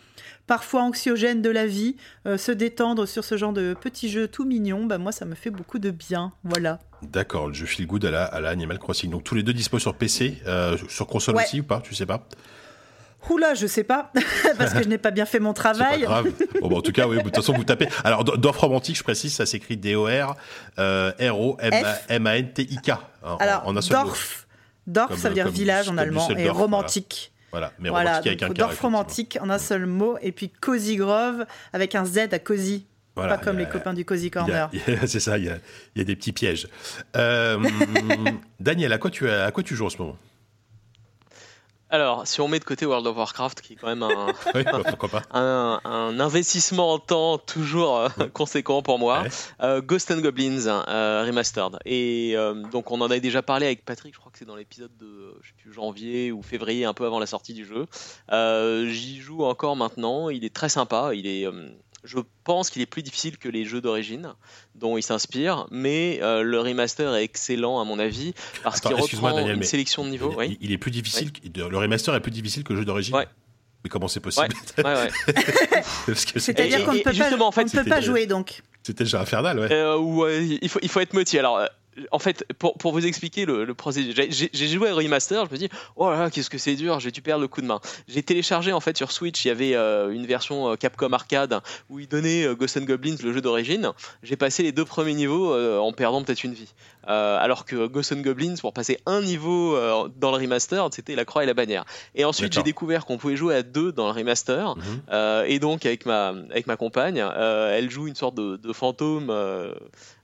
parfois 0.52 0.82
anxiogène 0.84 1.42
de 1.42 1.50
la 1.50 1.66
vie, 1.66 1.96
euh, 2.28 2.38
se 2.38 2.52
détendre 2.52 3.08
sur 3.08 3.24
ce 3.24 3.38
genre 3.38 3.54
de 3.54 3.74
petits 3.74 4.10
jeux 4.10 4.28
tout 4.28 4.44
mignons, 4.44 4.84
bah 4.86 4.98
moi 4.98 5.14
ça 5.14 5.24
me 5.24 5.34
fait 5.34 5.50
beaucoup 5.50 5.80
de 5.80 5.92
bien. 5.92 6.34
Voilà. 6.44 6.80
D'accord, 7.04 7.48
le 7.48 7.54
jeu 7.54 7.66
feel 7.66 7.88
good 7.88 8.04
à 8.04 8.12
la, 8.12 8.26
à 8.26 8.42
la 8.42 8.50
Animal 8.50 8.78
Crossing. 8.78 9.10
Donc 9.10 9.24
tous 9.24 9.34
les 9.34 9.44
deux 9.44 9.54
dispo 9.54 9.80
sur 9.80 9.96
PC, 9.96 10.42
euh, 10.48 10.78
sur 10.90 11.08
console 11.08 11.38
aussi 11.38 11.62
ou 11.62 11.64
pas 11.64 11.80
Tu 11.80 11.96
sais 11.96 12.06
pas? 12.06 12.28
Oula, 13.30 13.54
je 13.54 13.66
sais 13.66 13.86
pas, 13.86 14.12
parce 14.58 14.74
que 14.74 14.84
je 14.84 14.90
n'ai 14.90 14.98
pas 14.98 15.12
bien 15.12 15.26
fait 15.26 15.40
mon 15.40 15.54
travail. 15.62 16.02
Pas 16.02 16.08
grave. 16.08 16.32
Bon, 16.60 16.68
bah, 16.68 16.76
en 16.76 16.82
tout 16.82 16.92
cas, 16.92 17.08
oui, 17.08 17.16
de 17.16 17.22
toute 17.22 17.36
façon, 17.38 17.54
vous 17.54 17.64
tapez. 17.64 17.88
Alors, 18.04 18.26
Dorf 18.26 18.58
Romantique, 18.58 18.98
je 18.98 19.04
précise, 19.04 19.34
ça 19.34 19.46
s'écrit 19.46 19.78
D-O-R, 19.78 20.36
euh, 20.80 21.14
R-O-M-A-N-T-I-K. 21.18 22.92
Alors, 23.40 23.74
Dorf, 23.74 24.48
Dorf, 24.92 25.18
ça 25.18 25.30
veut 25.30 25.36
dire 25.36 25.50
village 25.50 25.90
en 25.90 25.98
allemand, 25.98 26.30
et 26.30 26.50
romantique. 26.50 27.32
Voilà, 27.52 27.74
mais 27.80 27.90
romantique 27.90 28.28
avec 28.28 28.44
un 28.44 28.50
Dorf 28.50 28.80
romantique 28.80 29.38
en 29.42 29.50
un 29.50 29.58
seul 29.58 29.86
mot, 29.86 30.18
et 30.22 30.32
puis 30.32 30.50
Cozy 30.50 30.96
Grove 30.96 31.46
avec 31.74 31.96
un 31.96 32.06
Z 32.06 32.20
à 32.32 32.40
Cozy. 32.40 32.86
pas 33.16 33.38
comme 33.38 33.58
les 33.58 33.68
copains 33.68 33.94
du 33.94 34.06
Cozy 34.06 34.32
Corner. 34.32 34.70
C'est 35.06 35.20
ça, 35.20 35.38
il 35.38 35.46
y, 35.46 35.50
a, 35.50 36.04
des 36.04 36.16
petits 36.16 36.32
pièges. 36.32 36.68
Euh, 37.16 37.60
Daniel, 38.60 38.94
à 38.94 38.98
quoi, 38.98 39.10
tu, 39.10 39.30
à 39.30 39.52
quoi 39.52 39.64
tu 39.64 39.76
joues 39.76 39.86
en 39.86 39.90
ce 39.90 39.98
moment? 39.98 40.18
Alors, 41.92 42.26
si 42.26 42.40
on 42.40 42.48
met 42.48 42.60
de 42.60 42.64
côté 42.64 42.86
World 42.86 43.06
of 43.06 43.18
Warcraft, 43.18 43.62
qui 43.62 43.74
est 43.74 43.76
quand 43.76 43.88
même 43.88 44.02
un, 44.02 44.28
bah, 45.12 45.24
un, 45.34 46.20
investissement 46.22 46.94
en 46.94 47.00
temps 47.00 47.38
toujours 47.38 47.98
euh, 47.98 48.10
conséquent 48.34 48.82
pour 48.82 48.98
moi, 48.98 49.26
euh, 49.62 49.82
Ghost 49.82 50.10
and 50.10 50.22
Goblins 50.22 50.68
euh, 50.68 51.26
Remastered. 51.28 51.80
Et 51.86 52.36
donc, 52.72 52.92
on 52.92 53.02
en 53.02 53.06
avait 53.06 53.20
déjà 53.20 53.42
parlé 53.42 53.66
avec 53.66 53.84
Patrick, 53.84 54.14
je 54.14 54.20
crois 54.20 54.32
que 54.32 54.38
c'est 54.38 54.46
dans 54.46 54.56
l'épisode 54.56 54.96
de 54.98 55.36
je 55.42 55.50
sais 55.50 55.54
plus, 55.58 55.74
janvier 55.74 56.32
ou 56.32 56.42
février, 56.42 56.86
un 56.86 56.94
peu 56.94 57.06
avant 57.06 57.20
la 57.20 57.26
sortie 57.26 57.54
du 57.54 57.66
jeu. 57.66 57.88
J'y 58.90 59.20
joue 59.20 59.44
encore 59.44 59.76
maintenant, 59.76 60.30
il 60.30 60.46
est 60.46 60.54
très 60.54 60.70
sympa, 60.70 61.12
il 61.14 61.28
est 61.28 61.46
je 62.04 62.20
pense 62.44 62.70
qu'il 62.70 62.82
est 62.82 62.88
plus 62.88 63.04
difficile 63.04 63.38
que 63.38 63.50
les 63.50 63.66
jeux 63.66 63.82
d'origine 63.82 64.34
dont 64.76 64.98
il 64.98 65.04
s'inspire, 65.04 65.68
mais 65.72 66.20
euh, 66.22 66.42
le 66.42 66.60
remaster 66.60 67.14
est 67.16 67.24
excellent 67.24 67.80
à 67.80 67.86
mon 67.86 68.00
avis 68.00 68.34
parce 68.64 68.82
qu'il 68.82 68.94
reprend 68.94 69.38
une 69.38 69.64
sélection 69.64 70.04
de 70.06 70.10
niveaux. 70.10 70.36
Il, 70.60 70.72
est 70.72 70.78
plus 70.78 70.92
difficile. 70.92 71.32
Le 71.56 71.78
remaster 71.78 72.14
est 72.16 72.22
plus 72.22 72.32
difficile 72.32 72.64
que 72.64 72.74
le 72.74 72.80
jeu 72.80 72.86
d'origine. 72.86 73.16
Mais 73.84 73.90
comment 73.90 74.08
c'est 74.08 74.20
possible 74.20 74.54
C'est-à-dire 76.38 76.86
qu'on 76.86 76.94
ne 76.94 77.00
peut 77.00 77.12
pas, 77.12 77.44
en 77.44 77.52
fait, 77.52 77.72
peut 77.72 77.84
pas 77.84 78.02
jouer 78.02 78.28
donc. 78.28 78.62
C'était 78.84 79.04
déjà 79.04 79.22
infernal, 79.22 79.60
ouais. 79.60 79.72
Euh, 79.72 80.58
il, 80.62 80.70
faut, 80.70 80.80
il 80.82 80.90
faut 80.90 81.00
être 81.00 81.14
motivé. 81.14 81.40
Alors, 81.40 81.58
euh, 81.58 81.66
en 82.12 82.20
fait, 82.20 82.46
pour, 82.58 82.78
pour, 82.78 82.94
vous 82.94 83.06
expliquer 83.06 83.46
le, 83.46 83.66
le 83.66 83.74
procédé, 83.74 84.30
j'ai 84.30 84.68
joué 84.68 84.90
à 84.90 84.94
Remaster, 84.94 85.46
je 85.46 85.52
me 85.52 85.58
dis, 85.58 85.70
oh 85.96 86.10
là 86.10 86.20
là, 86.20 86.30
qu'est-ce 86.30 86.50
que 86.50 86.58
c'est 86.58 86.76
dur, 86.76 87.00
j'ai 87.00 87.12
dû 87.12 87.22
perdre 87.22 87.42
le 87.42 87.48
coup 87.48 87.62
de 87.62 87.66
main. 87.66 87.82
J'ai 88.08 88.24
téléchargé 88.24 88.72
en 88.72 88.80
fait 88.80 88.98
sur 88.98 89.12
Switch, 89.12 89.44
il 89.44 89.50
y 89.50 89.52
avait 89.52 89.76
euh, 89.76 90.12
une 90.12 90.26
version 90.26 90.72
euh, 90.72 90.76
Capcom 90.76 91.12
Arcade 91.12 91.62
où 91.90 92.00
il 92.00 92.08
donnait 92.08 92.46
euh, 92.46 92.56
Ghost 92.56 92.78
and 92.78 92.86
Goblins, 92.86 93.18
le 93.22 93.34
jeu 93.34 93.42
d'origine. 93.42 93.92
J'ai 94.24 94.38
passé 94.38 94.64
les 94.64 94.72
deux 94.72 94.86
premiers 94.86 95.14
niveaux 95.14 95.54
en 95.54 95.92
perdant 95.92 96.24
peut-être 96.24 96.44
une 96.44 96.54
vie. 96.54 96.74
Alors 97.08 97.66
que 97.66 97.88
Ghost 97.88 98.12
and 98.12 98.22
Goblins, 98.22 98.56
pour 98.60 98.74
passer 98.74 99.00
un 99.06 99.22
niveau 99.22 99.78
dans 100.18 100.32
le 100.32 100.38
remaster, 100.38 100.88
c'était 100.92 101.16
la 101.16 101.26
croix 101.26 101.44
et 101.44 101.46
la 101.46 101.54
bannière. 101.54 101.86
Et 102.16 102.26
ensuite, 102.26 102.54
j'ai 102.54 102.64
découvert 102.64 103.06
qu'on 103.06 103.18
pouvait 103.18 103.36
jouer 103.36 103.56
à 103.56 103.64
deux 103.64 103.92
dans 103.92 104.06
le 104.06 104.14
remaster. 104.14 104.76
Mhm. 104.76 105.46
et 105.48 105.60
donc, 105.60 105.86
avec 105.86 106.06
ma, 106.06 106.30
avec 106.30 106.68
ma 106.68 106.78
compagne, 106.78 107.18
elle 107.18 107.90
joue 107.90 108.08
une 108.08 108.16
sorte 108.16 108.36
de, 108.36 108.58
de 108.58 108.74
fantôme 108.74 109.32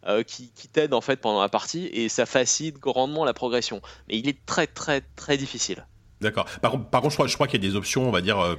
euh, 0.07 0.23
qui, 0.23 0.49
t'aide 0.71 0.93
en 0.93 1.01
fait 1.01 1.19
pendant 1.19 1.41
la 1.41 1.49
partie 1.49 1.88
et 1.91 2.07
ça 2.07 2.25
facilite 2.25 2.80
grandement 2.80 3.25
la 3.25 3.34
progression. 3.34 3.82
Mais 4.07 4.17
il 4.17 4.30
est 4.30 4.45
très 4.45 4.65
très 4.65 5.01
très 5.01 5.38
difficile. 5.38 5.86
D'accord. 6.21 6.45
Par, 6.61 6.71
contre, 6.71 7.09
je 7.09 7.15
crois, 7.15 7.28
je 7.28 7.34
crois 7.34 7.47
qu'il 7.47 7.61
y 7.61 7.67
a 7.67 7.69
des 7.69 7.75
options, 7.75 8.07
on 8.07 8.11
va 8.11 8.21
dire, 8.21 8.39
euh, 8.39 8.55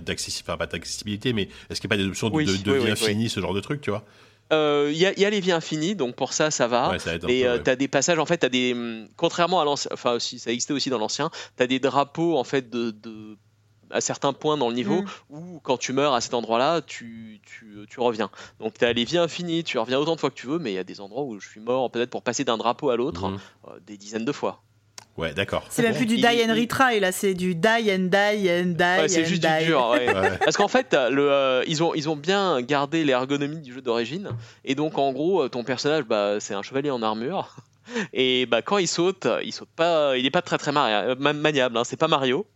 d'accessibilité, 0.00 0.44
enfin 0.52 0.56
pas 0.56 0.66
d'accessibilité, 0.66 1.32
mais 1.32 1.48
est-ce 1.68 1.80
qu'il 1.80 1.90
n'y 1.90 1.94
a 1.94 1.96
pas 1.96 2.02
des 2.02 2.08
options 2.08 2.30
de, 2.30 2.40
vie 2.40 2.90
infinie, 2.90 3.28
ce 3.28 3.40
genre 3.40 3.52
de 3.52 3.60
truc, 3.60 3.80
tu 3.80 3.90
vois? 3.90 4.04
Il 4.50 4.54
euh, 4.54 4.92
y, 4.92 5.24
a 5.24 5.30
les 5.30 5.40
vies 5.40 5.52
infinies, 5.52 5.96
donc 5.96 6.14
pour 6.14 6.32
ça, 6.32 6.50
ça 6.50 6.68
va. 6.68 6.96
et 7.28 7.46
tu 7.64 7.70
as 7.70 7.76
des 7.76 7.88
passages, 7.88 8.18
en 8.18 8.26
fait, 8.26 8.44
as 8.44 8.48
des, 8.48 8.76
contrairement 9.16 9.60
à 9.60 9.64
l'ancien, 9.64 9.90
enfin, 9.92 10.12
aussi, 10.12 10.38
ça 10.38 10.50
existait 10.52 10.72
aussi 10.72 10.90
dans 10.90 10.98
l'ancien, 10.98 11.30
tu 11.56 11.62
as 11.62 11.66
des 11.66 11.80
drapeaux, 11.80 12.36
en 12.38 12.44
fait, 12.44 12.70
de, 12.70 12.90
de 12.90 13.36
à 13.90 14.00
certains 14.00 14.32
points 14.32 14.56
dans 14.56 14.68
le 14.68 14.74
niveau 14.74 15.02
mm. 15.02 15.06
où 15.30 15.60
quand 15.62 15.76
tu 15.76 15.92
meurs 15.92 16.14
à 16.14 16.20
cet 16.20 16.34
endroit-là, 16.34 16.82
tu, 16.82 17.40
tu, 17.44 17.86
tu, 17.88 18.00
reviens. 18.00 18.30
Donc 18.60 18.78
tu 18.78 18.84
as 18.84 18.92
les 18.92 19.04
vies 19.04 19.18
infinies, 19.18 19.64
tu 19.64 19.78
reviens 19.78 19.98
autant 19.98 20.14
de 20.14 20.20
fois 20.20 20.30
que 20.30 20.34
tu 20.34 20.46
veux, 20.46 20.58
mais 20.58 20.72
il 20.72 20.74
y 20.74 20.78
a 20.78 20.84
des 20.84 21.00
endroits 21.00 21.22
où 21.22 21.38
je 21.38 21.48
suis 21.48 21.60
mort 21.60 21.90
peut-être 21.90 22.10
pour 22.10 22.22
passer 22.22 22.44
d'un 22.44 22.56
drapeau 22.56 22.90
à 22.90 22.96
l'autre 22.96 23.28
mm. 23.28 23.38
euh, 23.68 23.80
des 23.86 23.96
dizaines 23.96 24.24
de 24.24 24.32
fois. 24.32 24.62
Ouais, 25.16 25.32
d'accord. 25.32 25.64
C'est 25.70 25.82
même 25.82 25.94
plus 25.94 26.06
du 26.06 26.16
die 26.16 26.26
and 26.26 26.54
retry, 26.54 27.00
là, 27.00 27.10
c'est 27.10 27.32
du 27.34 27.54
die 27.54 27.90
and 27.90 28.10
die 28.10 28.50
and 28.50 28.74
die. 28.76 29.00
Ouais, 29.00 29.08
c'est 29.08 29.24
juste 29.24 29.42
du 29.42 29.64
dur, 29.64 29.88
ouais. 29.90 30.06
Parce 30.44 30.56
qu'en 30.56 30.68
fait, 30.68 30.94
le, 31.10 31.30
euh, 31.30 31.64
ils, 31.66 31.82
ont, 31.82 31.94
ils 31.94 32.08
ont 32.10 32.16
bien 32.16 32.60
gardé 32.60 33.02
l'ergonomie 33.02 33.60
du 33.62 33.72
jeu 33.72 33.80
d'origine. 33.80 34.30
Et 34.64 34.74
donc, 34.74 34.98
en 34.98 35.12
gros, 35.12 35.48
ton 35.48 35.64
personnage, 35.64 36.04
bah, 36.04 36.36
c'est 36.40 36.54
un 36.54 36.62
chevalier 36.62 36.90
en 36.90 37.02
armure. 37.02 37.56
Et 38.12 38.46
bah, 38.46 38.62
quand 38.62 38.78
il 38.78 38.88
saute, 38.88 39.26
il 39.44 39.52
saute 39.52 39.68
pas, 39.74 40.16
il 40.16 40.22
n'est 40.24 40.30
pas 40.30 40.42
très 40.42 40.58
très 40.58 40.72
maniable, 40.72 41.76
hein, 41.76 41.84
c'est 41.84 41.96
pas 41.96 42.08
Mario. 42.08 42.46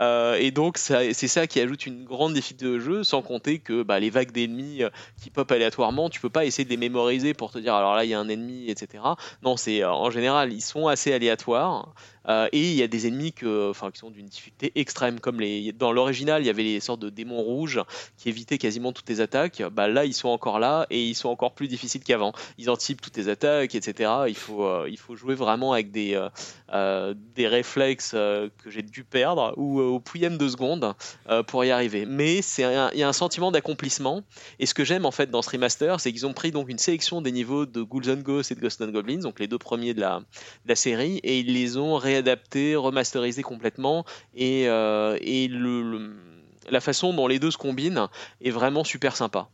Euh, 0.00 0.34
et 0.34 0.50
donc 0.50 0.76
c'est 0.78 1.12
ça 1.14 1.46
qui 1.46 1.60
ajoute 1.60 1.86
une 1.86 2.04
grande 2.04 2.34
difficulté 2.34 2.66
de 2.66 2.78
jeu, 2.78 3.04
sans 3.04 3.22
compter 3.22 3.58
que 3.58 3.82
bah, 3.82 3.98
les 3.98 4.10
vagues 4.10 4.30
d'ennemis 4.30 4.82
euh, 4.82 4.90
qui 5.22 5.30
pop 5.30 5.50
aléatoirement, 5.50 6.10
tu 6.10 6.20
peux 6.20 6.30
pas 6.30 6.44
essayer 6.44 6.64
de 6.64 6.70
les 6.70 6.76
mémoriser 6.76 7.34
pour 7.34 7.50
te 7.50 7.58
dire 7.58 7.74
alors 7.74 7.94
là 7.94 8.04
il 8.04 8.10
y 8.10 8.14
a 8.14 8.20
un 8.20 8.28
ennemi, 8.28 8.68
etc. 8.68 9.02
Non, 9.42 9.56
c'est 9.56 9.82
euh, 9.82 9.90
en 9.90 10.10
général 10.10 10.52
ils 10.52 10.60
sont 10.60 10.86
assez 10.86 11.12
aléatoires. 11.12 11.94
Et 12.28 12.70
il 12.70 12.74
y 12.74 12.82
a 12.82 12.88
des 12.88 13.06
ennemis 13.06 13.32
qui 13.32 13.44
sont 13.94 14.10
d'une 14.10 14.26
difficulté 14.26 14.72
extrême, 14.74 15.20
comme 15.20 15.40
dans 15.78 15.92
l'original, 15.92 16.42
il 16.42 16.46
y 16.46 16.50
avait 16.50 16.62
les 16.62 16.80
sortes 16.80 17.00
de 17.00 17.10
démons 17.10 17.42
rouges 17.42 17.80
qui 18.16 18.28
évitaient 18.28 18.58
quasiment 18.58 18.92
toutes 18.92 19.08
les 19.08 19.20
attaques. 19.20 19.62
Bah, 19.72 19.88
là, 19.88 20.04
ils 20.04 20.14
sont 20.14 20.28
encore 20.28 20.58
là 20.58 20.86
et 20.90 21.04
ils 21.04 21.14
sont 21.14 21.28
encore 21.28 21.54
plus 21.54 21.68
difficiles 21.68 22.02
qu'avant. 22.02 22.32
Ils 22.58 22.70
anticipent 22.70 23.00
toutes 23.00 23.16
les 23.16 23.28
attaques, 23.28 23.74
etc. 23.74 24.10
Il 24.28 24.36
faut, 24.36 24.86
il 24.86 24.98
faut 24.98 25.16
jouer 25.16 25.34
vraiment 25.34 25.72
avec 25.72 25.90
des, 25.90 26.20
des 27.34 27.48
réflexes 27.48 28.12
que 28.12 28.70
j'ai 28.70 28.82
dû 28.82 29.04
perdre 29.04 29.54
ou 29.56 29.80
au 29.80 30.00
pouillème 30.00 30.38
de 30.38 30.48
secondes 30.48 30.94
euh, 31.28 31.42
pour 31.42 31.64
y 31.64 31.70
arriver. 31.70 32.06
Mais 32.06 32.38
il 32.38 32.98
y 32.98 33.02
a 33.02 33.08
un 33.08 33.12
sentiment 33.12 33.50
d'accomplissement. 33.50 34.22
Et 34.58 34.66
ce 34.66 34.74
que 34.74 34.84
j'aime 34.84 35.06
en 35.06 35.10
fait 35.10 35.30
dans 35.30 35.42
ce 35.42 35.50
remaster, 35.50 36.00
c'est 36.00 36.12
qu'ils 36.12 36.26
ont 36.26 36.32
pris 36.32 36.50
donc 36.50 36.68
une 36.68 36.78
sélection 36.78 37.20
des 37.22 37.32
niveaux 37.32 37.66
de 37.66 37.82
Ghouls 37.82 38.10
and 38.10 38.22
Ghosts 38.22 38.52
et 38.52 38.54
de 38.54 38.60
Ghosts 38.60 38.82
and 38.82 38.88
Goblins, 38.88 39.20
donc 39.20 39.40
les 39.40 39.46
deux 39.46 39.58
premiers 39.58 39.94
de 39.94 40.00
la, 40.00 40.20
série, 40.74 41.18
et 41.22 41.40
ils 41.40 41.52
les 41.52 41.76
ont 41.76 41.96
réadaptés, 42.16 42.76
remasterisés 42.76 43.42
complètement. 43.42 44.04
Et, 44.34 44.68
euh, 44.68 45.18
et 45.20 45.48
le, 45.48 46.16
la 46.70 46.80
façon 46.80 47.12
dont 47.12 47.26
les 47.28 47.38
deux 47.38 47.50
se 47.50 47.58
combinent 47.58 48.08
est 48.40 48.50
vraiment 48.50 48.84
super 48.84 49.16
sympa. 49.16 49.48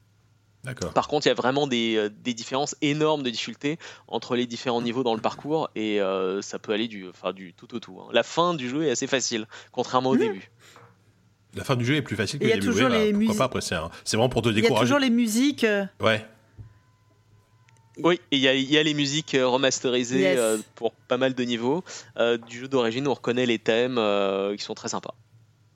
Par 0.94 1.08
contre, 1.08 1.26
il 1.26 1.30
y 1.30 1.32
a 1.32 1.34
vraiment 1.34 1.66
des, 1.66 1.96
euh, 1.96 2.08
des, 2.08 2.34
différences 2.34 2.76
énormes 2.82 3.24
de 3.24 3.30
difficulté 3.30 3.78
entre 4.06 4.36
les 4.36 4.46
différents 4.46 4.80
niveaux 4.80 5.02
dans 5.02 5.16
le 5.16 5.20
parcours 5.20 5.68
et 5.74 5.98
ça 6.40 6.58
peut 6.60 6.72
aller 6.72 6.86
du, 6.86 7.08
enfin, 7.08 7.32
du 7.32 7.52
tout 7.52 7.74
au 7.74 7.80
tout. 7.80 7.98
Hein. 8.00 8.08
La 8.12 8.22
fin 8.22 8.54
du 8.54 8.68
jeu 8.68 8.84
est 8.84 8.90
assez 8.92 9.08
facile, 9.08 9.46
contrairement 9.72 10.10
au 10.10 10.14
mmh. 10.14 10.18
début. 10.18 10.50
La 11.54 11.64
fin 11.64 11.74
du 11.76 11.84
jeu 11.84 11.96
est 11.96 12.02
plus 12.02 12.16
facile 12.16 12.38
que 12.38 12.44
Il 12.44 12.48
y 12.48 12.52
a 12.52 12.56
le 12.56 12.60
début. 12.62 12.72
toujours 12.72 12.88
les 12.88 12.98
bah, 13.12 13.18
pourquoi 13.18 13.18
musiques. 13.18 13.38
pas 13.38 13.44
après 13.44 13.60
c'est 13.60 13.74
un- 13.74 13.90
c'est 14.04 14.16
vraiment 14.16 14.28
pour 14.30 14.40
te 14.42 14.48
Il 14.48 14.54
y 14.54 14.58
a 14.58 14.62
décourager. 14.62 14.84
toujours 14.86 15.00
les 15.00 15.10
musiques. 15.10 15.64
euh, 15.64 15.84
Ouais. 16.00 16.24
Oui, 17.98 18.20
et 18.30 18.36
il 18.36 18.42
y, 18.42 18.48
a- 18.48 18.54
il 18.54 18.70
y 18.70 18.78
a 18.78 18.82
les 18.82 18.94
musiques 18.94 19.34
euh, 19.34 19.46
remasterisées 19.46 20.20
Yes. 20.20 20.38
euh, 20.38 20.58
pour 20.76 20.92
pas 20.92 21.18
mal 21.18 21.34
de 21.34 21.42
niveaux. 21.44 21.84
Euh, 22.16 22.38
du 22.38 22.60
jeu 22.60 22.68
d'origine, 22.68 23.06
on 23.06 23.14
reconnaît 23.14 23.46
les 23.46 23.58
thèmes 23.58 24.00
qui 24.56 24.64
sont 24.64 24.74
très 24.74 24.88
sympas. 24.88 25.14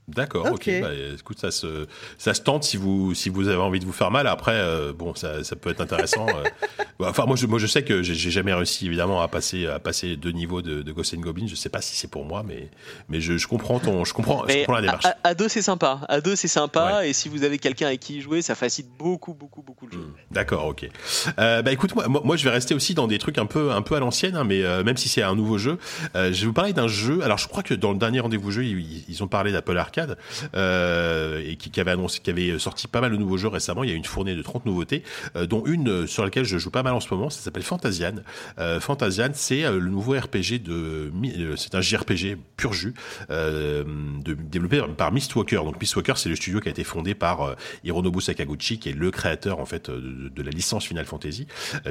D'accord, 0.09 0.47
ok. 0.47 0.53
Ok. 0.55 0.71
Bah, 0.81 0.89
écoute, 1.19 1.39
ça 1.41 1.51
se, 1.51 1.87
ça 2.19 2.33
se 2.35 2.41
tente 2.41 2.63
si 2.65 2.77
vous, 2.77 3.15
si 3.15 3.29
vous 3.29 3.49
avez 3.49 3.59
envie 3.61 3.81
de 3.81 3.85
vous 3.85 3.93
faire 3.93 4.11
mal. 4.11 4.27
Après, 4.27 4.53
euh, 4.55 4.93
bon, 4.93 5.15
ça, 5.15 5.43
ça 5.45 5.57
peut 5.57 5.71
être 5.71 5.81
intéressant. 5.81 6.27
euh. 6.29 6.45
Bah, 6.99 7.09
Enfin, 7.11 7.27
moi, 7.27 7.37
je, 7.37 7.47
moi, 7.47 7.59
je 7.59 7.67
sais 7.67 7.85
que 7.85 8.03
j'ai 8.03 8.31
jamais 8.31 8.55
réussi, 8.55 8.87
évidemment, 8.87 9.21
à 9.21 9.29
passer, 9.29 9.67
à 9.67 9.79
passer 9.79 10.17
deux 10.17 10.31
niveaux 10.31 10.63
de, 10.63 10.81
de 10.81 10.93
Ghost 10.93 11.13
and 11.15 11.21
Goblin. 11.21 11.47
Je 11.47 11.55
sais 11.55 11.69
pas 11.69 11.83
si 11.83 11.95
c'est 11.95 12.09
pour 12.11 12.25
moi, 12.25 12.43
mais, 12.43 12.71
mais 13.11 13.21
je, 13.21 13.37
je 13.37 13.47
comprends 13.47 13.79
ton, 13.81 14.05
je 14.07 14.15
comprends, 14.15 14.47
je 14.49 14.55
comprends 14.61 14.75
la 14.77 14.81
démarche. 14.81 15.05
à- 15.05 15.17
à 15.23 15.35
deux, 15.35 15.49
c'est 15.49 15.61
sympa. 15.61 16.01
À 16.09 16.23
deux, 16.23 16.37
c'est 16.37 16.49
sympa. 16.49 17.07
Et 17.07 17.13
si 17.13 17.29
vous 17.29 17.43
avez 17.43 17.59
quelqu'un 17.59 17.89
avec 17.89 18.01
qui 18.01 18.17
y 18.17 18.21
jouer, 18.23 18.41
ça 18.41 18.55
facilite 18.55 18.91
beaucoup, 18.99 19.35
beaucoup, 19.35 19.61
beaucoup 19.61 19.85
le 19.87 19.93
jeu. 19.93 19.99
Hmm, 19.99 20.13
D'accord, 20.31 20.65
ok. 20.69 20.89
Euh, 21.39 21.61
bah 21.61 21.71
écoute, 21.73 21.95
moi, 21.95 22.09
moi, 22.09 22.23
moi, 22.25 22.37
je 22.37 22.45
vais 22.45 22.51
rester 22.51 22.75
aussi 22.75 22.95
dans 22.95 23.07
des 23.09 23.19
trucs 23.19 23.37
un 23.37 23.47
peu, 23.47 23.73
un 23.73 23.83
peu 23.83 23.95
à 23.97 24.01
l'ancienne, 24.01 24.35
hein, 24.37 24.45
mais 24.45 24.63
euh, 24.65 24.83
même 24.83 24.97
si 24.97 25.11
c'est 25.11 25.23
un 25.23 25.35
nouveau 25.35 25.59
jeu, 25.59 25.77
euh, 26.15 26.33
je 26.33 26.41
vais 26.41 26.47
vous 26.47 26.53
parler 26.55 26.73
d'un 26.73 26.89
jeu. 26.89 27.21
Alors, 27.23 27.37
je 27.37 27.47
crois 27.49 27.63
que 27.63 27.75
dans 27.75 27.93
le 27.93 27.99
dernier 27.99 28.21
rendez-vous 28.21 28.51
jeu, 28.53 28.65
ils, 28.65 29.05
ils 29.07 29.23
ont 29.23 29.29
parlé 29.29 29.53
d'Apple 29.53 29.77
Arcade 29.77 29.96
euh, 30.55 31.43
et 31.45 31.57
qui, 31.57 31.81
avait 31.81 31.91
annoncé, 31.91 32.21
qui 32.21 32.31
avait 32.31 32.59
sorti 32.59 32.89
pas 32.89 33.01
mal 33.01 33.13
de 33.13 33.17
nouveaux 33.17 33.37
jeux 33.37 33.49
récemment. 33.49 33.85
Il 33.85 33.91
y 33.91 33.93
a 33.93 33.97
une 33.97 34.05
fournée 34.05 34.35
de 34.35 34.43
30 34.43 34.67
nouveautés, 34.67 35.03
euh, 35.37 35.47
dont 35.47 35.63
une 35.67 35.89
euh, 35.89 36.07
sur 36.07 36.25
laquelle 36.25 36.45
je 36.45 36.59
joue 36.59 36.71
pas 36.71 36.83
mal 36.83 36.95
en 36.95 37.01
ce 37.01 37.13
moment. 37.13 37.31
Ça 37.31 37.41
s'appelle 37.41 37.63
Fantasian. 37.63 38.17
Fantasian, 38.81 39.31
c'est 39.35 39.63
le 39.63 39.89
nouveau 39.89 40.13
RPG 40.13 40.63
de, 40.63 41.11
c'est 41.57 41.75
un 41.75 41.81
JRPG 41.81 42.37
pur 42.57 42.73
jus 42.73 42.95
développé 43.29 44.83
par 44.97 45.13
Mistwalker. 45.13 45.57
Donc 45.57 45.81
Mistwalker, 45.81 46.15
c'est 46.17 46.29
le 46.29 46.37
studio 46.37 46.61
qui 46.61 46.69
a 46.69 46.71
été 46.71 46.85
fondé 46.85 47.15
par 47.15 47.57
Hironobu 47.85 48.21
Sakaguchi, 48.21 48.79
qui 48.79 48.91
est 48.91 48.93
le 48.93 49.11
créateur 49.11 49.61
en 49.61 49.67
fait 49.67 49.91
de, 49.91 50.43
la 50.43 50.51
licence 50.51 50.87
Final 50.87 51.07
Fantasy, 51.07 51.47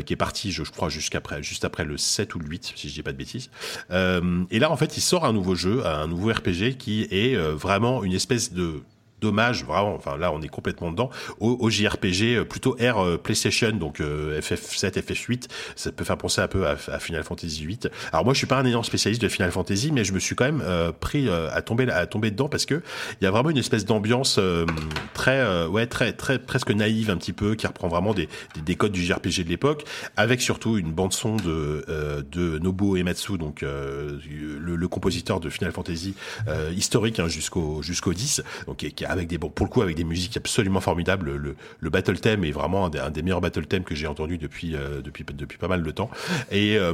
qui 0.05 0.13
est 0.13 0.17
parti, 0.17 0.51
je, 0.51 0.63
crois, 0.63 0.89
jusqu'après, 0.89 1.43
juste 1.43 1.65
après 1.65 1.85
le 1.85 1.97
7 1.97 2.35
ou 2.35 2.39
le 2.39 2.47
8, 2.47 2.73
si 2.75 2.89
je 2.89 2.93
dis 2.93 3.03
pas 3.03 3.11
de 3.11 3.17
bêtises. 3.17 3.49
Et 3.91 4.59
là, 4.59 4.71
en 4.71 4.77
fait, 4.77 4.97
il 4.97 5.01
sort 5.01 5.25
un 5.25 5.33
nouveau 5.33 5.55
jeu, 5.55 5.85
un 5.85 6.07
nouveau 6.07 6.31
RPG 6.31 6.77
qui 6.77 7.07
est 7.11 7.35
euh, 7.35 7.55
une 8.03 8.13
espèce 8.13 8.53
de 8.53 8.81
dommage, 9.21 9.63
vraiment, 9.65 9.95
enfin 9.95 10.17
là 10.17 10.31
on 10.31 10.41
est 10.41 10.47
complètement 10.47 10.91
dedans, 10.91 11.09
au, 11.39 11.69
JRPG 11.69 12.37
euh, 12.37 12.43
plutôt 12.43 12.75
Air 12.77 12.97
euh, 12.97 13.17
PlayStation, 13.17 13.71
donc 13.71 13.99
euh, 13.99 14.39
FF7, 14.39 14.99
FF8, 14.99 15.47
ça 15.75 15.91
peut 15.91 16.03
faire 16.03 16.17
penser 16.17 16.41
un 16.41 16.47
peu 16.47 16.67
à, 16.67 16.75
Final 16.99 17.23
Fantasy 17.23 17.63
8. 17.63 17.89
Alors 18.11 18.25
moi 18.25 18.33
je 18.33 18.39
suis 18.39 18.47
pas 18.47 18.57
un 18.57 18.65
énorme 18.65 18.83
spécialiste 18.83 19.21
de 19.21 19.29
Final 19.29 19.51
Fantasy, 19.51 19.91
mais 19.91 20.03
je 20.03 20.13
me 20.13 20.19
suis 20.19 20.35
quand 20.35 20.45
même 20.45 20.61
euh, 20.63 20.91
pris 20.91 21.27
euh, 21.27 21.49
à 21.51 21.61
tomber 21.61 21.89
à 21.89 22.05
tomber 22.05 22.31
dedans 22.31 22.49
parce 22.49 22.65
que 22.65 22.81
il 23.21 23.23
y 23.23 23.27
a 23.27 23.31
vraiment 23.31 23.49
une 23.49 23.57
espèce 23.57 23.85
d'ambiance 23.85 24.37
euh, 24.39 24.65
très 25.13 25.39
euh, 25.39 25.67
ouais 25.67 25.87
très 25.87 26.13
très 26.13 26.39
presque 26.39 26.71
naïve 26.71 27.09
un 27.09 27.17
petit 27.17 27.33
peu 27.33 27.55
qui 27.55 27.67
reprend 27.67 27.87
vraiment 27.87 28.13
des, 28.13 28.27
des, 28.55 28.61
des 28.61 28.75
codes 28.75 28.91
du 28.91 29.03
JRPG 29.03 29.43
de 29.43 29.49
l'époque, 29.49 29.85
avec 30.17 30.41
surtout 30.41 30.77
une 30.77 30.91
bande 30.91 31.13
son 31.13 31.35
de 31.37 31.85
euh, 31.89 32.21
de 32.31 32.59
Nobuo 32.59 32.97
Ematsu, 32.97 33.37
donc 33.37 33.63
euh, 33.63 34.19
le, 34.59 34.87
compositeur 34.87 35.39
de 35.39 35.49
Final 35.49 35.71
Fantasy 35.71 36.15
euh, 36.47 36.71
historique 36.75 37.19
hein, 37.19 37.27
jusqu'au 37.27 37.81
jusqu'au 37.81 38.13
10, 38.13 38.43
donc 38.67 38.77
qui, 38.77 38.91
qui 38.91 39.04
avec 39.05 39.27
des 39.27 39.37
pour 39.37 39.65
le 39.65 39.69
coup 39.69 39.81
avec 39.81 39.95
des 39.95 40.03
musiques 40.03 40.37
absolument 40.37 40.81
formidables. 40.81 41.35
Le, 41.35 41.55
le 41.79 41.89
battle 41.89 42.19
theme 42.19 42.43
est 42.43 42.51
vraiment 42.51 42.85
un 42.85 43.09
des, 43.09 43.21
meilleurs 43.21 43.41
battle 43.41 43.65
themes 43.65 43.83
que 43.83 43.95
j'ai 43.95 44.07
entendu 44.07 44.37
depuis 44.37 44.75
euh, 44.75 45.01
depuis 45.01 45.23
depuis 45.23 45.57
pas 45.57 45.67
mal 45.67 45.83
de 45.83 45.91
temps 45.91 46.09
et 46.51 46.77
euh, 46.77 46.93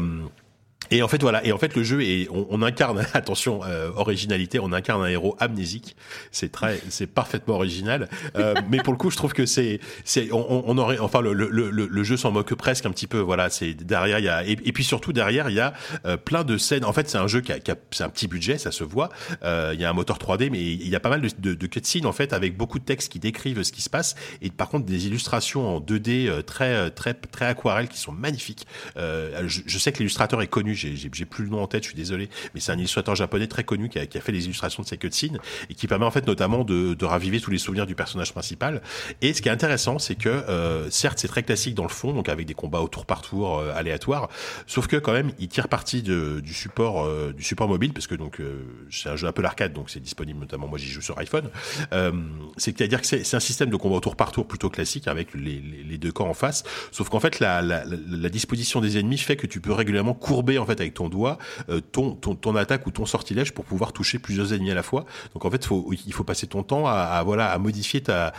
et 0.90 1.02
en 1.04 1.08
fait 1.08 1.22
voilà, 1.22 1.46
et 1.46 1.52
en 1.52 1.58
fait 1.58 1.76
le 1.76 1.84
jeu 1.84 2.02
est, 2.02 2.28
on, 2.32 2.48
on 2.50 2.62
incarne, 2.62 3.06
attention, 3.14 3.62
euh, 3.64 3.92
originalité, 3.96 4.60
on 4.60 4.74
incarne 4.74 5.04
un 5.04 5.08
héros 5.08 5.36
amnésique. 5.40 5.96
C'est 6.32 6.52
très, 6.52 6.82
c'est 6.90 7.08
parfaitement 7.08 7.56
original. 7.56 8.10
Euh, 8.36 8.56
mais 8.70 8.80
pour 8.80 8.92
le 8.92 8.98
coup, 8.98 9.10
je 9.10 9.16
trouve 9.16 9.34
que 9.34 9.46
c'est, 9.46 9.80
c'est, 10.04 10.32
on, 10.34 10.64
on 10.68 10.78
aurait, 10.78 11.00
enfin 11.00 11.22
le, 11.22 11.34
le, 11.34 11.50
le, 11.50 11.70
le 11.70 12.04
jeu 12.04 12.18
s'en 12.18 12.32
moque 12.32 12.54
presque 12.56 12.86
un 12.86 12.92
petit 12.92 13.08
peu. 13.08 13.20
Voilà, 13.20 13.50
c'est 13.50 13.74
derrière 13.74 14.20
il 14.20 14.26
y 14.26 14.30
a, 14.30 14.46
et, 14.46 14.52
et 14.52 14.72
puis 14.74 14.84
surtout 14.84 15.14
derrière 15.14 15.50
il 15.50 15.56
y 15.56 15.60
a 15.60 15.74
euh, 16.06 16.18
plein 16.18 16.44
de 16.44 16.58
scènes. 16.58 16.84
En 16.84 16.94
fait, 16.94 17.10
c'est 17.10 17.18
un 17.18 17.28
jeu 17.28 17.42
qui 17.42 17.54
a, 17.54 17.60
qui 17.60 17.72
a 17.72 17.76
c'est 17.92 18.04
un 18.04 18.10
petit 18.10 18.28
budget, 18.28 18.58
ça 18.58 18.72
se 18.72 18.84
voit. 18.84 19.10
Euh, 19.44 19.72
il 19.74 19.80
y 19.80 19.86
a 19.86 19.90
un 19.90 19.94
moteur 19.94 20.18
3D, 20.18 20.50
mais 20.52 20.60
il 20.62 20.90
y 20.90 20.96
a 20.96 21.00
pas 21.00 21.10
mal 21.10 21.22
de, 21.22 21.30
de, 21.40 21.54
de 21.54 21.68
cutscenes 21.68 22.06
en 22.06 22.12
fait 22.12 22.34
avec 22.34 22.58
beaucoup 22.58 22.80
de 22.80 22.86
textes 22.86 23.12
qui 23.12 23.20
décrivent 23.20 23.64
ce 23.64 23.72
qui 23.72 23.82
se 23.82 23.90
passe 23.90 24.16
et 24.42 24.50
par 24.50 24.70
contre 24.70 24.86
des 24.86 25.08
illustrations 25.08 25.78
en 25.78 25.80
2D 25.80 26.28
euh, 26.28 26.42
très 26.42 26.90
très 26.92 27.14
très 27.14 27.46
aquarelles 27.46 27.88
qui 27.88 28.00
sont 28.00 28.12
magnifiques. 28.12 28.68
Euh, 28.98 29.44
je, 29.48 29.62
je 29.66 29.78
sais 29.78 29.92
que 29.92 30.00
l'illustrateur 30.00 30.42
est 30.42 30.48
connu 30.48 30.71
j'ai 30.74 31.26
plus 31.26 31.44
le 31.44 31.50
nom 31.50 31.62
en 31.62 31.68
tête, 31.68 31.84
je 31.84 31.90
suis 31.90 31.98
désolé, 31.98 32.30
mais 32.54 32.60
c'est 32.60 32.72
un 32.72 32.78
illustrateur 32.78 33.16
japonais 33.16 33.48
très 33.48 33.64
connu 33.64 33.90
qui 33.90 34.00
a, 34.00 34.22
fait 34.22 34.32
les 34.32 34.46
illustrations 34.46 34.84
de 34.84 34.88
ces 34.88 34.98
cutscenes 34.98 35.40
et 35.70 35.74
qui 35.74 35.88
permet 35.88 36.06
en 36.06 36.12
fait 36.12 36.28
notamment 36.28 36.64
de, 36.64 37.06
raviver 37.06 37.42
tous 37.42 37.52
les 37.52 37.58
souvenirs 37.58 37.86
du 37.86 37.96
personnage 37.96 38.32
principal. 38.32 38.82
Et 39.22 39.34
ce 39.34 39.42
qui 39.42 39.50
est 39.50 39.52
intéressant, 39.52 40.00
c'est 40.00 40.16
que 40.16 40.30
euh, 40.30 40.90
certes 40.90 41.20
c'est 41.20 41.28
très 41.28 41.44
classique 41.44 41.76
dans 41.76 41.84
le 41.84 41.90
fond, 41.90 42.14
donc 42.14 42.30
avec 42.30 42.46
des 42.46 42.54
combats 42.54 42.80
au 42.80 42.88
tour 42.88 43.06
par 43.06 43.22
tour 43.22 43.60
euh, 43.60 43.74
aléatoires, 43.76 44.30
sauf 44.68 44.88
que 44.88 44.98
quand 44.98 45.14
même 45.14 45.32
il 45.40 45.48
tire 45.48 45.68
parti 45.68 46.02
du 46.02 46.54
support 46.54 47.04
euh, 47.04 47.34
du 47.34 47.44
support 47.44 47.68
mobile 47.68 47.94
parce 47.94 48.08
que 48.08 48.16
donc 48.16 48.40
euh, 48.40 48.64
c'est 48.90 49.10
un 49.10 49.16
jeu 49.16 49.28
Apple 49.28 49.46
Arcade, 49.46 49.74
donc 49.74 49.90
c'est 49.90 50.00
disponible 50.00 50.40
notamment 50.40 50.68
moi 50.68 50.78
j'y 50.78 50.88
joue 50.88 51.02
sur 51.02 51.18
iPhone. 51.20 51.50
C'est-à-dire 52.58 53.02
que 53.02 53.08
c'est 53.08 53.36
un 53.36 53.40
système 53.40 53.70
de 53.70 53.76
combat 53.76 53.96
au 53.96 54.00
tour 54.00 54.16
par 54.16 54.32
tour 54.32 54.48
plutôt 54.48 54.70
classique 54.70 55.08
avec 55.08 55.34
les, 55.34 55.98
deux 55.98 56.12
camps 56.12 56.30
en 56.30 56.34
face, 56.34 56.64
sauf 56.92 57.10
qu'en 57.10 57.20
fait 57.20 57.40
la, 57.40 57.62
la, 57.62 58.30
disposition 58.30 58.82
des 58.82 58.98
ennemis 58.98 59.18
fait 59.18 59.36
que 59.36 59.46
tu 59.46 59.60
peux 59.60 59.74
régulièrement 59.74 60.14
courber 60.14 60.58
en 60.62 60.66
fait 60.66 60.80
avec 60.80 60.94
ton 60.94 61.10
doigt 61.10 61.38
euh, 61.70 61.82
ton, 61.82 62.56
attaque 62.56 62.88
ou 62.88 62.92
ton 62.92 63.06
sortilège 63.06 63.54
pour 63.54 63.66
pouvoir 63.66 63.94
toucher 63.94 64.20
plusieurs 64.20 64.54
ennemis 64.54 64.72
à 64.72 64.76
la 64.76 64.84
fois. 64.84 65.06
Donc 65.34 65.46
en 65.46 65.52
fait, 65.52 65.68
il 66.06 66.14
faut 66.14 66.24
passer 66.24 66.48
ton 66.48 66.64
temps 66.64 66.88
à, 66.88 67.22
voilà 67.24 67.52
à 67.52 67.58
modifier 67.58 68.02
ta, 68.02 68.34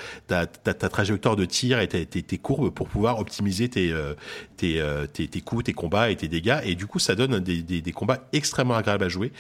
trajectoire 0.91 1.37
de 1.37 1.45
tir 1.45 1.81
et 1.81 1.89
tes, 1.89 2.07
tes, 2.07 2.39
courbes 2.39 2.71
pour 2.71 2.89
pouvoir 2.89 3.19
optimiser 3.19 3.69
tes, 3.69 3.93
euh, 3.93 4.15
tes, 4.57 4.81
euh, 4.81 5.07
tes, 5.07 5.29
tes, 5.29 5.41
coups, 5.41 5.65
tes 5.65 5.73
combats 5.73 6.11
et 6.11 6.17
tes 6.17 6.29
dégâts. 6.29 6.61
Et 6.65 6.75
du 6.75 6.87
coup, 6.87 6.99
ça 6.99 7.15
donne 7.15 7.41
des, 7.41 7.93
combats 7.93 8.29
extrêmement 8.33 8.75
agréables 8.75 9.05
à 9.05 9.09
jouer. 9.09 9.33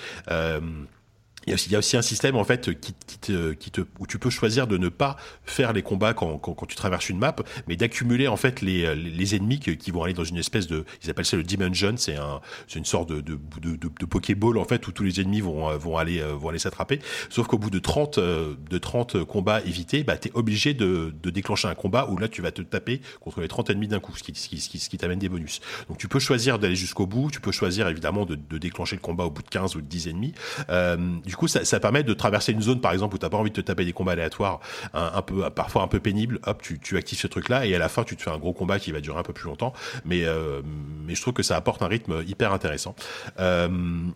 Il 1.46 1.72
y, 1.72 1.74
a 1.74 1.78
aussi, 1.78 1.96
un 1.96 2.02
système 2.02 2.36
en 2.36 2.44
fait 2.44 2.78
qui, 2.80 2.92
te, 2.92 3.52
qui 3.52 3.70
te, 3.70 3.82
où 3.98 4.06
tu 4.06 4.18
peux 4.18 4.30
choisir 4.30 4.66
de 4.66 4.78
ne 4.78 4.88
pas 4.88 5.16
faire 5.44 5.72
les 5.72 5.82
combats 5.82 6.14
quand, 6.14 6.38
quand, 6.38 6.54
quand 6.54 6.66
tu 6.66 6.76
traverses 6.76 7.08
une 7.08 7.18
map, 7.18 7.34
mais 7.66 7.76
d'accumuler 7.76 8.28
en 8.28 8.36
fait 8.36 8.60
les, 8.60 8.94
les 8.94 9.34
ennemis 9.34 9.58
qui, 9.58 9.90
vont 9.90 10.04
aller 10.04 10.14
dans 10.14 10.24
une 10.24 10.36
espèce 10.36 10.66
de, 10.66 10.84
ils 11.02 11.10
appellent 11.10 11.26
ça 11.26 11.36
le 11.36 11.42
dimension, 11.42 11.94
c'est 11.96 12.16
un, 12.16 12.40
une 12.74 12.84
sorte 12.84 13.08
de, 13.08 13.20
de, 13.20 13.38
de, 13.60 13.76
de, 13.76 13.90
de 13.98 14.06
pokéball 14.06 14.58
en 14.58 14.64
fait 14.64 14.86
où 14.86 14.92
tous 14.92 15.02
les 15.02 15.20
ennemis 15.20 15.40
vont, 15.40 15.76
vont 15.76 15.96
aller, 15.96 16.22
vont 16.22 16.48
aller 16.48 16.58
s'attraper. 16.58 17.00
Sauf 17.28 17.46
qu'au 17.46 17.58
bout 17.58 17.70
de 17.70 17.78
30, 17.78 18.18
de 18.18 18.78
30 18.78 19.24
combats 19.24 19.60
évités, 19.62 20.04
bah 20.04 20.16
t'es 20.16 20.30
obligé 20.34 20.74
de, 20.74 21.14
de 21.22 21.30
déclencher 21.30 21.68
un 21.68 21.74
combat 21.74 22.08
où 22.10 22.16
là 22.18 22.28
tu 22.28 22.42
vas 22.42 22.52
te 22.52 22.62
taper 22.62 23.00
contre 23.20 23.40
les 23.40 23.48
30 23.48 23.70
ennemis 23.70 23.88
d'un 23.88 24.00
coup, 24.00 24.16
ce 24.16 24.22
qui, 24.22 24.32
qui, 24.32 24.58
qui 24.58 24.98
t'amène 24.98 25.18
des 25.18 25.28
bonus. 25.28 25.60
Donc 25.88 25.98
tu 25.98 26.08
peux 26.08 26.18
choisir 26.18 26.58
d'aller 26.58 26.76
jusqu'au 26.76 27.06
bout, 27.06 27.30
tu 27.30 27.40
peux 27.40 27.52
choisir 27.52 27.88
évidemment 27.88 28.24
de, 28.24 28.34
de 28.36 28.58
déclencher 28.58 28.96
le 28.96 29.02
combat 29.02 29.24
au 29.24 29.30
bout 29.30 29.42
de 29.42 29.48
15 29.48 29.76
ou 29.76 29.80
de 29.80 29.86
10 29.86 30.08
ennemis. 30.08 30.34
Euh, 30.70 30.96
du 31.32 31.36
coup, 31.36 31.48
ça, 31.48 31.80
permet 31.80 32.02
de 32.02 32.12
traverser 32.12 32.52
une 32.52 32.60
zone, 32.60 32.82
par 32.82 32.92
exemple, 32.92 33.14
où 33.14 33.18
t'as 33.18 33.30
pas 33.30 33.38
envie 33.38 33.48
de 33.48 33.56
te 33.56 33.62
taper 33.62 33.86
des 33.86 33.94
combats 33.94 34.12
aléatoires, 34.12 34.60
un, 34.92 35.22
peu, 35.22 35.48
parfois 35.48 35.82
un 35.82 35.88
peu 35.88 35.98
pénibles. 35.98 36.38
Hop, 36.44 36.60
tu, 36.60 36.96
actives 36.98 37.18
ce 37.18 37.26
truc-là 37.26 37.64
et 37.64 37.74
à 37.74 37.78
la 37.78 37.88
fin, 37.88 38.04
tu 38.04 38.18
te 38.18 38.22
fais 38.22 38.28
un 38.28 38.36
gros 38.36 38.52
combat 38.52 38.78
qui 38.78 38.92
va 38.92 39.00
durer 39.00 39.18
un 39.18 39.22
peu 39.22 39.32
plus 39.32 39.46
longtemps. 39.46 39.72
Mais, 40.04 40.24
euh, 40.26 40.60
mais 41.06 41.14
je 41.14 41.22
trouve 41.22 41.32
que 41.32 41.42
ça 41.42 41.56
apporte 41.56 41.80
un 41.80 41.86
rythme 41.86 42.22
hyper 42.28 42.52
intéressant. 42.52 42.94
Euh, 43.40 43.68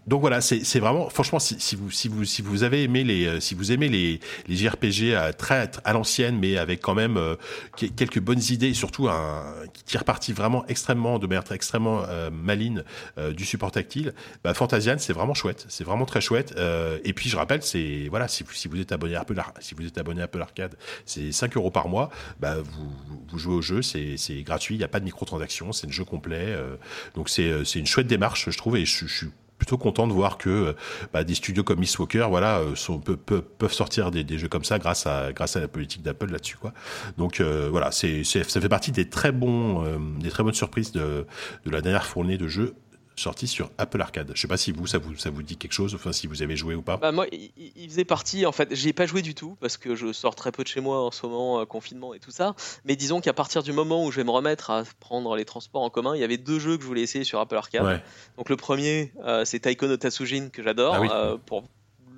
donc 0.07 0.21
voilà, 0.21 0.43
c'est 0.43 0.79
vraiment, 0.79 1.09
franchement, 1.09 1.39
si, 1.39 1.75
vous, 1.75 1.91
si 1.91 2.09
vous, 2.09 2.27
si 2.27 2.43
vous 2.43 2.65
avez 2.65 2.83
aimé 2.83 3.03
les, 3.03 3.41
si 3.41 3.55
vous 3.55 3.73
aimez 3.73 3.89
les, 3.89 4.21
les 4.47 4.57
JRPG 4.57 5.15
à 5.15 5.33
très 5.33 5.71
à 5.85 5.93
l'ancienne, 5.95 6.39
mais 6.39 6.59
avec 6.59 6.83
quand 6.83 6.95
même 6.95 7.17
euh, 7.17 7.37
quelques 7.97 8.21
bonnes 8.21 8.43
idées, 8.51 8.69
et 8.69 8.75
surtout 8.75 9.09
un 9.09 9.43
qui 9.73 9.85
tire 9.85 10.05
parti 10.05 10.35
vraiment 10.35 10.67
extrêmement 10.67 11.19
de 11.19 11.27
manière 11.27 11.45
extrêmement 11.51 12.03
euh, 12.09 12.31
euh, 13.19 13.33
du 13.33 13.45
support 13.45 13.71
tactile, 13.71 14.13
bah, 14.45 14.55
Fantasian, 14.55 14.97
c'est 14.99 15.13
vraiment 15.13 15.35
chouette, 15.35 15.65
c'est 15.69 15.85
vraiment 15.85 16.05
très 16.05 16.21
chouette. 16.21 16.55
Euh, 17.07 17.09
et 17.09 17.13
puis 17.13 17.29
je 17.29 17.37
rappelle, 17.37 17.63
c'est 17.63 18.09
voilà, 18.09 18.29
si 18.29 18.45
vous, 18.45 18.81
êtes 18.81 18.93
abonné 18.93 19.17
à 19.17 19.21
Apple, 19.21 19.41
si 19.61 19.75
vous 19.75 19.87
êtes 19.87 19.99
abonné 19.99 20.21
à 20.21 20.25
Apple 20.25 20.41
Arcade, 20.41 20.77
c'est 21.05 21.33
5 21.33 21.57
euros 21.57 21.71
par 21.71 21.89
mois. 21.89 22.11
Bah, 22.41 22.57
vous, 22.59 22.93
vous 23.29 23.39
jouez 23.39 23.55
au 23.55 23.63
jeu, 23.63 23.83
c'est 23.83 24.43
gratuit, 24.43 24.75
il 24.75 24.79
n'y 24.79 24.85
a 24.85 24.89
pas 24.89 25.01
de 25.01 25.05
microtransactions, 25.05 25.73
c'est 25.73 25.87
le 25.87 25.93
jeu 25.93 26.05
complet. 26.05 26.47
Euh, 26.49 26.77
donc 27.15 27.29
c'est 27.29 27.65
c'est 27.65 27.79
une 27.79 27.87
chouette 27.87 28.07
démarche, 28.07 28.51
je 28.51 28.57
trouve, 28.57 28.77
et 28.77 28.85
je, 28.85 29.07
suis 29.07 29.29
plutôt 29.59 29.79
content 29.79 30.07
de 30.07 30.13
voir 30.13 30.37
que 30.37 30.75
bah, 31.15 31.25
des 31.25 31.35
studios 31.35 31.65
comme 31.65 31.79
Miss 31.79 31.99
Walker 31.99 32.27
voilà 32.29 32.61
peuvent, 33.25 33.43
peuvent 33.43 33.73
sortir 33.73 34.11
des, 34.11 34.23
des, 34.23 34.39
jeux 34.39 34.49
comme 34.49 34.65
ça 34.65 34.79
grâce 34.79 35.07
à 35.07 35.33
grâce 35.33 35.57
à 35.57 35.61
la 35.61 35.69
politique 35.69 36.03
d'Apple 36.03 36.31
là-dessus 36.31 36.59
quoi 36.59 36.75
donc 37.17 37.41
euh, 37.41 37.69
voilà 37.71 37.91
c'est 37.91 38.23
ça 38.23 38.45
fait 38.45 38.69
partie 38.69 38.93
des 38.93 39.09
très 39.09 39.33
bons 39.33 39.83
euh, 39.83 39.99
des 40.19 40.29
très 40.29 40.43
bonnes 40.43 40.53
surprises 40.53 40.93
de, 40.93 41.27
de 41.65 41.71
la 41.71 41.81
dernière 41.81 42.05
fournée 42.05 42.37
de 42.37 42.49
jeux 42.49 42.75
sorti 43.17 43.47
sur 43.47 43.71
Apple 43.79 44.01
Arcade. 44.01 44.31
Je 44.35 44.41
sais 44.41 44.49
pas 44.49 44.57
si 44.57 44.73
vous 44.73 44.87
ça 44.87 44.99
vous 44.99 45.17
ça 45.17 45.31
vous 45.31 45.43
dit 45.43 45.57
quelque 45.57 45.73
chose, 45.73 45.95
enfin 45.95 46.13
si 46.13 46.27
vous 46.27 46.43
avez 46.43 46.57
joué 46.57 46.75
ou 46.75 46.83
pas. 46.83 46.97
Bah 46.99 47.13
moi, 47.13 47.27
il, 47.33 47.51
il 47.77 47.89
faisait 47.89 48.05
partie. 48.05 48.47
En 48.47 48.53
fait, 48.53 48.75
j'y 48.75 48.91
ai 48.91 48.93
pas 48.93 49.07
joué 49.07 49.23
du 49.23 49.35
tout 49.35 49.57
parce 49.61 49.77
que 49.77 49.95
je 49.95 50.13
sors 50.13 50.35
très 50.35 50.53
peu 50.53 50.63
de 50.63 50.69
chez 50.69 50.81
moi 50.81 51.03
en 51.05 51.11
ce 51.11 51.25
moment, 51.27 51.61
euh, 51.61 51.65
confinement 51.65 52.15
et 52.15 52.19
tout 52.21 52.31
ça. 52.31 52.55
Mais 52.85 52.95
disons 52.97 53.21
qu'à 53.21 53.33
partir 53.33 53.63
du 53.63 53.73
moment 53.73 54.05
où 54.05 54.11
je 54.11 54.17
vais 54.19 54.25
me 54.25 54.31
remettre 54.31 54.71
à 54.71 54.83
prendre 55.01 55.35
les 55.37 55.45
transports 55.45 55.83
en 55.83 55.91
commun, 55.91 56.15
il 56.15 56.21
y 56.21 56.25
avait 56.25 56.37
deux 56.39 56.59
jeux 56.59 56.77
que 56.77 56.83
je 56.83 56.87
voulais 56.87 57.03
essayer 57.03 57.25
sur 57.25 57.41
Apple 57.41 57.57
Arcade. 57.57 57.85
Ouais. 57.85 58.03
Donc 58.37 58.51
le 58.51 58.57
premier, 58.57 59.13
euh, 59.25 59.45
c'est 59.45 59.61
Taiko 59.61 59.87
no 59.87 59.97
Tatsujin 59.97 60.51
que 60.51 60.63
j'adore 60.63 60.95
Ah 60.97 61.01
oui. 61.01 61.09
euh, 61.11 61.37
pour 61.45 61.65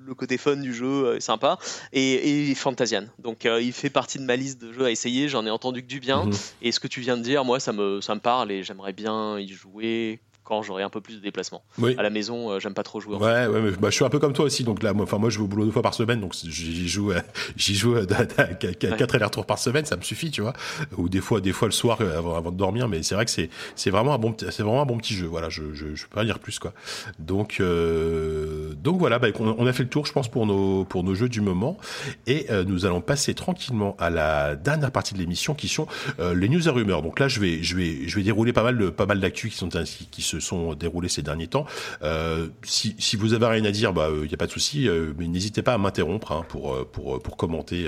le 0.05 0.15
côté 0.15 0.37
fun 0.39 0.55
du 0.57 0.73
jeu 0.73 1.15
est 1.15 1.19
sympa. 1.19 1.59
Et, 1.93 2.49
et 2.49 2.55
Fantasian. 2.55 3.05
Donc 3.19 3.45
il 3.45 3.71
fait 3.73 3.91
partie 3.91 4.17
de 4.17 4.23
ma 4.23 4.35
liste 4.35 4.59
de 4.59 4.73
jeux 4.73 4.85
à 4.85 4.91
essayer. 4.91 5.29
J'en 5.29 5.45
ai 5.45 5.51
entendu 5.51 5.83
que 5.83 5.87
du 5.87 5.99
bien. 5.99 6.25
Mhm. 6.25 6.33
Et 6.63 6.71
ce 6.71 6.79
que 6.79 6.87
tu 6.87 6.99
viens 6.99 7.15
de 7.15 7.21
dire, 7.21 7.45
moi, 7.45 7.59
ça 7.59 7.73
me, 7.73 8.01
ça 8.01 8.15
me 8.15 8.19
parle 8.19 8.51
et 8.51 8.63
j'aimerais 8.63 8.91
bien 8.93 9.39
y 9.39 9.47
jouer 9.49 10.19
quand 10.49 10.63
j'aurai 10.63 10.81
un 10.81 10.89
peu 10.89 10.99
plus 10.99 11.17
de 11.17 11.21
déplacements. 11.21 11.61
À 11.97 12.01
la 12.01 12.09
maison, 12.09 12.49
euh, 12.49 12.59
j'aime 12.59 12.73
pas 12.73 12.81
trop 12.81 12.99
jouer. 12.99 13.15
Ouais, 13.17 13.45
ouais 13.45 13.61
mais, 13.61 13.71
bah, 13.71 13.89
je 13.91 13.95
suis 13.95 14.03
un 14.03 14.09
peu 14.09 14.17
comme 14.17 14.33
toi 14.33 14.45
aussi. 14.45 14.63
Donc 14.63 14.81
là, 14.81 14.93
moi, 14.93 15.03
enfin, 15.03 15.19
moi, 15.19 15.29
je 15.29 15.37
vais 15.37 15.43
au 15.43 15.47
boulot 15.47 15.65
deux 15.65 15.71
fois 15.71 15.83
par 15.83 15.93
semaine, 15.93 16.19
donc 16.19 16.33
j'y 16.33 16.87
joue, 16.87 17.11
euh, 17.11 17.21
j'y 17.55 17.75
joue 17.75 17.95
euh, 17.95 18.05
quatre 18.07 19.15
allers-retours 19.15 19.45
par 19.45 19.59
semaine, 19.59 19.85
ça 19.85 19.95
me 19.95 20.01
suffit, 20.01 20.31
tu 20.31 20.41
vois. 20.41 20.53
Ou 20.97 21.07
des 21.07 21.21
fois, 21.21 21.39
des 21.39 21.53
fois 21.53 21.67
le 21.67 21.71
soir 21.71 22.01
avant, 22.01 22.35
avant 22.35 22.51
de 22.51 22.57
dormir, 22.57 22.87
mais 22.87 23.03
c'est 23.03 23.13
vrai 23.13 23.25
que 23.25 23.31
c'est, 23.31 23.51
c'est 23.75 23.91
vraiment 23.91 24.15
un 24.15 24.17
bon, 24.17 24.35
c'est 24.39 24.63
vraiment 24.63 24.81
un 24.81 24.87
bon 24.87 24.97
petit 24.97 25.13
jeu. 25.13 25.27
Voilà, 25.27 25.49
je, 25.49 25.75
je, 25.75 25.93
je 25.93 26.03
peux 26.07 26.15
pas 26.15 26.25
dire 26.25 26.39
plus, 26.39 26.57
quoi. 26.57 26.73
Donc, 27.19 27.61
donc 27.61 28.97
voilà, 28.97 29.19
bah, 29.19 29.27
on, 29.39 29.67
a 29.67 29.73
fait 29.73 29.83
le 29.83 29.89
tour, 29.89 30.07
je 30.07 30.13
pense, 30.13 30.29
pour 30.29 30.47
nos, 30.47 30.83
pour 30.83 31.03
nos 31.03 31.13
jeux 31.13 31.29
du 31.29 31.41
moment, 31.41 31.77
et 32.25 32.47
nous 32.65 32.87
allons 32.87 33.01
passer 33.01 33.35
tranquillement 33.35 33.95
à 33.99 34.09
la 34.09 34.55
dernière 34.55 34.91
partie 34.91 35.13
de 35.13 35.19
l'émission, 35.19 35.53
qui 35.53 35.67
sont 35.67 35.85
les 36.17 36.49
news 36.49 36.67
et 36.67 36.71
rumeurs. 36.71 37.03
Donc 37.03 37.19
là, 37.19 37.27
je 37.27 37.39
vais, 37.39 37.61
je 37.61 37.75
vais, 37.75 38.07
je 38.07 38.15
vais 38.15 38.23
dérouler 38.23 38.51
pas 38.51 38.63
mal 38.63 38.79
de, 38.79 38.89
pas 38.89 39.05
mal 39.05 39.19
d'actu 39.19 39.49
qui 39.49 39.57
sont 39.57 39.75
ainsi, 39.75 40.07
qui 40.09 40.23
se 40.23 40.38
sont 40.41 40.73
déroulés 40.73 41.09
ces 41.09 41.21
derniers 41.21 41.47
temps. 41.47 41.65
Euh, 42.01 42.47
si, 42.63 42.95
si, 42.99 43.15
vous 43.15 43.33
avez 43.33 43.45
rien 43.45 43.65
à 43.65 43.71
dire, 43.71 43.93
bah 43.93 44.09
il 44.11 44.23
euh, 44.23 44.27
n'y 44.27 44.33
a 44.33 44.37
pas 44.37 44.47
de 44.47 44.51
souci, 44.51 44.87
euh, 44.87 45.13
mais 45.17 45.27
n'hésitez 45.27 45.61
pas 45.61 45.73
à 45.73 45.77
m'interrompre 45.77 46.31
hein, 46.31 46.45
pour 46.47 46.87
pour 46.87 47.21
pour 47.21 47.37
commenter 47.37 47.87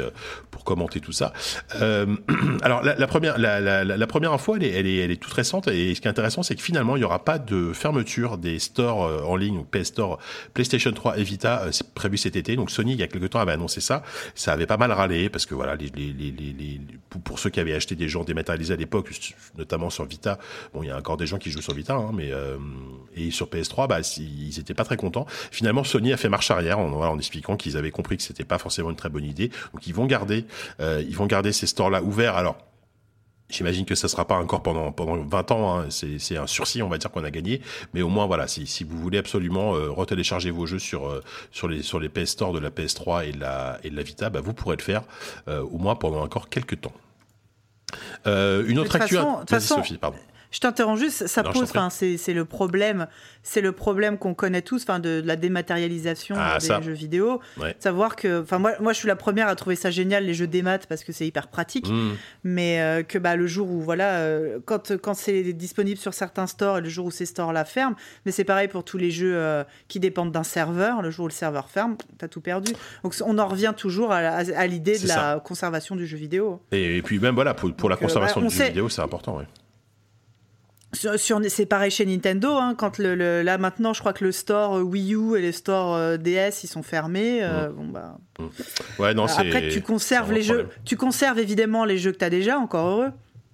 pour 0.50 0.64
commenter 0.64 1.00
tout 1.00 1.12
ça. 1.12 1.34
alors 2.62 2.84
la, 2.84 3.08
première 3.08 3.38
la, 3.38 4.08
première 4.08 4.34
info, 4.34 4.56
elle 4.56 4.64
est, 4.64 4.72
elle 4.72 4.88
est 4.88 4.98
elle 4.98 5.18
toute 5.18 5.34
récente 5.34 5.68
et 5.68 5.94
ce 5.96 6.02
qui 6.02 6.08
est 6.08 6.12
intéressant, 6.12 6.44
c'est 6.44 6.56
que 6.56 6.62
finalement 6.62 6.96
il 6.96 7.00
n'y 7.00 7.06
aura 7.06 7.24
pas 7.24 7.40
de 7.40 7.74
fermeture 7.74 8.38
des 8.38 8.60
stores 8.60 9.28
en 9.28 9.36
ligne 9.36 9.58
ou 9.58 9.64
PS 9.64 9.88
Store 9.88 10.20
PlayStation 10.54 10.92
3 10.92 11.18
et 11.18 11.24
Vita, 11.24 11.66
prévu 11.94 12.18
cet 12.18 12.36
été. 12.36 12.56
Donc 12.56 12.72
Sony 12.72 12.94
il 12.94 13.00
y 13.00 13.04
a 13.04 13.08
quelques 13.08 13.30
temps 13.30 13.40
avait 13.40 13.52
annoncé 13.52 13.82
ça, 13.82 14.04
ça 14.36 14.54
avait 14.54 14.66
pas 14.66 14.78
mal 14.78 14.92
râlé 14.92 15.30
parce 15.30 15.46
que 15.46 15.56
voilà 15.56 15.76
les, 15.76 15.90
les, 15.96 16.14
les 16.14 16.82
pour, 17.24 17.40
ceux 17.40 17.50
qui 17.50 17.60
avaient 17.60 17.74
acheté 17.74 17.96
des 17.96 18.08
gens 18.08 18.24
dématérialisés 18.24 18.74
à 18.74 18.78
l'époque, 18.78 19.10
notamment 19.58 19.90
sur 19.90 20.06
Vita, 20.06 20.40
bon 20.74 20.84
il 20.84 20.88
y 20.88 20.92
a 20.92 20.98
encore 20.98 21.18
des 21.18 21.26
gens 21.26 21.38
qui 21.38 21.52
jouent 21.52 21.62
sur 21.62 21.74
Vita, 21.74 21.96
hein, 21.96 22.12
mais 22.14 22.32
et 23.16 23.32
sur 23.32 23.48
PS3, 23.48 23.88
bah, 23.88 24.00
ils 24.18 24.60
étaient 24.60 24.74
pas 24.74 24.86
très 24.86 24.98
contents. 24.98 25.26
Finalement, 25.52 25.84
Sony 25.84 26.14
a 26.14 26.18
fait 26.18 26.30
marche 26.30 26.52
arrière 26.52 26.80
en, 26.80 26.92
en 26.94 27.18
expliquant 27.18 27.58
qu'ils 27.58 27.78
avaient 27.78 27.92
compris 27.92 28.18
que 28.18 28.24
c'était 28.24 28.46
pas 28.46 28.58
forcément 28.58 28.90
une 28.90 28.96
très 28.96 29.10
bonne 29.10 29.26
idée. 29.26 29.50
Donc 29.74 29.86
ils 29.88 29.94
vont 29.94 30.06
garder, 30.06 30.46
euh, 30.80 31.04
ils 31.08 31.16
vont 31.16 31.26
garder 31.26 31.52
ces 31.52 31.68
stores-là 31.68 32.02
ouverts. 32.04 32.36
Alors 32.36 32.58
J'imagine 33.52 33.86
que 33.86 33.96
ça 33.96 34.08
sera 34.08 34.26
pas 34.26 34.36
encore 34.36 34.64
pendant 34.64 34.92
pendant 34.92 35.18
20 35.18 35.52
ans. 35.52 35.80
Hein. 35.80 35.86
C'est 35.90 36.38
un 36.38 36.48
sursis, 36.48 36.82
on 36.82 36.90
va 36.90 36.98
dire 36.98 37.12
qu'on 37.12 37.24
a 37.24 37.32
gagné. 37.32 37.62
Mais 37.94 38.02
au 38.02 38.08
moins 38.08 38.26
voilà, 38.26 38.48
si, 38.48 38.66
si 38.66 38.84
vous 38.84 38.98
voulez 38.98 39.18
absolument 39.18 39.76
euh, 39.76 39.90
retélécharger 39.92 40.52
vos 40.52 40.66
jeux 40.66 40.80
sur 40.80 41.08
euh, 41.08 41.22
sur 41.52 41.68
les 41.68 41.84
sur 41.84 42.00
les 42.00 42.10
PS 42.10 42.32
Store 42.32 42.54
de 42.54 42.60
la 42.60 42.70
PS3 42.70 43.28
et 43.28 43.32
de 43.34 43.40
la 43.40 43.80
et 43.84 43.90
de 43.90 43.96
la 43.96 44.04
Vita, 44.04 44.30
bah, 44.30 44.40
vous 44.42 44.54
pourrez 44.54 44.78
le 44.78 44.82
faire 44.82 45.04
euh, 45.48 45.62
au 45.62 45.78
moins 45.78 45.96
pendant 45.96 46.22
encore 46.22 46.50
quelques 46.50 46.80
temps. 46.82 46.94
une 48.26 48.80
autre 48.80 48.96
actu. 48.96 49.18
Sophie, 49.60 49.98
pardon. 49.98 50.18
Je 50.52 50.60
t'interromps 50.60 51.00
juste, 51.00 51.28
ça 51.28 51.44
pose, 51.44 51.64
enfin, 51.64 51.90
c'est 51.90 52.34
le 52.34 52.46
problème, 52.46 53.08
c'est 53.42 53.62
le 53.62 53.72
problème 53.72 54.18
qu'on 54.18 54.34
connaît 54.34 54.62
tous, 54.62 54.84
enfin, 54.84 55.00
de, 55.00 55.22
la 55.24 55.36
dématérialisation 55.38 56.36
ah, 56.38 56.58
des 56.60 56.84
jeux 56.84 56.92
vidéo. 56.92 57.40
Savoir 57.80 58.16
que, 58.16 58.42
enfin, 58.42 58.60
moi, 58.60 58.74
moi, 58.80 58.94
je 58.94 59.00
suis 59.00 59.08
la 59.08 59.16
première 59.16 59.48
à 59.48 59.56
trouver 59.56 59.76
ça 59.76 59.92
génial 59.92 60.26
les 60.26 60.34
jeux 60.34 60.48
démat 60.48 60.80
parce 60.80 61.04
que 61.04 61.12
c'est 61.14 61.26
hyper 61.26 61.48
pratique, 61.48 61.88
mmh. 61.90 62.12
mais 62.44 62.82
euh, 62.82 63.04
que 63.04 63.18
bah 63.18 63.36
le 63.36 63.48
jour 63.48 63.70
où 63.70 63.82
voilà, 63.82 64.18
euh, 64.18 64.60
quand 64.66 64.98
quand 64.98 65.14
c'est 65.14 65.54
disponible 65.54 66.00
sur 66.00 66.14
certains 66.14 66.48
stores 66.48 66.80
et 66.80 66.82
le 66.82 66.90
jour 66.90 67.06
où 67.06 67.12
ces 67.12 67.26
stores-là 67.26 67.66
ferment, 67.66 67.96
mais 68.26 68.32
c'est 68.32 68.44
pareil 68.44 68.68
pour 68.68 68.84
tous 68.84 68.98
les 68.98 69.12
jeux 69.12 69.36
euh, 69.36 69.64
qui 69.88 70.00
dépendent 70.00 70.32
d'un 70.32 70.44
serveur. 70.44 71.02
Le 71.02 71.12
jour 71.12 71.26
où 71.26 71.28
le 71.28 71.34
serveur 71.34 71.70
ferme, 71.70 71.96
t'as 72.18 72.28
tout 72.28 72.42
perdu. 72.42 72.74
Donc 73.04 73.16
on 73.26 73.38
en 73.38 73.48
revient 73.48 73.74
toujours 73.76 74.12
à, 74.12 74.68
l'idée 74.68 75.00
de 75.00 75.08
la 75.08 75.40
conservation 75.44 75.96
du 75.96 76.06
jeu 76.06 76.18
vidéo. 76.18 76.62
Et, 76.72 77.02
puis 77.02 77.20
même 77.20 77.36
voilà 77.36 77.54
pour, 77.54 77.90
la 77.90 77.96
conservation 77.96 78.42
du 78.42 78.50
jeu 78.50 78.66
vidéo, 78.66 78.90
c'est 78.90 79.02
important. 79.02 79.38
Ouais. 79.38 79.46
Sur, 80.94 81.40
c'est 81.48 81.66
pareil 81.66 81.90
chez 81.90 82.06
Nintendo, 82.06 82.58
hein, 82.58 82.76
quand 82.78 82.98
le, 82.98 83.42
là 83.44 83.58
maintenant, 83.58 83.94
je 83.94 84.02
crois 84.02 84.12
que 84.12 84.26
le 84.26 84.34
store 84.34 84.76
euh, 84.76 84.82
Wii 84.82 85.14
U 85.16 85.38
et 85.38 85.42
le 85.42 85.54
store 85.54 85.96
euh, 85.96 86.18
DS 86.18 86.64
ils 86.64 86.68
sont 86.68 86.84
fermés. 86.84 87.40
Euh, 87.42 87.70
mm. 87.70 87.74
bon 87.74 87.86
bah. 87.86 88.18
Mm. 88.40 89.02
Ouais, 89.02 89.14
non, 89.14 89.26
Après, 89.26 89.70
tu 89.70 89.82
conserves 89.82 90.34
les 90.34 90.42
jeux, 90.42 90.68
tu 90.84 90.98
conserves 90.98 91.40
évidemment 91.40 91.86
les 91.86 91.98
jeux 91.98 92.12
que 92.12 92.18
tu 92.18 92.26
as 92.26 92.30
déjà, 92.30 92.58
encore 92.58 92.88
heureux. 92.88 93.12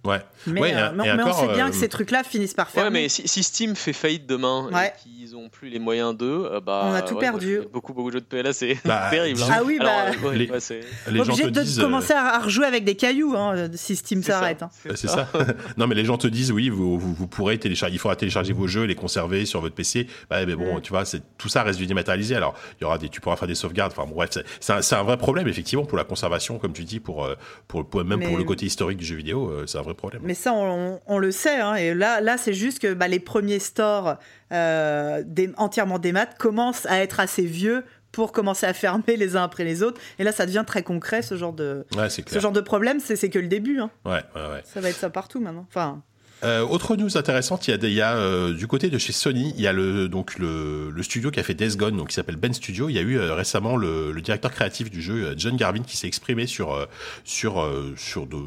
Ouais. 0.07 0.21
Mais, 0.45 0.73
euh, 0.73 0.89
on 1.25 1.33
sait 1.33 1.53
bien 1.53 1.69
que 1.69 1.75
euh, 1.75 1.79
ces 1.79 1.89
trucs-là 1.89 2.23
finissent 2.23 2.53
par 2.53 2.69
faire. 2.69 2.85
Ouais, 2.85 2.89
mais 2.89 3.09
si, 3.09 3.43
Steam 3.43 3.75
fait 3.75 3.91
faillite 3.91 4.25
demain 4.25 4.69
et 4.71 4.91
qu'ils 5.03 5.33
n'ont 5.33 5.49
plus 5.49 5.67
les 5.67 5.79
moyens 5.79 6.15
d'eux, 6.15 6.47
euh, 6.49 6.61
bah. 6.61 6.83
On 6.85 6.93
a 6.93 7.01
tout 7.01 7.17
perdu. 7.17 7.59
beaucoup, 7.73 7.93
beaucoup 7.93 8.09
de 8.09 8.13
jeux 8.15 8.21
de 8.21 8.25
PLA, 8.25 8.53
c'est 8.53 8.77
bah, 8.85 9.07
terrible. 9.11 9.41
Hein. 9.43 9.47
Ah 9.51 9.63
oui, 9.65 9.79
bah. 9.79 10.11
les, 10.31 10.47
gens 10.47 11.35
de 11.35 11.81
commencer 11.81 12.13
à 12.13 12.39
rejouer 12.39 12.65
avec 12.65 12.85
des 12.85 12.95
cailloux 12.95 13.35
hein, 13.35 13.69
si 13.73 13.97
Steam 13.97 14.23
s'arrête. 14.23 14.63
Hein. 14.63 14.69
C'est 14.95 15.09
ça. 15.09 15.27
non, 15.77 15.87
mais 15.87 15.95
les 15.95 16.05
gens 16.05 16.17
te 16.17 16.27
disent, 16.27 16.53
oui, 16.53 16.69
vous, 16.69 16.97
vous, 16.97 17.27
pourrez 17.27 17.57
télécharger, 17.57 17.95
il 17.95 17.99
faudra 17.99 18.15
télécharger 18.15 18.53
vos 18.53 18.67
jeux, 18.67 18.83
les 18.83 18.95
conserver 18.95 19.45
sur 19.45 19.59
votre 19.59 19.75
PC. 19.75 20.07
Bah, 20.29 20.45
mais 20.45 20.55
bon, 20.55 20.79
tu 20.79 20.91
vois, 20.91 21.03
tout 21.37 21.49
ça 21.49 21.63
reste 21.63 21.79
du 21.79 21.85
dématérialisé. 21.85 22.35
Alors, 22.35 22.55
il 22.79 22.83
y 22.83 22.85
aura 22.85 22.97
des, 22.97 23.09
tu 23.09 23.19
pourras 23.19 23.35
faire 23.35 23.49
des 23.49 23.55
sauvegardes. 23.55 23.91
Enfin, 23.91 24.09
bref, 24.09 24.29
c'est 24.61 24.71
un, 24.71 24.99
un, 24.99 25.03
vrai 25.03 25.17
problème, 25.17 25.49
effectivement, 25.49 25.83
pour 25.83 25.97
la 25.97 26.05
conservation, 26.05 26.59
comme 26.59 26.71
tu 26.71 26.85
dis, 26.85 27.01
pour, 27.01 27.27
pour, 27.67 28.05
même 28.05 28.23
pour 28.23 28.37
le 28.37 28.45
côté 28.45 28.65
historique 28.65 28.99
du 28.99 29.05
jeu 29.05 29.15
vidéo, 29.15 29.51
c'est 29.65 29.77
un 29.77 29.81
vrai 29.81 29.96
problème. 29.97 30.21
Mais 30.23 30.33
ça, 30.33 30.53
on 30.53 30.99
on, 31.05 31.17
le 31.17 31.31
sait. 31.31 31.59
Hein, 31.59 31.75
et 31.75 31.93
là, 31.93 32.21
là 32.21 32.37
c'est 32.37 32.53
juste 32.53 32.79
que 32.79 32.93
bah, 32.93 33.07
les 33.07 33.19
premiers 33.19 33.59
stores 33.59 34.15
euh, 34.51 35.23
entièrement 35.57 35.99
des 35.99 36.11
maths 36.11 36.37
commencent 36.37 36.85
à 36.85 36.99
être 36.99 37.19
assez 37.19 37.45
vieux 37.45 37.83
pour 38.11 38.31
commencer 38.31 38.65
à 38.65 38.73
fermer 38.73 39.15
les 39.17 39.35
uns 39.35 39.43
après 39.43 39.63
les 39.63 39.83
autres. 39.83 40.01
Et 40.17 40.23
là, 40.23 40.31
ça 40.31 40.45
devient 40.45 40.63
très 40.65 40.81
concret, 40.81 41.21
ce 41.21 41.35
genre 41.35 41.53
de, 41.53 41.85
ce 41.91 42.39
genre 42.39 42.51
de 42.51 42.61
problème. 42.61 42.99
C'est 42.99 43.29
que 43.29 43.39
le 43.39 43.47
début. 43.47 43.79
Hein. 43.79 43.91
Ouais, 44.05 44.23
ouais, 44.35 44.49
ouais. 44.49 44.61
Ça 44.63 44.81
va 44.81 44.89
être 44.89 44.95
ça 44.95 45.09
partout 45.09 45.39
maintenant. 45.39 45.65
Enfin. 45.69 46.01
Euh, 46.43 46.61
autre 46.61 46.95
news 46.95 47.17
intéressante, 47.17 47.67
il 47.67 47.71
y 47.71 47.73
a, 47.73 47.77
il 47.87 47.93
y 47.93 48.01
a 48.01 48.15
euh, 48.15 48.53
du 48.53 48.67
côté 48.67 48.89
de 48.89 48.97
chez 48.99 49.11
Sony, 49.11 49.53
il 49.55 49.61
y 49.61 49.67
a 49.67 49.73
le 49.73 50.07
donc 50.07 50.37
le, 50.37 50.91
le 50.91 51.03
studio 51.03 51.31
qui 51.31 51.39
a 51.39 51.43
fait 51.43 51.55
Death 51.55 51.77
Gone, 51.77 51.97
donc 51.97 52.09
qui 52.09 52.13
s'appelle 52.13 52.35
Ben 52.35 52.53
Studio. 52.53 52.89
Il 52.89 52.95
y 52.95 52.99
a 52.99 53.01
eu 53.01 53.17
euh, 53.17 53.33
récemment 53.33 53.75
le, 53.75 54.11
le, 54.11 54.21
directeur 54.21 54.51
créatif 54.51 54.91
du 54.91 55.01
jeu, 55.01 55.33
John 55.35 55.55
Garvin, 55.55 55.81
qui 55.81 55.97
s'est 55.97 56.05
exprimé 56.05 56.45
sur 56.45 56.87
sur 57.23 57.67
sur, 57.95 58.27
de, 58.27 58.37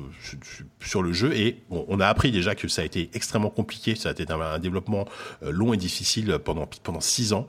sur 0.81 1.03
le 1.03 1.13
jeu 1.13 1.33
et 1.35 1.63
bon, 1.69 1.85
on 1.89 1.99
a 2.01 2.07
appris 2.07 2.31
déjà 2.31 2.55
que 2.55 2.69
ça 2.69 2.83
a 2.83 2.85
été 2.85 3.11
extrêmement 3.15 3.51
compliqué, 3.51 3.97
ça 3.97 4.11
a 4.11 4.13
été 4.13 4.27
un, 4.31 4.59
développement 4.59 5.07
long 5.43 5.73
et 5.75 5.77
difficile 5.77 6.39
pendant 6.45 6.69
pendant 6.83 7.01
six 7.01 7.33
ans. 7.33 7.47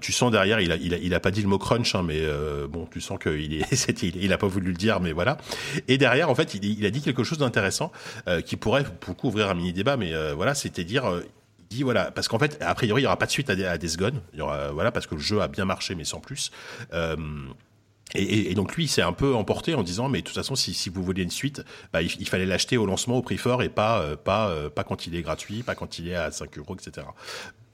tu 0.00 0.12
sens 0.12 0.32
derrière, 0.32 0.60
il 0.60 0.72
a 0.72 0.76
il 0.76 0.94
a, 0.94 0.98
il 0.98 1.14
a 1.14 1.20
pas 1.20 1.30
dit 1.30 1.42
le 1.42 1.48
mot 1.48 1.58
crunch, 1.58 1.94
hein, 1.94 2.02
mais 2.04 2.20
bon, 2.68 2.88
tu 2.90 3.00
sens 3.00 3.18
qu'il 3.20 3.54
est 3.54 4.02
il, 4.02 4.32
a 4.32 4.38
pas 4.38 4.48
voulu 4.48 4.68
le 4.68 4.76
dire, 4.76 5.00
mais 5.00 5.12
voilà. 5.12 5.36
Et 5.88 5.98
derrière, 5.98 6.30
en 6.30 6.34
fait, 6.34 6.54
il, 6.54 6.84
a 6.84 6.90
dit 6.90 7.02
quelque 7.02 7.22
chose 7.22 7.38
d'intéressant 7.38 7.92
qui 8.44 8.56
pourrait 8.56 8.84
beaucoup 9.06 9.28
ouvrir 9.28 9.50
un 9.50 9.54
mini 9.54 9.72
mais 9.96 10.14
euh, 10.14 10.34
voilà, 10.34 10.54
c'était 10.54 10.84
dire 10.84 11.06
euh, 11.06 11.22
dit 11.70 11.82
voilà 11.82 12.10
parce 12.10 12.28
qu'en 12.28 12.38
fait 12.38 12.60
a 12.60 12.74
priori 12.74 13.02
il 13.02 13.04
y 13.04 13.06
aura 13.06 13.18
pas 13.18 13.26
de 13.26 13.30
suite 13.30 13.50
à, 13.50 13.52
à 13.70 13.78
Death 13.78 13.96
il 14.32 14.38
y 14.38 14.42
aura 14.42 14.70
voilà 14.72 14.92
parce 14.92 15.06
que 15.06 15.14
le 15.14 15.20
jeu 15.20 15.40
a 15.40 15.48
bien 15.48 15.64
marché 15.64 15.94
mais 15.94 16.04
sans 16.04 16.20
plus. 16.20 16.50
Euh, 16.92 17.16
et, 18.16 18.54
donc 18.54 18.76
lui, 18.76 18.84
il 18.84 18.88
s'est 18.88 19.02
un 19.02 19.14
peu 19.14 19.34
emporté 19.34 19.74
en 19.74 19.82
disant, 19.82 20.08
mais 20.08 20.20
de 20.20 20.26
toute 20.26 20.36
façon, 20.36 20.54
si, 20.54 20.72
si 20.72 20.88
vous 20.88 21.02
voulez 21.02 21.24
une 21.24 21.30
suite, 21.30 21.64
bah, 21.92 22.00
il, 22.00 22.28
fallait 22.28 22.46
l'acheter 22.46 22.76
au 22.76 22.86
lancement 22.86 23.16
au 23.16 23.22
prix 23.22 23.38
fort 23.38 23.60
et 23.60 23.68
pas, 23.68 24.16
pas, 24.18 24.54
pas 24.70 24.84
quand 24.84 25.08
il 25.08 25.16
est 25.16 25.22
gratuit, 25.22 25.64
pas 25.64 25.74
quand 25.74 25.98
il 25.98 26.08
est 26.08 26.14
à 26.14 26.30
5 26.30 26.58
euros, 26.58 26.76
etc 26.76 27.06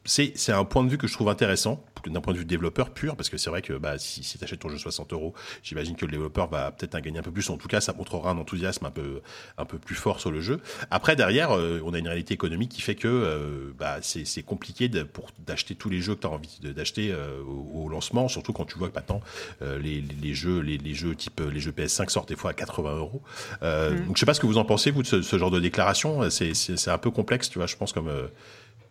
c'est 0.05 0.53
un 0.53 0.65
point 0.65 0.85
de 0.85 0.89
vue 0.89 0.99
que 0.99 1.07
je 1.07 1.13
trouve 1.13 1.29
intéressant 1.29 1.85
d'un 2.09 2.21
point 2.21 2.33
de 2.33 2.39
vue 2.39 2.45
développeur 2.45 2.91
pur 2.91 3.17
parce 3.17 3.29
que 3.29 3.37
c'est 3.37 3.51
vrai 3.51 3.61
que 3.61 3.75
bah, 3.75 3.99
si, 3.99 4.23
si 4.23 4.39
tu 4.39 4.45
achètes 4.45 4.61
ton 4.61 4.69
jeu 4.69 4.79
60 4.79 5.13
euros 5.13 5.35
j'imagine 5.63 5.97
que 5.97 6.07
le 6.07 6.13
développeur 6.13 6.49
va 6.49 6.71
peut-être 6.71 6.95
en 6.95 7.01
gagner 7.01 7.19
un 7.19 7.23
peu 7.23 7.31
plus. 7.31 7.51
En 7.51 7.57
tout 7.57 7.69
cas 7.69 7.81
ça 7.81 7.93
montrera 7.93 8.31
un 8.31 8.39
enthousiasme 8.39 8.87
un 8.87 8.91
peu 8.91 9.21
un 9.59 9.65
peu 9.65 9.79
plus 9.79 9.95
fort 9.95 10.21
sur 10.21 10.31
le 10.31 10.41
jeu. 10.41 10.61
Après 10.91 11.17
derrière 11.17 11.51
euh, 11.51 11.83
on 11.85 11.93
a 11.93 11.99
une 11.99 12.09
réalité 12.09 12.35
économique 12.35 12.71
qui 12.71 12.81
fait 12.81 12.95
que 12.95 13.09
euh, 13.09 13.73
bah, 13.79 13.99
c'est 14.03 14.43
compliqué 14.43 14.89
pour 15.13 15.31
d'acheter 15.47 15.75
tous 15.75 15.91
les 15.91 16.01
jeux 16.01 16.15
que 16.15 16.21
tu 16.21 16.27
as 16.27 16.31
envie 16.31 16.59
d'acheter 16.63 17.11
euh, 17.13 17.43
au, 17.43 17.89
lancement. 17.89 18.29
Surtout 18.29 18.53
quand 18.53 18.65
tu 18.65 18.79
vois 18.79 18.89
que 18.89 18.95
maintenant 18.95 19.21
les, 19.61 20.01
les, 20.01 20.35
jeux 20.35 20.61
les, 20.61 20.79
les, 20.79 20.95
jeux 20.95 21.15
type 21.15 21.43
les 21.53 21.61
jeux 21.61 21.73
PS5 21.73 22.09
sortent 22.09 22.29
des 22.29 22.37
fois 22.37 22.51
à 22.51 22.55
80 22.55 22.97
euros. 22.97 23.23
Mmh. 23.63 24.07
donc 24.07 24.17
je 24.17 24.21
sais 24.21 24.27
pas 24.27 24.35
ce 24.35 24.41
que 24.41 24.47
vous 24.47 24.59
en 24.59 24.65
pensez 24.65 24.91
vous 24.91 25.03
de 25.03 25.07
ce, 25.07 25.23
ce 25.23 25.39
genre 25.39 25.51
de 25.51 25.61
déclaration. 25.61 26.31
C'est 26.31 26.89
un 26.89 26.99
peu 26.99 27.11
complexe 27.11 27.51
tu 27.51 27.59
vois. 27.59 27.67
Je 27.67 27.77
pense 27.77 27.93
comme 27.93 28.11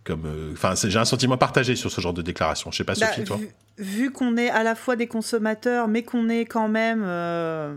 comme 0.03 0.25
euh, 0.25 0.53
enfin 0.53 0.73
j'ai 0.75 0.97
un 0.97 1.05
sentiment 1.05 1.37
partagé 1.37 1.75
sur 1.75 1.91
ce 1.91 2.01
genre 2.01 2.13
de 2.13 2.21
déclaration 2.21 2.71
je 2.71 2.77
sais 2.77 2.83
pas 2.83 2.93
bah, 2.93 3.07
Sophie 3.07 3.23
toi 3.23 3.39
vu, 3.77 4.11
qu'on 4.11 4.37
est 4.37 4.49
à 4.49 4.63
la 4.63 4.75
fois 4.75 4.95
des 4.95 5.07
consommateurs 5.07 5.87
mais 5.87 6.03
qu'on 6.03 6.29
est 6.29 6.45
quand 6.45 6.69
même 6.69 7.03
euh, 7.05 7.75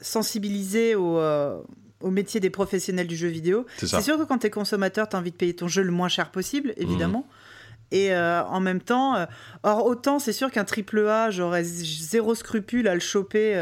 sensibilisé 0.00 0.94
au 0.94 1.18
euh, 1.18 1.60
au 2.00 2.10
métier 2.10 2.40
des 2.40 2.48
professionnels 2.48 3.06
du 3.06 3.14
jeu 3.14 3.28
vidéo. 3.28 3.66
C'est 3.76 4.00
sûr 4.00 4.16
que 4.16 4.22
quand 4.22 4.38
tu 4.38 4.46
es 4.46 4.50
consommateur, 4.50 5.06
tu 5.06 5.16
as 5.16 5.18
envie 5.18 5.32
de 5.32 5.36
payer 5.36 5.54
ton 5.54 5.68
jeu 5.68 5.82
le 5.82 5.92
moins 5.92 6.08
cher 6.08 6.30
possible, 6.30 6.72
évidemment. 6.78 7.26
Mmh. 7.92 7.94
Et 7.94 8.16
en 8.16 8.60
même 8.60 8.80
temps, 8.80 9.26
or 9.64 9.84
autant 9.84 10.18
c'est 10.18 10.32
sûr 10.32 10.50
qu'un 10.50 10.64
triple 10.64 11.06
A, 11.06 11.30
j'aurais 11.30 11.62
zéro 11.62 12.34
scrupule 12.34 12.88
à 12.88 12.94
le 12.94 13.00
choper 13.00 13.54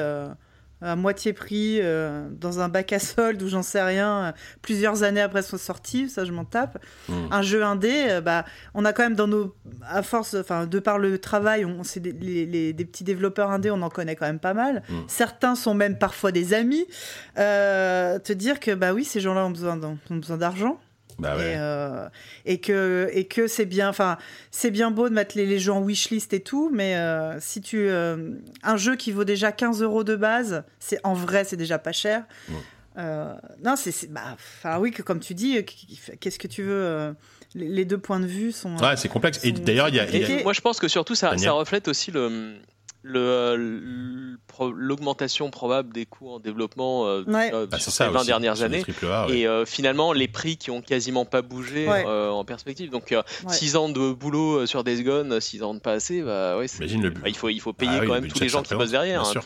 à 0.80 0.96
moitié 0.96 1.32
prix 1.32 1.78
euh, 1.80 2.28
dans 2.30 2.60
un 2.60 2.68
bac 2.68 2.92
à 2.92 2.98
solde 2.98 3.42
ou 3.42 3.48
j'en 3.48 3.62
sais 3.62 3.82
rien, 3.82 4.32
plusieurs 4.62 5.02
années 5.02 5.20
après 5.20 5.42
son 5.42 5.58
sortie, 5.58 6.08
ça 6.08 6.24
je 6.24 6.32
m'en 6.32 6.44
tape. 6.44 6.82
Hmm. 7.08 7.26
Un 7.30 7.42
jeu 7.42 7.64
indé, 7.64 8.20
bah, 8.24 8.44
on 8.74 8.84
a 8.84 8.92
quand 8.92 9.02
même 9.02 9.16
dans 9.16 9.28
nos. 9.28 9.54
À 9.88 10.02
force, 10.02 10.34
enfin, 10.34 10.66
de 10.66 10.78
par 10.78 10.98
le 10.98 11.18
travail, 11.18 11.64
on, 11.64 11.82
c'est 11.82 12.00
des, 12.00 12.12
les, 12.12 12.72
des 12.72 12.84
petits 12.84 13.04
développeurs 13.04 13.50
indés, 13.50 13.70
on 13.70 13.82
en 13.82 13.90
connaît 13.90 14.16
quand 14.16 14.26
même 14.26 14.40
pas 14.40 14.54
mal. 14.54 14.82
Hmm. 14.88 15.02
Certains 15.08 15.54
sont 15.54 15.74
même 15.74 15.98
parfois 15.98 16.32
des 16.32 16.54
amis. 16.54 16.86
te 17.36 18.32
dire 18.32 18.60
que, 18.60 18.74
bah 18.74 18.92
oui, 18.92 19.04
ces 19.04 19.20
gens-là 19.20 19.44
ont 19.44 19.50
besoin 19.50 19.76
d'argent. 20.36 20.78
Bah 21.18 21.34
et, 21.36 21.56
euh, 21.56 22.08
et, 22.44 22.60
que 22.60 23.10
et 23.12 23.26
que 23.26 23.48
c'est 23.48 23.66
bien 23.66 23.88
enfin 23.88 24.18
c'est 24.52 24.70
bien 24.70 24.92
beau 24.92 25.08
de 25.08 25.14
mettre 25.14 25.36
les, 25.36 25.46
les, 25.46 25.58
jeux 25.58 25.72
en 25.72 25.82
wishlist 25.82 26.32
et 26.32 26.40
tout 26.40 26.70
mais 26.72 26.96
euh, 26.96 27.40
si 27.40 27.60
tu 27.60 27.88
euh, 27.88 28.34
un 28.62 28.76
jeu 28.76 28.94
qui 28.94 29.10
vaut 29.10 29.24
déjà 29.24 29.50
15 29.50 29.82
euros 29.82 30.04
de 30.04 30.14
base 30.14 30.62
c'est 30.78 31.00
en 31.02 31.14
vrai 31.14 31.42
c'est 31.44 31.56
déjà 31.56 31.78
pas 31.78 31.92
cher. 31.92 32.24
Non 32.96 33.74
c'est 33.76 34.12
bah 34.12 34.22
enfin 34.34 34.78
oui 34.78 34.90
que 34.92 35.02
comme 35.02 35.20
tu 35.20 35.34
dis 35.34 35.64
qu'est-ce 36.20 36.38
que 36.38 36.48
tu 36.48 36.62
veux 36.62 37.14
les 37.54 37.84
deux 37.84 37.98
points 37.98 38.20
de 38.20 38.26
vue 38.26 38.52
sont 38.52 38.76
ouais 38.76 38.96
c'est 38.96 39.08
complexe. 39.08 39.40
Et 39.44 39.52
d'ailleurs 39.52 39.88
il 39.88 39.96
y, 39.96 40.00
a, 40.00 40.42
moi 40.42 40.52
je 40.52 40.60
pense 40.60 40.78
que 40.78 40.88
surtout 40.88 41.14
ça, 41.14 41.36
ça 41.36 41.52
reflète 41.52 41.88
aussi 41.88 42.10
le 42.10 42.54
l'augmentation 43.04 45.50
probable 45.50 45.92
des 45.92 46.06
coûts 46.06 46.30
en 46.30 46.40
développement 46.40 47.06
euh, 47.06 47.22
euh 47.28 47.66
bah, 47.66 47.78
sur 47.78 47.92
ces 47.92 48.08
20 48.08 48.24
dernières 48.24 48.62
années. 48.62 48.82
Et 49.28 49.46
euh, 49.46 49.64
finalement, 49.64 50.12
les 50.12 50.26
prix 50.28 50.56
qui 50.56 50.70
ont 50.70 50.82
quasiment 50.82 51.24
pas 51.24 51.42
bougé 51.42 51.88
euh, 51.88 52.30
en 52.30 52.44
perspective. 52.44 52.90
Donc, 52.90 53.14
6 53.48 53.76
ans 53.76 53.88
de 53.88 54.12
boulot 54.12 54.66
sur 54.66 54.84
Days 54.84 55.04
Gone, 55.04 55.40
6 55.40 55.62
ans 55.62 55.74
de 55.74 55.80
pas 55.80 55.92
assez, 55.92 56.22
bah, 56.22 56.58
ouais, 56.58 56.66
bah, 56.78 56.86
il, 57.26 57.36
faut, 57.36 57.48
il 57.48 57.60
faut 57.60 57.72
payer 57.72 57.98
ah 58.00 58.06
quand 58.06 58.14
même 58.14 58.28
tous 58.28 58.40
les 58.40 58.48
gens 58.48 58.62
qui 58.62 58.74
bossent 58.74 58.90
derrière. 58.90 59.22
Hein. 59.22 59.40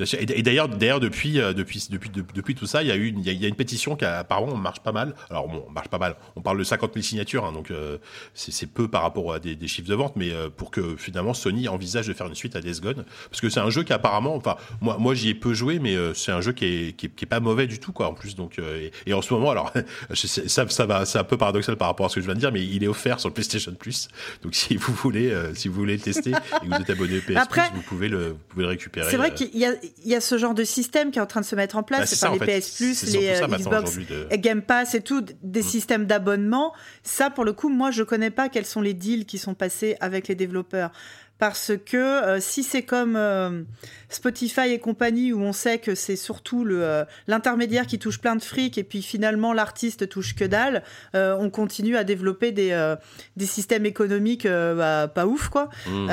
Et 0.00 0.42
d'ailleurs, 0.42 0.68
d'ailleurs 0.68 0.98
depuis, 0.98 1.40
euh, 1.40 1.52
depuis, 1.52 1.86
depuis, 1.88 2.10
depuis 2.10 2.54
tout 2.56 2.66
ça, 2.66 2.82
il 2.82 2.88
y 2.88 2.90
a 2.90 2.96
eu 2.96 3.06
une, 3.06 3.20
il 3.20 3.32
y 3.32 3.44
a, 3.44 3.48
une 3.48 3.54
pétition 3.54 3.94
qui 3.94 4.04
apparemment 4.04 4.56
marche 4.56 4.80
pas 4.80 4.90
mal. 4.90 5.14
Alors 5.30 5.46
bon, 5.46 5.64
marche 5.70 5.88
pas 5.88 5.98
mal. 5.98 6.16
On 6.34 6.40
parle 6.40 6.58
de 6.58 6.64
50 6.64 6.94
000 6.94 7.04
signatures, 7.04 7.44
hein, 7.44 7.52
donc 7.52 7.70
euh, 7.70 7.98
c'est 8.34 8.66
peu 8.66 8.88
par 8.88 9.02
rapport 9.02 9.32
à 9.32 9.38
des, 9.38 9.54
des, 9.54 9.68
chiffres 9.68 9.88
de 9.88 9.94
vente, 9.94 10.14
mais 10.16 10.32
euh, 10.32 10.48
pour 10.50 10.72
que 10.72 10.96
finalement 10.96 11.32
Sony 11.32 11.68
envisage 11.68 12.08
de 12.08 12.12
faire 12.12 12.26
une 12.26 12.34
suite 12.34 12.56
à 12.56 12.60
Death 12.60 12.80
Gone, 12.80 13.04
parce 13.30 13.40
que 13.40 13.48
c'est 13.48 13.60
un 13.60 13.70
jeu 13.70 13.84
qui 13.84 13.92
apparemment, 13.92 14.34
enfin 14.34 14.56
moi, 14.80 14.96
moi 14.98 15.14
j'y 15.14 15.28
ai 15.28 15.34
peu 15.34 15.54
joué, 15.54 15.78
mais 15.78 15.96
c'est 16.14 16.32
un 16.32 16.40
jeu 16.40 16.52
qui 16.52 16.64
est, 16.64 16.96
qui 16.96 17.06
est, 17.06 17.10
qui, 17.10 17.24
est, 17.24 17.28
pas 17.28 17.38
mauvais 17.38 17.68
du 17.68 17.78
tout 17.78 17.92
quoi 17.92 18.08
en 18.08 18.14
plus. 18.14 18.34
Donc 18.34 18.58
et, 19.06 19.14
en 19.14 19.22
ce 19.22 19.32
moment, 19.32 19.52
alors 19.52 19.72
ça, 20.14 20.68
ça 20.68 20.86
va, 20.86 21.06
c'est 21.06 21.18
un 21.18 21.24
peu 21.24 21.36
paradoxal 21.36 21.76
par 21.76 21.86
rapport 21.86 22.06
à 22.06 22.08
ce 22.08 22.16
que 22.16 22.20
je 22.20 22.26
viens 22.26 22.34
de 22.34 22.40
dire, 22.40 22.50
mais 22.50 22.64
il 22.64 22.82
est 22.82 22.88
offert 22.88 23.20
sur 23.20 23.28
le 23.28 23.34
PlayStation 23.34 23.72
Plus. 23.74 24.08
Donc 24.42 24.56
si 24.56 24.74
vous 24.74 24.92
voulez, 24.92 25.32
si 25.54 25.68
vous 25.68 25.74
voulez 25.74 25.94
le 25.94 26.02
tester 26.02 26.30
et 26.30 26.32
que 26.32 26.66
vous 26.66 26.82
êtes 26.82 26.90
abonné 26.90 27.18
au 27.18 27.20
PS 27.20 27.48
Plus, 27.48 27.62
vous 27.74 27.82
pouvez 27.82 28.08
le, 28.08 28.30
vous 28.30 28.38
pouvez 28.48 28.64
le 28.64 28.70
récupérer. 28.70 29.08
C'est 29.08 29.16
vrai 29.16 29.32
qu'il 29.32 29.56
y 29.56 29.64
a, 29.64 29.72
il 30.04 30.10
y 30.10 30.14
a 30.14 30.20
ce 30.20 30.38
genre 30.38 30.54
de 30.54 30.64
système 30.64 31.10
qui 31.10 31.18
est 31.18 31.22
en 31.22 31.26
train 31.26 31.40
de 31.40 31.46
se 31.46 31.56
mettre 31.56 31.76
en 31.76 31.82
place. 31.82 32.00
Bah, 32.00 32.06
c'est 32.06 32.20
par 32.20 32.34
les 32.34 32.60
PS 32.60 32.76
Plus, 32.76 33.12
les 33.12 33.28
euh, 33.28 33.46
Xbox 33.46 33.98
Game 34.32 34.62
Pass 34.62 34.94
et 34.94 35.00
tout, 35.00 35.24
des 35.42 35.60
mm. 35.60 35.64
systèmes 35.64 36.06
d'abonnement. 36.06 36.72
Ça, 37.02 37.30
pour 37.30 37.44
le 37.44 37.52
coup, 37.52 37.68
moi, 37.68 37.90
je 37.90 38.02
connais 38.02 38.30
pas 38.30 38.48
quels 38.48 38.66
sont 38.66 38.80
les 38.80 38.94
deals 38.94 39.26
qui 39.26 39.38
sont 39.38 39.54
passés 39.54 39.96
avec 40.00 40.28
les 40.28 40.34
développeurs. 40.34 40.90
Parce 41.38 41.72
que 41.84 41.96
euh, 41.96 42.38
si 42.40 42.62
c'est 42.62 42.84
comme 42.84 43.16
euh, 43.16 43.62
Spotify 44.08 44.70
et 44.70 44.78
compagnie 44.78 45.32
où 45.32 45.40
on 45.40 45.52
sait 45.52 45.78
que 45.78 45.96
c'est 45.96 46.14
surtout 46.14 46.64
le 46.64 47.04
l'intermédiaire 47.26 47.88
qui 47.88 47.98
touche 47.98 48.20
plein 48.20 48.36
de 48.36 48.42
fric 48.42 48.78
et 48.78 48.84
puis 48.84 49.02
finalement 49.02 49.52
l'artiste 49.52 50.08
touche 50.08 50.36
que 50.36 50.44
dalle, 50.44 50.84
on 51.12 51.50
continue 51.50 51.96
à 51.96 52.04
développer 52.04 52.52
des 52.52 52.94
des 53.36 53.46
systèmes 53.46 53.84
économiques 53.84 54.46
bah, 54.46 55.08
pas 55.12 55.26
ouf 55.26 55.48
quoi. 55.48 55.70
Mm. 55.88 56.08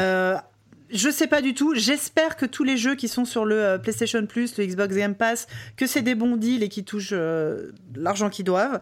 Je 0.93 1.09
sais 1.09 1.27
pas 1.27 1.41
du 1.41 1.53
tout. 1.53 1.73
J'espère 1.76 2.35
que 2.35 2.45
tous 2.45 2.63
les 2.63 2.77
jeux 2.77 2.95
qui 2.95 3.07
sont 3.07 3.26
sur 3.26 3.45
le 3.45 3.61
euh, 3.61 3.77
PlayStation 3.77 4.26
Plus, 4.26 4.57
le 4.57 4.65
Xbox 4.65 4.95
Game 4.95 5.15
Pass, 5.15 5.47
que 5.77 5.88
c'est 5.88 6.01
des 6.01 6.15
bons 6.15 6.35
deals 6.35 6.63
et 6.63 6.69
qui 6.69 6.84
touchent 6.84 7.13
euh, 7.13 7.72
l'argent 7.95 8.30
qu'ils 8.30 8.45
doivent. 8.45 8.80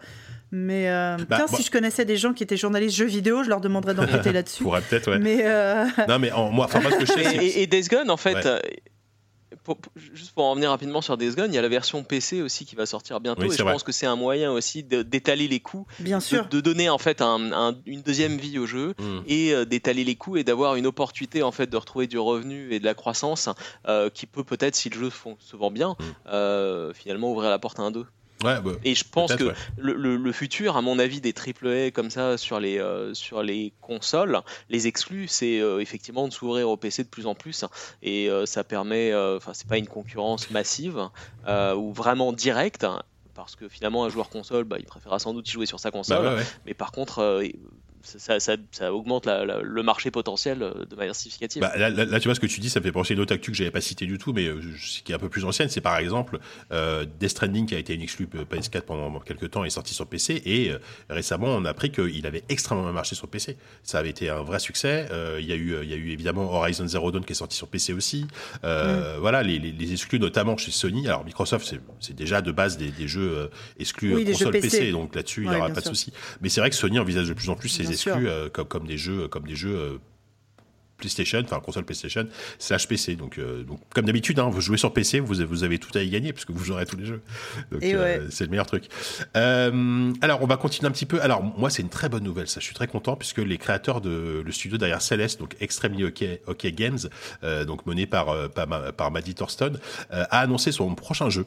Mais 0.52 0.90
euh, 0.90 1.16
bah, 1.28 1.46
si 1.46 1.62
je 1.62 1.70
connaissais 1.70 2.04
des 2.04 2.16
gens 2.16 2.32
qui 2.32 2.42
étaient 2.42 2.56
journalistes 2.56 2.96
jeux 2.96 3.06
vidéo, 3.06 3.44
je 3.44 3.48
leur 3.48 3.60
demanderais 3.60 3.94
d'enquêter 3.94 4.32
là-dessus. 4.32 4.64
Pourrait 4.64 4.82
peut-être, 4.82 5.10
ouais. 5.12 5.18
Mais 5.18 5.44
non, 6.08 6.18
mais 6.18 6.30
moi, 6.30 6.64
enfin, 6.64 6.80
moi, 6.80 6.90
ce 6.90 6.96
que 6.96 7.06
je 7.06 7.12
sais, 7.12 7.36
et, 7.36 7.62
et, 7.62 7.66
Days 7.68 7.86
Gone, 7.88 8.10
en 8.10 8.16
fait, 8.16 8.48
juste 9.96 10.32
pour 10.32 10.44
en 10.44 10.50
revenir 10.50 10.70
rapidement 10.70 11.00
sur 11.00 11.16
Days 11.16 11.34
Gone, 11.34 11.52
il 11.52 11.54
y 11.54 11.58
a 11.58 11.62
la 11.62 11.68
version 11.68 12.02
PC 12.02 12.42
aussi 12.42 12.64
qui 12.64 12.76
va 12.76 12.86
sortir 12.86 13.20
bientôt 13.20 13.42
et 13.42 13.56
je 13.56 13.62
pense 13.62 13.82
que 13.82 13.92
c'est 13.92 14.06
un 14.06 14.16
moyen 14.16 14.52
aussi 14.52 14.82
d'étaler 14.82 15.48
les 15.48 15.60
coûts, 15.60 15.86
Bien 15.98 16.20
sûr. 16.20 16.46
De, 16.48 16.60
donner 16.60 16.88
en 16.88 16.98
fait 16.98 17.22
une 17.86 18.02
deuxième 18.02 18.36
vie 18.36 18.58
au 18.58 18.66
jeu 18.66 18.94
mm. 18.98 19.20
et 19.26 19.54
euh, 19.54 19.64
d'étaler 19.64 20.04
les 20.04 20.16
coûts 20.16 20.36
et 20.36 20.44
d'avoir 20.44 20.76
une 20.76 20.86
opportunité 20.86 21.42
en 21.42 21.52
fait 21.52 21.68
de 21.68 21.76
retrouver 21.76 22.06
du 22.06 22.18
revenu 22.18 22.72
et 22.72 22.80
de 22.80 22.84
la 22.84 22.94
croissance 22.94 23.48
euh, 23.88 24.10
qui 24.10 24.26
peut 24.26 24.44
peut-être 24.44 24.76
si 24.76 24.90
le 24.90 24.98
jeu 24.98 25.10
se 25.38 25.56
vend 25.56 25.70
bien 25.70 25.90
mm. 25.90 26.04
euh, 26.28 26.92
finalement 26.92 27.32
ouvrir 27.32 27.50
la 27.50 27.58
porte 27.58 27.78
à 27.78 27.82
un 27.82 27.90
2. 27.90 28.04
Bah, 28.42 28.62
et 28.84 28.94
je 28.94 29.04
pense 29.04 29.34
que 29.34 29.52
le, 29.76 30.32
futur, 30.32 30.76
à 30.76 30.82
mon 30.82 30.98
avis, 30.98 31.20
des 31.20 31.34
AAA 31.34 31.90
comme 31.90 32.10
ça 32.10 32.38
sur 32.38 32.60
les, 32.60 32.78
euh, 32.78 33.12
sur 33.14 33.42
les 33.42 33.72
consoles, 33.80 34.40
les 34.68 34.86
exclus, 34.86 35.28
c'est 35.28 35.60
euh, 35.60 35.80
effectivement 35.80 36.26
de 36.26 36.32
s'ouvrir 36.32 36.68
au 36.68 36.76
PC 36.76 37.04
de 37.04 37.08
plus 37.08 37.26
en 37.26 37.34
plus. 37.34 37.64
Et 38.02 38.30
euh, 38.30 38.46
ça 38.46 38.64
permet, 38.64 39.14
enfin, 39.14 39.52
c'est 39.54 39.68
pas 39.68 39.78
une 39.78 39.88
concurrence 39.88 40.50
massive 40.50 41.08
ou 41.46 41.92
vraiment 41.92 42.32
directe. 42.32 42.86
Parce 43.34 43.56
que 43.56 43.68
finalement, 43.68 44.04
un 44.04 44.08
joueur 44.10 44.28
console, 44.28 44.64
bah, 44.64 44.76
il 44.78 44.84
préférera 44.84 45.18
sans 45.18 45.32
doute 45.32 45.48
y 45.48 45.52
jouer 45.52 45.64
sur 45.64 45.80
sa 45.80 45.90
console. 45.90 46.24
Bah 46.24 46.42
Mais 46.66 46.74
par 46.74 46.92
contre, 46.92 47.42
ça, 48.02 48.40
ça, 48.40 48.56
ça, 48.70 48.92
augmente 48.92 49.26
le 49.26 49.82
marché 49.82 50.10
potentiel 50.10 50.62
euh, 50.62 50.84
de 50.84 50.96
manière 50.96 51.14
significative. 51.14 51.60
Bah, 51.60 51.76
là, 51.76 52.20
tu 52.20 52.28
vois 52.28 52.34
ce 52.34 52.40
que 52.40 52.46
tu 52.46 52.60
dis, 52.60 52.70
ça 52.70 52.80
fait 52.80 52.92
penser 52.92 53.12
à 53.12 53.16
une 53.16 53.20
autre 53.20 53.34
actu 53.34 53.50
que 53.50 53.56
j'avais 53.56 53.70
pas 53.70 53.80
cité 53.80 54.06
du 54.06 54.18
tout, 54.18 54.32
mais 54.32 54.46
euh, 54.46 54.60
qui 55.04 55.12
est 55.12 55.14
un 55.14 55.18
peu 55.18 55.28
plus 55.28 55.44
ancienne. 55.44 55.68
C'est 55.68 55.80
par 55.80 55.98
exemple 55.98 56.38
euh, 56.72 57.04
Death 57.18 57.30
Stranding 57.30 57.66
qui 57.66 57.74
a 57.74 57.78
été 57.78 57.94
une 57.94 58.02
exclu 58.02 58.26
PS4 58.26 58.82
pendant 58.82 59.20
quelques 59.20 59.50
temps 59.50 59.64
et 59.64 59.70
sorti 59.70 59.94
sur 59.94 60.06
PC. 60.06 60.42
Et 60.46 60.72
récemment, 61.08 61.48
on 61.48 61.64
a 61.64 61.70
appris 61.70 61.90
qu'il 61.90 62.26
avait 62.26 62.44
extrêmement 62.48 62.90
marché 62.92 63.14
sur 63.14 63.28
PC. 63.28 63.56
Ça 63.82 63.98
avait 63.98 64.10
été 64.10 64.30
un 64.30 64.42
vrai 64.42 64.58
succès. 64.58 65.08
Il 65.38 65.44
y 65.44 65.52
a 65.52 65.56
eu, 65.56 65.76
il 65.82 65.88
y 65.88 65.94
a 65.94 65.96
eu 65.96 66.10
évidemment 66.10 66.52
Horizon 66.52 66.86
Zero 66.86 67.10
Dawn 67.12 67.24
qui 67.24 67.32
est 67.32 67.36
sorti 67.36 67.56
sur 67.56 67.68
PC 67.68 67.92
aussi. 67.92 68.26
Mm. 68.62 69.18
Voilà, 69.18 69.42
les, 69.42 69.58
les, 69.58 69.92
exclus 69.92 70.18
notamment 70.18 70.56
chez 70.56 70.70
Sony. 70.70 71.06
Alors 71.06 71.24
Microsoft, 71.24 71.74
c'est 72.00 72.16
déjà 72.16 72.40
de 72.40 72.52
base 72.52 72.76
des, 72.76 72.90
des 72.90 73.08
jeux 73.08 73.50
exclus 73.78 74.24
console 74.24 74.52
PC. 74.52 74.92
donc 74.92 75.14
là-dessus, 75.14 75.44
il 75.44 75.50
n'y 75.50 75.56
aura 75.56 75.70
pas 75.70 75.80
de 75.80 75.86
souci. 75.86 76.12
Mais 76.40 76.48
c'est 76.48 76.60
vrai 76.60 76.70
que 76.70 76.76
Sony 76.76 76.98
envisage 76.98 77.28
de 77.28 77.34
plus 77.34 77.50
en 77.50 77.54
plus 77.54 77.68
ces 77.68 77.89
exclus 77.92 78.28
euh, 78.28 78.48
comme, 78.48 78.68
comme, 78.68 78.86
des 78.86 78.98
jeux, 78.98 79.28
comme 79.28 79.46
des 79.46 79.56
jeux 79.56 79.76
euh, 79.76 79.98
PlayStation, 81.00 81.40
enfin 81.44 81.60
console 81.60 81.84
PlayStation 81.84 82.26
slash 82.58 82.86
PC. 82.86 83.16
Donc, 83.16 83.38
euh, 83.38 83.64
donc 83.64 83.80
comme 83.94 84.06
d'habitude, 84.06 84.38
hein, 84.38 84.48
vous 84.50 84.60
jouez 84.60 84.76
sur 84.76 84.92
PC, 84.92 85.20
vous, 85.20 85.34
vous 85.46 85.64
avez 85.64 85.78
tout 85.78 85.96
à 85.96 86.02
y 86.02 86.10
gagner 86.10 86.32
puisque 86.32 86.50
vous 86.50 86.64
jouerez 86.64 86.86
tous 86.86 86.96
les 86.96 87.06
jeux. 87.06 87.22
Donc 87.72 87.82
euh, 87.82 88.26
c'est 88.30 88.44
le 88.44 88.50
meilleur 88.50 88.66
truc. 88.66 88.84
Euh, 89.36 90.12
alors 90.20 90.42
on 90.42 90.46
va 90.46 90.56
continuer 90.56 90.88
un 90.88 90.92
petit 90.92 91.06
peu. 91.06 91.20
Alors 91.20 91.42
moi 91.42 91.70
c'est 91.70 91.82
une 91.82 91.88
très 91.88 92.08
bonne 92.08 92.24
nouvelle, 92.24 92.48
ça 92.48 92.60
je 92.60 92.64
suis 92.64 92.74
très 92.74 92.86
content 92.86 93.16
puisque 93.16 93.38
les 93.38 93.58
créateurs 93.58 94.00
de 94.00 94.42
le 94.44 94.52
studio 94.52 94.78
derrière 94.78 95.02
Celeste, 95.02 95.40
donc 95.40 95.56
Extremely 95.60 96.04
OK, 96.04 96.66
Games, 96.66 96.98
donc 97.66 97.86
mené 97.86 98.06
par 98.06 98.50
par, 98.50 98.92
par 98.92 99.10
Maddie 99.10 99.34
Thorston, 99.34 99.72
a 100.10 100.40
annoncé 100.40 100.72
son 100.72 100.94
prochain 100.94 101.30
jeu 101.30 101.46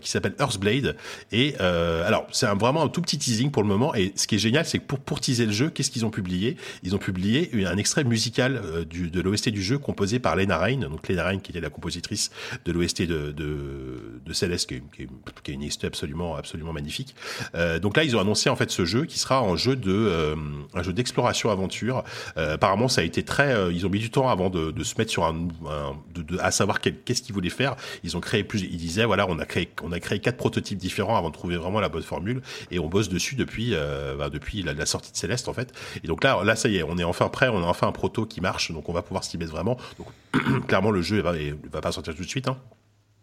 qui 0.00 0.10
s'appelle 0.10 0.34
Earthblade. 0.38 0.96
Et 1.32 1.56
alors 1.58 2.26
c'est 2.30 2.46
vraiment 2.46 2.82
un 2.82 2.88
tout 2.88 3.02
petit 3.02 3.18
teasing 3.18 3.50
pour 3.50 3.62
le 3.62 3.68
moment. 3.68 3.94
Et 3.94 4.12
ce 4.16 4.26
qui 4.26 4.36
est 4.36 4.38
génial, 4.38 4.64
c'est 4.64 4.78
que 4.78 4.84
pour 4.84 5.00
pour 5.00 5.20
teaser 5.20 5.46
le 5.46 5.52
jeu, 5.52 5.70
qu'est-ce 5.70 5.90
qu'ils 5.90 6.06
ont 6.06 6.10
publié? 6.10 6.56
Ils 6.82 6.94
ont 6.94 6.98
publié 6.98 7.50
un 7.66 7.76
extrait 7.76 8.04
musical 8.04 8.86
de 8.92 9.20
l'OST 9.20 9.48
du 9.48 9.62
jeu 9.62 9.78
composé 9.78 10.18
par 10.18 10.36
Lena 10.36 10.58
Rain, 10.58 10.78
donc 10.78 11.08
Lena 11.08 11.24
Rain 11.24 11.38
qui 11.38 11.50
était 11.50 11.60
la 11.60 11.70
compositrice 11.70 12.30
de 12.64 12.72
l'OST 12.72 13.02
de, 13.02 13.32
de, 13.32 14.20
de 14.24 14.32
Celeste, 14.32 14.68
qui 14.68 14.74
est, 14.76 14.82
qui, 14.96 15.06
qui 15.42 15.50
est, 15.50 15.54
une 15.54 15.64
OST 15.64 15.84
absolument, 15.84 16.36
absolument 16.36 16.72
magnifique. 16.72 17.14
Euh, 17.54 17.78
donc 17.78 17.96
là, 17.96 18.04
ils 18.04 18.16
ont 18.16 18.20
annoncé 18.20 18.50
en 18.50 18.56
fait 18.56 18.70
ce 18.70 18.84
jeu 18.84 19.04
qui 19.04 19.18
sera 19.18 19.38
un 19.40 19.56
jeu 19.56 19.76
de, 19.76 19.92
euh, 19.92 20.36
un 20.74 20.82
jeu 20.82 20.92
d'exploration 20.92 21.50
aventure. 21.50 22.04
Euh, 22.36 22.54
apparemment, 22.54 22.88
ça 22.88 23.00
a 23.00 23.04
été 23.04 23.22
très, 23.22 23.54
euh, 23.54 23.72
ils 23.72 23.86
ont 23.86 23.90
mis 23.90 23.98
du 23.98 24.10
temps 24.10 24.28
avant 24.28 24.50
de, 24.50 24.70
de 24.70 24.84
se 24.84 24.94
mettre 24.98 25.10
sur 25.10 25.24
un, 25.24 25.48
un 25.66 25.96
de, 26.14 26.38
à 26.38 26.50
savoir 26.50 26.80
qu'est-ce 26.80 27.22
qu'ils 27.22 27.34
voulaient 27.34 27.50
faire. 27.50 27.76
Ils 28.04 28.16
ont 28.16 28.20
créé 28.20 28.44
plus, 28.44 28.62
ils 28.62 28.76
disaient 28.76 29.04
voilà, 29.04 29.26
on 29.28 29.38
a 29.38 29.46
créé, 29.46 29.68
on 29.82 29.92
a 29.92 30.00
créé 30.00 30.18
quatre 30.18 30.36
prototypes 30.36 30.78
différents 30.78 31.16
avant 31.16 31.28
de 31.28 31.34
trouver 31.34 31.56
vraiment 31.56 31.80
la 31.80 31.88
bonne 31.88 32.02
formule 32.02 32.42
et 32.70 32.78
on 32.78 32.88
bosse 32.88 33.08
dessus 33.08 33.34
depuis, 33.34 33.70
euh, 33.72 34.16
bah, 34.16 34.30
depuis 34.30 34.62
la, 34.62 34.86
sortie 34.86 35.12
de 35.12 35.16
Céleste 35.16 35.48
en 35.48 35.52
fait. 35.52 35.72
Et 36.02 36.06
donc 36.06 36.24
là, 36.24 36.42
là, 36.44 36.56
ça 36.56 36.68
y 36.68 36.76
est, 36.76 36.82
on 36.82 36.98
est 36.98 37.04
enfin 37.04 37.28
prêt, 37.28 37.48
on 37.48 37.62
a 37.62 37.66
enfin 37.66 37.88
un 37.88 37.92
proto 37.92 38.26
qui 38.26 38.40
marche. 38.40 38.70
Donc 38.82 38.88
on 38.88 38.92
va 38.92 39.02
pouvoir 39.02 39.22
s'y 39.22 39.38
mettre 39.38 39.52
vraiment. 39.52 39.76
Donc 39.98 40.66
clairement, 40.66 40.90
le 40.90 41.02
jeu 41.02 41.16
ne 41.16 41.68
va, 41.70 41.80
pas 41.80 41.92
sortir 41.92 42.14
tout 42.14 42.22
de 42.22 42.28
suite. 42.28 42.48
Hein. 42.48 42.56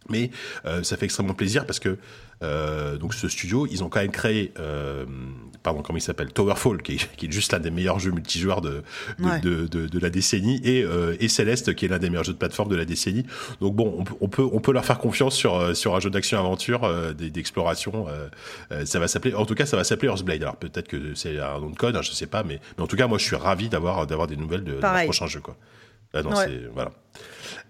Mais 0.10 0.32
euh, 0.66 0.84
ça 0.84 0.98
fait 0.98 1.06
extrêmement 1.06 1.34
plaisir 1.34 1.66
parce 1.66 1.80
que 1.80 1.98
euh, 2.42 2.98
donc 2.98 3.14
ce 3.14 3.28
studio, 3.28 3.68
ils 3.70 3.84
ont 3.84 3.90
quand 3.90 4.00
même 4.00 4.12
créé, 4.12 4.54
euh, 4.60 5.06
pardon, 5.62 5.82
comment 5.82 5.98
il 5.98 6.02
s'appelle, 6.02 6.32
Towerfall, 6.32 6.82
qui 6.82 6.94
est, 6.94 7.16
qui 7.18 7.26
est, 7.26 7.32
juste 7.32 7.52
l'un 7.52 7.60
des 7.60 7.70
meilleurs 7.70 8.00
jeux 8.00 8.12
multijoueurs 8.12 8.62
de 8.62 8.82
de, 9.20 9.68
de, 9.68 9.88
de, 9.88 10.00
la 10.00 10.10
décennie, 10.10 10.62
et, 10.64 10.86
et 11.20 11.28
Celeste, 11.28 11.76
qui 11.76 11.86
est 11.86 11.90
l'un 11.90 12.00
des 12.00 12.10
meilleurs 12.10 12.24
jeux 12.24 12.32
de 12.32 12.38
plateforme 12.38 12.70
de 12.70 12.78
la 12.78 12.86
décennie. 12.86 13.26
Donc 13.60 13.76
bon, 13.76 14.06
on, 14.22 14.30
peut 14.30 14.48
on 14.54 14.62
peut 14.62 14.72
leur 14.72 14.86
faire 14.86 15.00
confiance 15.00 15.36
sur 15.36 15.76
sur 15.76 15.96
un 15.96 16.00
jeu 16.00 16.10
d'action 16.10 16.40
aventure, 16.40 17.14
d'exploration. 17.14 18.08
ça 18.86 19.00
va 19.00 19.10
s'appeler, 19.10 19.36
en 19.36 19.46
tout 19.46 19.56
cas, 19.56 19.66
ça 19.66 19.76
va 19.76 19.84
s'appeler 19.84 20.08
Earthblade. 20.08 20.42
Alors 20.42 20.56
peut-être 20.56 20.88
que 20.88 21.14
c'est 21.16 21.38
un 21.40 21.60
nom 21.60 21.70
de 21.70 21.76
code, 21.76 21.98
hein, 21.98 22.02
je 22.02 22.12
sais 22.12 22.28
pas, 22.28 22.44
mais 22.44 22.62
mais 22.78 22.84
en 22.86 22.88
tout 22.88 22.96
cas, 22.96 23.08
moi, 23.08 23.18
je 23.18 23.26
suis 23.26 23.36
ravi 23.36 23.68
d'avoir 23.68 24.08
d'avoir 24.08 24.28
des 24.28 24.38
nouvelles 24.38 24.64
de, 24.64 24.76
de 24.76 25.04
prochain 25.04 25.28
jeu, 25.28 25.42
quoi. 25.42 25.58
Ah 26.14 26.24
non, 26.24 26.32
voilà. 26.74 26.92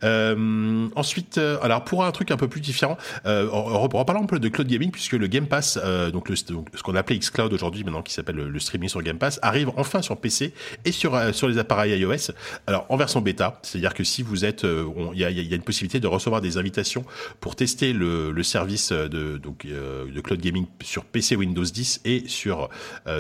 Euh, 0.03 0.88
ensuite, 0.95 1.38
euh, 1.38 1.57
alors 1.61 1.84
pour 1.84 2.06
un 2.06 2.11
truc 2.11 2.32
un 2.32 2.38
peu 2.38 2.48
plus 2.48 2.61
différent, 2.61 2.98
euh, 3.26 3.48
reparlons 3.52 4.24
un 4.24 4.28
peu 4.28 4.40
de 4.40 4.49
cloud 4.49 4.68
gaming 4.68 4.91
puisque 4.91 5.14
le 5.14 5.28
Game 5.28 5.48
Pass, 5.48 5.80
euh, 5.84 6.11
donc, 6.11 6.30
ce 6.36 6.84
qu'on 6.84 6.95
appelait 6.95 7.18
xCloud 7.18 7.52
aujourd'hui, 7.53 7.84
maintenant 7.84 8.02
qui 8.02 8.14
s'appelle 8.14 8.36
le, 8.36 8.60
streaming 8.60 8.90
sur 8.90 9.02
Game 9.02 9.18
Pass, 9.18 9.40
arrive 9.41 9.72
enfin 9.78 10.02
sur 10.02 10.18
PC 10.18 10.53
et 10.86 10.91
sur 10.91 11.18
sur 11.34 11.48
les 11.48 11.57
appareils 11.57 11.98
iOS. 11.99 12.32
Alors 12.68 12.86
en 12.90 12.98
version 12.98 13.22
bêta, 13.22 13.60
c'est-à-dire 13.64 13.94
que 13.94 14.03
si 14.03 14.22
vous 14.22 14.45
êtes, 14.45 14.66
il 15.14 15.20
y 15.20 15.24
a, 15.24 15.30
une 15.30 15.61
possibilité 15.64 15.99
de 15.99 16.07
recevoir 16.07 16.41
des 16.41 16.57
invitations 16.57 17.03
pour 17.40 17.56
tester 17.56 17.94
le, 17.94 18.44
service 18.44 18.91
de 18.91 19.38
donc 19.38 19.66
de 19.66 20.22
cloud 20.22 20.40
gaming 20.40 20.66
sur 20.82 21.06
PC 21.06 21.36
Windows 21.36 21.64
10 21.64 22.02
et 22.06 22.24
sur 22.28 22.70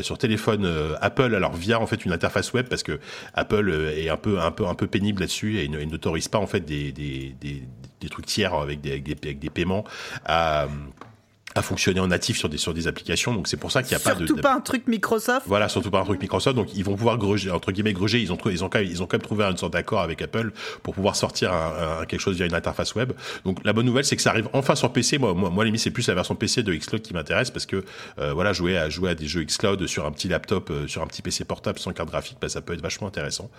sur 0.01 0.17
téléphone 0.17 0.69
Apple. 1.01 1.35
Alors 1.35 1.55
via 1.55 1.79
en 1.79 1.87
fait 1.87 2.05
une 2.05 2.11
interface 2.11 2.53
web 2.53 2.67
parce 2.67 2.83
que 2.83 2.99
Apple 3.33 3.69
est 3.95 4.09
un 4.09 4.17
peu 4.17 4.39
un 4.39 4.51
peu 4.51 4.67
un 4.67 4.75
peu 4.75 4.87
pénible 4.87 5.21
là-dessus 5.21 5.59
et, 5.59 5.63
et 5.63 5.85
n'autorise 6.09 6.27
pas 6.27 6.39
en 6.39 6.47
fait 6.47 6.61
des, 6.61 6.91
des, 6.91 7.35
des, 7.39 7.63
des 8.01 8.09
trucs 8.09 8.25
tiers 8.25 8.53
avec 8.53 8.81
des, 8.81 8.91
avec 8.91 9.03
des, 9.03 9.15
avec 9.23 9.39
des 9.39 9.49
paiements 9.49 9.83
à, 10.25 10.67
à 11.55 11.61
fonctionner 11.61 11.99
en 11.99 12.07
natif 12.07 12.37
sur 12.37 12.49
des 12.49 12.57
sur 12.57 12.73
des 12.73 12.87
applications. 12.87 13.33
Donc 13.33 13.47
c'est 13.47 13.57
pour 13.57 13.71
ça 13.71 13.83
qu'il 13.83 13.95
n'y 13.95 14.01
a 14.01 14.03
pas 14.03 14.15
de 14.15 14.25
surtout 14.25 14.41
pas 14.41 14.53
un 14.53 14.61
truc 14.61 14.87
Microsoft. 14.87 15.45
Voilà 15.47 15.69
surtout 15.69 15.91
pas 15.91 15.99
un 15.99 16.05
truc 16.05 16.21
Microsoft. 16.21 16.55
Donc 16.55 16.75
ils 16.75 16.83
vont 16.83 16.95
pouvoir 16.95 17.17
gruger 17.17 17.51
entre 17.51 17.71
guillemets 17.71 17.93
gruger. 17.93 18.19
Ils 18.19 18.31
ont 18.31 18.37
ils 18.45 18.63
ont 18.63 18.69
quand 18.69 18.79
même, 18.79 18.87
ils 18.87 19.01
ont 19.01 19.07
quand 19.07 19.17
même 19.17 19.23
trouvé 19.25 19.43
une 19.45 19.57
sorte 19.57 19.73
d'accord 19.73 20.01
avec 20.01 20.21
Apple 20.21 20.51
pour 20.83 20.93
pouvoir 20.93 21.15
sortir 21.15 21.53
un, 21.53 22.01
un, 22.01 22.05
quelque 22.05 22.19
chose 22.21 22.35
via 22.35 22.45
une 22.45 22.53
interface 22.53 22.95
web. 22.95 23.13
Donc 23.45 23.59
la 23.63 23.73
bonne 23.73 23.85
nouvelle 23.85 24.05
c'est 24.05 24.15
que 24.15 24.21
ça 24.21 24.31
arrive 24.31 24.49
enfin 24.53 24.75
sur 24.75 24.91
PC 24.91 25.17
moi 25.17 25.33
moi, 25.33 25.49
moi 25.49 25.65
limite 25.65 25.81
c'est 25.81 25.91
plus 25.91 26.07
la 26.07 26.15
version 26.15 26.35
PC 26.35 26.63
de 26.63 26.73
Xcloud 26.73 27.01
qui 27.01 27.13
m'intéresse 27.13 27.51
parce 27.51 27.65
que 27.65 27.83
euh, 28.19 28.33
voilà 28.33 28.53
jouer 28.53 28.77
à 28.77 28.89
jouer 28.89 29.09
à 29.11 29.15
des 29.15 29.27
jeux 29.27 29.43
Xcloud 29.43 29.85
sur 29.87 30.05
un 30.05 30.11
petit 30.11 30.27
laptop 30.27 30.69
euh, 30.69 30.87
sur 30.87 31.01
un 31.01 31.07
petit 31.07 31.21
PC 31.21 31.45
portable 31.45 31.79
sans 31.79 31.91
carte 31.93 32.09
graphique 32.09 32.37
bah, 32.41 32.49
ça 32.49 32.61
peut 32.61 32.73
être 32.73 32.81
vachement 32.81 33.07
intéressant. 33.07 33.49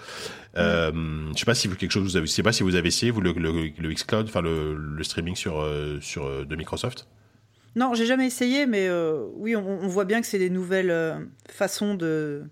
Euh, 0.56 0.90
je 1.34 1.38
sais 1.38 1.44
pas 1.44 1.54
si 1.54 1.68
vous 1.68 1.76
quelque 1.76 1.92
chose 1.92 2.02
vous 2.02 2.16
avez 2.16 2.26
je 2.26 2.32
sais 2.32 2.42
pas 2.42 2.52
si 2.52 2.62
vous 2.62 2.74
avez 2.74 2.88
essayé 2.88 3.10
vous 3.10 3.20
le, 3.20 3.32
le, 3.32 3.70
le 3.76 3.92
Xcloud 3.92 4.26
enfin 4.28 4.40
le, 4.40 4.76
le 4.76 5.04
streaming 5.04 5.36
sur 5.36 5.60
euh, 5.60 5.98
sur 6.00 6.24
euh, 6.24 6.44
de 6.44 6.56
Microsoft 6.56 7.06
non, 7.76 7.94
j'ai 7.94 8.06
jamais 8.06 8.26
essayé, 8.26 8.66
mais 8.66 8.88
euh, 8.88 9.24
oui, 9.34 9.54
on, 9.54 9.66
on, 9.66 9.88
voit 9.88 10.04
bien 10.04 10.20
que 10.20 10.26
c'est 10.26 10.38
des 10.38 10.50
nouvelles 10.50 10.90
euh, 10.90 11.18
façons 11.48 11.94
de. 11.94 12.42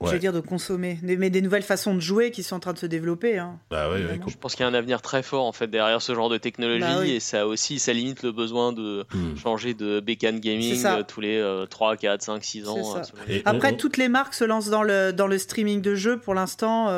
Ouais. 0.00 0.08
Je 0.08 0.14
veux 0.14 0.18
dire 0.18 0.32
de 0.32 0.40
consommer, 0.40 0.98
mais 1.02 1.30
des 1.30 1.40
nouvelles 1.40 1.62
façons 1.62 1.94
de 1.94 2.00
jouer 2.00 2.32
qui 2.32 2.42
sont 2.42 2.56
en 2.56 2.60
train 2.60 2.72
de 2.72 2.78
se 2.78 2.84
développer. 2.84 3.38
Hein, 3.38 3.60
bah 3.70 3.88
ouais, 3.88 4.04
ouais, 4.04 4.20
je 4.26 4.36
pense 4.36 4.54
qu'il 4.54 4.64
y 4.64 4.66
a 4.66 4.70
un 4.70 4.74
avenir 4.74 5.00
très 5.00 5.22
fort 5.22 5.46
en 5.46 5.52
fait 5.52 5.68
derrière 5.68 6.02
ce 6.02 6.14
genre 6.14 6.28
de 6.28 6.36
technologie 6.36 6.80
bah 6.80 6.98
oui. 7.00 7.12
et 7.12 7.20
ça 7.20 7.46
aussi 7.46 7.78
ça 7.78 7.92
limite 7.92 8.24
le 8.24 8.32
besoin 8.32 8.72
de 8.72 9.06
mmh. 9.14 9.36
changer 9.36 9.72
de 9.72 10.00
bécane 10.00 10.40
gaming 10.40 10.84
euh, 10.84 11.04
tous 11.04 11.20
les 11.20 11.38
euh, 11.38 11.64
3, 11.66 11.96
4, 11.96 12.22
5, 12.22 12.44
6 12.44 12.68
ans. 12.68 12.96
Euh, 12.96 13.40
Après, 13.44 13.72
on... 13.72 13.76
toutes 13.76 13.96
les 13.96 14.08
marques 14.08 14.34
se 14.34 14.44
lancent 14.44 14.68
dans 14.68 14.82
le, 14.82 15.12
dans 15.12 15.28
le 15.28 15.38
streaming 15.38 15.80
de 15.80 15.94
jeux 15.94 16.18
pour 16.18 16.34
l'instant. 16.34 16.88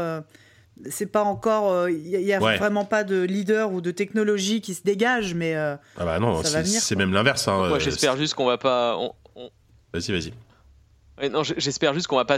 C'est 0.90 1.06
pas 1.06 1.22
encore 1.22 1.88
il 1.88 2.14
euh, 2.14 2.20
y 2.20 2.32
a 2.32 2.40
ouais. 2.40 2.58
vraiment 2.58 2.84
pas 2.84 3.02
de 3.02 3.22
leader 3.22 3.72
ou 3.72 3.80
de 3.80 3.90
technologie 3.90 4.60
qui 4.60 4.74
se 4.74 4.82
dégage 4.82 5.34
mais 5.34 5.56
euh, 5.56 5.76
ah 5.96 6.04
bah 6.04 6.18
non 6.18 6.42
c'est 6.42 6.96
même 6.96 7.12
l'inverse 7.12 7.48
hein, 7.48 7.68
moi 7.68 7.78
j'espère 7.78 8.16
juste 8.16 8.34
qu'on 8.34 8.44
va 8.44 8.58
pas 8.58 8.96
on, 8.98 9.12
on... 9.36 9.50
vas-y 9.94 10.12
vas-y 10.12 10.32
Ouais, 11.18 11.30
non, 11.30 11.42
j'espère 11.42 11.94
juste 11.94 12.08
qu'on 12.08 12.16
va 12.16 12.26
pas 12.26 12.36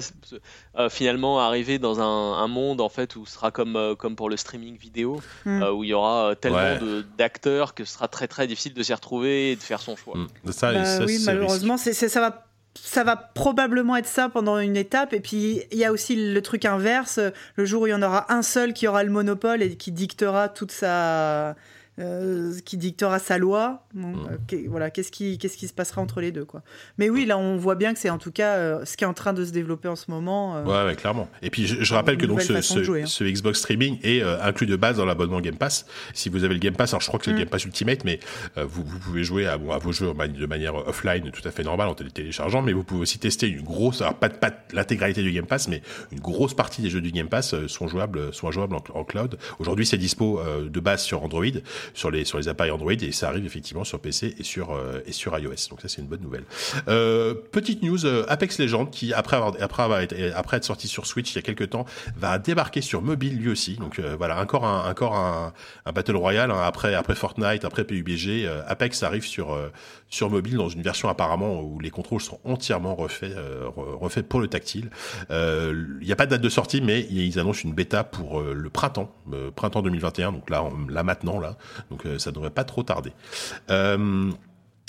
euh, 0.77 0.89
finalement 0.89 1.41
arriver 1.41 1.81
dans 1.81 2.01
un, 2.01 2.39
un, 2.39 2.47
monde 2.47 2.81
en 2.81 2.89
fait 2.89 3.17
où 3.17 3.27
ce 3.27 3.35
sera 3.35 3.51
comme 3.51 3.75
euh, 3.75 3.97
comme 3.97 4.15
pour 4.15 4.31
le 4.31 4.37
streaming 4.37 4.77
vidéo 4.77 5.21
mm. 5.45 5.63
euh, 5.63 5.73
où 5.73 5.83
il 5.83 5.91
y 5.91 5.95
aura 5.95 6.37
tellement 6.37 6.59
ouais. 6.59 7.03
d'acteurs 7.17 7.75
que 7.75 7.85
ce 7.85 7.95
sera 7.95 8.07
très 8.07 8.29
très 8.29 8.47
difficile 8.47 8.75
de 8.75 8.83
s'y 8.85 8.95
retrouver 8.95 9.53
et 9.53 9.57
de 9.57 9.63
faire 9.63 9.81
son 9.81 9.97
choix. 9.97 10.17
Mm. 10.17 10.53
Ça, 10.53 10.73
bah, 10.73 10.85
ça, 10.85 11.05
oui, 11.05 11.19
malheureusement, 11.25 11.77
c'est 11.77 11.93
ça 11.93 12.21
va 12.21 12.48
ça 12.83 13.05
va 13.05 13.17
probablement 13.17 13.97
être 13.97 14.07
ça 14.07 14.29
pendant 14.29 14.59
une 14.59 14.77
étape. 14.77 15.13
Et 15.13 15.21
puis, 15.21 15.63
il 15.71 15.79
y 15.79 15.85
a 15.85 15.93
aussi 15.93 16.33
le 16.33 16.43
truc 16.43 16.65
inverse. 16.65 17.21
Le 17.57 17.65
jour 17.65 17.83
où 17.83 17.87
il 17.87 17.91
y 17.91 17.95
en 17.95 18.03
aura 18.03 18.33
un 18.33 18.43
seul 18.43 18.73
qui 18.73 18.89
aura 18.89 19.05
le 19.05 19.11
monopole 19.11 19.63
et 19.63 19.77
qui 19.77 19.93
dictera 19.93 20.49
toute 20.49 20.73
sa. 20.73 21.57
Euh, 21.99 22.53
qui 22.65 22.77
dictera 22.77 23.19
sa 23.19 23.39
loi. 23.39 23.83
Bon, 23.93 24.09
mmh. 24.09 24.39
euh, 24.53 24.57
voilà, 24.69 24.89
qu'est-ce 24.89 25.11
qui, 25.11 25.37
qu'est-ce 25.37 25.57
qui 25.57 25.67
se 25.67 25.73
passera 25.73 26.01
entre 26.01 26.21
les 26.21 26.31
deux, 26.31 26.45
quoi. 26.45 26.63
Mais 26.97 27.11
oui, 27.11 27.27
là, 27.27 27.37
on 27.39 27.57
voit 27.57 27.75
bien 27.75 27.93
que 27.93 27.99
c'est 27.99 28.11
en 28.11 28.19
tout 28.19 28.31
cas 28.31 28.55
euh, 28.55 28.85
ce 28.85 28.97
qui 28.97 29.03
est 29.03 29.07
en 29.07 29.15
train 29.15 29.33
de 29.33 29.45
se 29.45 29.51
développer 29.51 29.89
en 29.89 29.97
ce 29.97 30.09
moment. 30.09 30.63
ouais, 30.63 30.85
ouais, 30.85 30.95
clairement. 30.95 31.29
Et 31.43 31.51
puis, 31.51 31.67
je, 31.67 31.83
je 31.83 31.95
rappelle 31.95 32.17
que 32.17 32.27
donc 32.27 32.41
ce, 32.41 32.61
ce, 32.61 32.85
jouer, 32.85 33.03
hein. 33.03 33.07
ce, 33.07 33.25
Xbox 33.25 33.59
Streaming 33.59 33.99
est 34.05 34.23
inclus 34.23 34.67
de 34.67 34.77
base 34.77 34.99
dans 34.99 35.07
l'abonnement 35.07 35.41
Game 35.41 35.57
Pass. 35.57 35.87
Si 36.15 36.29
vous 36.29 36.45
avez 36.45 36.55
le 36.55 36.61
Game 36.61 36.77
Pass, 36.77 36.93
alors 36.93 37.01
je 37.01 37.09
crois 37.09 37.19
que 37.19 37.25
c'est 37.25 37.33
mmh. 37.33 37.35
le 37.35 37.41
Game 37.41 37.51
Pass 37.51 37.65
Ultimate, 37.65 38.05
mais 38.05 38.21
vous, 38.57 38.85
vous, 38.85 38.99
pouvez 39.01 39.25
jouer 39.25 39.49
à, 39.49 39.59
bon, 39.59 39.73
à, 39.73 39.79
vos 39.79 39.91
jeux 39.91 40.07
de 40.07 40.47
manière 40.47 40.77
offline, 40.77 41.33
tout 41.33 41.47
à 41.49 41.51
fait 41.51 41.65
normale, 41.65 41.89
en 41.89 41.95
téléchargeant, 41.95 42.63
mais 42.63 42.73
vous 42.73 42.85
pouvez 42.85 43.01
aussi 43.01 43.19
tester 43.19 43.49
une 43.49 43.63
grosse, 43.63 44.03
alors 44.03 44.15
pas, 44.15 44.29
pas 44.29 44.53
l'intégralité 44.73 45.25
du 45.25 45.33
Game 45.33 45.47
Pass, 45.47 45.67
mais 45.67 45.83
une 46.13 46.21
grosse 46.21 46.55
partie 46.55 46.81
des 46.81 46.91
jeux 46.91 47.01
du 47.01 47.11
Game 47.11 47.29
Pass 47.29 47.57
sont 47.67 47.89
jouables, 47.89 48.33
sont 48.33 48.53
jouables 48.53 48.77
en, 48.77 48.85
en 48.95 49.03
cloud. 49.03 49.37
Aujourd'hui, 49.59 49.85
c'est 49.85 49.99
dispo 49.99 50.41
de 50.63 50.81
base 50.81 51.03
sur 51.03 51.25
Android, 51.25 51.43
sur 51.95 52.11
les, 52.11 52.25
sur 52.25 52.39
les 52.39 52.49
appareils 52.49 52.73
Android 52.73 52.93
et 52.93 53.13
ça 53.13 53.29
arrive 53.29 53.47
effectivement 53.47 53.85
sur 53.85 54.01
PC 54.01 54.35
et 54.39 54.43
sur 54.43 54.73
euh, 54.73 55.01
et 55.07 55.13
sur 55.13 55.37
iOS. 55.39 55.69
Donc 55.71 55.81
ça 55.81 55.89
c'est 55.89 56.01
une 56.01 56.09
bonne 56.09 56.21
nouvelle. 56.21 56.45
Euh, 56.89 57.35
petite 57.35 57.83
news 57.83 58.07
euh, 58.07 58.25
Apex 58.29 58.59
Legends 58.59 58.87
qui 58.87 59.13
après 59.13 59.37
avoir 59.37 59.55
après 59.61 59.83
avoir 59.83 60.01
été, 60.01 60.33
après 60.33 60.57
être 60.59 60.65
sorti 60.65 60.89
sur 60.89 61.07
Switch 61.07 61.33
il 61.33 61.37
y 61.37 61.39
a 61.39 61.43
quelques 61.43 61.71
temps 61.71 61.85
va 62.17 62.39
débarquer 62.39 62.81
sur 62.81 63.03
mobile 63.03 63.39
lui 63.39 63.51
aussi. 63.51 63.77
Donc 63.77 63.99
euh, 63.99 64.17
voilà 64.17 64.41
encore 64.41 64.65
un 64.65 64.91
encore 64.91 65.17
un, 65.17 65.53
un 65.87 65.93
battle 65.93 66.17
royale 66.17 66.51
hein, 66.51 66.61
après 66.63 66.95
après 66.95 67.15
Fortnite 67.15 67.65
après 67.65 67.85
PUBG 67.85 68.47
euh, 68.47 68.63
Apex 68.67 69.03
arrive 69.03 69.25
sur 69.25 69.57
sur 70.09 70.31
mobile 70.31 70.57
dans 70.57 70.69
une 70.69 70.83
version 70.83 71.09
apparemment 71.09 71.61
où 71.61 71.79
les 71.81 71.91
contrôles 71.91 72.21
sont 72.21 72.41
entièrement 72.45 72.95
refaits 72.95 73.37
refaits 73.77 74.27
pour 74.27 74.41
le 74.41 74.49
tactile. 74.49 74.91
Il 75.31 75.99
n'y 76.03 76.13
a 76.13 76.17
pas 76.17 76.27
de 76.27 76.31
date 76.31 76.41
de 76.41 76.49
sortie 76.49 76.81
mais 76.81 77.07
ils 77.11 77.39
annoncent 77.39 77.63
une 77.65 77.75
bêta 77.75 78.05
pour 78.05 78.41
le 78.41 78.71
printemps 78.71 79.13
printemps 79.55 79.83
2021 79.83 80.33
donc 80.33 80.51
là 80.51 80.65
là 80.89 81.03
maintenant 81.03 81.39
là 81.41 81.57
donc 81.91 82.05
ça 82.19 82.31
devrait 82.33 82.51
pas 82.51 82.65
trop 82.65 82.83
tarder. 82.83 83.13
Euh, 83.71 84.31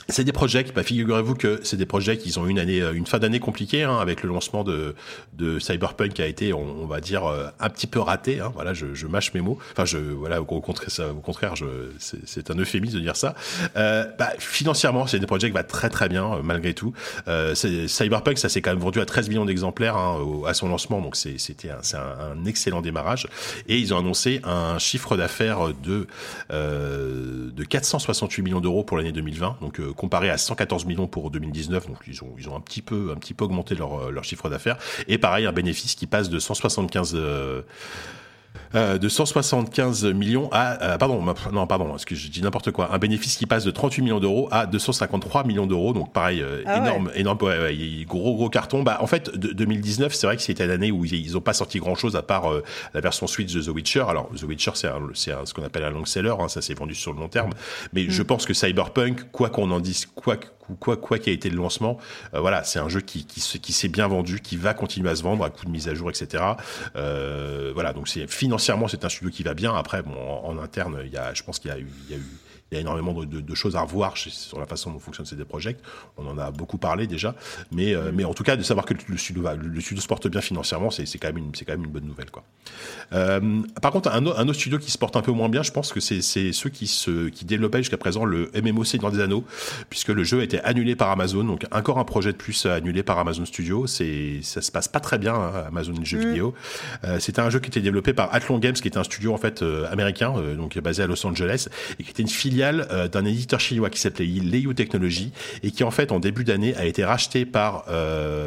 c'est 0.10 0.24
des 0.24 0.32
projets, 0.32 0.64
bah, 0.76 0.84
figurez-vous 0.84 1.36
que 1.36 1.60
c'est 1.64 1.78
des 1.78 1.86
projets 1.86 2.18
qui 2.18 2.38
ont 2.38 2.48
une 2.48 2.60
année, 2.60 2.82
une 2.94 3.06
fin 3.06 3.20
d'année 3.20 3.40
compliquée 3.40 3.84
hein, 3.84 3.98
avec 3.98 4.24
le 4.24 4.30
lancement 4.30 4.64
de, 4.64 4.96
de 5.34 5.60
Cyberpunk 5.60 6.14
qui 6.14 6.22
a 6.22 6.28
été, 6.28 6.54
on, 6.54 6.86
va 6.86 7.00
dire, 7.00 7.24
un 7.60 7.70
petit 7.70 7.88
peu 7.88 8.00
raté. 8.00 8.40
Hein, 8.40 8.52
voilà, 8.54 8.74
je, 8.74 8.94
je, 8.94 9.08
mâche 9.08 9.34
mes 9.34 9.42
mots. 9.42 9.58
Enfin, 9.72 9.86
je, 9.86 9.98
voilà, 9.98 10.42
au 10.42 10.46
contraire, 10.46 10.90
ça, 10.90 11.10
au 11.12 11.22
contraire, 11.22 11.56
je, 11.56 11.66
c'est, 12.00 12.50
un 12.52 12.56
euphémisme 12.56 12.96
de 12.96 13.00
dire 13.00 13.16
ça. 13.16 13.36
Euh, 13.76 14.06
bah, 14.18 14.32
financièrement, 14.38 15.08
c'est 15.08 15.20
des 15.20 15.26
projets 15.26 15.48
qui 15.48 15.54
va 15.54 15.64
très 15.64 15.90
très 15.90 16.10
bien 16.10 16.40
malgré 16.44 16.74
tout. 16.74 16.94
Euh, 17.28 17.56
Cyberpunk, 17.56 18.38
ça 18.38 18.50
s'est 18.50 18.62
quand 18.62 18.72
même 18.72 18.80
vendu 18.80 19.00
à 19.00 19.06
13 19.06 19.30
millions 19.30 19.46
d'exemplaires 19.46 19.98
hein, 19.98 20.18
au, 20.18 20.46
à 20.46 20.54
son 20.54 20.70
lancement, 20.70 21.02
donc 21.02 21.16
c'est, 21.16 21.38
c'était 21.38 21.70
un, 21.70 21.80
c'est 21.82 21.98
un, 21.98 22.46
excellent 22.46 22.82
démarrage. 22.82 23.28
Et 23.68 23.78
ils 23.78 23.94
ont 23.94 23.98
annoncé 23.98 24.42
un 24.44 24.80
chiffre 24.80 25.18
d'affaires 25.18 25.74
de 25.84 26.08
euh, 26.52 27.50
de 27.52 27.64
468 27.64 28.42
millions 28.42 28.62
d'euros 28.62 28.84
pour 28.84 28.98
l'année 28.98 29.12
2020. 29.12 29.58
Donc 29.62 29.80
comparé 30.00 30.30
à 30.30 30.38
114 30.38 30.86
millions 30.86 31.08
pour 31.08 31.30
2019, 31.30 31.88
donc 31.88 31.98
ils 32.08 32.24
ont 32.24 32.34
ils 32.38 32.50
ont 32.50 32.56
un 32.56 32.62
petit 32.62 32.82
peu 32.82 33.12
un 33.12 33.20
petit 33.20 33.34
peu 33.34 33.44
augmenté 33.44 33.76
leur 33.76 34.12
leur 34.12 34.24
chiffre 34.24 34.50
d'affaires. 34.50 34.78
Et 35.10 35.18
pareil 35.18 35.46
un 35.46 35.52
bénéfice 35.52 35.96
qui 35.96 36.08
passe 36.08 36.30
de 36.30 36.40
175 36.40 37.18
euh, 38.76 38.98
de 39.00 39.10
175 39.10 40.06
millions 40.06 40.50
à 40.52 40.84
euh, 40.84 40.98
pardon 40.98 41.24
non 41.52 41.66
pardon 41.66 41.90
parce 41.90 42.06
que 42.06 42.16
je 42.16 42.28
dis 42.28 42.42
n'importe 42.42 42.72
quoi. 42.72 42.94
Un 42.94 43.00
bénéfice 43.00 43.36
qui 43.36 43.46
passe 43.46 43.64
de 43.64 43.72
38 43.72 44.04
millions 44.04 44.20
d'euros 44.20 44.48
à 44.52 44.68
253 44.68 45.44
millions 45.44 45.66
d'euros. 45.66 45.94
Donc 45.94 46.14
pareil 46.14 46.42
euh, 46.42 46.62
ah 46.66 46.78
énorme 46.78 47.08
ouais. 47.08 47.20
énorme 47.20 47.38
ouais, 47.42 47.60
ouais, 47.60 48.06
gros 48.08 48.36
gros 48.36 48.50
carton. 48.50 48.84
Bah 48.84 48.98
en 49.02 49.08
fait 49.08 49.36
de, 49.36 49.54
2019 49.54 50.14
c'est 50.14 50.28
vrai 50.28 50.36
que 50.36 50.44
c'était 50.44 50.68
l'année 50.68 50.92
où 50.92 51.04
ils 51.06 51.36
ont 51.36 51.42
pas 51.42 51.54
sorti 51.54 51.80
grand 51.80 51.96
chose 51.96 52.16
à 52.16 52.22
part 52.22 52.52
euh, 52.52 52.64
la 52.94 53.02
version 53.02 53.26
Switch 53.26 53.54
de 53.54 53.62
The 53.62 53.70
Witcher. 53.70 54.06
Alors 54.08 54.30
The 54.36 54.44
Witcher 54.44 54.72
c'est 54.76 54.90
c'est 55.16 55.34
ce 55.46 55.54
qu'on 55.54 55.64
appelle 55.64 55.84
un 55.84 55.90
long 55.90 56.06
seller 56.06 56.36
hein, 56.40 56.48
ça 56.48 56.62
s'est 56.62 56.76
vendu 56.76 56.94
sur 56.94 57.14
le 57.14 57.20
long 57.20 57.30
terme. 57.30 57.52
Mais 57.94 58.04
mm. 58.04 58.10
je 58.10 58.24
pense 58.24 58.46
que 58.46 58.54
Cyberpunk 58.54 59.32
quoi 59.32 59.50
qu'on 59.50 59.72
en 59.72 59.80
dise 59.80 60.06
quoi 60.06 60.38
quoi 60.76 60.98
quoi 60.98 61.20
qui 61.20 61.30
a 61.30 61.34
été 61.34 61.50
le 61.50 61.58
lancement 61.58 61.98
euh, 62.34 62.40
voilà 62.40 62.64
c'est 62.64 62.80
un 62.80 62.90
jeu 62.90 63.02
qui 63.02 63.26
qui, 63.26 63.74
s'est 63.74 63.88
bien 63.88 64.08
vendu 64.08 64.40
qui 64.42 64.58
va 64.58 64.74
continuer 64.74 65.10
à 65.10 65.16
se 65.16 65.24
vendre 65.24 65.44
à 65.44 65.50
coup 65.50 65.66
de 65.66 65.72
mise 65.72 65.88
à 65.88 65.94
jour 65.94 66.10
etc 66.10 66.44
voilà 66.94 67.94
donc 67.94 68.08
financièrement 68.28 68.88
c'est 68.88 69.06
un 69.06 69.10
studio 69.10 69.32
qui 69.32 69.44
va 69.44 69.54
bien. 69.54 69.74
Après, 69.76 70.02
bon, 70.02 70.14
en, 70.14 70.50
en 70.50 70.58
interne, 70.58 71.00
il 71.06 71.12
y 71.12 71.18
a, 71.18 71.34
je 71.34 71.44
pense 71.44 71.60
qu'il 71.60 71.72
y 71.72 71.74
a 71.74 71.80
eu, 71.80 71.88
il 72.08 72.12
y 72.12 72.16
a 72.16 72.18
eu 72.18 72.26
il 72.72 72.76
y 72.76 72.78
a 72.78 72.82
énormément 72.82 73.14
de, 73.14 73.26
de, 73.26 73.42
de, 73.42 73.56
choses 73.56 73.76
à 73.76 73.82
revoir 73.82 74.16
sur 74.18 74.60
la 74.60 74.66
façon 74.66 74.92
dont 74.92 75.00
fonctionne 75.00 75.26
CD 75.26 75.44
Projekt. 75.44 75.84
On 76.18 76.28
en 76.28 76.38
a 76.38 76.52
beaucoup 76.52 76.78
parlé 76.78 77.08
déjà, 77.08 77.36
mais 77.72 77.96
euh, 77.96 78.12
mais 78.14 78.24
en 78.26 78.34
tout 78.34 78.44
cas 78.44 78.56
de 78.56 78.64
savoir 78.64 78.86
que 78.86 78.94
le 79.08 79.18
studio 79.18 79.42
va, 79.42 79.56
le 79.56 79.82
studio 79.82 80.02
se 80.02 80.08
porte 80.08 80.28
bien 80.28 80.42
financièrement, 80.42 80.92
c'est 80.92 81.06
quand 81.18 81.28
même 81.30 81.38
une 81.38 81.52
quand 81.52 81.72
même 81.72 81.86
une 81.86 81.92
bonne 81.92 82.06
nouvelle 82.06 82.30
quoi. 82.30 82.44
Euh, 83.14 83.62
par 83.82 83.92
contre, 83.92 84.10
un, 84.10 84.26
un, 84.26 84.48
autre 84.48 84.60
studio 84.60 84.78
qui 84.78 84.92
se 84.92 84.98
porte 84.98 85.16
un 85.16 85.22
peu 85.22 85.32
moins 85.32 85.50
bien, 85.50 85.64
je 85.64 85.72
pense 85.72 85.92
que 85.92 86.00
c'est 86.00 86.22
ceux 86.22 86.70
qui 86.70 86.86
se 86.86 87.30
qui 87.30 87.46
développaient 87.46 87.80
jusqu'à 87.80 87.98
présent 87.98 88.24
le 88.24 88.52
MMO 88.54 88.84
Seigneur 88.84 89.12
des 89.12 89.22
Anneaux, 89.22 89.44
puisque 89.90 90.10
le 90.10 90.24
jeu 90.24 90.42
a 90.42 90.44
été 90.44 90.60
annulé 90.62 90.96
par 90.96 91.10
Amazon, 91.10 91.44
donc 91.44 91.66
encore 91.72 91.98
un 91.98 92.04
projet 92.04 92.32
de 92.32 92.38
plus 92.38 92.68
annulé 92.68 93.02
par 93.02 93.18
Amazon 93.18 93.46
Studio. 93.46 93.88
Ça 93.88 94.04
se 94.62 94.72
passe 94.72 94.88
pas 94.88 95.00
très 95.00 95.18
bien 95.18 95.34
hein, 95.34 95.66
Amazon 95.68 95.94
jeux 96.04 96.20
mmh. 96.20 96.28
vidéo. 96.28 96.54
Euh, 97.04 97.20
C'était 97.20 97.42
un 97.42 97.50
jeu 97.50 97.60
qui 97.60 97.70
était 97.70 97.82
développé 97.82 98.14
par 98.14 98.34
Athlon 98.34 98.60
Games, 98.60 98.74
qui 98.74 98.88
était 98.88 98.98
un 98.98 99.04
studio 99.04 99.34
en 99.34 99.38
fait 99.38 99.64
américain, 99.92 100.34
donc 100.56 100.78
basé 100.78 101.02
à 101.04 101.08
Los 101.08 101.26
Angeles, 101.26 101.68
et 102.00 102.04
qui 102.04 102.12
était 102.12 102.22
une 102.22 102.30
filiale 102.30 102.59
filiale 102.60 103.10
d'un 103.12 103.26
éditeur 103.26 103.60
chinois 103.60 103.90
qui 103.90 104.00
s'appelait 104.00 104.26
Leiyu 104.26 104.76
Technology 104.76 105.32
et 105.64 105.72
qui 105.72 105.84
en 105.84 105.92
fait 105.92 106.12
en 106.12 106.20
début 106.20 106.44
d'année 106.44 106.76
a 106.76 106.86
été 106.86 107.06
racheté 107.06 107.46
par 107.46 107.86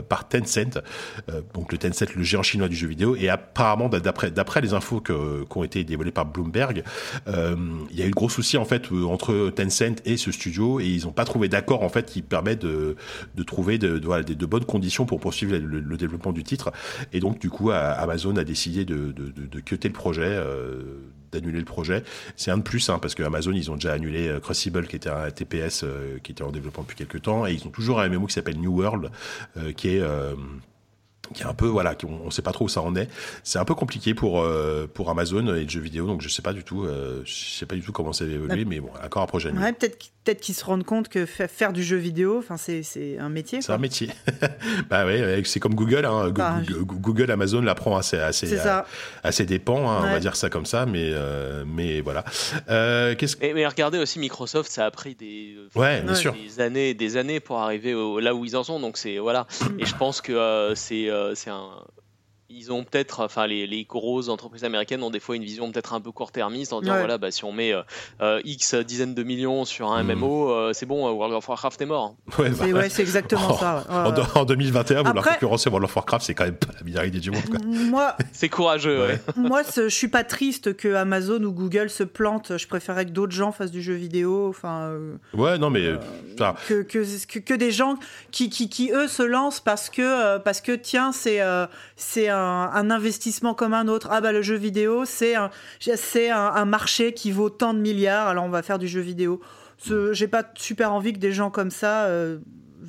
par 0.09 0.29
Tencent, 0.29 0.79
donc 1.55 1.73
le 1.73 1.79
Tencent, 1.79 2.15
le 2.15 2.23
géant 2.23 2.43
chinois 2.43 2.69
du 2.69 2.77
jeu 2.77 2.89
vidéo. 2.89 3.17
Et 3.17 3.29
apparemment, 3.29 3.89
d'après 3.89 4.31
d'après 4.31 4.61
les 4.61 4.75
infos 4.75 5.01
qui 5.01 5.13
ont 5.13 5.65
été 5.65 5.85
dévoilées 5.85 6.11
par 6.11 6.27
Bloomberg, 6.27 6.83
il 7.27 7.99
y 7.99 8.03
a 8.03 8.07
eu 8.07 8.11
de 8.11 8.15
gros 8.15 8.29
soucis 8.29 8.59
en 8.59 8.65
fait 8.65 8.91
entre 8.93 9.51
Tencent 9.51 10.03
et 10.05 10.17
ce 10.17 10.31
studio 10.31 10.81
et 10.81 10.87
ils 10.87 11.05
n'ont 11.05 11.13
pas 11.13 11.25
trouvé 11.25 11.49
d'accord 11.49 11.83
en 11.83 11.89
fait 11.89 12.07
qui 12.07 12.23
permet 12.23 12.57
de, 12.57 12.97
trouver 13.47 13.79
de, 13.79 14.47
bonnes 14.47 14.65
conditions 14.65 15.07
pour 15.07 15.21
poursuivre 15.21 15.57
le, 15.57 15.97
développement 15.97 16.33
du 16.33 16.43
titre. 16.43 16.73
Et 17.13 17.21
donc 17.21 17.39
du 17.39 17.49
coup, 17.49 17.71
Amazon 17.71 18.37
a 18.37 18.45
décidé 18.45 18.85
de, 18.85 19.13
de, 19.13 19.33
le 19.83 19.93
projet. 19.93 20.23
Euh, 20.23 20.83
d'annuler 21.33 21.59
le 21.59 21.65
projet. 21.65 22.03
C'est 22.37 22.51
un 22.51 22.59
de 22.59 22.63
plus, 22.63 22.89
hein, 22.89 22.99
parce 23.01 23.15
que 23.15 23.23
Amazon, 23.23 23.53
ils 23.53 23.71
ont 23.71 23.75
déjà 23.75 23.93
annulé 23.93 24.29
euh, 24.29 24.41
Crucible, 24.41 24.87
qui 24.87 24.97
était 24.97 25.11
un 25.11 25.31
TPS 25.31 25.85
euh, 25.85 26.19
qui 26.23 26.33
était 26.33 26.43
en 26.43 26.51
développement 26.51 26.83
depuis 26.83 26.97
quelques 26.97 27.23
temps, 27.23 27.47
et 27.47 27.53
ils 27.53 27.67
ont 27.67 27.71
toujours 27.71 28.01
un 28.01 28.09
MMO 28.09 28.27
qui 28.27 28.35
s'appelle 28.35 28.59
New 28.59 28.73
World, 28.77 29.11
qui 29.77 29.97
est 29.97 30.03
qui 31.33 31.43
est 31.43 31.47
un 31.47 31.55
peu 31.55 31.67
voilà, 31.67 31.95
on, 32.05 32.27
ne 32.27 32.31
sait 32.31 32.43
pas 32.43 32.53
trop 32.53 32.67
où 32.67 32.69
ça 32.69 32.83
en 32.83 32.95
est. 32.97 33.09
C'est 33.43 33.59
un 33.59 33.65
peu 33.65 33.75
compliqué 33.75 34.15
pour 34.15 34.43
euh, 34.43 34.87
pour 34.93 35.11
Amazon 35.11 35.55
et 35.55 35.63
le 35.63 35.69
jeu 35.69 35.81
vidéo, 35.81 36.07
donc 36.07 36.21
je 36.21 36.29
sais 36.29 36.43
pas 36.43 36.53
du 36.53 36.65
tout, 36.65 36.85
euh, 36.85 37.23
je 37.25 37.33
sais 37.33 37.67
pas 37.67 37.75
du 37.75 37.83
tout 37.83 37.93
comment 37.93 38.13
ça 38.13 38.25
va 38.25 38.33
évoluer, 38.33 38.65
mais 38.65 38.81
bon, 38.81 38.91
encore 39.05 39.23
un 39.23 39.27
projet. 39.27 39.51
Ouais, 39.51 39.73
peut-être 39.73 39.99
peut-être 40.25 40.41
qu'ils 40.41 40.55
se 40.55 40.65
rendent 40.65 40.85
compte 40.85 41.09
que 41.09 41.27
faire 41.27 41.73
du 41.73 41.83
jeu 41.83 41.97
vidéo, 41.97 42.39
enfin 42.39 42.57
c'est 42.57 42.83
c'est 42.83 43.19
un 43.19 43.29
métier. 43.29 43.61
C'est 43.63 43.73
un 43.73 43.79
métier. 43.79 44.11
bah 44.91 45.05
oui, 45.07 45.43
c'est 45.45 45.61
comme 45.61 45.75
Google, 45.75 46.05
hein. 46.05 46.31
Bah, 46.31 46.61
Google, 46.71 47.31
Amazon 47.31 47.63
l'apprend 47.63 47.97
assez 47.97 48.19
assez 48.19 48.59
assez 49.23 49.47
dépend, 49.47 49.91
hein, 49.91 50.03
on 50.05 50.13
va 50.13 50.21
dire 50.21 50.37
ça 50.37 50.51
comme 50.51 50.67
ça, 50.67 50.87
mais 50.87 51.11
euh, 51.13 51.65
mais 51.67 52.01
voilà. 52.01 52.25
Qu'est-ce 53.17 53.37
mais 53.55 53.67
regardez 53.67 53.99
aussi 53.99 54.19
Microsoft, 54.19 54.71
ça 54.71 54.87
a 54.87 54.91
pris 54.91 55.15
des 55.15 55.57
ouais, 55.75 56.03
des 56.03 56.61
années 56.61 56.95
des 56.95 57.17
années 57.17 57.41
pour 57.41 57.59
arriver 57.59 57.95
là 58.21 58.35
où 58.35 58.45
ils 58.45 58.57
en 58.57 58.65
sont, 58.65 58.81
donc 58.81 58.97
c'est 58.97 59.19
voilà. 59.19 59.47
et 59.79 59.85
je 59.85 59.95
pense 59.97 60.21
que 60.21 60.73
c'est 60.75 61.11
euh, 61.11 61.22
c'est 61.35 61.51
un 61.51 61.85
ils 62.55 62.73
ont 62.73 62.85
peut-être, 62.85 63.21
enfin 63.21 63.47
les, 63.47 63.67
les, 63.67 63.85
grosses 63.85 64.29
entreprises 64.29 64.65
américaines 64.65 65.03
ont 65.03 65.11
des 65.11 65.21
fois 65.21 65.37
une 65.37 65.45
vision 65.45 65.71
peut-être 65.71 65.95
un 65.95 66.01
peu 66.01 66.13
court-termiste 66.13 66.73
en 66.73 66.81
disant 66.81 66.99
voilà, 66.99 67.19
bah, 67.19 67.31
si 67.31 67.45
on 67.45 67.53
met 67.53 67.73
euh, 67.73 67.83
euh, 68.21 68.41
X 68.45 68.75
dizaines 68.75 69.15
de 69.15 69.23
millions 69.23 69.65
sur 69.65 69.91
un 69.93 70.03
MMO, 70.03 70.73
c'est 70.73 70.87
bon, 70.87 71.11
World 71.11 71.35
of 71.35 71.49
Warcraft 71.49 71.81
est 71.81 71.87
mort. 71.87 72.15
Ouais, 72.39 72.51
bah, 72.73 72.89
c'est 72.89 73.03
exactement 73.03 73.57
ça. 73.57 73.85
En, 74.35 74.45
2021, 74.45 75.03
vouloir 75.03 75.25
concurrencer 75.25 75.69
World 75.69 75.85
of 75.85 75.95
Warcraft, 75.95 76.27
c'est 76.27 76.35
quand 76.35 76.45
même 76.45 76.57
pas 76.57 76.73
la 76.79 76.85
meilleure 76.85 77.05
idée 77.05 77.21
du 77.21 77.31
monde. 77.31 77.43
Moi, 77.65 78.17
c'est 78.33 78.49
courageux. 78.49 79.19
Moi, 79.37 79.63
je 79.75 79.89
suis 79.89 80.09
pas 80.09 80.25
triste 80.25 80.77
que 80.77 80.95
Amazon 80.95 81.43
ou 81.43 81.53
Google 81.53 81.91
se 81.91 82.03
plantent. 82.03 82.57
Je 82.57 82.67
préférerais 82.67 83.07
que 83.07 83.11
d'autres 83.11 83.33
gens 83.33 83.53
fassent 83.53 83.71
du 83.71 83.83
jeu 83.83 83.95
vidéo. 83.95 84.49
Enfin. 84.49 84.97
ouais, 85.35 85.59
non, 85.59 85.71
mais 85.71 85.93
que, 86.69 86.83
que, 86.83 87.39
que, 87.39 87.55
des 87.55 87.71
gens 87.71 87.97
qui, 88.31 88.51
qui, 88.51 88.69
qui, 88.69 88.91
eux 88.93 89.09
se 89.09 89.23
lancent 89.23 89.61
parce 89.61 89.91
que, 89.91 90.03
euh, 90.03 90.39
parce 90.39 90.61
que 90.61 90.73
tiens, 90.73 91.13
c'est 91.13 91.41
euh, 91.41 91.67
c'est 91.97 92.29
un, 92.29 92.39
un, 92.43 92.91
investissement 92.91 93.55
comme 93.55 93.75
un 93.75 93.89
autre. 93.89 94.09
Ah 94.11 94.21
bah 94.21 94.33
le 94.33 94.43
jeu 94.43 94.57
vidéo, 94.57 95.05
c'est 95.05 95.35
un, 95.35 96.65
marché 96.65 97.13
qui 97.15 97.31
vaut 97.31 97.51
tant 97.51 97.75
de 97.75 97.79
milliards, 97.79 98.29
alors 98.29 98.45
on 98.45 98.51
va 98.51 98.63
faire 98.63 98.79
du 98.79 98.89
jeu 98.89 99.01
vidéo. 99.01 99.41
J'ai 100.13 100.29
pas 100.29 100.45
super 100.55 100.93
envie 100.93 101.13
que 101.13 101.19
des 101.19 101.33
gens 101.33 101.51
comme 101.51 101.71
ça 101.71 102.05
euh, 102.05 102.39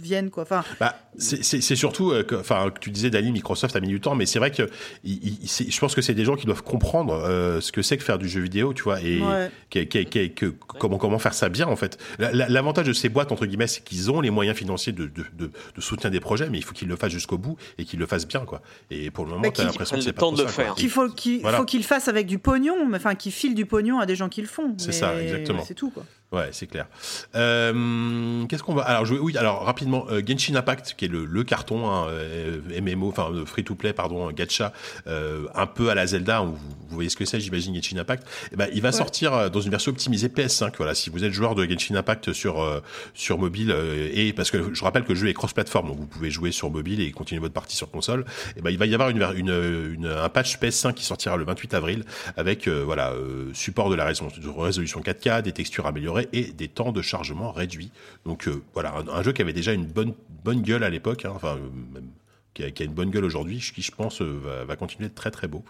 viennent 0.04 0.30
quoi. 0.30 0.44
Enfin, 0.44 0.64
bah, 0.80 0.96
c'est 1.18 1.76
surtout, 1.76 2.12
euh, 2.12 2.24
que, 2.24 2.36
enfin, 2.36 2.72
tu 2.80 2.92
disais 2.92 3.10
Dani, 3.10 3.32
Microsoft 3.32 3.76
a 3.76 3.80
mis 3.80 3.88
du 3.88 4.00
temps, 4.00 4.16
mais 4.16 4.26
c'est 4.26 4.40
vrai 4.40 4.52
que 4.52 4.70
je 5.04 5.80
pense 5.80 5.96
que 5.96 6.02
c'est 6.02 6.14
des 6.14 6.26
gens 6.26 6.36
qui 6.36 6.46
doivent 6.46 6.64
comprendre 6.64 7.14
euh, 7.14 7.62
ce 7.62 7.72
que 7.72 7.82
c'est 7.82 7.98
que 7.98 8.04
faire 8.04 8.20
du 8.20 8.28
jeu 8.28 8.42
vidéo, 8.42 8.74
tu 8.74 8.84
vois, 8.84 9.02
et 9.02 9.22
que, 9.70 10.54
comment 10.80 10.98
comment 10.98 11.20
faire 11.20 11.34
ça 11.34 11.50
bien 11.50 11.68
en 11.68 11.76
fait. 11.76 11.98
L'avantage 12.20 12.88
de 12.88 12.94
ces 12.94 13.10
boîtes 13.10 13.32
entre 13.32 13.46
guillemets, 13.46 13.68
c'est 13.68 13.84
qu'ils 13.84 14.12
ont 14.12 14.22
les 14.22 14.30
moyens 14.30 14.58
financiers 14.58 14.94
de, 14.94 15.06
de, 15.06 15.26
de, 15.38 15.82
soutien 15.82 16.10
des 16.10 16.20
projets, 16.20 16.50
mais 16.50 16.58
il 16.58 16.64
faut 16.64 16.74
qu'ils 16.74 16.88
le 16.88 16.96
fassent 16.96 17.12
jusqu'au 17.12 17.38
bout 17.38 17.58
et 17.78 17.86
qu'ils 17.86 18.00
le 18.00 18.06
fassent 18.06 18.28
bien 18.28 18.42
quoi. 18.46 18.62
Et 18.92 19.12
pour 19.12 19.26
le 19.26 19.32
moment, 19.32 19.50
tu 19.52 19.62
as 19.62 19.66
l'impression 19.66 19.98
que 19.98 20.04
c'est 20.04 20.14
pas 20.14 20.32
de 20.32 20.46
faire. 20.46 20.76
Il 20.78 20.90
faut 20.90 21.10
qu'il 21.10 21.42
faut 21.42 21.66
qu'ils 21.66 21.82
le 21.82 21.86
fassent 21.86 22.08
avec 22.08 22.28
du 22.28 22.40
pognon, 22.40 22.76
enfin 22.94 23.16
qu'ils 23.16 23.32
filent 23.32 23.56
du 23.56 23.66
pognon 23.66 24.00
à 24.00 24.06
des 24.06 24.16
gens 24.16 24.30
qui 24.30 24.42
le 24.42 24.48
font. 24.48 24.74
C'est 24.78 24.92
ça, 24.92 25.22
exactement. 25.22 25.64
C'est 25.66 25.74
tout 25.74 25.90
quoi. 25.90 26.04
Ouais, 26.34 26.50
c'est 26.52 26.66
clair. 26.66 26.88
Euh, 27.36 28.46
Qu'est-ce 28.48 28.64
qu'on 28.64 28.74
va 28.74 28.82
Alors, 28.82 29.06
je, 29.06 29.14
oui, 29.14 29.38
alors 29.38 29.64
rapidement, 29.66 30.08
euh, 30.10 30.20
Genshin 30.26 30.56
Impact, 30.56 30.96
qui 30.98 31.06
est 31.06 31.08
le, 31.08 31.26
le 31.26 31.44
carton 31.44 31.88
hein, 31.92 32.08
euh, 32.10 32.60
MMO, 32.82 33.10
enfin 33.10 33.32
free 33.46 33.64
to 33.64 33.76
play, 33.76 33.94
pardon, 33.94 34.32
gacha, 34.32 34.74
euh, 35.06 35.46
un 35.54 35.68
peu 35.68 35.90
à 35.90 35.96
la 35.96 36.08
Zelda. 36.08 36.42
Vous, 36.42 36.54
vous 36.56 36.96
voyez 36.96 37.10
ce 37.10 37.16
que 37.16 37.26
c'est, 37.26 37.40
j'imagine, 37.40 37.76
Genshin 37.76 37.98
Impact. 37.98 38.28
Eh 38.52 38.56
ben, 38.56 38.68
il 38.74 38.82
va 38.82 38.92
sortir 38.92 39.34
euh, 39.34 39.50
dans 39.50 39.62
une 39.62 39.70
version 39.70 39.92
optimisée 39.92 40.28
PS5. 40.28 40.74
Voilà, 40.78 40.96
si 40.96 41.12
vous 41.12 41.24
êtes 41.24 41.34
joueur 41.34 41.54
de 41.54 41.66
Genshin 41.66 41.96
Impact 41.96 42.34
sur 42.34 42.64
euh, 42.64 42.80
sur 43.14 43.38
mobile 43.38 43.76
et 44.12 44.34
parce 44.34 44.50
que 44.50 44.74
je 44.74 44.84
rappelle 44.84 45.04
que 45.04 45.14
le 45.14 45.20
jeu 45.20 45.28
est 45.28 45.34
cross-platform, 45.36 45.88
donc 45.88 45.98
vous 46.00 46.08
pouvez 46.08 46.32
jouer 46.32 46.52
sur 46.52 46.72
mobile 46.72 47.00
et 47.00 47.12
continuer 47.12 47.42
votre 47.42 47.54
partie 47.54 47.76
sur 47.76 47.92
console. 47.92 48.26
Eh 48.58 48.62
ben, 48.62 48.72
il 48.72 48.80
va 48.80 48.88
y 48.88 48.94
avoir 48.96 49.10
une, 49.10 49.22
une, 49.36 49.94
une 49.94 50.08
un 50.08 50.30
patch 50.30 50.58
PS5 50.58 50.94
qui 50.96 51.06
sortira 51.06 51.38
le 51.38 51.46
28 51.46 51.76
avril 51.76 52.04
avec 52.38 52.68
voilà 52.68 53.14
support 53.54 53.92
de 53.92 53.96
la 53.96 54.06
résolution 54.06 55.02
4K, 55.02 55.44
des 55.44 55.52
textures 55.52 55.86
améliorées 55.86 56.23
et 56.34 56.52
des 56.52 56.68
temps 56.68 56.92
de 56.92 57.02
chargement 57.02 57.52
réduits. 57.52 57.92
Donc 58.26 58.48
euh, 58.48 58.62
voilà, 58.74 58.96
un, 58.96 59.24
jeu 59.24 59.34
qui 59.34 59.42
avait 59.42 59.54
déjà 59.54 59.74
une 59.74 59.86
bonne, 59.86 60.14
bonne 60.44 60.62
gueule 60.62 60.84
à 60.84 60.90
l'époque, 60.90 61.26
hein, 61.26 61.32
enfin 61.36 61.56
euh, 61.58 61.70
même 61.94 62.10
qui 62.54 62.64
a, 62.64 62.68
une 62.86 62.94
bonne 62.94 63.10
gueule 63.10 63.26
aujourd'hui, 63.26 63.58
qui 63.74 63.82
je 63.82 63.92
pense 63.92 64.22
euh, 64.22 64.40
va, 64.44 64.64
va, 64.66 64.76
continuer 64.76 65.10
d'être 65.10 65.16
très 65.16 65.32
très 65.32 65.48
beau. 65.48 65.64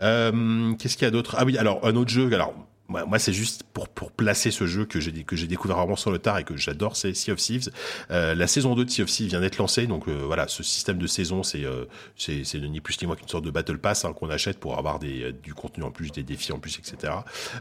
Qu'est-ce 0.00 0.96
qu'il 0.96 1.04
y 1.04 1.08
a 1.08 1.10
d'autre? 1.10 1.36
Ah 1.38 1.44
oui, 1.44 1.56
alors 1.56 1.84
un 1.86 1.96
autre 1.96 2.10
jeu, 2.10 2.32
alors 2.32 2.54
moi, 2.90 3.18
c'est 3.18 3.32
juste 3.32 3.62
pour, 3.72 3.88
pour 3.88 4.12
placer 4.12 4.50
ce 4.50 4.66
jeu 4.66 4.84
que 4.84 5.00
j'ai 5.00 5.12
que 5.24 5.36
j'ai 5.36 5.46
découvert 5.46 5.76
vraiment 5.76 5.96
sur 5.96 6.10
le 6.10 6.18
tard 6.18 6.38
et 6.38 6.44
que 6.44 6.56
j'adore, 6.56 6.96
c'est 6.96 7.14
Sea 7.14 7.32
of 7.32 7.38
Thieves. 7.38 7.70
Euh, 8.10 8.34
la 8.34 8.46
saison 8.46 8.74
2 8.74 8.84
de 8.84 8.90
Sea 8.90 9.02
of 9.02 9.08
Thieves 9.08 9.28
vient 9.28 9.40
d'être 9.40 9.58
lancée, 9.58 9.86
donc 9.86 10.08
euh, 10.08 10.22
voilà, 10.26 10.48
ce 10.48 10.62
système 10.62 10.98
de 10.98 11.06
saison, 11.06 11.42
c'est 11.42 11.64
euh, 11.64 11.84
c'est 12.16 12.54
ni 12.54 12.80
plus 12.80 13.00
ni 13.00 13.06
moins 13.06 13.16
qu'une 13.16 13.28
sorte 13.28 13.44
de 13.44 13.50
battle 13.50 13.78
pass 13.78 14.04
hein, 14.04 14.12
qu'on 14.12 14.30
achète 14.30 14.58
pour 14.58 14.78
avoir 14.78 14.98
des, 14.98 15.22
euh, 15.24 15.32
du 15.32 15.54
contenu 15.54 15.84
en 15.84 15.90
plus, 15.90 16.10
des 16.10 16.22
défis 16.22 16.52
en 16.52 16.58
plus, 16.58 16.78
etc. 16.78 17.12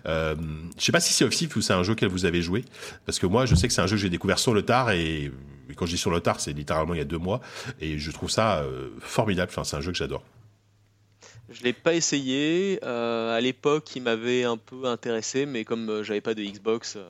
Euh, 0.05 0.35
je 0.77 0.83
sais 0.83 0.91
pas 0.91 0.99
si 0.99 1.13
Sea 1.13 1.23
of 1.23 1.35
Thieves 1.35 1.61
c'est 1.61 1.73
un 1.73 1.83
jeu 1.83 1.95
que 1.95 2.05
vous 2.05 2.25
avez 2.25 2.41
joué, 2.41 2.65
parce 3.05 3.19
que 3.19 3.25
moi, 3.25 3.45
je 3.45 3.55
sais 3.55 3.67
que 3.67 3.73
c'est 3.73 3.81
un 3.81 3.87
jeu 3.87 3.95
que 3.95 4.01
j'ai 4.01 4.09
découvert 4.09 4.39
sur 4.39 4.53
le 4.53 4.63
tard 4.63 4.91
et, 4.91 5.31
quand 5.75 5.85
je 5.85 5.91
dis 5.91 5.97
sur 5.97 6.11
le 6.11 6.19
tard, 6.19 6.39
c'est 6.39 6.53
littéralement 6.53 6.95
il 6.95 6.97
y 6.97 7.01
a 7.01 7.05
deux 7.05 7.19
mois 7.19 7.41
et 7.79 7.99
je 7.99 8.11
trouve 8.11 8.29
ça 8.29 8.59
euh, 8.59 8.89
formidable. 9.01 9.51
Enfin, 9.51 9.63
c'est 9.63 9.77
un 9.77 9.81
jeu 9.81 9.91
que 9.91 9.97
j'adore. 9.97 10.23
Je 11.51 11.63
l'ai 11.63 11.73
pas 11.73 11.93
essayé. 11.93 12.79
Euh, 12.83 13.35
à 13.35 13.41
l'époque, 13.41 13.95
il 13.95 14.03
m'avait 14.03 14.43
un 14.43 14.57
peu 14.57 14.85
intéressé, 14.85 15.45
mais 15.45 15.65
comme 15.65 15.89
euh, 15.89 16.03
j'avais 16.03 16.21
pas 16.21 16.33
de 16.33 16.43
Xbox, 16.43 16.95
euh, 16.95 17.03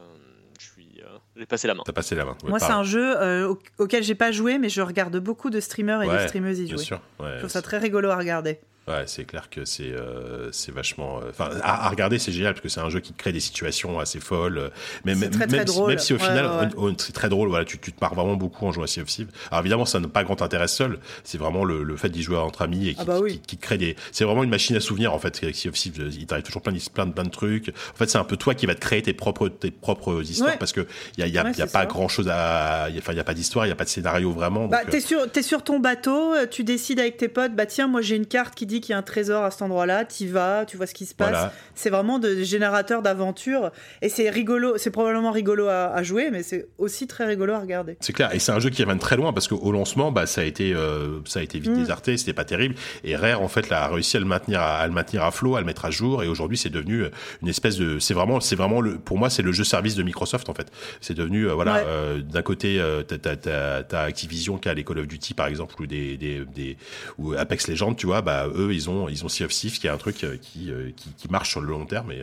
je 0.59 0.65
suis, 0.65 1.01
j'ai 1.35 1.45
passé 1.45 1.67
la 1.67 1.73
main. 1.73 1.83
T'as 1.85 1.93
passé 1.93 2.15
la 2.15 2.25
main. 2.25 2.37
Moi, 2.45 2.59
c'est 2.59 2.71
un 2.71 2.83
jeu 2.83 3.47
auquel 3.77 4.03
j'ai 4.03 4.15
pas 4.15 4.31
joué, 4.31 4.57
mais 4.57 4.69
je 4.69 4.81
regarde 4.81 5.17
beaucoup 5.17 5.49
de 5.49 5.59
streamers 5.59 6.03
et 6.03 6.07
de 6.07 6.27
streameuses 6.27 6.59
y 6.59 6.67
jouer. 6.67 6.75
Bien 6.75 6.83
sûr. 6.83 7.01
je 7.19 7.37
trouve 7.39 7.49
ça 7.49 7.61
très 7.61 7.77
rigolo 7.77 8.09
à 8.09 8.17
regarder. 8.17 8.59
Ouais, 8.89 9.03
c'est 9.05 9.23
clair 9.23 9.51
que 9.51 9.65
c'est 9.65 9.91
euh, 9.91 10.49
vachement. 10.69 11.19
Euh, 11.19 11.29
enfin, 11.29 11.51
à, 11.61 11.89
regarder, 11.89 12.17
c'est 12.17 12.31
génial 12.31 12.53
parce 12.53 12.63
que 12.63 12.69
c'est 12.69 12.79
un 12.79 12.89
jeu 12.89 12.99
qui 12.99 13.13
crée 13.13 13.31
des 13.31 13.39
situations 13.39 13.99
assez 13.99 14.19
folles. 14.19 14.57
Euh, 14.57 14.69
mais 15.05 15.13
même, 15.13 15.29
très, 15.29 15.45
même, 15.45 15.63
drôle. 15.63 15.89
même 15.89 15.99
si 15.99 16.11
au 16.13 16.17
final, 16.17 16.71
c'est 16.97 17.13
très 17.13 17.29
drôle. 17.29 17.49
Voilà, 17.49 17.65
tu, 17.65 17.77
tu, 17.77 17.93
te 17.93 17.97
marres 18.01 18.15
vraiment 18.15 18.35
beaucoup 18.35 18.65
en 18.65 18.71
jouant 18.71 18.85
à 18.85 18.87
Sea 18.87 19.01
of 19.01 19.07
Thieves. 19.07 19.27
Alors 19.51 19.59
évidemment, 19.61 19.85
ça 19.85 19.99
n'a 19.99 20.07
pas 20.07 20.23
grand 20.23 20.41
intérêt 20.41 20.67
seul. 20.67 20.97
C'est 21.23 21.37
vraiment 21.37 21.65
le, 21.65 21.83
le 21.83 21.97
fait 21.97 22.09
d'y 22.09 22.23
jouer 22.23 22.37
entre 22.37 22.63
amis 22.63 22.87
et 22.87 22.95
qui, 22.95 23.01
ah 23.01 23.05
bah 23.05 23.19
qui, 23.27 23.39
qui, 23.39 23.57
crée 23.57 23.77
des. 23.77 23.95
C'est 24.11 24.23
vraiment 24.23 24.43
une 24.43 24.49
machine 24.49 24.75
à 24.75 24.79
souvenirs 24.79 25.13
en 25.13 25.19
fait. 25.19 25.35
Sea 25.53 25.69
of 25.69 25.75
Thieves, 25.75 26.09
il 26.11 26.25
t'arrive 26.25 26.43
toujours 26.43 26.63
plein 26.63 26.73
de, 26.73 26.79
plein 26.91 27.05
de 27.05 27.11
plein 27.11 27.23
de 27.23 27.29
trucs. 27.29 27.69
En 27.69 27.95
fait, 27.95 28.09
c'est 28.09 28.17
un 28.17 28.23
peu 28.23 28.37
toi 28.37 28.55
qui 28.55 28.65
va 28.65 28.73
te 28.73 28.81
créer 28.81 29.03
tes 29.03 29.13
propres 29.13 29.49
tes 29.49 29.69
propres 29.69 30.23
histoires 30.23 30.57
parce 30.57 30.71
que 30.71 30.87
il 31.15 31.21
y 31.21 31.23
a, 31.23 31.27
y 31.27 31.37
a, 31.37 31.51
y 31.51 31.61
a 31.61 31.67
pas 31.67 31.85
grand 31.85 32.07
chose 32.07 32.27
à. 32.27 32.87
Enfin, 32.97 33.13
il 33.13 33.17
y 33.17 33.21
a 33.21 33.23
pas 33.23 33.35
d'histoire, 33.35 33.67
il 33.67 33.69
y 33.69 33.71
a 33.71 33.75
pas 33.75 33.83
de 33.83 33.89
scénario 33.89 34.31
vraiment. 34.31 34.65
Bah, 34.65 34.79
t'es 34.89 34.99
sur 34.99 35.27
es 35.31 35.41
sur 35.43 35.63
ton 35.63 35.79
bateau, 35.79 36.33
tu 36.49 36.63
décides 36.63 36.99
avec 36.99 37.17
tes 37.17 37.27
potes. 37.27 37.55
Bah 37.55 37.67
tiens, 37.67 37.85
moi 37.85 38.01
j'ai 38.01 38.15
une 38.15 38.25
carte 38.25 38.55
qui 38.55 38.65
dit 38.65 38.78
qu'il 38.81 38.93
y 38.93 38.95
a 38.95 38.97
un 38.97 39.03
trésor 39.03 39.43
à 39.43 39.49
endroit-là, 39.61 40.05
tu 40.05 40.27
vas, 40.27 40.65
tu 40.65 40.77
vois 40.77 40.87
ce 40.87 40.93
qui 40.93 41.05
se 41.05 41.15
passe. 41.15 41.51
C'est 41.75 41.89
vraiment 41.89 42.19
de 42.19 42.43
générateur 42.43 43.01
d'aventure 43.01 43.71
et 44.01 44.09
c'est 44.09 44.29
rigolo, 44.29 44.77
c'est 44.77 44.91
probablement 44.91 45.31
rigolo 45.31 45.67
à, 45.67 46.01
jouer, 46.03 46.29
mais 46.31 46.43
c'est 46.43 46.67
aussi 46.77 47.07
très 47.07 47.25
rigolo 47.25 47.53
à 47.53 47.59
regarder. 47.59 47.97
C'est 47.99 48.13
clair, 48.13 48.33
et 48.33 48.39
c'est 48.39 48.51
un 48.51 48.59
jeu 48.59 48.69
qui 48.69 48.83
ramène 48.83 48.99
très 48.99 49.17
loin 49.17 49.33
parce 49.33 49.47
qu'au 49.47 49.71
lancement, 49.71 50.11
bah, 50.11 50.25
ça 50.25 50.41
a 50.41 50.43
été, 50.43 50.73
euh, 50.73 51.19
ça 51.25 51.39
a 51.39 51.43
été 51.43 51.59
vite 51.59 51.71
mm. 51.71 51.79
déserté, 51.79 52.17
c'était 52.17 52.33
pas 52.33 52.45
terrible. 52.45 52.75
Et 53.03 53.15
Rare 53.15 53.41
en 53.41 53.47
fait 53.47 53.71
a 53.71 53.87
réussi 53.87 54.17
à 54.17 54.19
le 54.19 54.25
maintenir, 54.25 54.61
à, 54.61 54.87
le 54.87 54.93
maintenir 54.93 55.23
à 55.23 55.31
flot, 55.31 55.55
à 55.55 55.59
le 55.59 55.65
mettre 55.65 55.85
à 55.85 55.91
jour, 55.91 56.23
et 56.23 56.27
aujourd'hui 56.27 56.57
c'est 56.57 56.69
devenu 56.69 57.03
euh, 57.03 57.09
une 57.41 57.47
espèce 57.47 57.77
de, 57.77 57.99
c'est 57.99 58.13
vraiment, 58.13 58.39
c'est 58.39 58.55
vraiment 58.55 58.81
le, 58.81 58.97
pour 58.97 59.17
moi 59.17 59.29
c'est 59.29 59.41
le 59.41 59.51
jeu 59.51 59.63
service 59.63 59.95
de 59.95 60.03
Microsoft 60.03 60.49
en 60.49 60.53
fait. 60.53 60.71
C'est 61.01 61.13
devenu, 61.13 61.47
euh, 61.47 61.53
voilà, 61.53 61.83
d'un 62.19 62.41
côté 62.41 62.81
t'as, 63.07 63.99
Activision 63.99 64.57
qui 64.57 64.69
a 64.69 64.73
les 64.73 64.83
Call 64.83 64.99
of 64.99 65.07
Duty 65.07 65.33
par 65.33 65.47
exemple 65.47 65.75
ou 65.81 65.85
des, 65.85 66.17
des, 66.17 66.45
des 66.45 66.77
ou 67.17 67.33
Apex 67.33 67.67
Legends, 67.67 67.93
tu 67.93 68.05
vois, 68.05 68.21
bah 68.21 68.47
eux 68.55 68.68
ils 68.71 68.89
ont, 68.89 69.09
ils 69.09 69.25
ont 69.25 69.29
Sea 69.29 69.45
of 69.45 69.51
Thieves, 69.51 69.79
qui 69.79 69.87
est 69.87 69.91
un 69.91 69.97
truc 69.97 70.17
qui, 70.41 70.71
qui, 70.95 71.13
qui 71.17 71.27
marche 71.29 71.51
sur 71.51 71.61
le 71.61 71.67
long 71.67 71.85
terme, 71.85 72.11
et, 72.11 72.21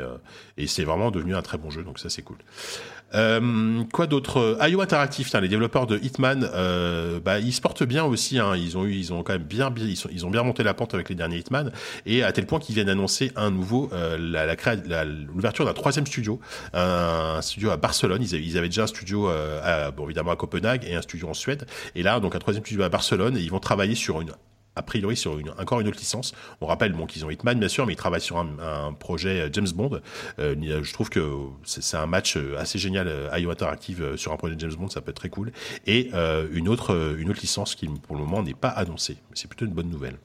et 0.57 0.67
c'est 0.67 0.85
vraiment 0.85 1.11
devenu 1.11 1.35
un 1.35 1.43
très 1.43 1.59
bon 1.59 1.71
jeu, 1.71 1.83
donc 1.83 1.99
ça 1.99 2.09
c'est 2.09 2.23
cool. 2.23 2.39
Euh, 3.15 3.85
quoi 3.93 4.07
d'autre? 4.07 4.59
IO 4.69 4.81
Interactive, 4.81 5.31
les 5.41 5.49
développeurs 5.49 5.87
de 5.87 5.99
Hitman, 5.99 6.49
euh, 6.55 7.21
bah, 7.21 7.39
ils 7.39 7.53
se 7.53 7.61
portent 7.61 7.85
bien 7.85 8.05
aussi. 8.05 8.39
Hein. 8.39 8.57
Ils 8.57 8.77
ont 8.77 8.85
ils 8.85 9.13
ont 9.13 9.23
quand 9.23 9.33
même 9.35 9.43
bien, 9.43 9.73
ils, 9.77 10.27
ont 10.27 10.31
bien 10.31 10.43
monté 10.43 10.63
la 10.63 10.75
pente 10.75 10.95
avec 10.95 11.09
les 11.09 11.15
derniers 11.15 11.39
Hitman, 11.39 11.73
et 12.05 12.23
à 12.23 12.33
tel 12.33 12.47
point 12.47 12.59
qu'ils 12.59 12.75
viennent 12.75 12.89
annoncer 12.89 13.33
un 13.37 13.51
nouveau, 13.51 13.91
euh, 13.93 14.19
la, 14.19 14.47
la 14.47 15.05
l'ouverture 15.05 15.65
d'un 15.65 15.73
troisième 15.73 16.07
studio, 16.07 16.41
un, 16.75 17.41
studio 17.43 17.71
à 17.71 17.77
Barcelone. 17.77 18.23
Ils 18.23 18.59
avaient, 18.59 18.69
déjà 18.69 18.85
un 18.85 18.89
studio, 18.89 19.29
euh, 19.29 19.91
évidemment 20.05 20.33
à 20.33 20.37
Copenhague 20.37 20.85
et 20.85 20.95
un 20.95 21.03
studio 21.03 21.29
en 21.29 21.35
Suède, 21.35 21.67
et 21.95 22.03
là 22.03 22.19
donc 22.21 22.35
un 22.35 22.39
troisième 22.39 22.65
studio 22.65 22.83
à 22.83 22.89
Barcelone. 22.89 23.37
Et 23.37 23.41
ils 23.41 23.51
vont 23.51 23.61
travailler 23.61 23.95
sur 23.95 24.21
une 24.21 24.33
a 24.77 24.83
priori 24.83 25.17
sur 25.17 25.39
encore 25.59 25.81
une 25.81 25.89
autre 25.89 25.99
licence. 25.99 26.33
On 26.61 26.67
rappelle 26.67 26.93
bon, 26.93 27.07
qu'ils 27.07 27.25
ont 27.25 27.31
Hitman 27.31 27.59
bien 27.59 27.69
sûr, 27.69 27.87
mais 27.87 27.95
ils 27.95 27.97
travaillent 27.97 28.21
sur 28.21 28.39
un, 28.39 28.93
projet 28.93 29.41
euh, 29.41 29.49
James 29.53 29.69
Bond. 29.75 30.01
Euh, 30.39 30.83
je 30.83 30.93
trouve 30.93 31.09
que 31.11 31.21
c'est 31.65 31.97
un 31.97 32.07
match 32.07 32.37
euh, 32.37 32.57
assez 32.59 32.79
génial 32.79 33.11
IO 33.37 33.51
Interactive 33.51 34.17
sur 34.17 34.33
un 34.33 34.37
projet 34.37 34.55
James 34.59 34.75
Bond, 34.75 34.89
ça 34.89 35.01
peut 35.01 35.11
être 35.11 35.17
très 35.17 35.31
cool. 35.31 35.53
Et 35.87 36.11
une 36.53 36.69
autre 36.69 37.17
une 37.19 37.31
autre 37.31 37.41
licence 37.41 37.75
qui 37.75 37.87
pour 37.87 38.17
le 38.17 38.23
moment 38.23 38.43
n'est 38.43 38.55
pas 38.55 38.69
annoncée. 38.69 39.17
C'est 39.35 39.49
plutôt 39.49 39.65
une 39.65 39.73
bonne 39.73 39.89
nouvelle. 39.89 40.19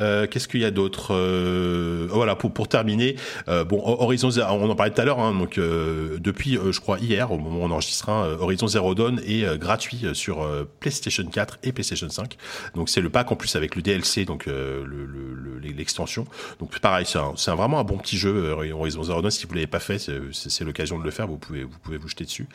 Euh, 0.00 0.26
qu'est-ce 0.26 0.48
qu'il 0.48 0.60
y 0.60 0.64
a 0.64 0.70
d'autre 0.70 1.14
euh, 1.14 2.06
Voilà, 2.10 2.36
pour, 2.36 2.52
pour 2.52 2.68
terminer, 2.68 3.16
euh, 3.48 3.64
bon, 3.64 3.82
Horizon, 3.84 4.30
on 4.48 4.70
en 4.70 4.74
parlait 4.74 4.92
tout 4.92 5.00
à 5.00 5.04
l'heure, 5.04 5.18
hein, 5.18 5.34
donc 5.34 5.58
depuis, 5.58 6.58
je 6.70 6.80
crois 6.80 6.98
hier, 6.98 7.30
au 7.32 7.38
moment 7.38 7.60
où 7.60 7.62
on 7.62 7.70
enregistrera, 7.70 8.28
Horizon 8.40 8.66
Zero 8.66 8.94
Dawn 8.94 9.20
est 9.26 9.58
gratuit 9.58 10.06
sur 10.14 10.46
PlayStation 10.80 11.24
4 11.24 11.58
et 11.62 11.72
PlayStation 11.72 12.08
5. 12.08 12.36
Donc 12.74 12.88
c'est 12.88 13.00
le 13.00 13.10
pack 13.10 13.30
en 13.32 13.36
plus 13.36 13.56
avec 13.56 13.76
le 13.76 13.82
DLC, 13.82 14.24
donc 14.24 14.48
l'extension. 15.62 16.26
Le, 16.30 16.58
donc 16.58 16.78
pareil, 16.80 17.06
c'est 17.06 17.50
vraiment 17.50 17.80
un 17.80 17.84
bon 17.84 17.98
petit 17.98 18.16
jeu 18.16 18.52
Horizon 18.72 19.02
Zero 19.02 19.22
Dawn. 19.22 19.30
Si 19.30 19.46
vous 19.46 19.54
l'avez 19.54 19.66
pas 19.66 19.80
fait, 19.80 19.98
c'est 19.98 20.64
l'occasion 20.64 20.98
de 20.98 21.04
le 21.04 21.10
faire. 21.10 21.26
Vous 21.26 21.38
pouvez 21.38 21.64
vous 21.64 21.78
pouvez 21.82 21.98
vous 21.98 22.08
jeter 22.08 22.24
dessus. 22.24 22.48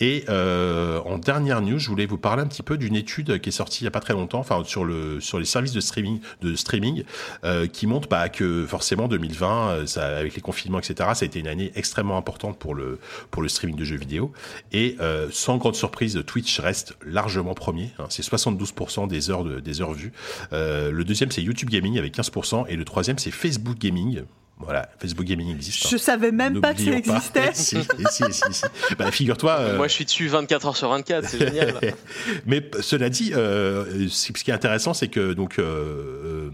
Et 0.00 0.24
en 0.28 1.18
dernière 1.18 1.60
news, 1.60 1.78
je 1.78 1.88
voulais 1.88 2.06
vous 2.06 2.18
parler 2.18 2.42
un 2.42 2.46
petit 2.46 2.62
peu 2.62 2.76
d'une 2.76 2.96
étude 2.96 3.40
qui 3.40 3.48
est 3.48 3.52
sortie 3.52 3.82
il 3.82 3.84
y 3.84 3.88
a 3.88 3.92
pas 3.92 4.00
très 4.00 4.14
longtemps, 4.14 4.40
enfin 4.40 4.62
sur 4.64 4.84
le 4.84 5.20
sur 5.20 5.38
les 5.38 5.44
services 5.44 5.72
de 5.72 5.80
streaming 5.80 6.20
de 6.40 6.54
streaming 6.54 7.04
euh, 7.44 7.66
qui 7.66 7.86
montre 7.86 8.08
bah, 8.08 8.28
que 8.28 8.66
forcément 8.66 9.08
2020, 9.08 9.70
euh, 9.70 10.18
avec 10.18 10.34
les 10.34 10.40
confinements, 10.40 10.78
etc., 10.78 11.10
ça 11.14 11.22
a 11.22 11.26
été 11.26 11.38
une 11.38 11.48
année 11.48 11.72
extrêmement 11.74 12.16
importante 12.16 12.58
pour 12.58 12.74
le, 12.74 12.98
pour 13.30 13.42
le 13.42 13.48
streaming 13.48 13.76
de 13.76 13.84
jeux 13.84 13.96
vidéo. 13.96 14.32
Et 14.72 14.96
euh, 15.00 15.28
sans 15.30 15.56
grande 15.56 15.76
surprise, 15.76 16.22
Twitch 16.26 16.60
reste 16.60 16.96
largement 17.04 17.54
premier. 17.54 17.90
Hein, 17.98 18.06
c'est 18.08 18.24
72% 18.24 19.08
des 19.08 19.30
heures, 19.30 19.44
de, 19.44 19.60
des 19.60 19.80
heures 19.80 19.92
vues. 19.92 20.12
le 20.52 21.02
deuxième, 21.02 21.30
c'est 21.30 21.42
YouTube 21.42 21.70
Gaming 21.70 21.98
avec 21.98 22.16
15%. 22.16 22.66
Et 22.68 22.76
le 22.76 22.84
troisième, 22.84 23.18
c'est 23.18 23.30
Facebook 23.30 23.78
Gaming 23.78 24.22
voilà, 24.62 24.88
Facebook 25.00 25.26
Gaming 25.26 25.54
existe. 25.54 25.88
Je 25.88 25.96
savie 25.96 26.32
même 26.32 26.60
pas 26.60 26.74
que 26.74 26.82
ça 26.82 26.90
existait. 26.90 27.50
si, 27.54 27.78
si, 28.10 28.24
si, 28.30 28.64
bah, 28.98 29.10
figure-toi. 29.10 29.74
Moi, 29.74 29.88
je 29.88 29.92
suis 29.92 30.04
dessus 30.04 30.28
24 30.28 30.66
heures 30.66 30.76
sur 30.76 30.88
24, 30.90 31.28
c'est 31.28 31.38
génial. 31.38 31.80
Mais 32.46 32.70
cela 32.80 33.08
dit, 33.08 33.32
euh, 33.34 34.08
ce 34.08 34.32
qui 34.32 34.50
est 34.50 34.54
intéressant, 34.54 34.94
c'est 34.94 35.08
que 35.08 35.32
donc 35.32 35.58
euh, 35.58 35.62
euh, 35.64 36.50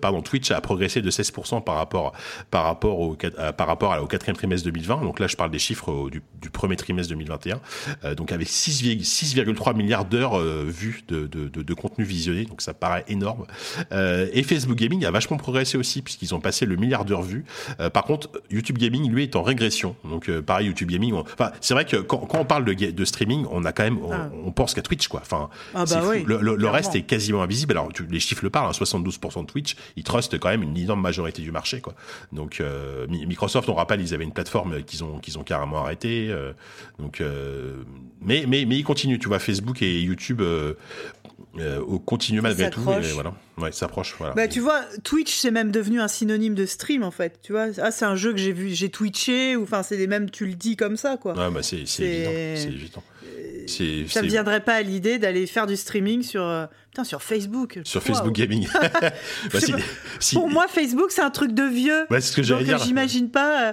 pardon, 0.00 0.22
Twitch 0.22 0.50
a 0.50 0.60
progressé 0.60 1.02
de 1.02 1.10
16% 1.10 1.62
par 1.62 1.76
rapport, 1.76 2.12
par 2.50 2.64
rapport 2.64 3.00
au, 3.00 3.16
euh, 3.22 3.52
par 3.52 3.66
rapport 3.66 4.00
au 4.02 4.06
quatrième 4.06 4.36
trimestre 4.36 4.64
2020. 4.66 5.02
Donc 5.02 5.18
là, 5.20 5.26
je 5.26 5.36
parle 5.36 5.50
des 5.50 5.58
chiffres 5.58 6.10
du, 6.10 6.22
du 6.40 6.50
premier 6.50 6.76
trimestre 6.76 7.10
2021. 7.10 7.60
Euh, 8.04 8.14
donc 8.14 8.32
avec 8.32 8.48
6,3 8.48 9.76
milliards 9.76 10.04
d'heures 10.04 10.38
euh, 10.38 10.64
vues 10.66 11.02
de, 11.08 11.26
de, 11.26 11.48
de, 11.48 11.62
de, 11.62 11.74
contenu 11.74 12.04
visionné. 12.04 12.44
Donc 12.44 12.62
ça 12.62 12.74
paraît 12.74 13.04
énorme. 13.08 13.46
Euh, 13.92 14.28
et 14.32 14.42
Facebook 14.42 14.76
Gaming 14.76 15.04
a 15.04 15.10
vachement 15.10 15.36
progressé 15.36 15.78
aussi 15.78 16.02
puisqu'ils 16.02 16.34
ont 16.34 16.40
passé 16.40 16.66
le 16.66 16.76
milliard 16.76 17.04
d'heures 17.04 17.22
vues. 17.22 17.44
par 17.92 18.04
contre, 18.04 18.30
YouTube 18.50 18.78
Gaming, 18.78 19.10
lui, 19.10 19.24
est 19.24 19.36
en 19.36 19.42
régression. 19.42 19.96
Donc 20.04 20.30
pareil, 20.40 20.66
YouTube 20.66 20.90
Gaming. 20.90 21.14
enfin, 21.14 21.52
c'est 21.60 21.74
vrai 21.74 21.84
que 21.84 21.96
quand, 21.96 22.18
quand, 22.18 22.40
on 22.40 22.44
parle 22.44 22.64
de, 22.64 22.90
de 22.90 23.04
streaming, 23.04 23.46
on 23.50 23.64
a 23.64 23.72
quand 23.72 23.84
même, 23.84 23.98
on, 24.02 24.12
ah. 24.12 24.30
on 24.44 24.52
pense 24.52 24.74
qu'à 24.74 24.82
Twitch, 24.82 25.08
quoi. 25.08 25.20
Enfin, 25.22 25.48
ah 25.74 25.84
bah 25.84 26.02
oui, 26.06 26.24
le, 26.26 26.38
le, 26.40 26.68
reste 26.68 26.94
est 26.94 27.02
quasiment 27.02 27.42
invisible. 27.42 27.72
Alors, 27.72 27.92
tu, 27.92 28.06
les 28.06 28.20
chiffres 28.20 28.44
le 28.44 28.50
parlent. 28.50 28.68
Hein, 28.68 28.72
72% 28.72 29.39
Twitch, 29.44 29.76
ils 29.96 30.04
trustent 30.04 30.38
quand 30.38 30.48
même 30.48 30.62
une 30.62 30.76
énorme 30.76 31.00
majorité 31.00 31.42
du 31.42 31.52
marché, 31.52 31.80
quoi. 31.80 31.94
Donc 32.32 32.60
euh, 32.60 33.06
Microsoft, 33.08 33.68
on 33.68 33.74
rappelle, 33.74 34.00
ils 34.00 34.14
avaient 34.14 34.24
une 34.24 34.32
plateforme 34.32 34.82
qu'ils 34.82 35.04
ont 35.04 35.18
qu'ils 35.18 35.38
ont 35.38 35.44
carrément 35.44 35.82
arrêté. 35.84 36.28
Euh, 36.30 36.52
donc, 36.98 37.20
euh, 37.20 37.82
mais 38.20 38.44
mais 38.46 38.64
mais 38.64 38.76
ils 38.76 38.84
continuent, 38.84 39.18
tu 39.18 39.28
vois, 39.28 39.38
Facebook 39.38 39.82
et 39.82 40.00
YouTube 40.00 40.40
euh, 40.40 40.74
continuent 42.06 42.42
malgré 42.42 42.70
tout. 42.70 42.88
Et 42.90 43.12
voilà, 43.12 43.34
ouais, 43.58 43.72
s'approche. 43.72 44.14
Voilà. 44.18 44.34
Bah, 44.34 44.48
tu 44.48 44.60
vois, 44.60 44.82
Twitch 45.02 45.34
c'est 45.34 45.50
même 45.50 45.70
devenu 45.70 46.00
un 46.00 46.08
synonyme 46.08 46.54
de 46.54 46.66
stream 46.66 47.02
en 47.02 47.10
fait. 47.10 47.40
Tu 47.42 47.52
vois, 47.52 47.68
ah 47.78 47.90
c'est 47.90 48.04
un 48.04 48.16
jeu 48.16 48.32
que 48.32 48.38
j'ai 48.38 48.52
vu, 48.52 48.70
j'ai 48.70 48.88
twitché 48.88 49.56
ou 49.56 49.64
enfin 49.64 49.82
c'est 49.82 49.96
les 49.96 50.06
mêmes, 50.06 50.30
tu 50.30 50.46
le 50.46 50.54
dis 50.54 50.76
comme 50.76 50.96
ça 50.96 51.16
quoi. 51.16 51.32
Ouais, 51.32 51.50
bah 51.50 51.62
c'est 51.62 51.78
évident, 51.78 51.96
c'est 52.00 52.68
évident 52.68 53.02
ça 53.70 54.22
ne 54.22 54.28
viendrait 54.28 54.60
pas 54.60 54.74
à 54.74 54.82
l'idée 54.82 55.18
d'aller 55.18 55.46
faire 55.46 55.66
du 55.66 55.76
streaming 55.76 56.22
sur, 56.22 56.42
euh, 56.42 56.66
putain, 56.90 57.04
sur 57.04 57.22
Facebook. 57.22 57.80
Sur 57.84 58.02
Facebook 58.02 58.34
Gaming. 58.34 58.66
bah, 59.52 59.58
Pour 60.32 60.48
moi, 60.48 60.66
Facebook, 60.68 61.10
c'est 61.10 61.22
un 61.22 61.30
truc 61.30 61.52
de 61.52 61.62
vieux. 61.62 62.06
Ouais, 62.10 62.20
c'est 62.20 62.30
ce 62.30 62.36
que 62.36 62.42
j'allais 62.42 62.64
dire. 62.64 62.78
J'imagine 62.78 63.30
pas. 63.30 63.68
Euh, 63.68 63.72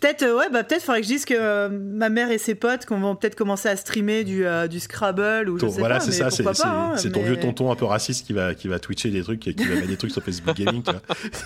peut-être, 0.00 0.22
euh, 0.22 0.38
ouais, 0.38 0.50
bah 0.50 0.62
peut-être 0.62 0.82
faudrait 0.82 1.00
que 1.00 1.06
je 1.06 1.12
dise 1.12 1.24
que 1.24 1.68
ma 1.68 2.10
mère 2.10 2.30
et 2.30 2.38
ses 2.38 2.54
potes 2.54 2.84
qu'on 2.84 3.00
vont 3.00 3.16
peut-être 3.16 3.34
commencer 3.34 3.68
à 3.68 3.76
streamer 3.76 4.24
du, 4.24 4.44
du 4.68 4.80
Scrabble 4.80 5.48
ou 5.48 5.58
je 5.58 5.66
sais 5.66 5.78
voilà, 5.78 6.00
c'est 6.00 6.12
ça, 6.12 6.30
c'est 6.30 6.46
hein, 6.46 6.94
ton 7.12 7.22
vieux 7.22 7.38
tonton 7.38 7.72
un 7.72 7.76
peu 7.76 7.86
raciste 7.86 8.26
qui 8.26 8.34
va 8.34 8.54
qui 8.54 8.68
va 8.68 8.78
twitcher 8.78 9.10
des 9.10 9.22
trucs, 9.22 9.40
qui 9.40 9.52
va 9.52 9.74
mettre 9.74 9.86
des 9.86 9.96
trucs 9.96 10.12
sur 10.12 10.22
Facebook 10.22 10.56
Gaming. 10.56 10.82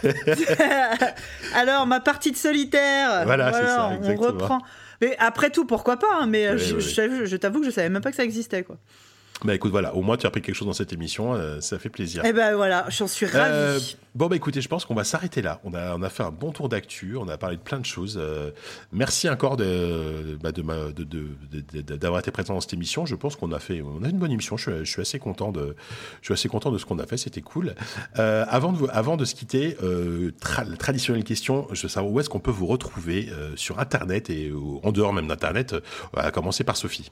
Alors 1.55 1.87
ma 1.87 2.01
partie 2.01 2.33
de 2.33 2.37
solitaire. 2.37 3.23
Voilà, 3.25 3.53
c'est 3.53 3.67
ça. 3.67 3.99
On 4.03 4.17
reprend. 4.17 4.61
Mais 5.01 5.17
après 5.19 5.51
tout, 5.51 5.65
pourquoi 5.65 5.97
pas 5.97 6.21
hein, 6.21 6.27
Mais 6.27 6.59
je, 6.59 6.79
je 6.79 7.37
t'avoue 7.37 7.61
que 7.61 7.67
je 7.67 7.71
savais 7.71 7.89
même 7.89 8.03
pas 8.03 8.11
que 8.11 8.17
ça 8.17 8.25
existait, 8.25 8.63
quoi. 8.63 8.79
Bah 9.45 9.55
écoute, 9.55 9.71
voilà, 9.71 9.95
au 9.95 10.03
moins 10.03 10.19
tu 10.19 10.27
as 10.27 10.29
appris 10.29 10.43
quelque 10.43 10.55
chose 10.55 10.69
dans 10.69 10.75
cette 10.75 10.93
émission, 10.93 11.35
euh, 11.35 11.61
ça 11.61 11.79
fait 11.79 11.89
plaisir. 11.89 12.23
Eh 12.27 12.33
ben 12.33 12.55
voilà, 12.55 12.85
j'en 12.91 13.07
suis 13.07 13.25
ravi. 13.25 13.51
Euh, 13.51 13.81
bon 14.15 14.27
bah 14.27 14.37
écoutez, 14.37 14.61
je 14.61 14.69
pense 14.69 14.85
qu'on 14.85 14.95
va 14.95 15.05
s'arrêter 15.05 15.41
là. 15.41 15.61
On 15.65 15.73
a, 15.73 15.97
on 15.97 16.03
a 16.03 16.11
fait 16.11 16.23
un 16.23 16.31
bon 16.31 16.53
tour 16.53 16.69
d'actu, 16.69 17.17
on 17.17 17.27
a 17.27 17.39
parlé 17.39 17.57
de 17.57 17.63
plein 17.63 17.79
de 17.79 17.87
choses. 17.87 18.19
Euh, 18.21 18.51
merci 18.93 19.31
encore 19.31 19.57
de, 19.57 20.39
bah, 20.43 20.53
de, 20.53 20.63
de, 20.93 21.97
d'avoir 21.97 22.21
été 22.21 22.31
présent 22.31 22.53
dans 22.53 22.61
cette 22.61 22.75
émission. 22.75 23.07
Je 23.07 23.15
pense 23.15 23.37
qu'on 23.37 23.53
a 23.53 23.61
fait, 23.61 23.81
on 23.81 24.05
a 24.05 24.09
une 24.09 24.19
bonne 24.19 24.33
émission. 24.33 24.59
Je, 24.59 24.85
je, 24.85 24.91
suis 24.91 25.01
assez 25.01 25.19
content 25.19 25.53
de, 25.53 25.75
je 26.21 26.27
suis 26.27 26.35
assez 26.35 26.51
content 26.51 26.71
de 26.71 26.77
ce 26.77 26.85
qu'on 26.85 26.99
a 26.99 27.07
fait. 27.07 27.17
C'était 27.17 27.41
cool. 27.41 27.75
avant 28.17 28.73
de, 28.73 28.89
avant 28.91 29.17
de 29.17 29.25
se 29.25 29.35
quitter, 29.35 29.77
tra 30.41 30.67
traditionnelle 30.79 31.25
question, 31.25 31.67
je 31.73 31.83
veux 31.83 31.89
savoir 31.89 32.13
où 32.13 32.21
est-ce 32.21 32.29
qu'on 32.29 32.41
peut 32.41 32.51
vous 32.51 32.67
retrouver 32.67 33.31
sur 33.57 33.79
Internet 33.79 34.29
et 34.29 34.53
en 34.83 34.93
dehors 34.93 35.15
même 35.15 35.29
d'Internet. 35.29 35.75
à 36.15 36.31
commencer 36.31 36.63
par 36.63 36.77
Sophie. 36.77 37.11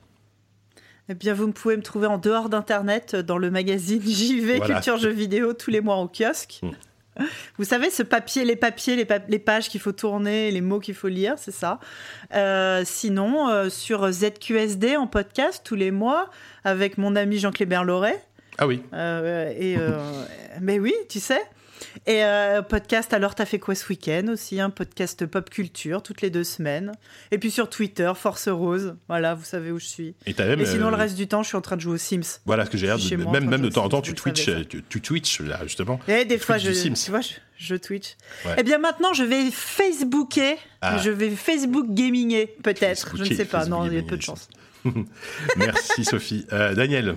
Eh 1.10 1.14
bien, 1.14 1.32
vous 1.32 1.50
pouvez 1.52 1.76
me 1.76 1.82
trouver 1.82 2.06
en 2.06 2.18
dehors 2.18 2.50
d'Internet 2.50 3.16
dans 3.16 3.38
le 3.38 3.50
magazine 3.50 4.02
JV 4.06 4.60
Culture 4.60 4.98
Jeux 4.98 5.10
Vidéo 5.10 5.54
tous 5.54 5.70
les 5.70 5.80
mois 5.80 5.96
au 5.96 6.08
kiosque. 6.08 6.60
Hmm. 6.62 6.70
Vous 7.56 7.64
savez, 7.64 7.90
ce 7.90 8.02
papier, 8.02 8.44
les 8.44 8.54
papiers, 8.54 8.94
les, 8.94 9.38
pages 9.38 9.68
qu'il 9.68 9.80
faut 9.80 9.92
tourner, 9.92 10.52
les 10.52 10.60
mots 10.60 10.78
qu'il 10.78 10.94
faut 10.94 11.08
lire, 11.08 11.34
c'est 11.36 11.52
ça. 11.52 11.80
Euh, 12.34 12.82
sinon, 12.84 13.48
euh, 13.48 13.70
sur 13.70 14.08
ZQSD 14.08 14.96
en 14.96 15.08
podcast 15.08 15.62
tous 15.64 15.74
les 15.74 15.90
mois 15.90 16.30
avec 16.62 16.96
mon 16.96 17.16
ami 17.16 17.38
Jean-Clébert 17.38 17.82
Loret. 17.82 18.22
Ah 18.58 18.68
oui. 18.68 18.82
Euh, 18.92 19.52
et, 19.58 19.76
mais 20.60 20.78
oui, 20.78 20.94
tu 21.08 21.18
sais. 21.18 21.42
Et 22.06 22.24
euh, 22.24 22.62
podcast, 22.62 23.12
alors 23.12 23.34
t'as 23.34 23.44
fait 23.44 23.58
quoi 23.58 23.74
ce 23.74 23.88
week-end 23.88 24.26
aussi 24.28 24.60
Un 24.60 24.70
podcast 24.70 25.26
pop 25.26 25.48
culture 25.50 26.02
toutes 26.02 26.22
les 26.22 26.30
deux 26.30 26.44
semaines. 26.44 26.92
Et 27.30 27.38
puis 27.38 27.50
sur 27.50 27.68
Twitter, 27.70 28.10
Force 28.16 28.48
Rose. 28.48 28.96
Voilà, 29.08 29.34
vous 29.34 29.44
savez 29.44 29.70
où 29.70 29.78
je 29.78 29.86
suis. 29.86 30.14
Et, 30.26 30.34
même, 30.34 30.64
sinon, 30.64 30.88
le 30.88 30.94
euh, 30.94 30.98
reste 30.98 31.16
du 31.16 31.28
temps, 31.28 31.42
je 31.42 31.48
suis 31.48 31.56
en 31.56 31.60
train 31.60 31.76
de 31.76 31.80
jouer 31.80 31.94
aux 31.94 31.98
Sims. 31.98 32.40
Voilà 32.46 32.64
ce 32.64 32.70
que 32.70 32.78
j'ai 32.78 32.86
l'air 32.86 32.98
de. 32.98 33.16
Même, 33.16 33.48
même 33.48 33.62
de 33.62 33.68
temps 33.68 33.84
en 33.84 33.88
temps, 33.88 34.02
tu 34.02 34.14
Twitch, 34.14 34.48
tu, 34.68 34.82
tu 34.88 35.00
Twitch, 35.00 35.40
là, 35.40 35.60
justement. 35.62 36.00
Et 36.08 36.24
des 36.24 36.38
fois, 36.38 36.58
je, 36.58 36.70
tu 36.70 37.10
vois, 37.10 37.20
je, 37.56 37.74
Twitch. 37.74 38.16
Eh 38.56 38.62
bien, 38.62 38.78
maintenant, 38.78 39.12
je 39.12 39.24
vais 39.24 39.50
Facebooker. 39.50 40.56
Ah. 40.80 40.98
Je 40.98 41.10
vais 41.10 41.30
Facebook 41.30 41.86
gaminger, 41.90 42.46
peut-être. 42.62 43.16
Je 43.16 43.24
ne 43.24 43.34
sais 43.34 43.44
pas. 43.44 43.66
non, 43.66 43.86
il 43.86 43.94
y 43.94 43.98
a 43.98 44.02
peu 44.02 44.16
de 44.16 44.22
chance. 44.22 44.48
Merci, 45.56 46.04
Sophie. 46.04 46.46
Euh, 46.52 46.74
Daniel 46.74 47.16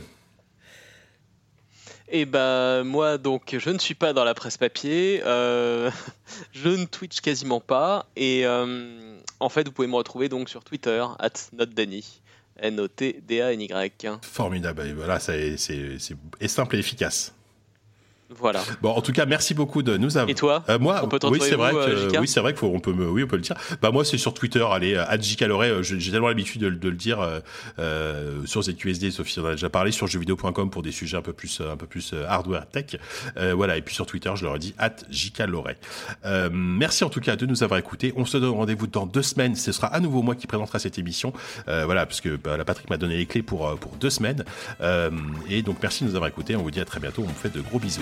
eh 2.11 2.25
ben 2.25 2.83
moi 2.83 3.17
donc 3.17 3.55
je 3.57 3.69
ne 3.69 3.79
suis 3.79 3.95
pas 3.95 4.13
dans 4.13 4.23
la 4.23 4.33
presse 4.33 4.57
papier, 4.57 5.21
euh, 5.25 5.89
je 6.51 6.69
ne 6.69 6.85
Twitch 6.85 7.21
quasiment 7.21 7.59
pas 7.59 8.07
et 8.15 8.45
euh, 8.45 9.17
en 9.39 9.49
fait 9.49 9.67
vous 9.67 9.73
pouvez 9.73 9.87
me 9.87 9.95
retrouver 9.95 10.29
donc 10.29 10.49
sur 10.49 10.63
Twitter 10.63 11.03
at 11.19 11.31
notdanny 11.53 12.21
N 12.57 12.79
O 12.79 12.87
T 12.87 13.21
D 13.25 13.41
A 13.41 13.53
N 13.53 13.61
Y. 13.61 14.07
Formidable, 14.21 14.93
voilà 14.95 15.19
c'est 15.19 15.57
simple 16.47 16.75
et 16.75 16.79
efficace. 16.79 17.33
Voilà. 18.37 18.63
Bon, 18.81 18.89
en 18.91 19.01
tout 19.01 19.11
cas, 19.11 19.25
merci 19.25 19.53
beaucoup 19.53 19.83
de 19.83 19.97
nous 19.97 20.17
avoir. 20.17 20.29
Et 20.29 20.35
toi 20.35 20.63
euh, 20.69 20.79
Moi, 20.79 20.99
on 21.03 21.07
peut 21.07 21.19
oui, 21.29 21.39
c'est 21.41 21.55
vrai, 21.55 21.71
euh, 21.73 22.09
que, 22.09 22.17
oui, 22.17 22.27
c'est 22.27 22.39
vrai 22.39 22.53
qu'il 22.53 22.59
faut, 22.59 22.71
on 22.73 22.79
peut 22.79 22.93
me, 22.93 23.07
oui, 23.09 23.23
on 23.23 23.27
peut 23.27 23.35
le 23.35 23.41
dire. 23.41 23.55
Bah 23.81 23.91
moi, 23.91 24.05
c'est 24.05 24.17
sur 24.17 24.33
Twitter, 24.33 24.65
allez, 24.69 25.01
@jcaloret. 25.19 25.83
J'ai 25.83 26.11
tellement 26.11 26.27
l'habitude 26.27 26.61
de, 26.61 26.69
de, 26.69 26.89
le 26.89 26.95
dire 26.95 27.19
euh, 27.79 28.45
sur 28.45 28.61
ZQSD, 28.63 29.11
Sophie 29.11 29.39
on 29.39 29.45
a 29.45 29.51
déjà 29.51 29.69
parlé, 29.69 29.91
sur 29.91 30.07
jeuxvideo.com 30.07 30.69
pour 30.69 30.81
des 30.81 30.91
sujets 30.91 31.17
un 31.17 31.21
peu 31.21 31.33
plus, 31.33 31.61
un 31.61 31.77
peu 31.77 31.87
plus 31.87 32.13
hardware 32.27 32.67
tech. 32.67 32.97
voilà, 33.53 33.77
et 33.77 33.81
puis 33.81 33.95
sur 33.95 34.05
Twitter, 34.05 34.31
je 34.35 34.45
leur 34.45 34.55
ai 34.55 34.59
dit 34.59 34.75
@jcaloret. 35.09 35.77
merci 36.51 37.03
en 37.03 37.09
tout 37.09 37.21
cas 37.21 37.35
de 37.35 37.45
nous 37.45 37.63
avoir 37.63 37.79
écoutés. 37.79 38.13
On 38.15 38.25
se 38.25 38.37
donne 38.37 38.51
rendez-vous 38.51 38.87
dans 38.87 39.05
deux 39.05 39.23
semaines. 39.23 39.55
Ce 39.55 39.71
sera 39.71 39.87
à 39.87 39.99
nouveau 39.99 40.21
moi 40.21 40.35
qui 40.35 40.47
présentera 40.47 40.79
cette 40.79 40.97
émission. 40.97 41.33
voilà, 41.65 42.05
parce 42.05 42.21
que 42.21 42.35
bah, 42.35 42.57
la 42.57 42.65
Patrick 42.65 42.89
m'a 42.89 42.97
donné 42.97 43.17
les 43.17 43.25
clés 43.25 43.43
pour 43.43 43.77
pour 43.79 43.95
deux 43.97 44.09
semaines. 44.09 44.43
et 45.49 45.61
donc 45.61 45.77
merci 45.81 46.03
de 46.03 46.09
nous 46.09 46.15
avoir 46.15 46.29
écoutés. 46.29 46.55
On 46.55 46.63
vous 46.63 46.71
dit 46.71 46.79
à 46.79 46.85
très 46.85 46.99
bientôt. 46.99 47.23
On 47.23 47.27
vous 47.27 47.33
fait 47.33 47.53
de 47.53 47.61
gros 47.61 47.79
bisous. 47.79 48.01